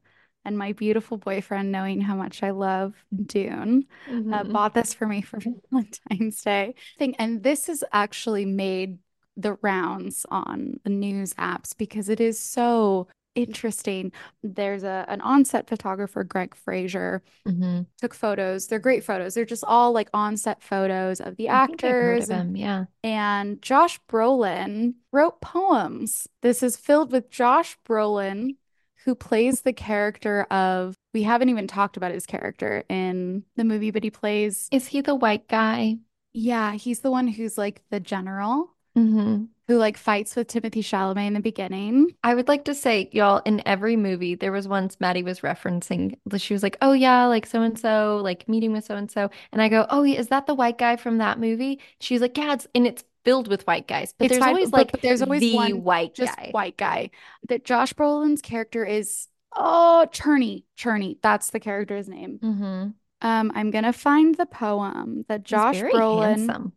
And 0.45 0.57
my 0.57 0.73
beautiful 0.73 1.19
boyfriend, 1.19 1.73
knowing 1.73 2.01
how 2.01 2.15
much 2.15 2.43
I 2.43 2.51
love 2.51 2.95
Dune, 3.27 3.87
uh, 4.31 4.45
hmm 4.45 4.53
bought 4.53 4.75
this 4.75 4.95
for 4.95 5.07
me 5.07 5.21
for 5.23 5.41
Valentine's 5.71 6.41
Day. 6.43 6.75
Thing, 6.99 7.17
and 7.17 7.43
this 7.43 7.67
has 7.67 7.83
actually 7.93 8.45
made 8.45 8.99
the 9.37 9.55
rounds 9.61 10.25
on 10.31 10.81
the 10.85 10.91
news 10.91 11.35
apps 11.35 11.77
because 11.77 12.09
it 12.09 12.21
is 12.21 12.39
so 12.39 13.09
interesting. 13.37 14.13
There's 14.43 14.83
a 14.85 15.05
an 15.09 15.21
on-set 15.21 15.69
photographer, 15.69 16.25
Greig 16.25 16.55
Fraser, 16.55 17.23
hmm 17.47 17.83
took 18.01 18.15
photos. 18.15 18.67
They're 18.69 18.79
great 18.79 19.05
photos. 19.05 19.35
They're 19.35 19.45
just 19.47 19.65
all 19.65 19.93
like 19.93 20.11
on-set 20.15 20.63
photos 20.63 21.21
of 21.21 21.37
the 21.37 21.49
I 21.49 21.59
think 21.61 21.85
I've 21.85 21.99
heard 21.99 22.21
actors 22.21 22.31
of 22.31 22.31
and 22.31 22.51
him. 22.51 22.57
Yeah. 22.57 22.85
and 23.03 23.63
Josh 23.63 24.01
Brolin 24.09 24.95
wrote 25.13 25.41
poems. 25.41 26.29
This 26.43 26.63
is 26.63 26.77
filled 26.77 27.13
with 27.13 27.31
Josh 27.31 27.79
Brolin, 27.89 28.57
who 29.05 29.15
plays 29.15 29.63
the 29.63 29.73
character 29.73 30.43
of, 30.51 30.97
we 31.15 31.23
haven't 31.23 31.49
even 31.49 31.67
talked 31.69 31.97
about 31.97 32.13
his 32.13 32.27
character 32.27 32.85
in 32.89 33.45
the 33.57 33.65
movie, 33.65 33.91
but 33.93 34.03
he 34.05 34.11
plays, 34.11 34.69
Is 34.73 34.89
he 34.89 35.01
the 35.01 35.15
white 35.15 35.49
guy? 35.49 35.99
yeah, 36.33 36.73
he's 36.75 37.01
the 37.01 37.11
one 37.11 37.29
who's 37.29 37.57
like 37.57 37.83
the 37.91 38.01
general 38.01 38.75
hmm 38.95 39.49
who 39.69 39.77
like 39.79 39.97
fights 39.97 40.37
with 40.37 40.49
Timothée 40.49 40.79
Chalamet 40.83 41.27
in 41.27 41.33
the 41.35 41.41
beginning. 41.41 42.15
I 42.23 42.35
would 42.35 42.49
like 42.49 42.65
to 42.65 42.75
say, 42.75 43.09
y'all, 43.13 43.43
in 43.45 43.63
every 43.67 43.97
movie, 43.97 44.35
there 44.35 44.53
was 44.53 44.67
once 44.69 44.99
Maddie 45.01 45.23
was 45.23 45.41
referencing, 45.41 46.17
she 46.39 46.55
was 46.55 46.63
like, 46.63 46.77
oh, 46.83 46.93
yeah, 46.93 47.27
like 47.27 47.47
so 47.47 47.63
and 47.63 47.79
so, 47.79 48.21
like 48.23 48.49
meeting 48.49 48.73
with 48.73 48.85
so 48.85 48.97
and 48.97 49.11
so. 49.11 49.31
And 49.53 49.63
I 49.63 49.69
go, 49.69 49.87
oh, 49.91 50.05
is 50.05 50.29
that 50.29 50.47
the 50.47 50.55
white 50.55 50.79
guy 50.79 50.97
from 50.97 51.19
that 51.19 51.39
movie? 51.39 51.81
She's 52.01 52.21
like, 52.21 52.37
yeah, 52.37 52.55
it's, 52.55 52.67
and 52.75 52.87
it's 52.87 53.05
filled 53.25 53.49
with 53.49 53.67
white 53.67 53.87
guys, 53.89 54.13
but 54.19 54.27
It's 54.27 54.33
there's 54.33 54.41
fine, 54.41 54.55
always 54.55 54.71
but, 54.71 54.73
like 54.73 54.93
but 54.93 55.03
there's 55.03 55.23
always 55.23 55.43
the 55.43 55.55
one 55.55 55.83
white 55.83 56.15
just 56.15 56.39
guy. 56.39 56.53
white 56.53 56.77
guy. 56.77 57.11
That 57.49 57.65
Josh 57.65 57.93
Brolin's 57.93 58.43
character 58.43 58.85
is, 58.85 59.29
oh, 59.55 60.07
Gurney. 60.23 60.65
Gurney. 60.83 61.19
That's 61.23 61.51
the 61.51 61.61
character's 61.61 62.09
name. 62.09 62.41
hmm 62.43 62.95
Um, 63.21 63.53
I'm 63.55 63.71
gonna 63.71 63.93
find 63.93 64.35
the 64.35 64.47
poem 64.47 65.25
that 65.29 65.43
Josh 65.45 65.79
very 65.79 65.93
Brolin. 65.93 66.57
handsome. 66.57 66.73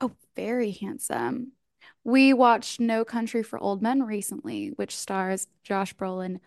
Oh, 0.00 0.12
very 0.36 0.72
handsome. 0.72 1.52
We 2.04 2.32
watched 2.32 2.80
No 2.80 3.04
Country 3.04 3.42
for 3.42 3.58
Old 3.58 3.82
Men 3.82 4.02
recently, 4.02 4.68
which 4.68 4.96
stars 4.96 5.46
Josh 5.62 5.94
Brolin 5.94 6.40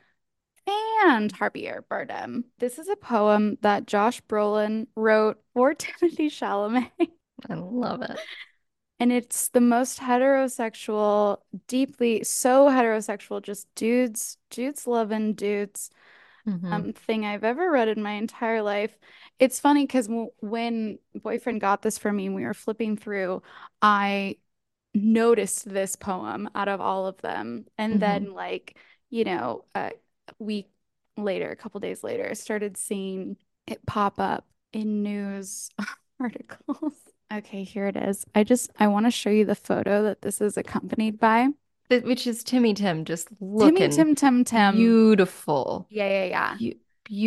and 0.68 1.34
Javier 1.34 1.82
Bardem. 1.90 2.46
This 2.60 2.80
is 2.80 2.90
a 2.90 2.96
poem 2.96 3.58
that 3.62 3.88
Josh 3.88 4.22
Brolin 4.24 4.88
wrote 4.96 5.42
for 5.54 5.74
Timothée 5.76 6.30
Chalamet, 6.32 6.92
I 7.50 7.54
love 7.56 8.02
it. 8.02 8.20
and 9.00 9.12
it's 9.12 9.50
the 9.50 9.62
most 9.62 10.00
heterosexual, 10.00 11.40
deeply 11.68 12.24
so 12.24 12.68
heterosexual, 12.70 13.42
just 13.42 13.68
dudes, 13.76 14.38
dudes 14.50 14.88
loving 14.88 15.34
dudes 15.34 15.90
hmm 16.46 16.84
um, 16.86 16.94
thing 16.94 17.26
I've 17.26 17.44
ever 17.44 17.72
read 17.72 17.90
in 17.90 18.04
my 18.04 18.14
entire 18.14 18.62
life. 18.64 18.98
It's 19.40 19.60
funny 19.60 19.84
because 19.86 20.08
w 20.08 20.30
when 20.42 21.00
boyfriend 21.16 21.62
got 21.62 21.82
this 21.84 21.98
for 21.98 22.12
me 22.14 22.28
and 22.28 22.36
we 22.36 22.46
were 22.46 22.54
flipping 22.56 22.98
through, 22.98 23.44
I 23.82 24.38
noticed 24.94 25.70
this 25.70 25.96
poem 25.96 26.50
out 26.56 26.68
of 26.68 26.82
all 26.82 27.08
of 27.08 27.18
them. 27.22 27.66
And 27.78 28.00
hmm 28.00 28.00
then, 28.00 28.34
like, 28.34 28.78
you 29.10 29.24
know, 29.26 29.66
a 29.76 29.92
week 30.40 30.70
later, 31.18 31.50
a 31.52 31.56
couple 31.56 31.80
days 31.80 32.04
later, 32.04 32.34
started 32.36 32.78
seeing 32.78 33.38
it 33.68 33.86
pop 33.86 34.20
up 34.20 34.46
in 34.74 35.04
news 35.04 35.70
articles. 36.20 36.94
Okay, 37.32 37.64
here 37.64 37.88
it 37.88 37.96
is. 37.98 38.26
I 38.36 38.44
just 38.44 38.72
I 38.80 38.88
want 38.88 39.06
to 39.06 39.12
show 39.12 39.30
you 39.30 39.46
the 39.46 39.56
photo 39.56 40.04
that 40.04 40.22
this 40.22 40.40
is 40.42 40.58
accompanied 40.58 41.20
by. 41.20 41.50
Which 41.90 42.28
is 42.28 42.44
Timmy 42.44 42.74
Tim 42.74 43.06
just 43.06 43.30
looking 43.40 43.88
Timmy 43.88 43.90
Tim 43.90 44.16
Tim 44.16 44.44
Tim. 44.44 44.96
beautiful. 44.96 45.90
Yeah, 45.90 46.08
yeah, 46.10 46.26
yeah. 46.26 46.58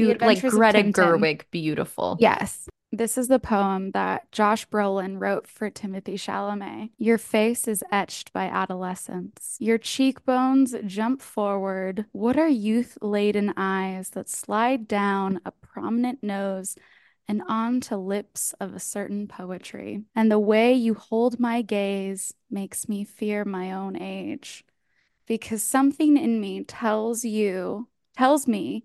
Be 0.00 0.10
beautiful, 0.10 0.26
like 0.26 0.46
Adventures 0.46 0.52
Greta 0.52 0.82
Tim 0.82 0.92
Tim. 0.92 0.92
Gerwig, 0.92 1.44
beautiful. 1.50 2.18
Yes. 2.18 2.68
This 2.92 3.18
is 3.18 3.26
the 3.26 3.40
poem 3.40 3.90
that 3.90 4.30
Josh 4.30 4.66
Brolin 4.68 5.20
wrote 5.20 5.48
for 5.48 5.70
Timothée 5.70 6.14
Chalamet. 6.14 6.90
Your 6.98 7.18
face 7.18 7.66
is 7.66 7.82
etched 7.90 8.32
by 8.32 8.44
adolescence. 8.44 9.56
Your 9.58 9.76
cheekbones 9.76 10.74
jump 10.86 11.20
forward. 11.20 12.06
What 12.12 12.38
are 12.38 12.48
youth-laden 12.48 13.54
eyes 13.56 14.10
that 14.10 14.28
slide 14.28 14.86
down 14.86 15.40
a 15.44 15.50
prominent 15.50 16.22
nose 16.22 16.76
and 17.26 17.42
onto 17.48 17.96
lips 17.96 18.54
of 18.60 18.72
a 18.72 18.80
certain 18.80 19.26
poetry? 19.26 20.04
And 20.14 20.30
the 20.30 20.38
way 20.38 20.72
you 20.72 20.94
hold 20.94 21.40
my 21.40 21.62
gaze 21.62 22.32
makes 22.48 22.88
me 22.88 23.04
fear 23.04 23.44
my 23.44 23.72
own 23.72 24.00
age. 24.00 24.64
Because 25.26 25.62
something 25.62 26.16
in 26.16 26.40
me 26.40 26.62
tells 26.62 27.24
you, 27.24 27.88
tells 28.16 28.46
me 28.46 28.84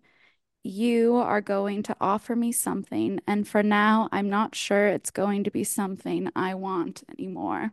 you 0.64 1.16
are 1.16 1.42
going 1.42 1.84
to 1.84 1.96
offer 2.00 2.36
me 2.36 2.52
something, 2.52 3.20
and 3.28 3.48
for 3.48 3.64
now, 3.64 4.10
I'm 4.12 4.30
not 4.30 4.56
sure 4.56 4.88
it's 4.88 5.12
going 5.12 5.44
to 5.46 5.52
be 5.52 5.64
something 5.64 6.30
I 6.36 6.56
want 6.56 7.04
anymore. 7.18 7.72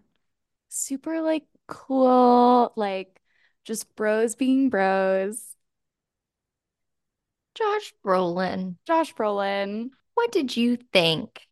Super 0.69 1.21
like 1.21 1.45
cool, 1.67 2.73
like 2.77 3.21
just 3.65 3.95
bros 3.97 4.35
being 4.35 4.71
bros. 4.71 5.55
Josh 7.55 7.93
Brolin, 8.05 8.77
Josh 8.87 9.15
Brolin. 9.15 9.91
what 10.15 10.33
did 10.33 10.57
you 10.57 10.79
think? 10.93 11.43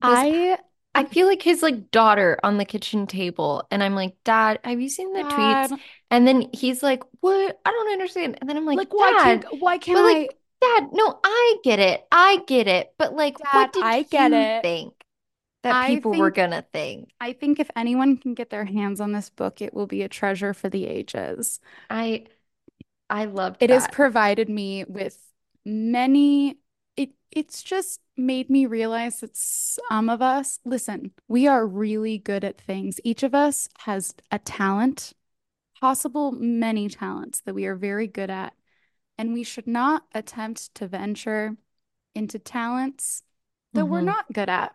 This, 0.00 0.10
I, 0.10 0.58
I 0.94 1.04
feel 1.04 1.26
like 1.26 1.42
his 1.42 1.62
like 1.62 1.90
daughter 1.90 2.38
on 2.44 2.56
the 2.58 2.64
kitchen 2.64 3.06
table, 3.06 3.66
and 3.70 3.82
I'm 3.82 3.94
like, 3.94 4.16
Dad, 4.24 4.60
have 4.64 4.80
you 4.80 4.88
seen 4.88 5.12
the 5.12 5.24
Dad, 5.24 5.70
tweets? 5.70 5.74
And 6.10 6.26
then 6.26 6.48
he's 6.52 6.82
like, 6.82 7.02
What? 7.20 7.60
I 7.64 7.70
don't 7.70 7.92
understand. 7.92 8.38
And 8.40 8.48
then 8.48 8.56
I'm 8.56 8.66
like, 8.66 8.78
like, 8.78 8.92
why 8.92 9.12
can't, 9.14 9.44
why 9.58 9.78
can't 9.78 9.96
but 9.96 10.00
I? 10.00 10.02
like, 10.02 10.38
Dad, 10.60 10.88
no, 10.92 11.20
I 11.24 11.56
get 11.64 11.78
it. 11.80 12.06
I 12.12 12.42
get 12.46 12.68
it. 12.68 12.94
But 12.98 13.14
like, 13.14 13.36
Dad, 13.42 13.50
what 13.52 13.72
did 13.72 13.84
I 13.84 14.02
get 14.02 14.32
you 14.32 14.32
it. 14.32 14.62
think 14.62 14.94
that 15.62 15.80
people 15.80 16.14
were 16.16 16.30
gonna 16.30 16.64
think? 16.72 17.10
I 17.20 17.32
think 17.32 17.58
if 17.60 17.70
anyone 17.76 18.16
can 18.18 18.34
get 18.34 18.50
their 18.50 18.64
hands 18.64 19.00
on 19.00 19.12
this 19.12 19.30
book, 19.30 19.62
it 19.62 19.74
will 19.74 19.86
be 19.86 20.02
a 20.02 20.08
treasure 20.08 20.54
for 20.54 20.68
the 20.68 20.86
ages. 20.86 21.60
I 21.90 22.26
I 23.10 23.26
loved 23.26 23.62
It 23.62 23.70
It 23.70 23.70
has 23.70 23.88
provided 23.88 24.48
me 24.48 24.84
with 24.84 25.18
many, 25.64 26.58
it 26.96 27.10
it's 27.30 27.62
just 27.62 28.00
made 28.16 28.48
me 28.48 28.66
realize 28.66 29.20
that 29.20 29.36
some 29.36 30.08
of 30.08 30.22
us, 30.22 30.60
listen, 30.64 31.12
we 31.28 31.46
are 31.48 31.66
really 31.66 32.18
good 32.18 32.44
at 32.44 32.60
things. 32.60 33.00
Each 33.04 33.22
of 33.22 33.34
us 33.34 33.68
has 33.80 34.14
a 34.30 34.38
talent, 34.38 35.12
possible 35.80 36.32
many 36.32 36.88
talents 36.88 37.40
that 37.40 37.54
we 37.54 37.66
are 37.66 37.74
very 37.74 38.06
good 38.06 38.30
at, 38.30 38.54
and 39.18 39.32
we 39.32 39.42
should 39.42 39.66
not 39.66 40.04
attempt 40.14 40.74
to 40.76 40.86
venture 40.86 41.56
into 42.14 42.38
talents 42.38 43.22
that 43.74 43.86
we're 43.86 44.00
hmm 44.00 44.06
not 44.06 44.32
good 44.32 44.48
at. 44.48 44.74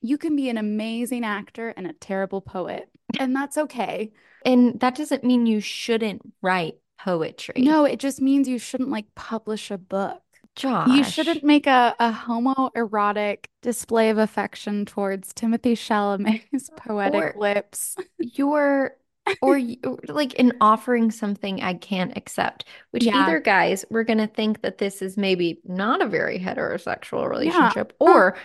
You 0.00 0.16
can 0.16 0.36
be 0.36 0.48
an 0.48 0.56
amazing 0.56 1.24
actor 1.24 1.70
and 1.76 1.86
a 1.86 1.92
terrible 1.92 2.40
poet, 2.40 2.88
and 3.18 3.34
that's 3.34 3.58
okay. 3.58 4.12
And 4.46 4.80
that 4.80 4.94
doesn't 4.94 5.24
mean 5.24 5.46
you 5.46 5.60
shouldn't 5.60 6.22
write 6.40 6.76
poetry. 6.98 7.60
No, 7.62 7.84
it 7.84 7.98
just 7.98 8.20
means 8.20 8.48
you 8.48 8.58
shouldn't 8.58 8.90
like 8.90 9.14
publish 9.14 9.70
a 9.70 9.76
book. 9.76 10.22
You 10.62 11.04
shouldn't 11.04 11.42
make 11.44 11.66
a, 11.66 11.94
a 11.98 12.12
homoerotic 12.12 13.46
display 13.62 14.10
of 14.10 14.18
affection 14.18 14.84
towards 14.84 15.32
Timothée 15.32 15.72
Chalamet's 15.72 16.70
poetic 16.76 17.36
or 17.36 17.40
lips. 17.40 17.96
you're 18.18 18.96
or 19.42 19.56
you, 19.56 19.78
like 20.08 20.34
in 20.34 20.52
offering 20.60 21.10
something 21.10 21.62
I 21.62 21.74
can't 21.74 22.16
accept, 22.16 22.64
which 22.90 23.04
Yeah. 23.04 23.16
either 23.22 23.38
guys 23.38 23.84
we're 23.90 24.04
gonna 24.04 24.26
think 24.26 24.62
that 24.62 24.78
this 24.78 25.02
is 25.02 25.16
maybe 25.16 25.60
not 25.64 26.02
a 26.02 26.06
very 26.06 26.38
heterosexual 26.38 27.28
relationship, 27.28 27.92
Uh, 28.00 28.04
or 28.04 28.36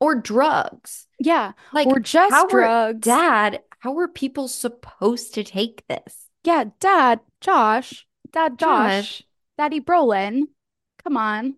or 0.00 0.14
drugs. 0.16 1.06
Yeah. 1.18 1.52
Like, 1.72 1.86
or 1.86 1.98
just 1.98 2.32
how 2.32 2.44
were 2.44 2.50
drugs. 2.50 3.00
dad, 3.00 3.62
how 3.78 3.92
were 3.92 4.08
people 4.08 4.48
supposed 4.48 5.34
to 5.34 5.44
take 5.44 5.86
this? 5.88 6.26
Yeah, 6.42 6.64
Dad, 6.78 7.20
Josh, 7.40 8.06
Dad, 8.32 8.58
Josh, 8.58 9.20
Josh, 9.20 9.22
Daddy 9.56 9.80
Brolin. 9.80 10.42
Come 11.04 11.16
on. 11.16 11.56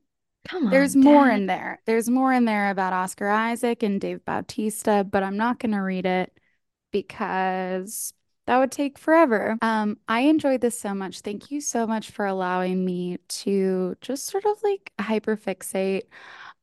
come 0.48 0.66
on. 0.66 0.73
There's 0.73 0.97
on, 0.97 0.97
more 0.97 1.28
in 1.31 1.47
there. 1.47 1.81
There's 1.86 2.10
more 2.10 2.32
in 2.32 2.44
there 2.47 2.70
about 2.70 2.93
Oscar 2.93 3.28
Isaac 3.28 3.82
and 3.82 4.01
Dave 4.01 4.24
Bautista, 4.24 5.06
but 5.10 5.23
I'm 5.23 5.36
not 5.36 5.59
going 5.60 5.73
to 5.73 5.78
read 5.81 6.06
it 6.06 6.32
because 6.93 8.14
that 8.47 8.59
would 8.59 8.73
take 8.73 8.98
forever. 8.98 9.59
Um, 9.62 9.98
I 10.09 10.23
enjoyed 10.23 10.60
this 10.62 10.78
so 10.78 10.94
much. 10.94 11.20
Thank 11.20 11.51
you 11.51 11.60
so 11.60 11.86
much 11.86 12.10
for 12.12 12.27
allowing 12.27 12.85
me 12.85 13.18
to 13.28 13.97
just 14.01 14.27
sort 14.27 14.47
of 14.47 14.62
like 14.64 14.93
hyperfixate. 15.01 16.05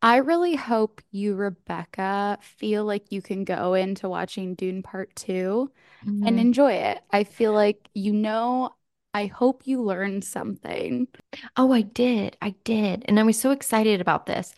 I 0.02 0.18
really 0.18 0.56
hope 0.56 1.02
you, 1.12 1.36
Rebecca, 1.36 2.38
feel 2.42 2.86
like 2.86 3.12
you 3.12 3.22
can 3.22 3.44
go 3.46 3.74
into 3.74 4.10
watching 4.10 4.56
Dune 4.56 4.84
Part 4.84 5.16
2 5.16 5.72
and 6.22 6.40
Mhm. 6.40 6.40
enjoy 6.40 6.74
it. 6.74 7.02
I 7.12 7.24
feel 7.24 7.54
like 7.54 7.90
you 7.94 8.14
know, 8.14 8.72
I 9.14 9.28
hope 9.28 9.68
you 9.68 9.82
learned 9.82 10.24
something. 10.24 11.08
Oh, 11.56 11.72
I 11.72 11.82
did. 11.82 12.36
I 12.42 12.56
did. 12.64 13.06
And 13.08 13.20
I 13.20 13.24
was 13.24 13.40
so 13.40 13.52
excited 13.52 14.02
about 14.02 14.26
this. 14.26 14.56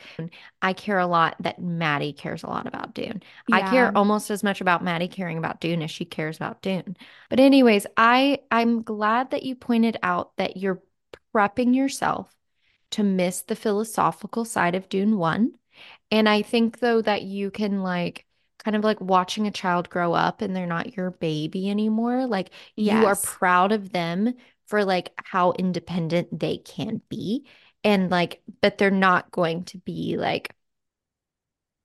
I 0.62 0.72
care 0.72 1.00
a 1.00 1.08
lot 1.08 1.36
that 1.42 1.62
Maddie 1.62 2.14
cares 2.14 2.44
a 2.44 2.48
lot 2.48 2.66
about 2.66 2.94
Dune. 2.94 3.22
I 3.52 3.70
care 3.70 3.92
almost 3.96 4.32
as 4.32 4.44
much 4.44 4.62
about 4.62 4.84
Maddie 4.84 5.10
caring 5.10 5.38
about 5.38 5.60
Dune 5.60 5.82
as 5.82 5.92
she 5.92 6.06
cares 6.06 6.38
about 6.38 6.62
Dune. 6.62 6.96
But 7.30 7.42
anyways, 7.42 7.86
I 7.98 8.40
I'm 8.50 8.82
glad 8.82 9.32
that 9.32 9.44
you 9.44 9.56
pointed 9.56 9.98
out 10.02 10.38
that 10.38 10.56
you're 10.56 10.82
prepping 11.36 11.76
yourself 11.76 12.34
to 12.92 13.04
miss 13.04 13.42
the 13.42 13.58
philosophical 13.58 14.46
side 14.46 14.76
of 14.76 14.88
Dune 14.88 15.18
1. 15.18 15.52
And 16.12 16.30
I 16.30 16.44
think 16.44 16.80
though 16.80 17.02
that 17.02 17.24
you 17.24 17.52
can 17.52 17.84
like 17.84 18.26
kind 18.66 18.76
of 18.76 18.84
like 18.84 19.00
watching 19.02 19.48
a 19.48 19.52
child 19.52 19.90
grow 19.90 20.14
up 20.14 20.42
and 20.42 20.56
they're 20.56 20.68
not 20.68 20.98
your 20.98 21.12
baby 21.12 21.70
anymore. 21.70 22.26
Like 22.28 22.52
you 22.76 23.06
are 23.06 23.16
proud 23.16 23.72
of 23.72 23.92
them 23.92 24.34
for 24.68 24.84
like 24.86 25.14
how 25.24 25.54
independent 25.54 26.40
they 26.40 26.58
can 26.58 27.02
be. 27.10 27.46
And 27.84 28.12
like, 28.12 28.42
but 28.62 28.78
they're 28.80 28.92
not 28.92 29.32
going 29.32 29.66
to 29.66 29.78
be 29.80 30.18
like, 30.18 30.56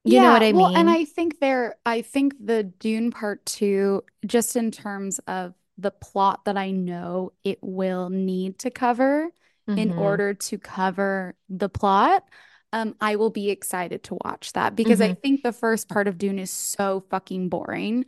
you 0.05 0.20
know 0.20 0.32
what 0.32 0.43
I 0.43 0.52
well, 0.52 0.70
and? 0.74 0.89
I 0.89 1.05
think 1.05 1.39
there, 1.40 1.77
I 1.86 2.02
think 2.02 2.35
the 2.44 2.62
Dune 2.65 3.11
Part 3.11 3.44
Two, 3.47 4.02
just 4.27 4.57
in 4.57 4.70
terms 4.70 5.19
of 5.20 5.55
the 5.78 5.90
plot 5.90 6.44
that 6.44 6.57
I 6.57 6.70
know 6.70 7.32
it 7.44 7.59
will 7.62 8.11
need 8.11 8.59
to 8.61 8.70
cover 8.70 9.28
in 9.77 9.93
Mm-hmm. 9.93 9.93
order 9.97 10.35
to 10.35 10.59
cover 10.59 11.35
the 11.48 11.69
plot, 11.69 12.24
um, 12.72 12.94
I 13.01 13.16
will 13.16 13.30
be 13.30 13.51
excited 13.51 14.02
to 14.05 14.18
watch 14.24 14.52
that 14.52 14.76
because 14.76 15.01
I 15.01 15.09
Mm-hmm. 15.09 15.20
think 15.22 15.42
the 15.42 15.52
first 15.52 15.88
part 15.88 16.09
of 16.09 16.18
Dune 16.18 16.38
is 16.38 16.51
so 16.51 17.05
fucking 17.10 17.48
boring. 17.48 18.06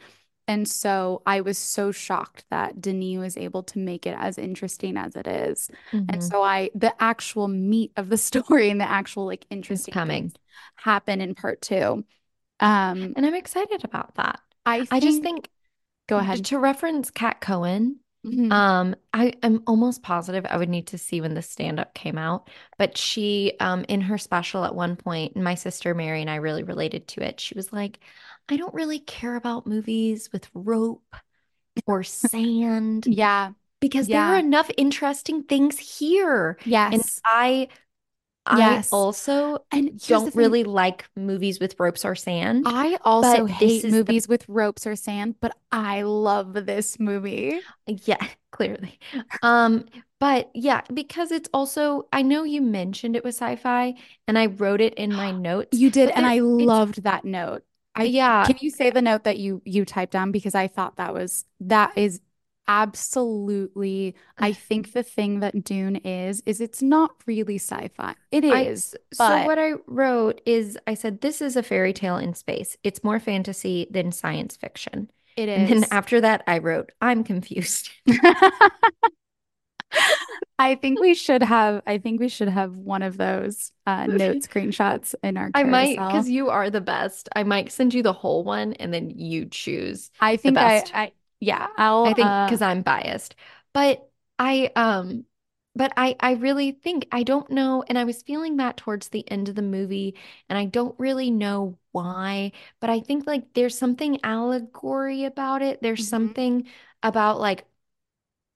And 0.48 0.68
so 0.68 1.22
I 1.26 1.40
was 1.40 1.59
so 1.59 1.93
shocked 1.93 2.44
that 2.51 2.80
Denis 2.80 3.18
was 3.18 3.36
able 3.36 3.62
to 3.64 3.78
make 3.78 4.06
it 4.06 4.16
as 4.18 4.39
interesting 4.39 4.97
as 4.97 5.14
it 5.16 5.26
is. 5.26 5.70
And 6.09 6.22
Mm-hmm. 6.22 6.22
so 6.22 6.43
I, 6.43 6.70
the 6.74 6.93
actual 7.02 7.48
meat 7.48 7.93
of 7.97 8.09
the 8.09 8.16
story 8.18 8.70
and 8.70 8.80
the 8.80 8.89
actual 8.90 9.26
like 9.26 9.47
interesting 9.51 9.94
coming. 9.94 10.32
happen 10.76 11.20
in 11.20 11.34
part 11.34 11.60
two. 11.62 12.05
Um, 12.60 13.16
And 13.16 13.24
I'm 13.26 13.34
excited 13.34 13.84
about 13.84 14.14
that. 14.16 14.40
I 14.66 14.84
I 14.90 15.01
just 15.01 15.22
think, 15.22 15.22
think 15.22 15.48
go 16.09 16.18
ahead. 16.18 16.44
to 16.44 16.59
reference 16.59 17.10
Kat 17.10 17.40
Cohen, 17.40 18.01
Mhm. 18.24 18.51
Um, 18.51 18.94
I 19.15 19.32
am 19.43 19.62
almost 19.66 20.03
positive 20.03 20.44
I 20.49 20.59
would 20.59 20.69
need 20.69 20.86
to 20.89 20.99
see 20.99 21.20
when 21.23 21.32
the 21.35 21.40
stand-up 21.43 21.94
came 21.94 22.19
out, 22.19 22.51
but 22.78 22.99
she, 22.99 23.55
um, 23.61 23.85
in 23.89 24.03
her 24.03 24.19
special 24.19 24.65
at 24.65 24.74
one 24.74 24.94
point, 24.97 25.36
my 25.36 25.55
sister 25.55 25.94
Mary 25.94 26.20
and 26.20 26.28
I 26.31 26.36
really 26.36 26.62
related 26.62 27.09
to 27.09 27.23
it. 27.27 27.40
She 27.40 27.55
was 27.55 27.73
like, 27.73 28.01
I 28.51 28.57
don't 28.59 28.74
really 28.74 28.99
care 29.01 29.36
about 29.36 29.66
movies 29.66 30.31
with 30.32 30.51
rope 30.55 31.16
or 31.86 32.03
sand 32.05 33.09
Yeah, 33.16 33.53
because 33.81 34.09
there 34.11 34.24
are 34.24 34.39
enough 34.39 34.70
interesting 34.78 35.43
things 35.44 35.78
here. 35.78 36.59
And 36.90 37.03
yes, 37.03 37.23
I, 37.24 37.69
I 37.69 37.69
yes. 38.51 38.93
also 38.93 39.64
And 39.70 39.98
don't 40.06 40.35
really 40.35 40.64
like 40.64 41.06
movies 41.16 41.60
with 41.60 41.78
ropes 41.78 42.05
or 42.05 42.14
sand, 42.14 42.64
I 42.66 42.98
also 43.05 43.47
hate 43.47 43.85
is 43.85 43.90
the 43.90 43.90
movies 43.90 44.28
with 44.28 44.44
ropes 44.48 44.86
or 44.86 44.97
sand, 44.97 45.36
but 45.40 45.56
I 45.70 46.02
love 46.02 46.52
this 46.52 46.98
movie. 46.98 47.60
Yeah, 47.86 48.24
clearly. 48.52 48.98
Um, 49.43 49.86
but 50.20 50.51
yeah, 50.55 50.82
because 50.93 51.32
it's 51.32 51.48
also, 51.52 52.06
I 52.12 52.23
know 52.23 52.44
you 52.44 52.62
mentioned 52.62 53.16
it 53.16 53.24
was 53.24 53.36
sci-fi 53.36 53.94
and 54.28 54.39
I 54.39 54.47
wrote 54.47 54.81
it 54.81 54.94
in 54.94 55.12
my 55.12 55.31
notes, 55.32 55.78
You 55.78 55.90
did, 55.90 56.10
and 56.10 56.27
I 56.27 56.39
loved 56.40 57.02
that 57.05 57.24
note. 57.24 57.64
I 57.94 58.05
yeah, 58.05 58.47
can 58.47 58.56
you 58.60 58.70
say 58.70 58.90
the 58.90 59.02
note 59.02 59.24
that 59.24 59.39
you 59.39 59.60
you 59.66 59.85
typed 59.85 60.12
down 60.12 60.32
because 60.32 60.55
I 60.55 60.66
thought 60.66 60.97
that 60.97 61.12
was 61.12 61.44
that 61.60 61.93
is 61.97 62.20
absolutely 62.68 64.14
I 64.39 64.52
think 64.52 64.93
the 64.93 65.02
thing 65.02 65.40
that 65.40 65.64
Dune 65.64 65.97
is 65.97 66.43
is 66.47 66.60
it's 66.60 66.82
not 66.82 67.12
really 67.26 67.56
sci-fi. 67.56 68.14
It 68.30 68.44
is. 68.44 68.52
I 68.52 68.66
is, 68.66 68.94
s- 68.94 69.18
so 69.18 69.39
what 69.39 69.59
I 69.59 69.72
wrote 69.86 70.40
is 70.47 70.78
I 70.86 70.94
said 70.94 71.20
this 71.20 71.43
is 71.43 71.56
a 71.56 71.62
fairy 71.62 71.93
tale 71.93 72.16
in 72.16 72.34
space. 72.34 72.76
It's 72.82 73.05
more 73.05 73.20
fantasy 73.20 73.86
than 73.90 74.12
science 74.12 74.56
fiction. 74.56 75.10
it 75.36 75.48
And 75.55 75.66
then 75.66 75.86
after 75.90 76.20
that 76.20 76.43
I 76.47 76.59
wrote 76.59 76.93
I'm 77.01 77.24
confused. 77.24 77.90
I 80.59 80.76
think 80.76 81.01
we 81.01 81.14
should 81.14 81.43
have 81.43 81.82
I 81.86 81.98
think 81.98 82.20
we 82.20 82.28
should 82.28 82.48
have 82.48 82.76
one 82.76 83.02
of 83.02 83.16
those 83.16 83.72
uh 83.86 84.06
note 84.06 84.39
screenshots 84.43 85.14
in 85.22 85.36
our 85.36 85.51
I 85.55 85.64
might, 85.64 86.06
because 86.06 86.28
you 86.28 86.48
are 86.48 86.70
the 86.70 86.80
best. 86.80 87.28
I 87.36 87.43
might 87.43 87.72
send 87.72 87.93
you 87.93 88.02
the 88.02 88.12
whole 88.12 88.44
one 88.44 88.72
and 88.74 88.93
then 88.93 89.10
you 89.10 89.47
choose 89.47 90.10
I 90.20 90.36
think 90.36 90.62
I 90.62 90.64
best. 90.76 90.94
I 90.94 91.12
yeah, 91.43 91.69
I'll 91.77 92.05
I 92.05 92.14
think 92.14 92.36
uh 92.44 92.47
because 92.47 92.62
I'm 92.62 92.82
biased. 92.82 93.35
But 93.73 94.09
I 94.39 94.70
um 94.77 95.24
but 95.74 95.93
I 95.97 96.16
I 96.20 96.32
really 96.35 96.73
think 96.73 97.06
I 97.12 97.23
don't 97.24 97.51
know 97.51 97.85
and 97.89 97.98
I 97.98 98.05
was 98.05 98.23
feeling 98.23 98.56
that 98.59 98.77
towards 98.77 99.09
the 99.09 99.28
end 99.31 99.48
of 99.48 99.55
the 99.56 99.62
movie 99.62 100.14
and 100.48 100.59
I 100.59 100.66
don't 100.66 100.94
really 100.98 101.31
know 101.31 101.78
why, 101.93 102.52
but 102.81 102.90
I 102.90 103.01
think 103.01 103.27
like 103.27 103.55
there's 103.55 103.77
something 103.78 104.20
allegory 104.24 105.24
about 105.24 105.62
it. 105.62 105.82
There's 105.82 106.02
mhm. 106.02 106.06
something 106.06 106.69
about 107.02 107.40
like 107.40 107.66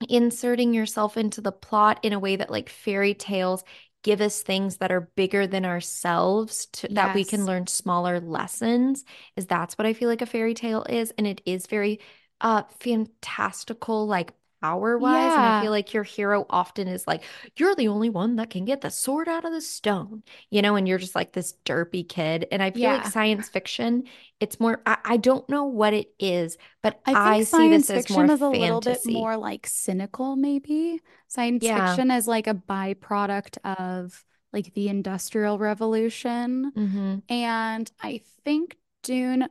inserting 0.09 0.73
yourself 0.73 1.17
into 1.17 1.41
the 1.41 1.51
plot 1.51 1.99
in 2.03 2.13
a 2.13 2.19
way 2.19 2.35
that 2.35 2.51
like 2.51 2.69
fairy 2.69 3.13
tales 3.13 3.63
give 4.03 4.21
us 4.21 4.41
things 4.43 4.77
that 4.77 4.91
are 4.91 5.01
bigger 5.15 5.47
than 5.47 5.65
ourselves 5.65 6.67
to, 6.67 6.87
that 6.93 7.13
we 7.13 7.25
can 7.25 7.45
learn 7.45 7.65
smaller 7.67 8.19
lessons 8.19 9.03
is 9.35 9.47
that's 9.47 9.77
what 9.77 9.87
I 9.87 9.93
feel 9.93 10.07
like 10.07 10.21
a 10.21 10.25
fairy 10.27 10.53
tale 10.53 10.85
is 10.87 11.11
and 11.17 11.25
it 11.25 11.41
is 11.45 11.65
very 11.67 11.99
uh 12.41 12.63
fantastical 12.79 14.07
like 14.07 14.33
power 14.61 14.97
wise 14.97 15.33
and 15.33 15.41
I 15.41 15.61
feel 15.61 15.69
like 15.69 15.93
your 15.93 16.03
hero 16.03 16.45
often 16.49 16.87
is 16.87 17.05
like 17.05 17.21
you're 17.57 17.75
the 17.75 17.89
only 17.89 18.09
one 18.09 18.37
that 18.37 18.49
can 18.49 18.65
get 18.65 18.81
the 18.81 18.89
sword 18.89 19.27
out 19.27 19.45
of 19.45 19.51
the 19.51 19.61
stone 19.61 20.23
you 20.49 20.63
know 20.63 20.75
and 20.75 20.87
you're 20.87 20.97
just 20.97 21.13
like 21.13 21.31
this 21.31 21.53
derpy 21.63 22.07
kid 22.07 22.47
and 22.51 22.63
I 22.63 22.71
feel 22.71 22.89
like 22.89 23.05
science 23.05 23.49
fiction 23.49 24.05
it's 24.39 24.59
more 24.59 24.81
I, 24.85 24.97
I 25.05 25.17
don't 25.17 25.47
know 25.47 25.65
what 25.65 25.93
it 25.93 26.11
is 26.19 26.57
but 26.81 26.99
I 27.05 27.13
think 27.13 27.17
I 27.17 27.43
see 27.43 27.69
this 27.69 27.87
science 27.87 27.89
as 27.91 28.09
more 28.09 28.27
fiction 28.27 28.29
is 28.31 28.41
a 28.41 28.49
little 28.49 28.81
bit 28.81 28.99
more 29.05 29.37
like 29.37 29.67
cynical, 29.67 30.35
maybe. 30.35 31.01
Science 31.27 31.63
yeah 31.63 31.89
fiction 31.93 32.09
is 32.11 32.27
like 32.27 32.47
a 32.47 32.53
byproduct 32.53 33.57
of 33.63 34.23
like 34.53 34.73
the 34.73 34.89
Industrial 34.89 35.59
Revolution. 35.59 36.71
Mm-hmm. 36.75 37.15
And 37.29 37.91
I 38.01 38.21
think 38.43 38.77
Dune 39.07 39.47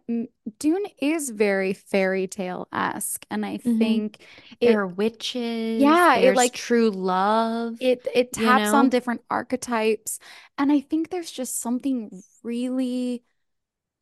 Dune 0.58 0.86
is 1.00 1.30
very 1.30 1.72
fairy 1.72 2.26
tale-esque. 2.26 3.24
And 3.30 3.44
I 3.46 3.58
Mm-hmm. 3.66 3.98
think 3.98 4.18
There 4.62 4.80
are 4.80 4.86
witches, 4.86 6.08
yeah, 6.08 6.18
it 6.18 6.34
like 6.34 6.52
true 6.52 6.90
love, 6.90 7.78
it 7.78 8.06
it 8.14 8.32
you 8.34 8.54
taps 8.54 8.72
on 8.74 8.88
different 8.88 9.22
archetypes. 9.30 10.18
And 10.58 10.72
I 10.72 10.80
think 10.80 11.10
there's 11.10 11.30
just 11.30 11.60
something 11.60 12.22
really 12.42 13.22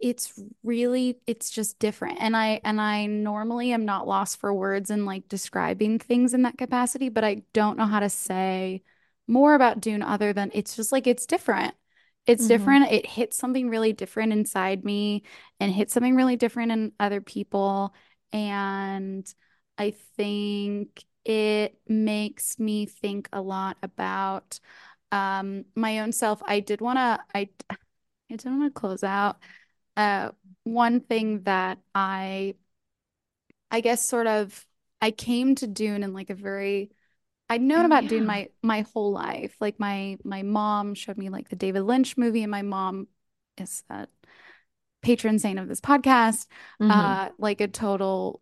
it's 0.01 0.35
really 0.65 1.19
it's 1.27 1.51
just 1.51 1.79
different 1.79 2.19
and 2.21 2.37
i 2.37 2.61
and 2.65 2.81
i 2.81 3.07
normally 3.07 3.73
am 3.73 3.85
not 3.85 4.07
lost 4.09 4.39
for 4.41 4.53
words 4.55 4.91
in 4.91 5.07
like 5.07 5.29
describing 5.29 5.99
things 5.99 6.35
in 6.35 6.43
that 6.43 6.59
capacity 6.59 7.09
but 7.09 7.25
i 7.25 7.43
don't 7.55 7.79
know 7.79 7.87
how 7.87 8.01
to 8.01 8.11
say 8.11 8.83
more 9.29 9.55
about 9.55 9.81
dune 9.81 10.03
other 10.03 10.33
than 10.35 10.51
it's 10.55 10.77
just 10.77 10.93
like 10.93 11.07
it's 11.07 11.27
different 11.27 11.75
it's 12.27 12.47
Mm-hmm. 12.47 12.47
different. 12.47 12.91
It 12.91 13.07
hits 13.07 13.37
something 13.37 13.69
really 13.69 13.93
different 13.93 14.33
inside 14.33 14.85
me 14.85 15.23
and 15.61 15.73
hits 15.73 15.93
something 15.95 16.15
really 16.17 16.37
different 16.37 16.73
in 16.73 16.93
other 17.01 17.21
people. 17.21 17.95
And 18.33 19.33
i 19.77 19.91
think 20.17 21.05
it 21.25 21.77
makes 21.89 22.59
me 22.61 22.87
think 22.87 23.29
a 23.33 23.41
lot 23.41 23.77
about 23.83 24.61
um 25.13 25.65
my 25.75 26.01
own 26.01 26.13
self. 26.13 26.43
I 26.47 26.61
did 26.61 26.81
want 26.81 26.99
to 26.99 27.21
i 27.35 27.49
I 28.31 28.37
did 28.37 28.47
want 28.47 28.65
to 28.75 28.81
close 28.81 29.05
out 29.05 29.39
uh, 29.97 30.31
one 30.65 31.01
thing 31.01 31.43
that 31.45 31.79
I, 31.95 32.55
I 33.71 33.81
guess, 33.81 34.05
sort 34.05 34.27
of, 34.27 34.67
I 35.01 35.11
came 35.11 35.55
to 35.57 35.67
Dune 35.67 36.03
in 36.03 36.13
like 36.13 36.31
a 36.31 36.35
very, 36.35 36.91
I'd 37.51 37.61
known 37.63 37.83
Oh 37.83 37.87
about 37.87 38.07
Dune 38.07 38.27
my 38.27 38.49
my 38.63 38.83
whole 38.95 39.13
life. 39.13 39.57
Like 39.61 39.79
my 39.79 40.17
my 40.25 40.43
mom 40.43 40.95
showed 40.95 41.19
me 41.19 41.29
like 41.29 41.49
the 41.49 41.57
David 41.57 41.83
Lynch 41.83 42.17
movie, 42.17 42.43
and 42.43 42.51
my 42.51 42.63
mom 42.63 43.09
is 43.59 43.83
a 43.91 44.09
patron 45.03 45.39
saint 45.39 45.59
of 45.59 45.69
this 45.69 45.81
podcast, 45.81 46.47
hmm 46.81 46.91
uh, 46.91 47.31
like 47.39 47.61
a 47.61 47.69
total 47.69 48.41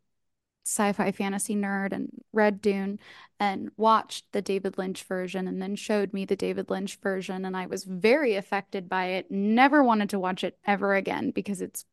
sci-fi 0.66 1.12
fantasy 1.12 1.57
nerd 1.57 1.93
and 1.93 2.11
read 2.33 2.62
Dune 2.62 2.99
and 3.41 3.70
watched 3.77 4.27
the 4.33 4.43
David 4.43 4.79
Lynch 4.79 5.03
version 5.05 5.49
and 5.49 5.61
then 5.61 5.74
showed 5.77 6.12
me 6.12 6.24
the 6.24 6.37
David 6.37 6.70
Lynch 6.70 6.97
version 7.03 7.45
and 7.45 7.57
I 7.57 7.66
was 7.66 7.85
very 7.85 8.37
affected 8.37 8.89
by 8.89 9.07
it. 9.07 9.31
Never 9.31 9.83
wanted 9.83 10.11
to 10.11 10.20
watch 10.20 10.45
it 10.45 10.59
ever 10.65 10.95
again 10.95 11.31
because 11.33 11.62
it's 11.62 11.85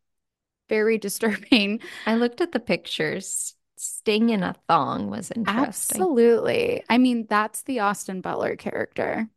very 0.70 0.98
disturbing. 1.00 1.82
I 2.06 2.16
looked 2.16 2.42
at 2.42 2.52
the 2.52 2.60
pictures. 2.60 3.56
Sting 3.82 4.30
in 4.30 4.44
a 4.44 4.56
thong 4.68 5.10
was 5.10 5.32
interesting. 5.32 5.64
Absolutely. 5.64 6.84
I 6.90 6.98
mean, 6.98 7.28
that's 7.30 7.62
the 7.62 7.80
Austin 7.80 8.20
Butler 8.20 8.58
character. 8.58 9.30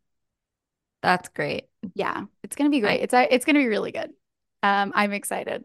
That's 1.01 1.29
great. 1.29 1.69
Yeah, 1.95 2.25
it's 2.43 2.57
gonna 2.57 2.69
be 2.69 2.81
great. 2.81 2.99
I 2.99 3.03
It's 3.03 3.13
it's 3.13 3.45
gonna 3.45 3.59
be 3.59 3.67
really 3.67 3.93
good. 3.93 4.11
Um, 4.61 4.91
I'm 4.93 5.13
excited. 5.13 5.63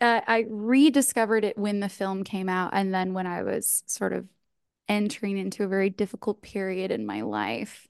Uh, 0.00 0.20
I 0.24 0.44
rediscovered 0.48 1.44
it 1.44 1.58
when 1.58 1.80
the 1.80 1.88
film 1.88 2.22
came 2.22 2.48
out, 2.48 2.70
and 2.72 2.94
then 2.94 3.14
when 3.14 3.26
I 3.26 3.42
was 3.42 3.82
sort 3.86 4.12
of 4.12 4.28
entering 4.88 5.36
into 5.36 5.64
a 5.64 5.68
very 5.68 5.90
difficult 5.90 6.40
period 6.40 6.92
in 6.92 7.06
my 7.06 7.22
life. 7.22 7.88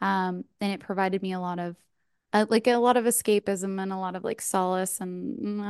Um, 0.00 0.44
and 0.60 0.72
it 0.72 0.80
provided 0.80 1.22
me 1.22 1.34
a 1.34 1.40
lot 1.40 1.60
of 1.60 1.76
uh, 2.32 2.46
like 2.48 2.66
a 2.66 2.76
lot 2.76 2.96
of 2.96 3.04
escapism 3.04 3.80
and 3.80 3.92
a 3.92 3.96
lot 3.96 4.16
of 4.16 4.24
like 4.24 4.40
solace 4.40 5.00
and 5.00 5.60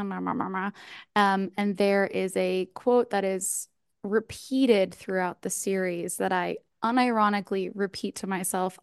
um, 1.17 1.51
and 1.57 1.77
there 1.77 2.07
is 2.07 2.37
a 2.37 2.67
quote 2.75 3.11
that 3.11 3.25
is 3.25 3.69
repeated 4.05 4.95
throughout 4.95 5.43
the 5.43 5.51
series 5.51 6.17
that 6.19 6.33
I 6.33 6.59
unironically 6.85 7.71
repeat 7.75 8.17
to 8.17 8.27
myself 8.27 8.79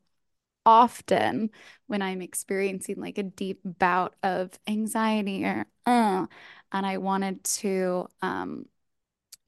often 0.66 1.52
when 1.88 2.02
I'm 2.02 2.22
experiencing 2.22 2.98
like 3.02 3.18
a 3.18 3.24
deep 3.24 3.62
bout 3.66 4.16
of 4.24 4.60
anxiety 4.68 5.46
or 5.46 5.66
uh, 5.86 6.28
and 6.72 6.86
I 6.86 6.98
wanted 7.00 7.44
to 7.46 8.08
um 8.22 8.68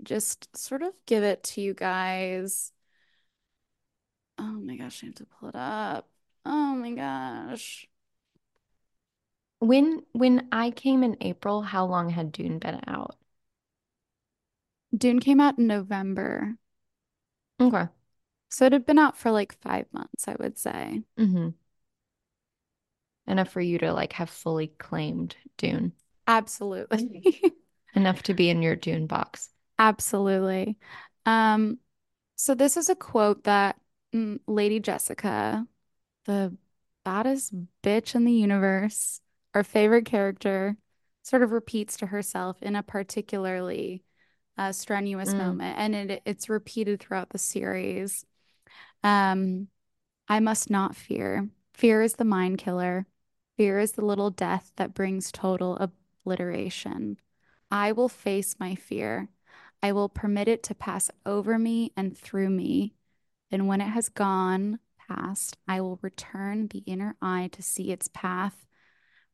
just 0.04 0.56
sort 0.58 0.84
of 0.84 0.94
give 1.08 1.24
it 1.24 1.44
to 1.44 1.62
you 1.62 1.74
guys. 1.74 2.74
Oh 4.38 4.44
my 4.62 4.76
gosh, 4.78 5.04
I 5.04 5.08
have 5.08 5.16
to 5.16 5.26
pull 5.26 5.50
it 5.50 5.56
up. 5.56 6.10
Oh 6.46 6.76
my 6.76 6.92
gosh. 6.92 7.88
when 9.60 10.04
when 10.12 10.50
I 10.52 10.72
came 10.72 11.04
in 11.04 11.16
April, 11.22 11.62
how 11.62 11.86
long 11.86 12.10
had 12.10 12.34
Dune 12.34 12.60
been 12.60 12.82
out? 12.86 13.16
Dune 14.96 15.20
came 15.20 15.42
out 15.42 15.58
in 15.58 15.68
November. 15.68 16.56
Okay. 17.60 17.88
So 18.50 18.66
it 18.66 18.74
had 18.74 18.86
been 18.86 19.00
out 19.00 19.18
for 19.18 19.32
like 19.32 19.54
five 19.62 19.88
months, 19.94 20.28
I 20.28 20.36
would 20.40 20.58
say. 20.58 21.04
hmm 21.18 21.54
Enough 23.26 23.50
for 23.50 23.62
you 23.62 23.80
to 23.80 23.94
like 23.94 24.14
have 24.14 24.30
fully 24.30 24.68
claimed 24.68 25.36
Dune. 25.58 25.94
Absolutely. 26.28 27.40
Enough 27.96 28.24
to 28.24 28.34
be 28.34 28.50
in 28.50 28.62
your 28.62 28.76
Dune 28.76 29.08
box. 29.08 29.50
Absolutely. 29.80 30.78
Um, 31.26 31.80
so 32.36 32.56
this 32.56 32.78
is 32.78 32.90
a 32.90 32.96
quote 32.96 33.44
that 33.46 33.80
mm, 34.14 34.40
Lady 34.48 34.80
Jessica, 34.80 35.68
the 36.26 36.56
baddest 37.06 37.54
bitch 37.84 38.16
in 38.16 38.26
the 38.26 38.34
universe, 38.34 39.22
our 39.56 39.64
favorite 39.64 40.06
character, 40.06 40.78
sort 41.24 41.44
of 41.44 41.52
repeats 41.52 41.98
to 41.98 42.08
herself 42.08 42.62
in 42.64 42.76
a 42.76 42.84
particularly 42.84 44.04
uh, 44.62 44.72
strenuous 44.72 45.34
Mm. 45.34 45.38
moment, 45.38 45.80
and 45.80 45.96
it, 45.96 46.22
it's 46.24 46.48
repeated 46.48 47.00
throughout 47.00 47.30
the 47.30 47.40
series. 47.40 48.26
Um, 49.04 49.70
I 50.28 50.40
must 50.40 50.70
not 50.70 50.96
fear. 50.96 51.50
Fear 51.74 52.04
is 52.04 52.14
the 52.14 52.26
mind 52.26 52.60
killer. 52.60 53.08
Fear 53.58 53.80
is 53.80 53.94
the 53.94 54.06
little 54.06 54.30
death 54.30 54.72
that 54.76 54.94
brings 54.94 55.32
total 55.32 55.78
obliteration. 55.78 57.18
I 57.72 57.92
will 57.92 58.10
face 58.10 58.60
my 58.60 58.76
fear. 58.76 59.30
I 59.82 59.94
will 59.94 60.10
permit 60.10 60.48
it 60.48 60.62
to 60.64 60.76
pass 60.76 61.10
over 61.26 61.58
me 61.58 61.92
and 61.98 62.16
through 62.16 62.52
me. 62.52 62.94
And 63.50 63.68
when 63.68 63.82
it 63.82 63.90
has 63.90 64.10
gone 64.10 64.80
past, 65.08 65.58
I 65.68 65.82
will 65.82 65.98
return 66.04 66.68
the 66.68 66.84
inner 66.86 67.16
eye 67.20 67.50
to 67.54 67.64
see 67.64 67.92
its 67.92 68.08
path. 68.08 68.68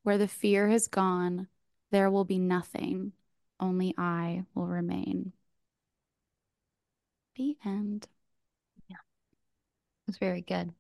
Where 0.04 0.18
the 0.18 0.30
fear 0.30 0.70
has 0.70 0.88
gone, 0.88 1.50
there 1.92 2.10
will 2.10 2.24
be 2.24 2.40
nothing. 2.40 3.12
Only 3.60 3.94
I 3.98 4.46
will 4.56 4.68
remain. 4.68 5.34
The 7.36 7.58
end. 7.64 8.10
Yeah, 8.88 8.98
It's 10.08 10.18
very 10.18 10.42
good. 10.42 10.74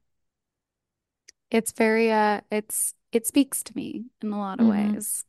It's 1.51 1.71
very 1.71 2.11
uh 2.11 2.41
it's 2.51 2.93
it 3.11 3.25
speaks 3.25 3.63
to 3.63 3.75
me 3.75 4.05
in 4.21 4.31
a 4.31 4.39
lot 4.39 4.59
of 4.59 4.65
hmm 4.65 4.67
ways. 4.67 5.25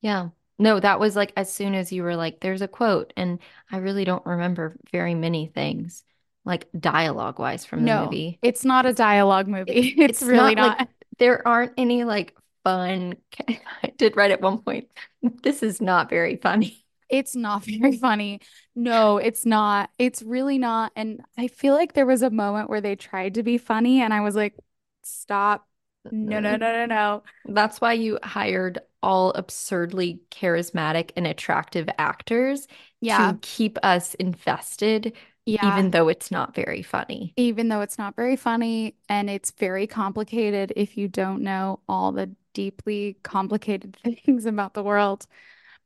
Yeah. 0.00 0.30
No, 0.58 0.80
that 0.80 1.00
was 1.00 1.16
like 1.16 1.32
as 1.36 1.52
soon 1.52 1.74
as 1.74 1.92
you 1.92 2.02
were 2.04 2.16
like, 2.16 2.40
there's 2.40 2.62
a 2.62 2.68
quote, 2.68 3.12
and 3.16 3.40
I 3.70 3.78
really 3.78 4.04
don't 4.04 4.24
remember 4.26 4.76
very 4.92 5.14
many 5.14 5.46
things, 5.48 6.04
like 6.44 6.68
dialogue 6.78 7.38
wise 7.38 7.64
from 7.66 7.84
the 7.84 7.88
No, 7.88 7.90
movie. 7.90 8.40
it's 8.42 8.64
not 8.64 8.86
a 8.86 8.92
dialogue 8.92 9.48
movie. 9.48 9.94
It's 10.06 10.20
it's 10.20 10.22
really 10.22 10.54
not 10.54 10.58
like 10.58 10.76
not. 10.78 10.88
there 11.18 11.46
aren't 11.46 11.72
any 11.76 12.04
like 12.04 12.34
fun. 12.64 13.16
I 13.48 13.92
did 13.96 14.16
write 14.16 14.30
at 14.30 14.40
one 14.40 14.58
point, 14.62 14.90
this 15.22 15.62
is 15.62 15.80
not 15.80 16.10
very 16.10 16.36
funny. 16.36 16.84
It's 17.08 17.36
not 17.36 17.64
very 17.64 17.92
funny. 17.92 18.40
No, 18.74 19.18
it's 19.18 19.44
not. 19.44 19.90
It's 19.98 20.22
really 20.22 20.56
not. 20.58 20.92
And 20.96 21.20
I 21.36 21.48
feel 21.48 21.74
like 21.74 21.92
there 21.92 22.06
was 22.06 22.22
a 22.22 22.30
moment 22.30 22.70
where 22.70 22.80
they 22.80 22.96
tried 22.96 23.34
to 23.34 23.42
be 23.42 23.58
funny, 23.58 24.00
and 24.00 24.14
I 24.14 24.20
was 24.22 24.34
like, 24.34 24.54
stop. 25.02 25.66
No, 26.10 26.40
no, 26.40 26.56
no, 26.56 26.72
no, 26.72 26.86
no. 26.86 27.22
That's 27.44 27.80
why 27.80 27.94
you 27.94 28.18
hired 28.22 28.78
all 29.02 29.30
absurdly 29.32 30.20
charismatic 30.30 31.10
and 31.16 31.26
attractive 31.26 31.88
actors 31.98 32.68
Yeah, 33.00 33.34
to 33.34 33.38
keep 33.40 33.78
us 33.82 34.14
invested, 34.14 35.16
yeah. 35.46 35.60
even 35.60 35.90
though 35.90 36.08
it's 36.08 36.30
not 36.30 36.54
very 36.54 36.82
funny. 36.82 37.36
Even 37.36 37.68
though 37.68 37.80
it's 37.80 37.96
not 37.98 38.14
very 38.14 38.36
funny 38.36 38.94
and 39.08 39.30
it's 39.30 39.50
very 39.52 39.86
complicated 39.86 40.72
if 40.76 40.96
you 40.98 41.08
don't 41.08 41.42
know 41.42 41.80
all 41.88 42.12
the 42.12 42.34
deeply 42.54 43.16
complicated 43.22 43.96
things 44.24 44.46
about 44.46 44.74
the 44.74 44.82
world. 44.82 45.26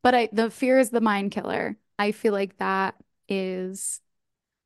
But 0.03 0.15
I, 0.15 0.29
the 0.33 0.51
fear 0.51 0.79
is 0.79 0.91
the 0.91 1.01
mind 1.01 1.33
killer. 1.33 1.77
I 1.99 2.13
feel 2.13 2.33
like 2.33 2.59
that 2.59 2.97
is 3.29 4.01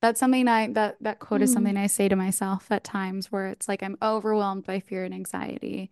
that's 0.02 0.20
something 0.20 0.48
I 0.48 0.68
that 0.72 0.97
that 1.02 1.18
quote 1.20 1.43
is 1.43 1.51
Mm, 1.51 1.52
something 1.52 1.77
I 1.77 1.86
say 1.86 2.09
to 2.09 2.16
myself 2.16 2.70
at 2.70 2.85
times 2.85 3.31
where 3.32 3.48
it's 3.48 3.68
like 3.68 3.82
I'm 3.82 3.98
overwhelmed 4.02 4.64
by 4.66 4.81
fear 4.81 5.05
and 5.05 5.14
anxiety, 5.14 5.90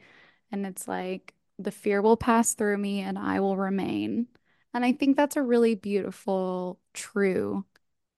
and 0.52 0.66
it's 0.66 0.88
like 0.88 1.34
the 1.58 1.70
fear 1.72 2.02
will 2.02 2.16
pass 2.16 2.54
through 2.54 2.78
me 2.78 3.00
and 3.00 3.18
I 3.18 3.40
will 3.40 3.56
remain. 3.56 4.28
And 4.74 4.84
I 4.84 4.92
think 4.92 5.16
that's 5.16 5.36
a 5.36 5.42
really 5.42 5.74
beautiful, 5.74 6.80
true, 6.94 7.64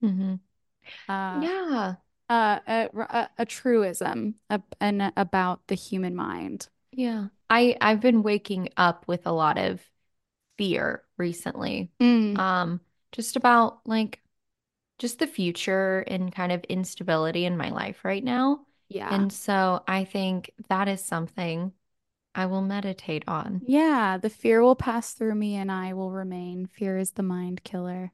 hmm 0.01 0.35
uh, 1.07 1.11
Yeah. 1.33 1.95
uh, 2.29 2.59
a, 2.67 2.89
a, 2.95 3.29
a 3.39 3.45
truism 3.45 4.35
ab- 4.49 4.75
and 4.79 5.13
about 5.17 5.67
the 5.67 5.75
human 5.75 6.15
mind. 6.15 6.69
Yeah. 6.91 7.29
I 7.51 7.77
I've 7.81 8.01
been 8.01 8.23
waking 8.23 8.69
up 8.77 9.07
with 9.07 9.27
a 9.27 9.33
lot 9.33 9.59
of 9.59 9.81
fear 10.57 11.03
recently. 11.17 11.91
Mm, 11.99 12.35
Um, 12.35 12.81
just 13.13 13.35
about 13.37 13.81
like 13.87 14.21
just 14.99 15.19
the 15.19 15.27
future 15.27 16.01
and 16.07 16.33
kind 16.33 16.51
of 16.51 16.63
instability 16.65 17.45
in 17.45 17.57
my 17.57 17.69
life 17.71 18.05
right 18.05 18.23
now. 18.23 18.65
yeah. 18.89 19.11
And 19.15 19.33
so 19.33 19.83
I 19.87 20.05
think 20.05 20.51
that 20.69 20.87
is 20.89 21.03
something 21.03 21.73
I 22.35 22.47
will 22.47 22.61
meditate 22.63 23.25
on. 23.27 23.63
Yeah, 23.65 24.17
the 24.17 24.29
fear 24.29 24.61
will 24.61 24.75
pass 24.75 25.13
through 25.13 25.35
me 25.35 25.55
and 25.55 25.71
I 25.71 25.93
will 25.93 26.11
remain. 26.11 26.65
Fear 26.65 26.97
is 26.97 27.11
the 27.11 27.23
mind 27.23 27.63
killer. 27.63 28.11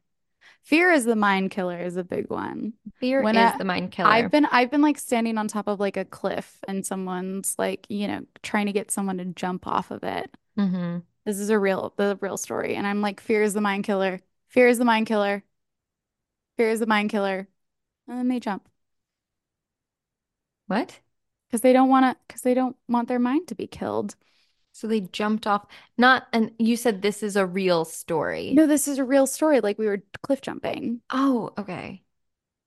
Fear 0.63 0.91
is 0.91 1.05
the 1.05 1.15
mind 1.15 1.51
killer 1.51 1.79
is 1.79 1.97
a 1.97 2.03
big 2.03 2.29
one. 2.29 2.73
Fear 2.99 3.23
When 3.23 3.37
is 3.37 3.53
I, 3.53 3.57
the 3.57 3.63
mind 3.63 3.91
killer. 3.91 4.09
I've 4.09 4.31
been 4.31 4.45
I've 4.45 4.71
been 4.71 4.81
like 4.81 4.97
standing 4.97 5.37
on 5.37 5.47
top 5.47 5.67
of 5.67 5.79
like 5.79 5.97
a 5.97 6.05
cliff 6.05 6.59
and 6.67 6.85
someone's 6.85 7.55
like, 7.57 7.85
you 7.89 8.07
know, 8.07 8.21
trying 8.43 8.65
to 8.65 8.73
get 8.73 8.91
someone 8.91 9.17
to 9.17 9.25
jump 9.25 9.67
off 9.67 9.91
of 9.91 10.03
it. 10.03 10.35
hmm 10.55 10.97
This 11.25 11.39
is 11.39 11.49
a 11.49 11.59
real 11.59 11.93
the 11.97 12.17
real 12.21 12.37
story. 12.37 12.75
And 12.75 12.85
I'm 12.87 13.01
like, 13.01 13.19
fear 13.21 13.43
is 13.43 13.53
the 13.53 13.61
mind 13.61 13.85
killer. 13.85 14.19
Fear 14.49 14.67
is 14.69 14.77
the 14.77 14.85
mind 14.85 15.07
killer. 15.07 15.43
Fear 16.57 16.71
is 16.71 16.79
the 16.81 16.85
mind 16.87 17.09
killer. 17.09 17.47
And 18.07 18.17
then 18.17 18.27
they 18.29 18.39
jump 18.39 18.69
What? 20.67 20.99
because 21.47 21.61
they 21.61 21.73
don't 21.73 21.89
want 21.89 22.05
to 22.05 22.17
because 22.27 22.41
they 22.41 22.53
don't 22.53 22.75
want 22.87 23.07
their 23.07 23.19
mind 23.19 23.47
to 23.47 23.55
be 23.55 23.67
killed. 23.67 24.15
So 24.77 24.85
they 24.87 25.01
jumped 25.01 25.47
off. 25.47 25.65
Not, 25.97 26.27
and 26.31 26.51
you 26.59 26.77
said 26.77 27.01
this 27.01 27.23
is 27.23 27.35
a 27.35 27.47
real 27.47 27.83
story. 27.83 28.51
No, 28.51 28.67
this 28.67 28.87
is 28.87 28.99
a 28.99 29.03
real 29.03 29.25
story. 29.25 29.59
Like 29.59 29.79
we 29.79 29.87
were 29.87 30.03
cliff 30.21 30.41
jumping. 30.41 31.01
Oh, 31.09 31.51
okay. 31.57 32.03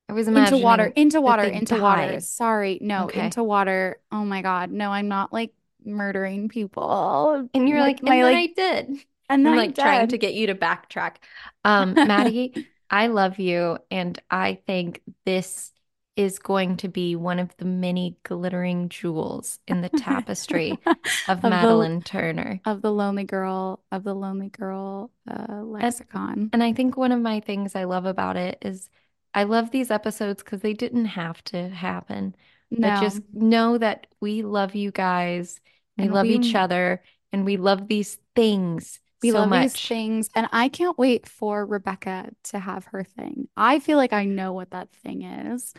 I 0.09 0.13
was 0.13 0.27
Into 0.27 0.57
water, 0.59 0.87
into 0.87 1.21
water, 1.21 1.45
into 1.45 1.77
water. 1.77 2.19
Sorry. 2.21 2.79
No, 2.83 3.05
Okay. 3.05 3.21
into 3.21 3.45
water. 3.45 4.01
Oh 4.11 4.25
my 4.25 4.43
God. 4.43 4.73
No, 4.73 4.91
I'm 4.91 5.07
not 5.09 5.33
like 5.33 5.53
murdering 5.85 6.49
people. 6.49 7.49
And 7.55 7.69
you're 7.69 7.79
Like 7.81 7.97
like, 7.97 8.03
my 8.03 8.11
and 8.11 8.23
then 8.23 8.35
like 8.35 8.35
I 8.35 8.47
did. 8.49 9.05
and 9.29 9.47
then 9.47 9.53
I'm 9.53 9.55
I'm 9.55 9.59
like 9.59 9.75
trying 9.75 10.09
to 10.09 10.19
get 10.19 10.35
you 10.35 10.49
to 10.49 10.55
backtrack. 10.55 11.17
Um, 11.65 12.01
Maddie, 12.03 12.55
I 12.91 13.07
love 13.09 13.39
you, 13.39 13.79
and 13.91 14.21
I 14.31 14.55
think 14.67 15.03
this 15.25 15.73
is 16.21 16.39
going 16.39 16.77
to 16.79 16.89
be 16.89 17.17
one 17.17 17.39
of 17.39 17.57
the 17.59 17.65
many 17.65 18.17
glittering 18.25 18.89
jewels 18.89 19.59
in 19.67 19.81
the 19.81 19.89
tapestry 19.89 20.81
of, 21.29 21.41
Of 21.43 21.43
Madeline 21.43 21.99
the 21.99 22.05
Turner. 22.05 22.61
of 22.65 22.83
the 22.83 22.93
lonely 22.93 23.25
girl 23.25 23.83
of 23.91 24.05
the 24.05 24.15
lonely 24.15 24.49
girl 24.49 25.13
uh, 25.29 25.63
And 25.81 25.95
lexicon. 25.95 26.51
and 26.53 26.63
I 26.63 26.73
think 26.73 26.97
one 26.97 27.13
of 27.13 27.21
my 27.21 27.41
things 27.41 27.75
I 27.75 27.85
love 27.85 28.07
about 28.07 28.37
it 28.37 28.59
is 28.63 28.89
I 29.35 29.45
love 29.45 29.71
these 29.71 29.91
episodes 29.91 30.43
because 30.43 30.61
they 30.61 30.75
didn't 30.75 31.07
have 31.07 31.43
to 31.45 31.69
happen, 31.69 32.35
but 32.81 32.95
just 32.95 33.23
know 33.33 33.79
that 33.79 34.07
we 34.21 34.43
love 34.43 34.75
you 34.75 34.91
guys, 34.91 35.61
we 35.97 36.05
and 36.05 36.15
love 36.15 36.27
we 36.27 36.35
each 36.35 36.55
other, 36.55 37.03
and 37.33 37.45
we 37.45 37.57
love 37.57 37.89
these 37.89 38.19
things 38.35 39.01
we 39.23 39.33
so 39.33 39.39
love 39.39 39.53
these 39.53 39.75
much. 39.75 39.87
things, 39.87 40.31
and 40.35 40.49
I 40.53 40.69
can't 40.71 40.99
wait 40.99 41.29
for 41.29 41.67
Rebecca 41.67 42.31
to 42.45 42.59
have 42.59 42.87
her 42.87 43.05
thing. 43.05 43.49
I 43.57 43.79
feel 43.79 43.99
like 43.99 44.13
I 44.15 44.25
know 44.25 44.53
what 44.55 44.71
that 44.71 44.91
thing 44.93 45.23
is, 45.23 45.75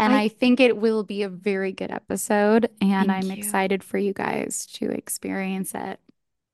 and 0.00 0.12
I 0.12 0.22
I 0.24 0.28
think 0.28 0.60
it 0.60 0.76
will 0.76 1.04
be 1.04 1.22
a 1.22 1.28
very 1.28 1.72
good 1.72 1.90
episode, 1.90 2.70
and 2.80 3.10
I'm 3.10 3.30
you. 3.30 3.32
excited 3.32 3.84
for 3.84 3.98
you 3.98 4.12
guys 4.12 4.66
to 4.74 4.90
experience 4.90 5.74
it. 5.74 6.00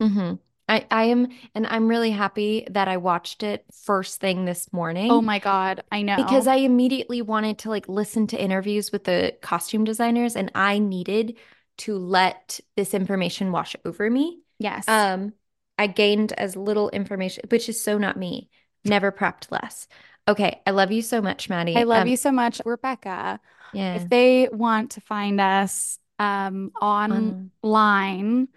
hmm 0.01 0.35
I, 0.69 0.85
I 0.91 1.05
am, 1.05 1.29
and 1.55 1.65
I'm 1.65 1.87
really 1.87 2.11
happy 2.11 2.67
that 2.71 2.89
I 2.89 2.97
watched 2.97 3.45
it 3.45 3.65
first 3.85 4.21
thing 4.21 4.47
this 4.47 4.73
morning. 4.73 5.13
Oh 5.13 5.23
my 5.23 5.39
God, 5.39 5.85
I 5.93 6.03
know. 6.03 6.17
because. 6.17 6.49
I 6.49 6.57
immediately 6.57 7.23
wanted 7.23 7.59
to 7.59 7.69
like 7.71 7.89
listen 7.89 8.27
to 8.29 8.41
interviews 8.43 8.91
with 8.91 9.05
the 9.05 9.37
costume 9.43 9.85
designers 9.85 10.35
and 10.35 10.51
I 10.57 10.81
needed 10.81 11.39
to 11.79 11.97
let 11.97 12.59
this 12.77 12.95
information 12.95 13.53
wash 13.53 13.77
over 13.85 14.11
me. 14.11 14.41
Yes. 14.59 14.89
Um, 14.89 15.35
I 15.79 15.87
gained 15.87 16.33
as 16.33 16.57
little 16.57 16.89
information, 16.91 17.45
which 17.49 17.69
is 17.69 17.81
so 17.81 17.97
not 17.99 18.17
me. 18.17 18.49
Never 18.85 19.13
prepped 19.13 19.51
less. 19.53 19.87
Okay, 20.29 20.61
I 20.67 20.73
love 20.73 20.91
you 20.91 21.03
so 21.03 21.23
much, 21.23 21.49
Maddie. 21.49 21.77
I 21.77 21.85
love 21.85 22.03
Um, 22.03 22.09
you 22.09 22.17
so 22.17 22.33
much, 22.33 22.61
Rebecca. 22.65 23.41
Yeah. 23.73 23.97
If 23.97 24.09
they 24.09 24.49
want 24.51 24.93
to 24.93 25.01
find 25.01 25.41
us 25.41 25.99
um, 26.19 26.73
On 26.81 27.51
online, 27.63 28.49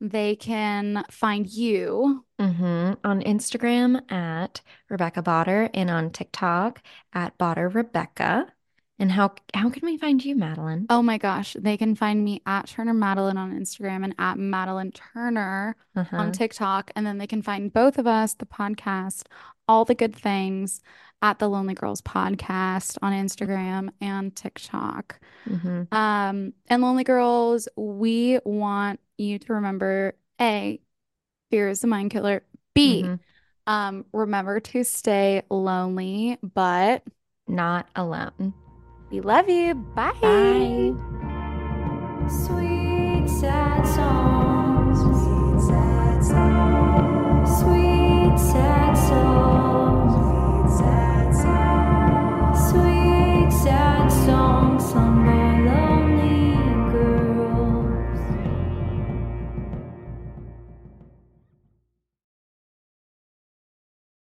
they 0.00 0.36
can 0.36 1.04
find 1.10 1.48
you. 1.48 2.24
hmm 2.38 2.92
On 3.04 3.20
Instagram 3.22 4.10
at 4.12 4.60
Rebecca 4.90 5.22
Botter 5.22 5.70
and 5.72 5.90
on 5.90 6.10
TikTok 6.10 6.82
at 7.12 7.38
Botter 7.38 7.72
Rebecca. 7.72 8.52
And 9.02 9.10
how 9.10 9.32
how 9.52 9.68
can 9.68 9.84
we 9.84 9.96
find 9.98 10.24
you, 10.24 10.36
Madeline? 10.36 10.86
Oh 10.88 11.02
my 11.02 11.18
gosh, 11.18 11.56
they 11.58 11.76
can 11.76 11.96
find 11.96 12.24
me 12.24 12.40
at 12.46 12.68
Turner 12.68 12.94
Madeline 12.94 13.36
on 13.36 13.58
Instagram 13.58 14.04
and 14.04 14.14
at 14.16 14.38
Madeline 14.38 14.92
Turner 14.92 15.74
on 15.96 16.04
Uh-huh. 16.04 16.30
TikTok. 16.30 16.92
And 16.94 17.04
then 17.04 17.18
they 17.18 17.26
can 17.26 17.42
find 17.42 17.72
both 17.72 17.98
of 17.98 18.06
us, 18.06 18.34
the 18.34 18.46
podcast, 18.46 19.24
all 19.66 19.84
the 19.84 19.96
good 19.96 20.14
things 20.14 20.80
at 21.20 21.40
the 21.40 21.48
Lonely 21.48 21.74
Girls 21.74 22.00
Podcast 22.00 22.96
on 23.02 23.12
Instagram 23.12 23.88
and 24.00 24.36
TikTok. 24.36 25.18
hmm 25.48 25.82
Um, 25.90 26.52
and 26.68 26.80
Lonely 26.80 27.02
Girls, 27.02 27.66
we 27.76 28.38
want 28.44 29.00
you 29.18 29.40
to 29.40 29.52
remember 29.54 30.14
A, 30.40 30.80
fear 31.50 31.68
is 31.70 31.80
the 31.80 31.88
mind 31.88 32.12
killer. 32.12 32.44
B, 32.72 33.02
hmm 33.02 33.14
um, 33.66 34.04
remember 34.12 34.60
to 34.60 34.84
stay 34.84 35.42
lonely, 35.50 36.38
but 36.42 37.02
Not 37.48 37.88
alone. 37.96 38.54
We 39.12 39.20
love 39.20 39.46
you. 39.46 39.74
Bye. 39.74 40.14
Bye. 40.22 40.94
Sweet 42.30 43.28
sad 43.28 43.86
songs. 43.86 45.00
Sweet 45.00 45.60
sad 45.68 46.24
songs. 46.24 47.58
Sweet 47.60 48.38
sad 48.38 48.94
songs. 48.96 50.14
Sweet 50.16 50.78
sad 50.78 51.28
songs. 51.42 52.70
Sweet 52.70 53.52
sad. 53.62 54.01